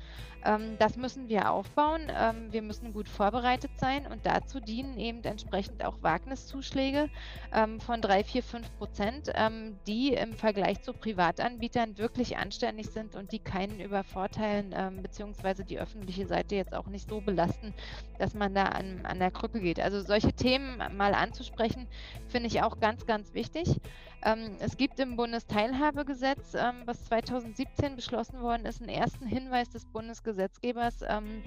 das 0.79 0.97
müssen 0.97 1.29
wir 1.29 1.51
aufbauen. 1.51 2.11
Ähm, 2.15 2.53
wir 2.53 2.63
müssen 2.63 2.93
gut 2.93 3.09
vorbereitet 3.09 3.71
sein 3.77 4.07
und 4.07 4.27
dazu 4.27 4.61
dienen 4.61 4.99
eben 4.99 5.23
entsprechend 5.23 5.85
auch 5.85 6.03
Wagniszuschläge 6.03 7.09
ähm, 7.53 7.81
von 7.81 8.01
3, 8.01 8.25
4, 8.25 8.43
5 8.43 8.79
Prozent, 8.79 9.33
ähm, 9.35 9.77
die 9.87 10.15
im 10.15 10.35
Vergleich 10.35 10.83
zu 10.83 10.93
Privatanbietern 10.93 11.99
wirklich 11.99 12.37
anständig 12.39 12.89
sind 12.89 13.15
und 13.15 13.33
die 13.33 13.39
keinen 13.39 13.81
übervorteilen, 13.81 14.75
ähm, 14.77 15.03
beziehungsweise 15.03 15.65
die 15.65 15.79
öffentliche 15.79 16.27
Seite 16.27 16.57
jetzt 16.57 16.75
auch 16.75 16.87
nicht 16.87 17.09
so 17.09 17.21
belasten, 17.21 17.73
dass 18.19 18.35
man 18.35 18.55
da 18.55 18.65
an, 18.65 19.01
an 19.05 19.19
der 19.19 19.31
Krücke 19.31 19.61
geht. 19.61 19.81
Also 19.81 20.01
solche 20.01 20.33
Themen 20.33 20.79
mal 20.97 21.15
anzusprechen, 21.15 21.87
finde 22.29 22.49
ich 22.49 22.63
auch 22.63 22.81
ganz, 22.81 23.07
ganz 23.07 23.35
wichtig. 23.35 23.81
Ähm, 24.25 24.57
es 24.61 24.77
gibt 24.77 25.01
im 25.01 25.17
Bundesteilhabegesetz, 25.17 26.55
ähm, 26.55 26.83
was 26.85 27.05
2017 27.07 27.97
beschlossen 27.97 28.41
worden 28.41 28.67
ist, 28.67 28.81
einen 28.81 28.91
ersten 28.91 29.27
Hinweis 29.27 29.71
des 29.71 29.85
Bundesgesetzgebers, 29.87 31.01
ähm, 31.09 31.43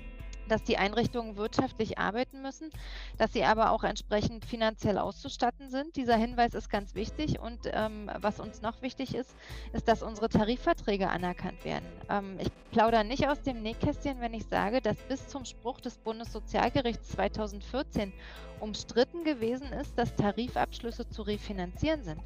dass 0.47 0.63
die 0.63 0.78
Einrichtungen 0.78 1.38
wirtschaftlich 1.38 1.97
arbeiten 1.97 2.41
müssen, 2.41 2.69
dass 3.17 3.34
sie 3.34 3.43
aber 3.43 3.71
auch 3.71 3.84
entsprechend 3.84 4.45
finanziell 4.45 4.97
auszustatten 4.97 5.69
sind. 5.69 5.95
Dieser 5.95 6.17
Hinweis 6.17 6.53
ist 6.53 6.69
ganz 6.69 6.95
wichtig 6.95 7.39
und 7.39 7.59
ähm, 7.65 8.11
was 8.19 8.39
uns 8.39 8.61
noch 8.61 8.82
wichtig 8.82 9.15
ist, 9.15 9.36
ist, 9.73 9.88
dass 9.88 10.03
unsere 10.03 10.30
Tarifverträge 10.30 11.09
anerkannt 11.09 11.63
werden. 11.65 11.86
Ähm, 12.09 12.38
ich 12.39 12.49
plaudere 12.71 13.05
nicht 13.05 13.28
aus 13.28 13.41
dem 13.41 13.61
Nähkästchen, 13.61 14.19
wenn 14.19 14.34
ich 14.34 14.45
sage, 14.45 14.82
dass 14.82 14.97
bis 15.07 15.28
zum 15.28 15.45
Spruch 15.45 15.80
des 15.80 15.97
Bundessozialgerichts 15.97 17.09
2014 17.09 18.13
umstritten 18.59 19.23
gewesen 19.23 19.71
ist, 19.73 19.97
dass 19.97 20.15
Tarifabschlüsse 20.15 21.07
zu 21.09 21.21
refinanzieren 21.23 22.03
sind. 22.03 22.21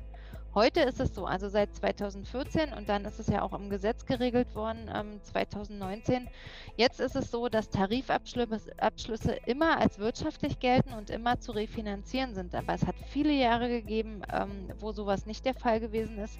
Heute 0.55 0.79
ist 0.81 0.99
es 0.99 1.13
so, 1.13 1.27
also 1.27 1.47
seit 1.47 1.75
2014 1.75 2.73
und 2.73 2.89
dann 2.89 3.05
ist 3.05 3.19
es 3.19 3.27
ja 3.27 3.43
auch 3.43 3.53
im 3.53 3.69
Gesetz 3.69 4.05
geregelt 4.07 4.55
worden, 4.55 4.89
ähm, 4.91 5.21
2019. 5.21 6.27
Jetzt 6.75 6.99
ist 6.99 7.15
es 7.15 7.29
so, 7.29 7.49
dass 7.49 7.69
Tarifabschlüsse 7.69 9.37
immer 9.45 9.77
als 9.79 9.99
wirtschaftlich 9.99 10.57
gelten 10.59 10.93
und 10.93 11.11
immer 11.11 11.39
zu 11.39 11.51
refinanzieren 11.51 12.33
sind. 12.33 12.55
Aber 12.55 12.73
es 12.73 12.87
hat 12.87 12.95
viele 13.05 13.31
Jahre 13.31 13.69
gegeben, 13.69 14.23
ähm, 14.33 14.71
wo 14.79 14.91
sowas 14.91 15.27
nicht 15.27 15.45
der 15.45 15.53
Fall 15.53 15.79
gewesen 15.79 16.17
ist. 16.17 16.39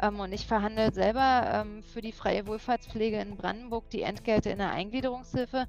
Ähm, 0.00 0.20
und 0.20 0.32
ich 0.32 0.46
verhandle 0.46 0.90
selber 0.90 1.42
ähm, 1.52 1.82
für 1.82 2.00
die 2.00 2.12
freie 2.12 2.46
Wohlfahrtspflege 2.46 3.18
in 3.20 3.36
Brandenburg 3.36 3.90
die 3.90 4.02
Entgelte 4.02 4.48
in 4.48 4.58
der 4.58 4.70
Eingliederungshilfe. 4.70 5.66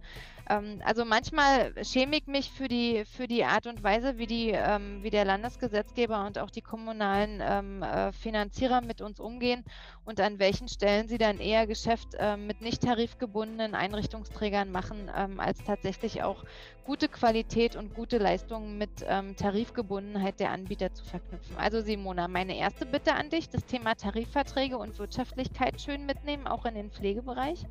Ähm, 0.50 0.82
also 0.84 1.06
manchmal 1.06 1.74
schäme 1.84 2.18
ich 2.18 2.28
mich 2.28 2.52
für 2.52 2.68
die, 2.68 3.06
für 3.06 3.28
die 3.28 3.44
Art 3.46 3.68
und 3.68 3.84
Weise, 3.84 4.18
wie, 4.18 4.28
die, 4.28 4.50
ähm, 4.52 5.04
wie 5.04 5.10
der 5.10 5.26
Landesgesetzgeber 5.26 6.26
und 6.26 6.38
auch 6.40 6.50
die 6.50 6.62
kommunalen 6.62 7.42
ähm, 7.44 7.84
äh, 7.84 8.12
Finanzierer 8.12 8.82
mit 8.82 9.02
uns 9.02 9.20
umgehen 9.20 9.64
und 10.04 10.20
an 10.20 10.40
welchen 10.40 10.68
Stellen 10.68 11.08
sie 11.08 11.18
dann 11.18 11.40
eher 11.40 11.68
Geschäft 11.68 12.16
äh, 12.18 12.38
mit 12.38 12.62
nicht 12.62 12.82
tarifgebundenen 12.84 13.76
Einrichtungsträgern 13.76 14.72
machen, 14.72 15.10
als 15.10 15.64
tatsächlich 15.64 16.24
auch 16.24 16.44
gute 16.86 17.08
Qualität 17.08 17.76
und 17.76 17.94
gute 17.94 18.18
Leistungen 18.18 18.78
mit 18.78 18.90
ähm, 19.08 19.36
Tarifgebundenheit 19.36 20.40
der 20.40 20.52
Anbieter 20.52 20.94
zu 20.94 21.06
verknüpfen. 21.06 21.56
Also 21.58 21.82
Simona, 21.82 22.28
meine 22.28 22.58
erste 22.58 22.86
Bitte 22.86 23.14
an 23.14 23.30
dich, 23.30 23.50
das 23.50 23.66
Thema 23.66 23.96
Tarifverträge 23.96 24.78
und 24.78 24.98
Wirtschaftlichkeit 24.98 25.80
schön 25.80 26.06
mitnehmen, 26.06 26.48
auch 26.48 26.66
in 26.66 26.76
den 26.76 26.92
Pflegebereich. 26.92 27.66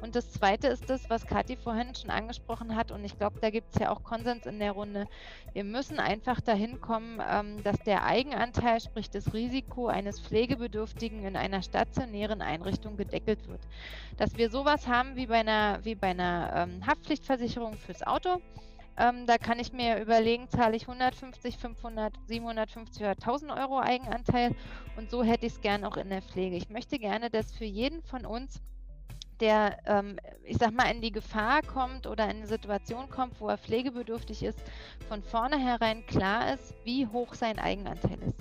Und 0.00 0.16
das 0.16 0.32
Zweite 0.32 0.68
ist 0.68 0.90
das, 0.90 1.08
was 1.10 1.26
Kathi 1.26 1.56
vorhin 1.56 1.94
schon 1.94 2.10
angesprochen 2.10 2.74
hat. 2.74 2.90
Und 2.90 3.04
ich 3.04 3.18
glaube, 3.18 3.38
da 3.40 3.50
gibt 3.50 3.72
es 3.74 3.80
ja 3.80 3.90
auch 3.90 4.02
Konsens 4.02 4.46
in 4.46 4.58
der 4.58 4.72
Runde. 4.72 5.06
Wir 5.52 5.64
müssen 5.64 6.00
einfach 6.00 6.40
dahin 6.40 6.80
kommen, 6.80 7.20
ähm, 7.28 7.62
dass 7.62 7.78
der 7.80 8.04
Eigenanteil, 8.04 8.80
sprich 8.80 9.10
das 9.10 9.32
Risiko 9.32 9.86
eines 9.86 10.18
Pflegebedürftigen 10.20 11.24
in 11.24 11.36
einer 11.36 11.62
stationären 11.62 12.42
Einrichtung 12.42 12.96
gedeckelt 12.96 13.46
wird. 13.48 13.60
Dass 14.16 14.36
wir 14.36 14.50
sowas 14.50 14.88
haben 14.88 15.14
wie 15.16 15.26
bei 15.26 15.40
einer, 15.40 15.84
wie 15.84 15.94
bei 15.94 16.08
einer 16.08 16.52
ähm, 16.68 16.86
Haftpflichtversicherung 16.86 17.74
fürs 17.74 18.02
Auto 18.02 18.40
Ähm, 18.98 19.26
da 19.26 19.38
kann 19.38 19.58
ich 19.58 19.72
mir 19.72 20.00
überlegen, 20.00 20.48
zahle 20.48 20.76
ich 20.76 20.82
150, 20.82 21.56
500, 21.56 22.14
750 22.26 23.02
oder 23.02 23.10
1000 23.12 23.50
Euro 23.52 23.80
Eigenanteil 23.80 24.54
und 24.96 25.10
so 25.10 25.22
hätte 25.22 25.46
ich 25.46 25.54
es 25.54 25.60
gern 25.60 25.84
auch 25.84 25.96
in 25.96 26.10
der 26.10 26.20
Pflege. 26.20 26.56
Ich 26.56 26.68
möchte 26.68 26.98
gerne, 26.98 27.30
dass 27.30 27.52
für 27.52 27.64
jeden 27.64 28.02
von 28.02 28.26
uns 28.26 28.60
der, 29.40 29.78
ähm, 29.86 30.18
ich 30.44 30.56
sag 30.58 30.72
mal, 30.72 30.90
in 30.90 31.00
die 31.00 31.10
Gefahr 31.10 31.62
kommt 31.62 32.06
oder 32.06 32.24
in 32.24 32.38
eine 32.38 32.46
Situation 32.46 33.08
kommt, 33.10 33.40
wo 33.40 33.48
er 33.48 33.58
pflegebedürftig 33.58 34.42
ist, 34.44 34.60
von 35.08 35.22
vornherein 35.22 36.06
klar 36.06 36.54
ist, 36.54 36.74
wie 36.84 37.06
hoch 37.06 37.34
sein 37.34 37.58
Eigenanteil 37.58 38.22
ist. 38.22 38.38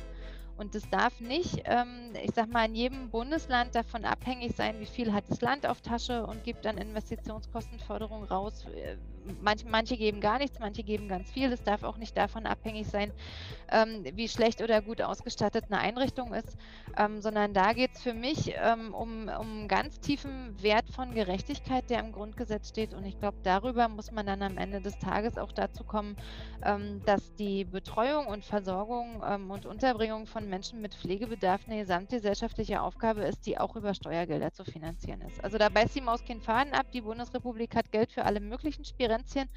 Und 0.58 0.76
es 0.76 0.88
darf 0.92 1.20
nicht, 1.20 1.64
ähm, 1.66 2.14
ich 2.24 2.36
sag 2.36 2.52
mal, 2.52 2.66
in 2.66 2.76
jedem 2.76 3.10
Bundesland 3.10 3.74
davon 3.74 4.06
abhängig 4.06 4.56
sein, 4.56 4.80
wie 4.80 4.86
viel 4.86 5.12
hat 5.12 5.24
das 5.28 5.42
Land 5.42 5.66
auf 5.66 5.82
Tasche 5.82 6.24
und 6.28 6.44
gibt 6.44 6.66
dann 6.66 6.78
Investitionskostenförderung 6.78 8.26
raus. 8.26 8.68
Äh, 9.28 9.56
manche, 9.66 9.98
geben 9.98 10.22
gar 10.22 10.38
nichts, 10.40 10.60
manche 10.60 10.84
geben 10.84 11.08
ganz 11.08 11.32
viel. 11.32 11.52
Es 11.52 11.64
darf 11.64 11.84
auch 11.84 11.98
nicht 11.98 12.18
davon 12.18 12.46
abhängig 12.46 12.88
sein, 12.88 13.12
ähm, 13.72 14.04
wie 14.14 14.28
schlecht 14.28 14.62
oder 14.62 14.82
gut 14.82 15.02
ausgestattet 15.02 15.66
eine 15.70 15.80
Einrichtung 15.80 16.34
ist, 16.34 16.58
ähm, 16.98 17.22
sondern 17.22 17.54
da 17.54 17.74
geht 17.74 17.92
es 17.96 18.02
für 18.02 18.14
mich 18.14 18.54
ähm, 18.56 18.94
um, 18.94 19.30
um 19.30 19.68
ganz 19.68 20.00
tiefen 20.00 20.62
Wert 20.62 20.90
von 20.90 21.14
Gerechtigkeit, 21.14 21.90
der 21.90 22.00
im 22.00 22.12
Grundgesetz 22.12 22.70
steht. 22.70 22.94
Und 22.94 23.06
ich 23.06 23.20
glaube, 23.20 23.38
darüber 23.44 23.88
muss 23.88 24.12
man 24.12 24.26
dann 24.26 24.42
am 24.42 24.58
Ende 24.58 24.82
des 24.82 24.98
Tages 25.00 25.38
auch 25.38 25.52
dazu 25.52 25.84
kommen, 25.84 26.16
ähm, 26.64 27.02
dass 27.06 27.34
die 27.36 27.66
Betreuung 27.66 28.28
und 28.28 28.46
Versorgung 28.46 29.24
ähm, 29.28 29.52
und 29.52 29.66
Unterbringung 29.66 30.26
von 30.28 30.50
Menschen 30.50 30.82
mit 30.82 30.96
Pflegebedarf 30.96 31.62
eine 31.68 31.80
gesamtgesellschaftliche 31.80 32.82
Aufgabe 32.82 33.22
ist, 33.22 33.46
die 33.46 33.58
auch 33.58 33.76
über 33.76 33.94
Steuergelder 33.94 34.52
zu 34.52 34.64
finanzieren 34.66 35.22
ist. 35.22 35.44
Also 35.44 35.58
da 35.58 35.70
beißt 35.70 35.96
die 35.96 36.02
Maus 36.02 36.24
keinen 36.24 36.42
Faden 36.42 36.74
ab. 36.74 36.88
Die 36.94 37.02
Bundesrepublik 37.02 37.76
hat 37.76 37.92
Geld 37.92 38.12
für 38.12 38.26
alle 38.26 38.40
möglichen 38.40 38.84
Spirenzchen. 39.12 39.50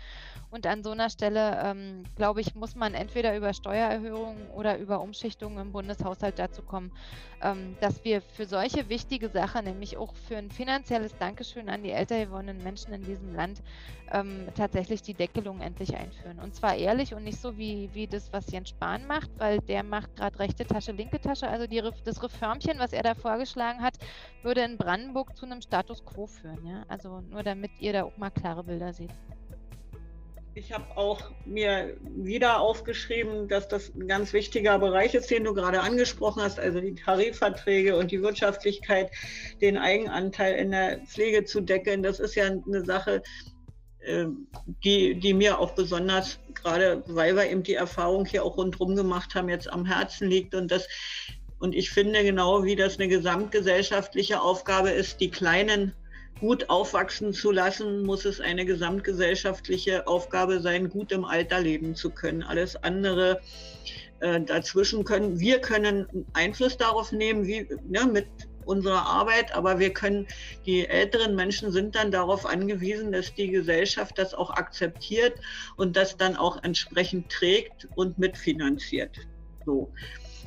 Und 0.50 0.66
an 0.68 0.84
so 0.84 0.92
einer 0.92 1.11
Stelle, 1.11 1.61
ähm, 1.64 2.05
glaube 2.14 2.40
ich, 2.40 2.55
muss 2.55 2.76
man 2.76 2.94
entweder 2.94 3.36
über 3.36 3.52
Steuererhöhungen 3.52 4.46
oder 4.50 4.78
über 4.78 5.00
Umschichtungen 5.00 5.59
im 5.59 5.72
Bundeshaushalt 5.72 6.38
dazu 6.38 6.62
kommen, 6.62 6.92
ähm, 7.42 7.76
dass 7.80 8.05
wir 8.05 8.22
für 8.22 8.46
solche 8.46 8.88
wichtige 8.88 9.28
Sachen, 9.30 9.64
nämlich 9.64 9.96
auch 9.96 10.14
für 10.14 10.36
ein 10.36 10.52
finanzielles 10.52 11.16
Dankeschön 11.18 11.68
an 11.68 11.82
die 11.82 11.90
älter 11.90 12.24
gewordenen 12.24 12.62
Menschen 12.62 12.92
in 12.94 13.02
diesem 13.02 13.34
Land, 13.34 13.62
ähm, 14.12 14.46
tatsächlich 14.55 15.02
die 15.02 15.14
Deckelung 15.14 15.61
endlich 15.61 15.96
einführen. 15.96 16.38
Und 16.38 16.55
zwar 16.55 16.76
ehrlich 16.76 17.14
und 17.14 17.24
nicht 17.24 17.40
so 17.40 17.59
wie, 17.59 17.90
wie 17.92 18.07
das, 18.07 18.32
was 18.32 18.50
Jens 18.52 18.68
Spahn 18.68 19.09
macht, 19.09 19.30
weil 19.38 19.59
der 19.59 19.82
macht 19.82 20.14
gerade 20.14 20.38
rechte 20.38 20.64
Tasche, 20.64 20.92
linke 20.92 21.20
Tasche. 21.20 21.48
Also 21.48 21.66
die, 21.66 21.82
das 22.05 22.22
Reformchen, 22.22 22.78
was 22.78 22.92
er 22.92 23.02
da 23.02 23.14
vorgeschlagen 23.14 23.82
hat, 23.82 23.94
würde 24.42 24.61
in 24.61 24.76
Brandenburg 24.76 25.36
zu 25.36 25.46
einem 25.46 25.61
Status 25.61 26.05
quo 26.05 26.26
führen. 26.28 26.64
Ja? 26.64 26.84
Also 26.86 27.22
nur 27.22 27.42
damit 27.42 27.72
ihr 27.80 27.92
da 27.92 28.05
auch 28.05 28.16
mal 28.18 28.30
klare 28.30 28.62
Bilder 28.62 28.92
seht. 28.92 29.11
Ich 30.57 30.72
habe 30.72 30.96
auch 30.96 31.32
mir 31.44 31.96
wieder 32.00 32.61
aufgeschrieben, 32.61 33.48
dass 33.48 33.66
das 33.66 33.92
ein 33.92 34.07
ganz 34.07 34.32
wichtiger 34.32 34.78
Bereich 34.78 35.12
ist, 35.14 35.28
den 35.28 35.42
du 35.42 35.52
gerade 35.52 35.80
angesprochen 35.80 36.42
hast, 36.42 36.61
also 36.61 36.80
die 36.80 36.94
Tarifverträge 36.94 37.96
und 37.96 38.12
die 38.12 38.22
Wirtschaftlichkeit, 38.22 39.11
den 39.61 39.76
Eigenanteil 39.76 40.55
in 40.55 40.70
der 40.70 41.00
Pflege 41.07 41.44
zu 41.44 41.61
deckeln. 41.61 42.05
Das 42.05 42.20
ist 42.20 42.36
ja 42.36 42.44
eine 42.44 42.84
Sache, 42.84 43.22
ähm, 44.02 44.46
die, 44.84 45.18
die 45.18 45.34
mir 45.34 45.59
auch 45.59 45.72
besonders, 45.72 46.38
gerade 46.55 47.02
weil 47.09 47.34
wir 47.34 47.50
eben 47.50 47.64
die 47.64 47.74
Erfahrung 47.74 48.24
hier 48.24 48.44
auch 48.44 48.57
rundherum 48.57 48.94
gemacht 48.94 49.34
haben, 49.34 49.48
jetzt 49.48 49.68
am 49.72 49.84
Herzen 49.84 50.28
liegt. 50.28 50.55
Und, 50.55 50.70
das, 50.70 50.86
und 51.59 51.74
ich 51.74 51.90
finde 51.90 52.22
genau, 52.22 52.62
wie 52.62 52.76
das 52.76 52.96
eine 52.96 53.09
gesamtgesellschaftliche 53.09 54.40
Aufgabe 54.40 54.90
ist, 54.90 55.20
die 55.20 55.30
kleinen 55.30 55.94
gut 56.45 56.68
aufwachsen 56.68 57.32
zu 57.32 57.51
lassen, 57.51 58.03
muss 58.03 58.26
es 58.26 58.38
eine 58.38 58.66
gesamtgesellschaftliche 58.66 60.07
Aufgabe 60.07 60.61
sein, 60.61 60.90
gut 60.90 61.11
im 61.11 61.24
Alter 61.24 61.59
leben 61.59 61.95
zu 61.95 62.11
können. 62.11 62.42
Alles 62.42 62.76
andere 62.76 63.40
äh, 64.20 64.42
dazwischen 64.42 65.05
können, 65.05 65.40
wir 65.40 65.62
können 65.62 66.26
Einfluss 66.34 66.76
darauf 66.76 67.12
nehmen, 67.12 67.47
wie 67.47 67.66
ne, 67.88 68.05
mit 68.05 68.26
unserer 68.66 69.07
Arbeit, 69.07 69.55
aber 69.55 69.78
wir 69.78 69.95
können, 69.95 70.26
die 70.66 70.86
älteren 70.86 71.34
Menschen 71.34 71.72
sind 71.72 71.95
dann 71.95 72.11
darauf 72.11 72.45
angewiesen, 72.45 73.11
dass 73.11 73.34
die 73.34 73.49
Gesellschaft 73.49 74.18
das 74.18 74.34
auch 74.34 74.51
akzeptiert 74.51 75.40
und 75.78 75.97
das 75.97 76.18
dann 76.18 76.36
auch 76.36 76.62
entsprechend 76.62 77.30
trägt 77.32 77.88
und 77.95 78.18
mitfinanziert. 78.18 79.16
So. 79.64 79.90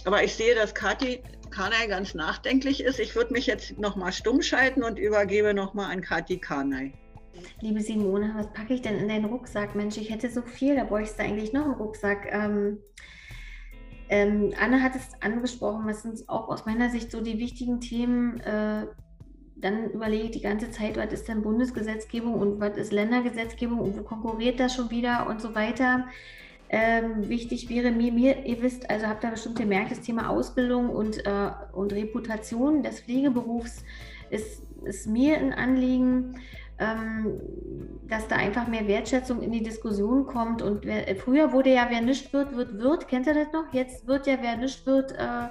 Aber 0.06 0.24
ich 0.24 0.36
sehe, 0.36 0.54
dass 0.54 0.76
Kathi 0.76 1.24
Kanai 1.58 1.88
ganz 1.88 2.14
nachdenklich 2.14 2.84
ist. 2.84 3.00
Ich 3.00 3.16
würde 3.16 3.34
mich 3.34 3.48
jetzt 3.48 3.80
nochmal 3.80 4.14
stumm 4.14 4.44
schalten 4.44 4.84
und 4.84 5.00
übergebe 5.00 5.56
nochmal 5.56 5.92
an 5.92 6.02
Kathi 6.02 6.38
Kanai. 6.38 6.94
Liebe 7.62 7.82
Simone, 7.82 8.32
was 8.36 8.54
packe 8.54 8.76
ich 8.76 8.84
denn 8.84 9.00
in 9.00 9.08
deinen 9.08 9.26
Rucksack? 9.26 9.74
Mensch, 9.74 9.98
ich 9.98 10.12
hätte 10.12 10.30
so 10.30 10.44
viel, 10.44 10.76
da 10.76 10.84
bräuchte 10.84 11.16
ich 11.16 11.28
eigentlich 11.28 11.54
noch 11.54 11.66
einen 11.66 11.74
Rucksack. 11.74 12.28
Ähm, 12.32 12.78
ähm, 14.10 14.54
Anne 14.62 14.84
hat 14.84 14.96
es 14.96 15.20
angesprochen, 15.20 15.88
was 15.88 16.04
sind 16.04 16.30
auch 16.30 16.48
aus 16.48 16.68
meiner 16.68 16.92
Sicht 16.92 17.12
so 17.12 17.22
die 17.22 17.40
wichtigen 17.40 17.82
Themen. 17.82 18.40
Äh, 18.42 18.86
dann 19.56 19.90
überlege 19.90 20.26
ich 20.26 20.32
die 20.32 20.42
ganze 20.42 20.70
Zeit, 20.70 20.96
was 20.96 21.12
ist 21.12 21.28
denn 21.28 21.42
Bundesgesetzgebung 21.42 22.36
und 22.36 22.60
was 22.60 22.78
ist 22.78 22.94
Ländergesetzgebung 22.94 23.80
und 23.80 23.98
wo 23.98 24.04
konkurriert 24.04 24.60
das 24.60 24.76
schon 24.76 24.92
wieder 24.92 25.26
und 25.28 25.42
so 25.42 25.56
weiter. 25.56 26.08
Ähm, 26.70 27.30
wichtig 27.30 27.70
wäre 27.70 27.92
mir, 27.92 28.12
mir, 28.12 28.46
ihr 28.46 28.62
wisst, 28.62 28.90
also 28.90 29.08
habt 29.08 29.24
ihr 29.24 29.32
bestimmt 29.32 29.58
gemerkt, 29.58 29.92
das 29.92 30.02
Thema 30.02 30.30
Ausbildung 30.30 30.90
und, 30.90 31.26
äh, 31.26 31.50
und 31.72 31.94
Reputation 31.94 32.84
des 32.84 33.00
Pflegeberufs 33.00 33.86
ist, 34.30 34.64
ist 34.84 35.08
mir 35.08 35.38
ein 35.38 35.54
Anliegen, 35.54 36.36
ähm, 36.80 37.40
dass 38.08 38.28
da 38.28 38.36
einfach 38.36 38.68
mehr 38.68 38.88
Wertschätzung 38.88 39.42
in 39.42 39.52
die 39.52 39.64
Diskussion 39.64 40.26
kommt. 40.26 40.62
Und 40.62 40.86
wer, 40.86 41.16
früher 41.16 41.52
wurde 41.54 41.74
ja, 41.74 41.88
wer 41.90 42.02
nicht 42.02 42.32
wird, 42.34 42.56
wird, 42.56 42.78
wird. 42.80 43.08
Kennt 43.08 43.28
ihr 43.28 43.34
das 43.34 43.52
noch? 43.54 43.74
Jetzt 43.74 44.06
wird 44.06 44.28
ja, 44.28 44.38
wer 44.42 44.58
nicht 44.58 44.86
wird, 44.86 45.14
äh, 45.14 45.48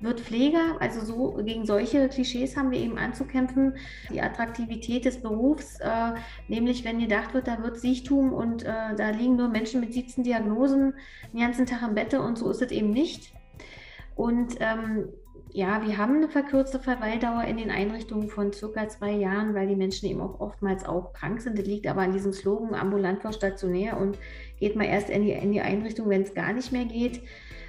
wird 0.00 0.20
Pfleger. 0.20 0.76
Also 0.80 1.04
so 1.04 1.42
gegen 1.44 1.66
solche 1.66 2.08
Klischees 2.08 2.56
haben 2.56 2.70
wir 2.70 2.78
eben 2.78 2.98
anzukämpfen. 2.98 3.74
Die 4.10 4.20
Attraktivität 4.20 5.04
des 5.04 5.20
Berufs, 5.20 5.78
äh, 5.80 6.12
nämlich 6.48 6.84
wenn 6.84 6.98
gedacht 6.98 7.34
wird, 7.34 7.48
da 7.48 7.62
wird 7.62 7.78
Siechtum 7.78 8.32
und 8.32 8.64
äh, 8.64 8.94
da 8.96 9.10
liegen 9.10 9.36
nur 9.36 9.48
Menschen 9.48 9.80
mit 9.80 9.92
17 9.94 10.24
Diagnosen 10.24 10.94
den 11.32 11.40
ganzen 11.40 11.66
Tag 11.66 11.82
im 11.82 11.94
Bette 11.94 12.20
und 12.20 12.38
so 12.38 12.50
ist 12.50 12.62
es 12.62 12.70
eben 12.70 12.90
nicht. 12.90 13.32
Und 14.14 14.56
ähm, 14.60 15.08
ja, 15.52 15.86
wir 15.86 15.96
haben 15.96 16.16
eine 16.16 16.28
verkürzte 16.28 16.78
Verweildauer 16.78 17.44
in 17.44 17.56
den 17.56 17.70
Einrichtungen 17.70 18.28
von 18.28 18.52
circa 18.52 18.88
zwei 18.88 19.12
Jahren, 19.12 19.54
weil 19.54 19.66
die 19.66 19.76
Menschen 19.76 20.06
eben 20.06 20.20
auch 20.20 20.38
oftmals 20.40 20.84
auch 20.84 21.12
krank 21.14 21.40
sind. 21.40 21.58
Das 21.58 21.66
liegt 21.66 21.86
aber 21.86 22.02
an 22.02 22.12
diesem 22.12 22.32
Slogan 22.32 22.74
ambulant 22.74 23.22
vor 23.22 23.32
stationär 23.32 23.98
und 23.98 24.18
geht 24.58 24.76
mal 24.76 24.84
erst 24.84 25.08
in 25.08 25.22
die, 25.22 25.32
in 25.32 25.52
die 25.52 25.60
Einrichtung, 25.60 26.10
wenn 26.10 26.22
es 26.22 26.34
gar 26.34 26.52
nicht 26.52 26.72
mehr 26.72 26.84
geht. 26.84 27.22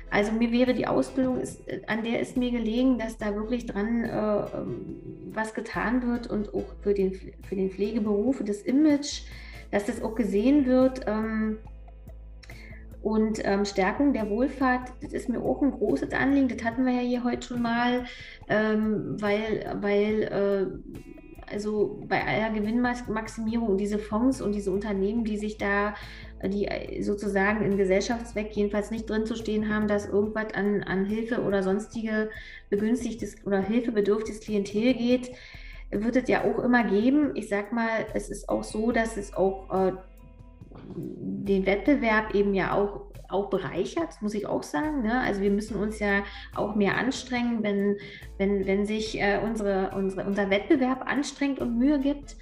Also 0.10 0.32
mir 0.32 0.52
wäre 0.52 0.74
die 0.74 0.88
Ausbildung, 0.88 1.40
ist, 1.40 1.62
an 1.88 2.04
der 2.04 2.22
ist 2.22 2.38
mir 2.38 2.52
gelegen, 2.52 2.98
dass 2.98 3.18
da 3.18 3.36
wirklich 3.36 3.66
dran 3.66 4.04
äh, 4.04 4.58
ähm, 4.58 5.32
was 5.34 5.54
getan 5.54 6.02
wird 6.08 6.28
und 6.28 6.54
auch 6.54 6.74
für 6.82 6.94
den, 6.94 7.14
für 7.14 7.56
den 7.56 7.70
Pflegeberuf, 7.70 8.42
das 8.46 8.62
Image, 8.62 9.24
dass 9.72 9.86
das 9.86 10.02
auch 10.02 10.16
gesehen 10.16 10.66
wird. 10.66 11.02
Ähm, 11.08 11.58
und 13.04 13.40
ähm, 13.46 13.64
Stärkung 13.64 14.14
der 14.14 14.30
Wohlfahrt, 14.30 14.92
das 15.02 15.14
ist 15.14 15.30
mir 15.30 15.40
auch 15.40 15.62
ein 15.62 15.72
großes 15.72 16.12
Anliegen. 16.14 16.50
Das 16.50 16.64
hatten 16.64 16.86
wir 16.86 16.94
ja 16.94 17.02
hier 17.02 17.24
heute 17.24 17.48
schon 17.48 17.62
mal, 17.62 18.06
ähm, 18.50 19.16
weil, 19.22 19.78
weil 19.82 20.24
äh, 20.24 21.52
also 21.52 22.04
bei 22.08 22.26
aller 22.26 22.50
Gewinnmaximierung 22.50 23.78
diese 23.78 24.00
Fonds 24.00 24.42
und 24.42 24.54
diese 24.54 24.72
Unternehmen, 24.72 25.24
die 25.24 25.38
sich 25.38 25.58
da 25.58 25.94
die 26.44 27.02
sozusagen 27.02 27.66
im 27.66 27.78
Gesellschaftszweck 27.78 28.56
jedenfalls 28.56 28.92
nicht 28.92 29.10
drin 29.10 29.26
zu 29.26 29.36
stehen 29.36 29.74
haben, 29.74 29.88
dass 29.88 30.08
irgendwas 30.08 30.54
an, 30.54 30.84
an 30.84 31.06
Hilfe 31.06 31.42
oder 31.42 31.64
sonstige 31.64 32.30
begünstigtes 32.70 33.36
oder 33.46 33.62
hilfebedürftiges 33.62 34.42
Klientel 34.42 34.94
geht, 34.94 35.32
wird 35.92 36.16
es 36.16 36.28
ja 36.28 36.44
auch 36.44 36.60
immer 36.60 36.84
geben. 36.84 37.32
Ich 37.36 37.50
sag 37.50 37.72
mal, 37.72 38.06
es 38.14 38.30
ist 38.30 38.50
auch 38.50 38.64
so, 38.64 38.92
dass 38.92 39.18
es 39.18 39.34
auch 39.34 39.88
äh, 39.88 39.94
den 40.96 41.66
Wettbewerb 41.66 42.36
eben 42.36 42.54
ja 42.54 42.74
auch, 42.74 43.08
auch 43.30 43.50
bereichert, 43.50 44.22
muss 44.22 44.34
ich 44.34 44.48
auch 44.48 44.64
sagen. 44.64 45.04
Ne? 45.04 45.20
Also 45.22 45.42
wir 45.42 45.52
müssen 45.52 45.78
uns 45.78 46.00
ja 46.00 46.24
auch 46.56 46.76
mehr 46.76 46.98
anstrengen, 46.98 47.64
wenn, 47.64 47.98
wenn, 48.38 48.66
wenn 48.68 48.86
sich 48.86 49.20
äh, 49.20 49.40
unsere, 49.44 49.92
unsere, 49.96 50.26
unser 50.26 50.50
Wettbewerb 50.50 51.10
anstrengt 51.10 51.60
und 51.60 51.78
Mühe 51.78 52.00
gibt. 52.00 52.36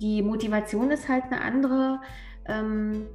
Die 0.00 0.22
Motivation 0.22 0.90
ist 0.90 1.08
halt 1.08 1.24
eine 1.24 1.40
andere. 1.40 2.00
Ähm, 2.46 3.06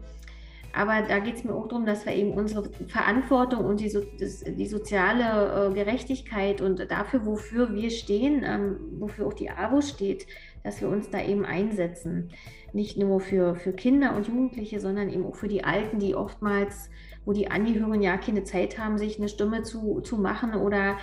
aber 0.76 1.04
da 1.08 1.20
geht 1.20 1.36
es 1.36 1.44
mir 1.44 1.54
auch 1.54 1.68
darum, 1.68 1.86
dass 1.86 2.06
wir 2.06 2.14
eben 2.16 2.32
unsere 2.32 2.68
Verantwortung 2.88 3.64
und 3.64 3.80
die, 3.80 3.90
so, 3.90 4.02
das, 4.20 4.44
die 4.44 4.66
soziale 4.66 5.70
äh, 5.70 5.74
Gerechtigkeit 5.74 6.62
und 6.62 6.90
dafür, 6.90 7.28
wofür 7.28 7.76
wir 7.76 7.92
stehen, 7.92 8.44
ähm, 8.44 8.78
wofür 8.98 9.28
auch 9.28 9.34
die 9.34 9.52
AWO 9.52 9.82
steht, 9.82 10.26
dass 10.64 10.82
wir 10.82 10.90
uns 10.90 11.12
da 11.12 11.22
eben 11.22 11.46
einsetzen. 11.46 12.32
Nicht 12.74 12.98
nur 12.98 13.20
für, 13.20 13.54
für 13.54 13.72
Kinder 13.72 14.16
und 14.16 14.28
Jugendliche, 14.28 14.80
sondern 14.80 15.10
eben 15.10 15.28
auch 15.28 15.36
für 15.36 15.48
die 15.48 15.64
Alten, 15.64 16.00
die 16.00 16.16
oftmals, 16.16 16.90
wo 17.24 17.34
die 17.34 17.52
Angehörigen 17.52 18.02
ja 18.02 18.18
keine 18.18 18.44
Zeit 18.44 18.80
haben, 18.80 18.98
sich 18.98 19.20
eine 19.20 19.30
Stimme 19.30 19.62
zu, 19.62 20.02
zu 20.02 20.18
machen 20.18 20.56
oder 20.56 20.98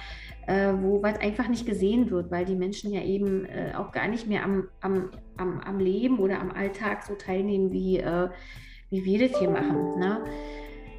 äh, 0.48 0.72
wo 0.80 1.00
was 1.00 1.20
einfach 1.20 1.46
nicht 1.46 1.64
gesehen 1.64 2.10
wird, 2.10 2.32
weil 2.32 2.44
die 2.44 2.56
Menschen 2.56 2.92
ja 2.92 3.02
eben 3.02 3.44
äh, 3.44 3.72
auch 3.76 3.92
gar 3.92 4.08
nicht 4.08 4.26
mehr 4.26 4.42
am, 4.44 4.68
am, 4.80 5.10
am, 5.36 5.60
am 5.60 5.78
Leben 5.78 6.18
oder 6.18 6.40
am 6.40 6.50
Alltag 6.50 7.04
so 7.04 7.14
teilnehmen 7.14 7.70
wie, 7.70 7.98
äh, 7.98 8.30
wie 8.90 9.04
wir 9.04 9.28
das 9.28 9.38
hier 9.38 9.50
machen. 9.50 9.98
Ne? 9.98 10.20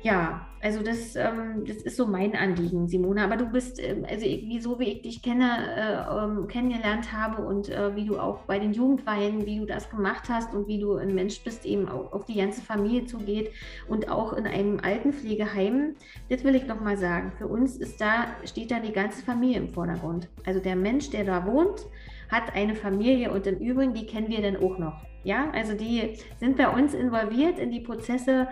Ja, 0.04 0.48
also 0.64 0.82
das, 0.82 1.16
ähm, 1.16 1.64
das 1.66 1.78
ist 1.78 1.96
so 1.96 2.08
mein 2.08 2.36
Anliegen, 2.36 2.88
Simona. 2.88 3.24
Aber 3.24 3.38
du 3.38 3.46
bist, 3.46 3.80
ähm, 3.80 4.06
also 4.10 4.26
ich, 4.26 4.62
so 4.64 4.80
wie 4.80 4.86
ich 4.86 5.02
dich 5.02 5.22
kenne, 5.22 5.50
äh, 5.76 6.24
ähm, 6.24 6.48
kennengelernt 6.48 7.14
habe 7.14 7.44
und 7.44 7.70
äh, 7.70 7.96
wie 7.96 8.06
du 8.06 8.18
auch 8.20 8.40
bei 8.46 8.58
den 8.58 8.74
Jugendweihen, 8.74 9.46
wie 9.46 9.60
du 9.60 9.66
das 9.66 9.90
gemacht 9.90 10.30
hast 10.30 10.54
und 10.54 10.68
wie 10.68 10.80
du 10.80 10.96
ein 10.96 11.14
Mensch 11.14 11.44
bist, 11.44 11.66
eben 11.66 11.88
auch 11.88 12.14
auf 12.14 12.26
die 12.26 12.36
ganze 12.36 12.62
Familie 12.62 13.06
zugeht 13.06 13.52
und 13.88 14.10
auch 14.10 14.34
in 14.34 14.48
einem 14.48 14.80
Altenpflegeheim, 14.80 15.96
das 16.30 16.44
will 16.44 16.56
ich 16.56 16.66
nochmal 16.66 16.98
sagen. 16.98 17.32
Für 17.38 17.48
uns 17.48 17.78
ist 17.78 18.02
da, 18.02 18.26
steht 18.46 18.72
da 18.72 18.80
die 18.80 18.94
ganze 18.94 19.24
Familie 19.24 19.58
im 19.58 19.70
Vordergrund. 19.70 20.30
Also 20.46 20.60
der 20.60 20.76
Mensch, 20.76 21.12
der 21.12 21.26
da 21.26 21.46
wohnt, 21.46 21.88
hat 22.30 22.56
eine 22.56 22.76
Familie 22.76 23.32
und 23.32 23.46
im 23.46 23.58
Übrigen, 23.58 23.94
die 23.94 24.06
kennen 24.06 24.30
wir 24.30 24.42
dann 24.42 24.58
auch 24.58 24.78
noch. 24.80 25.11
Ja, 25.24 25.52
also 25.52 25.74
die 25.76 26.18
sind 26.40 26.58
bei 26.58 26.68
uns 26.68 26.94
involviert 26.94 27.60
in 27.60 27.72
die 27.72 27.82
Prozesse. 27.82 28.48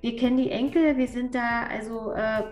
Wir 0.00 0.16
kennen 0.16 0.36
die 0.36 0.50
Enkel, 0.50 0.96
wir 0.96 1.08
sind 1.08 1.34
da, 1.34 1.62
also 1.62 2.12
äh, 2.12 2.42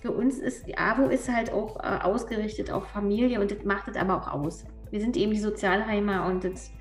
für 0.00 0.12
uns 0.12 0.38
ist 0.38 0.66
die 0.66 0.78
AWO 0.78 1.08
ist 1.08 1.28
halt 1.30 1.52
auch 1.52 1.78
äh, 1.80 1.98
ausgerichtet 2.02 2.70
auf 2.70 2.86
Familie 2.88 3.40
und 3.40 3.50
das 3.50 3.64
macht 3.64 3.88
es 3.88 3.96
aber 3.96 4.16
auch 4.16 4.32
aus. 4.32 4.64
Wir 4.90 5.00
sind 5.00 5.16
eben 5.16 5.32
die 5.32 5.40
Sozialheimer 5.40 6.26
und 6.26 6.44
das 6.44 6.72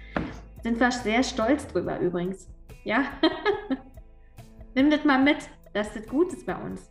sind 0.63 0.79
wir 0.79 0.91
sehr 0.91 1.23
stolz 1.23 1.67
drüber 1.67 1.99
übrigens. 1.99 2.49
Ja, 2.85 3.03
nimm 4.75 4.89
das 4.89 5.03
mal 5.03 5.21
mit, 5.21 5.37
dass 5.73 5.93
das 5.93 6.07
gut 6.07 6.31
ist 6.31 6.45
bei 6.45 6.55
uns. 6.55 6.89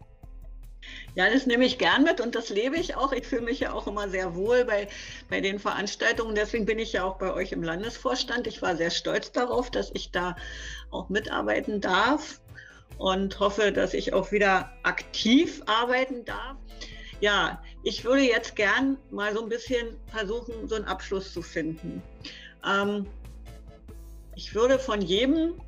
Ja, 1.19 1.29
das 1.29 1.47
nehme 1.47 1.65
ich 1.65 1.79
gern 1.79 2.05
mit 2.05 2.21
und 2.21 2.37
das 2.37 2.49
lebe 2.49 2.77
ich 2.77 2.95
auch. 2.95 3.11
Ich 3.11 3.27
fühle 3.27 3.43
mich 3.43 3.59
ja 3.59 3.73
auch 3.73 3.89
immer 3.89 4.09
sehr 4.09 4.37
wohl 4.37 4.65
bei, 4.65 4.87
bei 5.29 5.41
den 5.41 5.59
Veranstaltungen. 5.59 6.37
Deswegen 6.37 6.65
bin 6.65 6.79
ich 6.79 6.93
ja 6.93 7.03
auch 7.03 7.19
bei 7.19 7.33
euch 7.35 7.51
im 7.51 7.65
Landesvorstand. 7.65 8.47
Ich 8.47 8.63
war 8.63 8.77
sehr 8.77 8.91
stolz 8.91 9.33
darauf, 9.33 9.69
dass 9.69 9.91
ich 9.95 10.13
da 10.13 10.37
auch 10.93 11.09
mitarbeiten 11.09 11.81
darf 11.81 12.41
und 12.99 13.41
hoffe, 13.41 13.73
dass 13.73 13.95
ich 13.95 14.13
auch 14.13 14.31
wieder 14.31 14.71
aktiv 14.85 15.61
arbeiten 15.67 16.25
darf. 16.25 16.57
Ja, 17.21 17.65
ich 17.83 18.05
würde 18.05 18.23
jetzt 18.23 18.55
gern 18.55 18.97
mal 19.11 19.35
so 19.35 19.43
ein 19.43 19.49
bisschen 19.49 19.97
versuchen, 20.07 20.69
so 20.69 20.77
einen 20.77 20.85
Abschluss 20.85 21.33
zu 21.33 21.43
finden. 21.43 22.01
Ähm, 22.65 23.07
ich 24.37 24.55
würde 24.55 24.79
von 24.79 25.03
jedem 25.03 25.61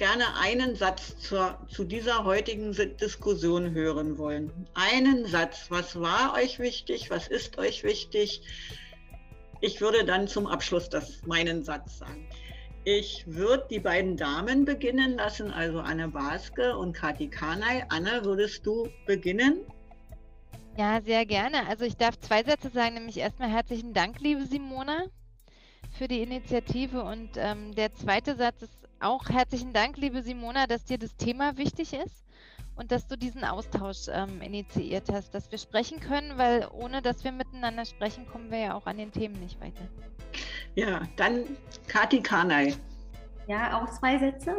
gerne 0.00 0.34
einen 0.40 0.76
Satz 0.76 1.18
zur, 1.18 1.58
zu 1.68 1.84
dieser 1.84 2.24
heutigen 2.24 2.72
Diskussion 2.72 3.72
hören 3.72 4.16
wollen. 4.16 4.50
Einen 4.72 5.26
Satz. 5.26 5.66
Was 5.68 6.00
war 6.00 6.32
euch 6.34 6.58
wichtig? 6.58 7.10
Was 7.10 7.28
ist 7.28 7.58
euch 7.58 7.84
wichtig? 7.84 8.40
Ich 9.60 9.82
würde 9.82 10.06
dann 10.06 10.26
zum 10.26 10.46
Abschluss 10.46 10.88
das, 10.88 11.20
meinen 11.26 11.62
Satz 11.64 11.98
sagen. 11.98 12.26
Ich 12.84 13.24
würde 13.26 13.66
die 13.68 13.78
beiden 13.78 14.16
Damen 14.16 14.64
beginnen 14.64 15.18
lassen, 15.18 15.50
also 15.50 15.80
Anne 15.80 16.08
Baske 16.08 16.78
und 16.78 16.94
Kati 16.94 17.28
Kanay. 17.28 17.84
Anne, 17.90 18.24
würdest 18.24 18.64
du 18.64 18.88
beginnen? 19.04 19.66
Ja, 20.78 21.02
sehr 21.02 21.26
gerne. 21.26 21.66
Also 21.68 21.84
ich 21.84 21.98
darf 21.98 22.18
zwei 22.20 22.42
Sätze 22.42 22.70
sagen, 22.70 22.94
nämlich 22.94 23.18
erstmal 23.18 23.50
herzlichen 23.50 23.92
Dank, 23.92 24.18
liebe 24.20 24.46
Simona, 24.46 25.04
für 25.98 26.08
die 26.08 26.22
Initiative. 26.22 27.02
Und 27.02 27.32
ähm, 27.36 27.74
der 27.74 27.92
zweite 27.92 28.34
Satz 28.34 28.62
ist 28.62 28.79
auch 29.00 29.28
herzlichen 29.28 29.72
Dank, 29.72 29.96
liebe 29.96 30.22
Simona, 30.22 30.66
dass 30.66 30.84
dir 30.84 30.98
das 30.98 31.16
Thema 31.16 31.56
wichtig 31.56 31.94
ist 31.94 32.24
und 32.76 32.92
dass 32.92 33.06
du 33.06 33.16
diesen 33.16 33.44
Austausch 33.44 34.08
ähm, 34.12 34.40
initiiert 34.42 35.10
hast, 35.10 35.34
dass 35.34 35.50
wir 35.50 35.58
sprechen 35.58 36.00
können, 36.00 36.36
weil 36.36 36.68
ohne 36.72 37.02
dass 37.02 37.24
wir 37.24 37.32
miteinander 37.32 37.84
sprechen, 37.84 38.26
kommen 38.26 38.50
wir 38.50 38.58
ja 38.58 38.74
auch 38.74 38.86
an 38.86 38.98
den 38.98 39.10
Themen 39.10 39.38
nicht 39.40 39.60
weiter. 39.60 39.82
Ja, 40.74 41.02
dann 41.16 41.44
Kati 41.88 42.20
Kanay. 42.20 42.74
Ja, 43.48 43.80
auch 43.80 43.90
zwei 43.90 44.18
Sätze. 44.18 44.58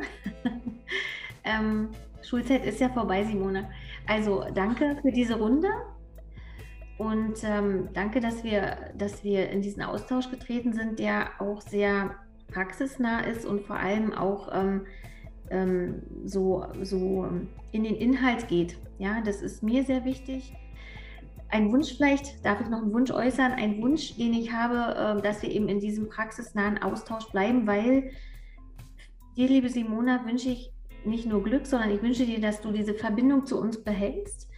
ähm, 1.44 1.92
Schulzeit 2.22 2.66
ist 2.66 2.80
ja 2.80 2.90
vorbei, 2.90 3.24
Simone. 3.24 3.70
Also 4.08 4.46
danke 4.54 4.98
für 5.02 5.12
diese 5.12 5.38
Runde 5.38 5.70
und 6.98 7.44
ähm, 7.44 7.90
danke, 7.94 8.20
dass 8.20 8.44
wir, 8.44 8.92
dass 8.96 9.24
wir 9.24 9.50
in 9.50 9.62
diesen 9.62 9.82
Austausch 9.82 10.30
getreten 10.30 10.74
sind, 10.74 11.00
der 11.00 11.30
auch 11.40 11.62
sehr 11.62 12.16
praxisnah 12.52 13.22
ist 13.22 13.46
und 13.46 13.66
vor 13.66 13.78
allem 13.78 14.14
auch 14.14 14.50
ähm, 14.54 14.86
ähm, 15.50 16.04
so, 16.26 16.66
so 16.82 17.28
in 17.72 17.84
den 17.84 17.96
Inhalt 17.96 18.48
geht. 18.48 18.78
Ja, 19.00 19.22
das 19.22 19.42
ist 19.42 19.64
mir 19.64 19.84
sehr 19.84 20.06
wichtig. 20.06 20.54
Ein 21.50 21.72
Wunsch 21.72 21.94
vielleicht, 21.96 22.46
darf 22.46 22.62
ich 22.62 22.70
noch 22.70 22.82
einen 22.82 22.94
Wunsch 22.94 23.12
äußern? 23.12 23.52
Ein 23.52 23.82
Wunsch, 23.82 24.16
den 24.16 24.34
ich 24.34 24.54
habe, 24.54 25.20
äh, 25.20 25.22
dass 25.22 25.42
wir 25.42 25.52
eben 25.52 25.68
in 25.68 25.80
diesem 25.80 26.08
praxisnahen 26.08 26.82
Austausch 26.82 27.26
bleiben, 27.32 27.68
weil 27.68 28.12
dir, 29.36 29.48
liebe 29.48 29.70
Simona, 29.70 30.26
wünsche 30.26 30.50
ich 30.50 30.72
nicht 31.04 31.26
nur 31.26 31.44
Glück, 31.44 31.66
sondern 31.66 31.92
ich 31.92 32.02
wünsche 32.02 32.26
dir, 32.26 32.40
dass 32.40 32.62
du 32.62 32.72
diese 32.72 32.94
Verbindung 32.94 33.46
zu 33.46 33.60
uns 33.60 33.84
behältst, 33.84 34.50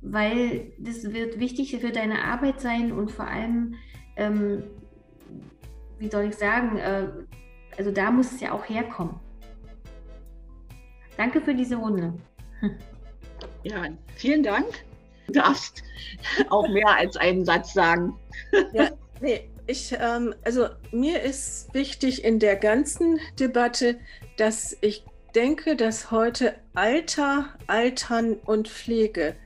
weil 0.00 0.72
das 0.78 1.12
wird 1.12 1.38
wichtig 1.38 1.76
für 1.80 1.90
deine 1.90 2.24
Arbeit 2.24 2.60
sein 2.60 2.92
und 2.92 3.10
vor 3.10 3.26
allem, 3.26 3.76
ähm, 4.16 4.64
wie 5.98 6.10
soll 6.10 6.24
ich 6.24 6.34
sagen, 6.34 6.76
äh, 6.76 7.08
also 7.76 7.90
da 7.90 8.10
muss 8.10 8.32
es 8.32 8.40
ja 8.40 8.52
auch 8.52 8.68
herkommen. 8.68 9.18
Danke 11.16 11.40
für 11.40 11.54
diese 11.54 11.76
Runde. 11.76 12.14
Ja, 13.64 13.86
vielen 14.16 14.42
Dank. 14.42 14.66
Du 15.26 15.34
darfst 15.34 15.82
auch 16.50 16.68
mehr 16.68 16.96
als 16.96 17.16
einen 17.16 17.44
Satz 17.44 17.72
sagen. 17.72 18.18
Ja, 18.72 18.90
nee, 19.20 19.48
ich, 19.66 19.96
ähm, 19.98 20.34
also 20.44 20.66
mir 20.90 21.22
ist 21.22 21.72
wichtig 21.72 22.24
in 22.24 22.38
der 22.38 22.56
ganzen 22.56 23.18
Debatte, 23.38 23.98
dass 24.36 24.76
ich 24.80 25.04
denke, 25.34 25.76
dass 25.76 26.10
heute 26.10 26.54
Alter, 26.74 27.50
Altern 27.66 28.34
und 28.44 28.68
Pflege 28.68 29.36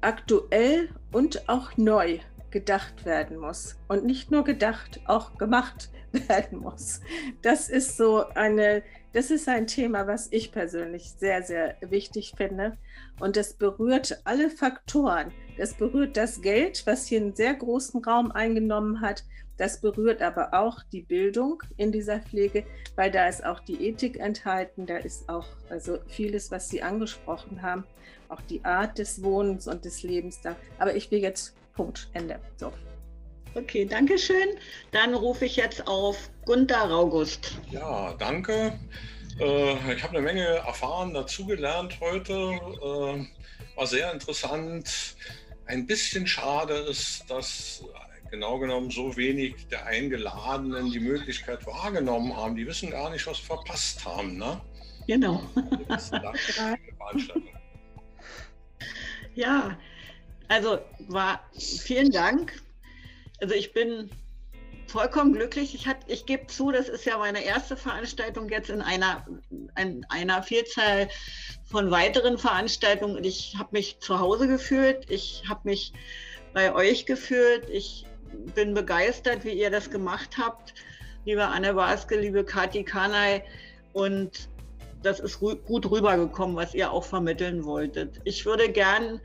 aktuell 0.00 0.88
und 1.12 1.48
auch 1.48 1.76
neu 1.76 2.18
gedacht 2.50 3.04
werden 3.04 3.38
muss. 3.38 3.76
Und 3.88 4.04
nicht 4.04 4.30
nur 4.30 4.44
gedacht, 4.44 5.00
auch 5.06 5.36
gemacht 5.36 5.90
werden 6.28 6.58
muss. 6.60 7.00
Das 7.42 7.68
ist 7.68 7.96
so 7.96 8.26
eine, 8.34 8.82
das 9.12 9.30
ist 9.30 9.48
ein 9.48 9.66
Thema, 9.66 10.06
was 10.06 10.28
ich 10.30 10.52
persönlich 10.52 11.12
sehr, 11.12 11.42
sehr 11.42 11.76
wichtig 11.80 12.34
finde. 12.36 12.76
Und 13.20 13.36
das 13.36 13.54
berührt 13.54 14.20
alle 14.24 14.50
Faktoren. 14.50 15.32
Das 15.56 15.74
berührt 15.74 16.16
das 16.16 16.42
Geld, 16.42 16.86
was 16.86 17.06
hier 17.06 17.20
einen 17.20 17.34
sehr 17.34 17.54
großen 17.54 18.04
Raum 18.04 18.30
eingenommen 18.30 19.00
hat. 19.00 19.24
Das 19.56 19.80
berührt 19.80 20.20
aber 20.20 20.52
auch 20.52 20.82
die 20.92 21.00
Bildung 21.00 21.62
in 21.78 21.90
dieser 21.90 22.20
Pflege, 22.20 22.64
weil 22.94 23.10
da 23.10 23.26
ist 23.26 23.44
auch 23.44 23.60
die 23.60 23.86
Ethik 23.88 24.20
enthalten, 24.20 24.84
da 24.84 24.98
ist 24.98 25.30
auch 25.30 25.46
also 25.70 25.98
vieles, 26.08 26.50
was 26.50 26.68
Sie 26.68 26.82
angesprochen 26.82 27.62
haben, 27.62 27.84
auch 28.28 28.42
die 28.42 28.62
Art 28.66 28.98
des 28.98 29.22
Wohnens 29.22 29.66
und 29.66 29.86
des 29.86 30.02
Lebens 30.02 30.42
da. 30.42 30.56
Aber 30.78 30.94
ich 30.94 31.10
will 31.10 31.20
jetzt 31.20 31.54
Punkt, 31.72 32.10
Ende. 32.12 32.38
So. 32.58 32.70
Okay, 33.56 33.86
danke 33.86 34.18
schön. 34.18 34.48
Dann 34.92 35.14
rufe 35.14 35.46
ich 35.46 35.56
jetzt 35.56 35.86
auf 35.86 36.28
Gunther 36.44 36.90
Raugust. 36.90 37.56
Ja, 37.70 38.12
danke. 38.18 38.78
Äh, 39.40 39.94
ich 39.94 40.02
habe 40.02 40.18
eine 40.18 40.20
Menge 40.20 40.44
erfahren, 40.44 41.14
dazugelernt 41.14 41.98
heute. 41.98 42.34
Äh, 42.34 43.24
war 43.74 43.86
sehr 43.86 44.12
interessant. 44.12 45.16
Ein 45.64 45.86
bisschen 45.86 46.26
schade 46.26 46.74
ist, 46.74 47.24
dass 47.30 47.82
genau 48.30 48.58
genommen 48.58 48.90
so 48.90 49.16
wenig 49.16 49.54
der 49.68 49.86
Eingeladenen 49.86 50.92
die 50.92 51.00
Möglichkeit 51.00 51.66
wahrgenommen 51.66 52.36
haben. 52.36 52.56
Die 52.56 52.66
wissen 52.66 52.90
gar 52.90 53.08
nicht, 53.08 53.26
was 53.26 53.38
verpasst 53.38 54.04
haben. 54.04 54.36
Ne? 54.36 54.60
Genau. 55.06 55.42
ja, 59.34 59.78
also 60.46 60.78
war 61.08 61.40
vielen 61.58 62.10
Dank 62.10 62.65
also 63.40 63.54
ich 63.54 63.72
bin 63.72 64.10
vollkommen 64.86 65.32
glücklich. 65.32 65.74
Ich, 65.74 65.88
ich 66.06 66.26
gebe 66.26 66.46
zu, 66.46 66.70
das 66.70 66.88
ist 66.88 67.04
ja 67.04 67.18
meine 67.18 67.44
erste 67.44 67.76
Veranstaltung 67.76 68.48
jetzt 68.48 68.70
in 68.70 68.80
einer, 68.80 69.26
in 69.78 70.06
einer 70.08 70.42
Vielzahl 70.42 71.08
von 71.64 71.90
weiteren 71.90 72.38
Veranstaltungen. 72.38 73.22
Ich 73.24 73.54
habe 73.58 73.70
mich 73.72 73.98
zu 74.00 74.18
Hause 74.20 74.48
gefühlt. 74.48 75.10
Ich 75.10 75.44
habe 75.48 75.60
mich 75.64 75.92
bei 76.54 76.74
euch 76.74 77.06
gefühlt. 77.06 77.68
Ich 77.70 78.06
bin 78.54 78.74
begeistert, 78.74 79.44
wie 79.44 79.52
ihr 79.52 79.70
das 79.70 79.90
gemacht 79.90 80.36
habt. 80.38 80.74
Liebe 81.24 81.44
Anne 81.44 81.74
Baske, 81.74 82.18
liebe 82.18 82.44
Kati 82.44 82.84
Kanay. 82.84 83.42
Und 83.92 84.48
das 85.02 85.20
ist 85.20 85.40
gut 85.40 85.90
rübergekommen, 85.90 86.56
was 86.56 86.74
ihr 86.74 86.90
auch 86.90 87.04
vermitteln 87.04 87.64
wolltet. 87.64 88.20
Ich 88.24 88.46
würde 88.46 88.70
gern 88.70 89.20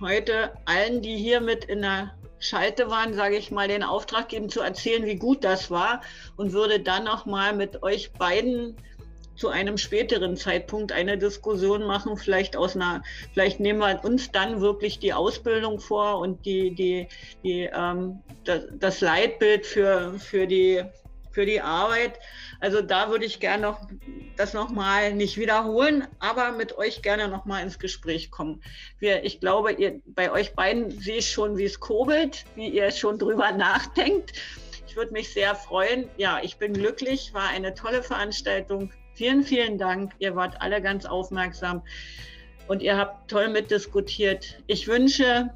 heute 0.00 0.52
allen, 0.64 1.02
die 1.02 1.16
hier 1.16 1.40
mit 1.40 1.64
in 1.64 1.82
der 1.82 2.14
Schalte 2.40 2.90
waren, 2.90 3.14
sage 3.14 3.36
ich 3.36 3.50
mal, 3.50 3.68
den 3.68 3.82
Auftrag 3.82 4.28
geben, 4.28 4.48
zu 4.48 4.60
erzählen, 4.60 5.06
wie 5.06 5.16
gut 5.16 5.44
das 5.44 5.70
war 5.70 6.00
und 6.36 6.52
würde 6.52 6.80
dann 6.80 7.04
noch 7.04 7.26
mal 7.26 7.54
mit 7.54 7.82
euch 7.82 8.12
beiden 8.12 8.76
zu 9.40 9.48
einem 9.48 9.78
späteren 9.78 10.36
Zeitpunkt 10.36 10.92
eine 10.92 11.16
Diskussion 11.16 11.84
machen, 11.84 12.18
vielleicht 12.18 12.56
aus 12.56 12.76
einer, 12.76 13.02
vielleicht 13.32 13.58
nehmen 13.58 13.78
wir 13.78 14.04
uns 14.04 14.30
dann 14.30 14.60
wirklich 14.60 14.98
die 14.98 15.14
Ausbildung 15.14 15.80
vor 15.80 16.18
und 16.18 16.44
die, 16.44 16.74
die, 16.74 17.08
die, 17.42 17.70
ähm, 17.72 18.18
das, 18.44 18.64
das 18.74 19.00
Leitbild 19.00 19.64
für, 19.64 20.14
für, 20.18 20.46
die, 20.46 20.82
für 21.30 21.46
die 21.46 21.60
Arbeit. 21.60 22.18
Also 22.60 22.82
da 22.82 23.10
würde 23.10 23.24
ich 23.24 23.40
gerne 23.40 23.62
noch 23.62 23.80
das 24.36 24.54
nochmal 24.54 25.14
nicht 25.14 25.36
wiederholen, 25.36 26.06
aber 26.18 26.52
mit 26.52 26.76
euch 26.76 27.02
gerne 27.02 27.28
nochmal 27.28 27.62
ins 27.62 27.78
Gespräch 27.78 28.30
kommen. 28.30 28.62
Wir, 28.98 29.24
ich 29.24 29.40
glaube, 29.40 29.72
ihr, 29.72 30.00
bei 30.06 30.30
euch 30.30 30.54
beiden 30.54 30.90
sehe 31.00 31.18
ich 31.18 31.30
schon, 31.30 31.56
wie 31.56 31.64
es 31.64 31.80
kurbelt, 31.80 32.44
wie 32.54 32.68
ihr 32.68 32.90
schon 32.90 33.18
drüber 33.18 33.52
nachdenkt. 33.56 34.32
Ich 34.86 34.96
würde 34.96 35.12
mich 35.12 35.32
sehr 35.32 35.54
freuen. 35.54 36.08
Ja, 36.16 36.40
ich 36.42 36.56
bin 36.56 36.72
glücklich, 36.72 37.32
war 37.32 37.48
eine 37.48 37.74
tolle 37.74 38.02
Veranstaltung. 38.02 38.90
Vielen, 39.14 39.44
vielen 39.44 39.78
Dank. 39.78 40.12
Ihr 40.18 40.34
wart 40.34 40.60
alle 40.60 40.82
ganz 40.82 41.04
aufmerksam 41.04 41.82
und 42.66 42.82
ihr 42.82 42.96
habt 42.96 43.30
toll 43.30 43.48
mitdiskutiert. 43.48 44.62
Ich 44.66 44.88
wünsche 44.88 45.50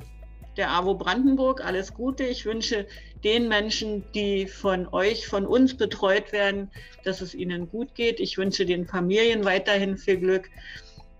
der 0.56 0.70
AWO 0.70 0.94
Brandenburg 0.94 1.64
alles 1.64 1.94
Gute. 1.94 2.24
Ich 2.24 2.44
wünsche 2.44 2.86
den 3.24 3.48
Menschen, 3.48 4.05
die 4.12 4.46
von 4.46 4.86
euch, 4.92 5.26
von 5.26 5.46
uns 5.46 5.76
betreut 5.76 6.32
werden, 6.32 6.70
dass 7.05 7.20
es 7.20 7.34
ihnen 7.34 7.70
gut 7.70 7.94
geht. 7.94 8.20
Ich 8.20 8.36
wünsche 8.36 8.66
den 8.66 8.86
Familien 8.86 9.44
weiterhin 9.44 9.96
viel 9.96 10.18
Glück. 10.18 10.51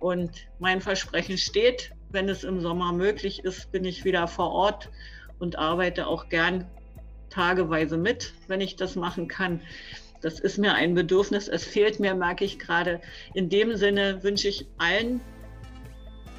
Und 0.01 0.31
mein 0.59 0.83
Versprechen 0.83 1.39
steht, 1.39 1.93
wenn 2.11 2.29
es 2.29 2.45
im 2.45 2.61
Sommer 2.61 2.93
möglich 2.93 3.43
ist, 3.43 3.73
bin 3.73 3.85
ich 3.85 4.05
wieder 4.05 4.29
vor 4.29 4.53
Ort 4.53 4.91
und 5.39 5.59
arbeite 5.59 6.07
auch 6.07 6.29
gern 6.29 6.67
tageweise 7.31 7.97
mit, 7.97 8.35
wenn 8.47 8.61
ich 8.61 8.77
das 8.77 8.97
machen 8.97 9.27
kann. 9.27 9.61
Das 10.21 10.41
ist 10.41 10.59
mir 10.59 10.75
ein 10.75 10.95
Bedürfnis. 10.95 11.49
Es 11.49 11.65
fehlt 11.65 12.01
mir, 12.01 12.15
merke 12.15 12.45
ich 12.45 12.59
gerade. 12.59 13.01
In 13.35 13.49
dem 13.49 13.77
Sinne 13.77 14.23
wünsche 14.23 14.49
ich 14.49 14.67
allen 14.79 15.21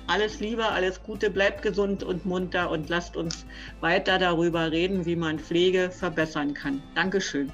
alles 0.07 0.39
Liebe, 0.39 0.65
alles 0.65 1.03
Gute, 1.03 1.29
bleibt 1.29 1.61
gesund 1.61 2.03
und 2.03 2.25
munter 2.25 2.71
und 2.71 2.89
lasst 2.89 3.17
uns 3.17 3.45
weiter 3.81 4.19
darüber 4.19 4.71
reden, 4.71 5.05
wie 5.05 5.15
man 5.15 5.39
Pflege 5.39 5.91
verbessern 5.91 6.53
kann. 6.53 6.81
Dankeschön. 6.95 7.51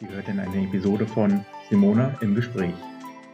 Sie 0.00 0.08
hörten 0.08 0.38
eine 0.38 0.64
Episode 0.64 1.06
von 1.06 1.44
Simona 1.70 2.16
im 2.20 2.34
Gespräch. 2.34 2.74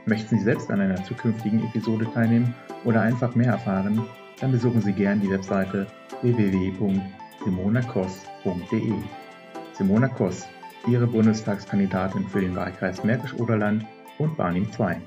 Möchten 0.06 0.38
Sie 0.38 0.44
selbst 0.44 0.70
an 0.70 0.80
einer 0.80 1.02
zukünftigen 1.04 1.64
Episode 1.66 2.06
teilnehmen 2.12 2.54
oder 2.84 3.02
einfach 3.02 3.34
mehr 3.34 3.52
erfahren, 3.52 4.06
dann 4.40 4.52
besuchen 4.52 4.82
Sie 4.82 4.92
gern 4.92 5.20
die 5.20 5.30
Webseite 5.30 5.86
www.simonakoss.de. 6.22 8.92
Simona 9.72 10.08
Koss, 10.08 10.46
Ihre 10.86 11.06
Bundestagskandidatin 11.06 12.26
für 12.28 12.40
den 12.40 12.56
Wahlkreis 12.56 13.04
Märkisch-Oderland 13.04 13.84
und 14.18 14.36
Barnim 14.36 14.72
2. 14.72 15.00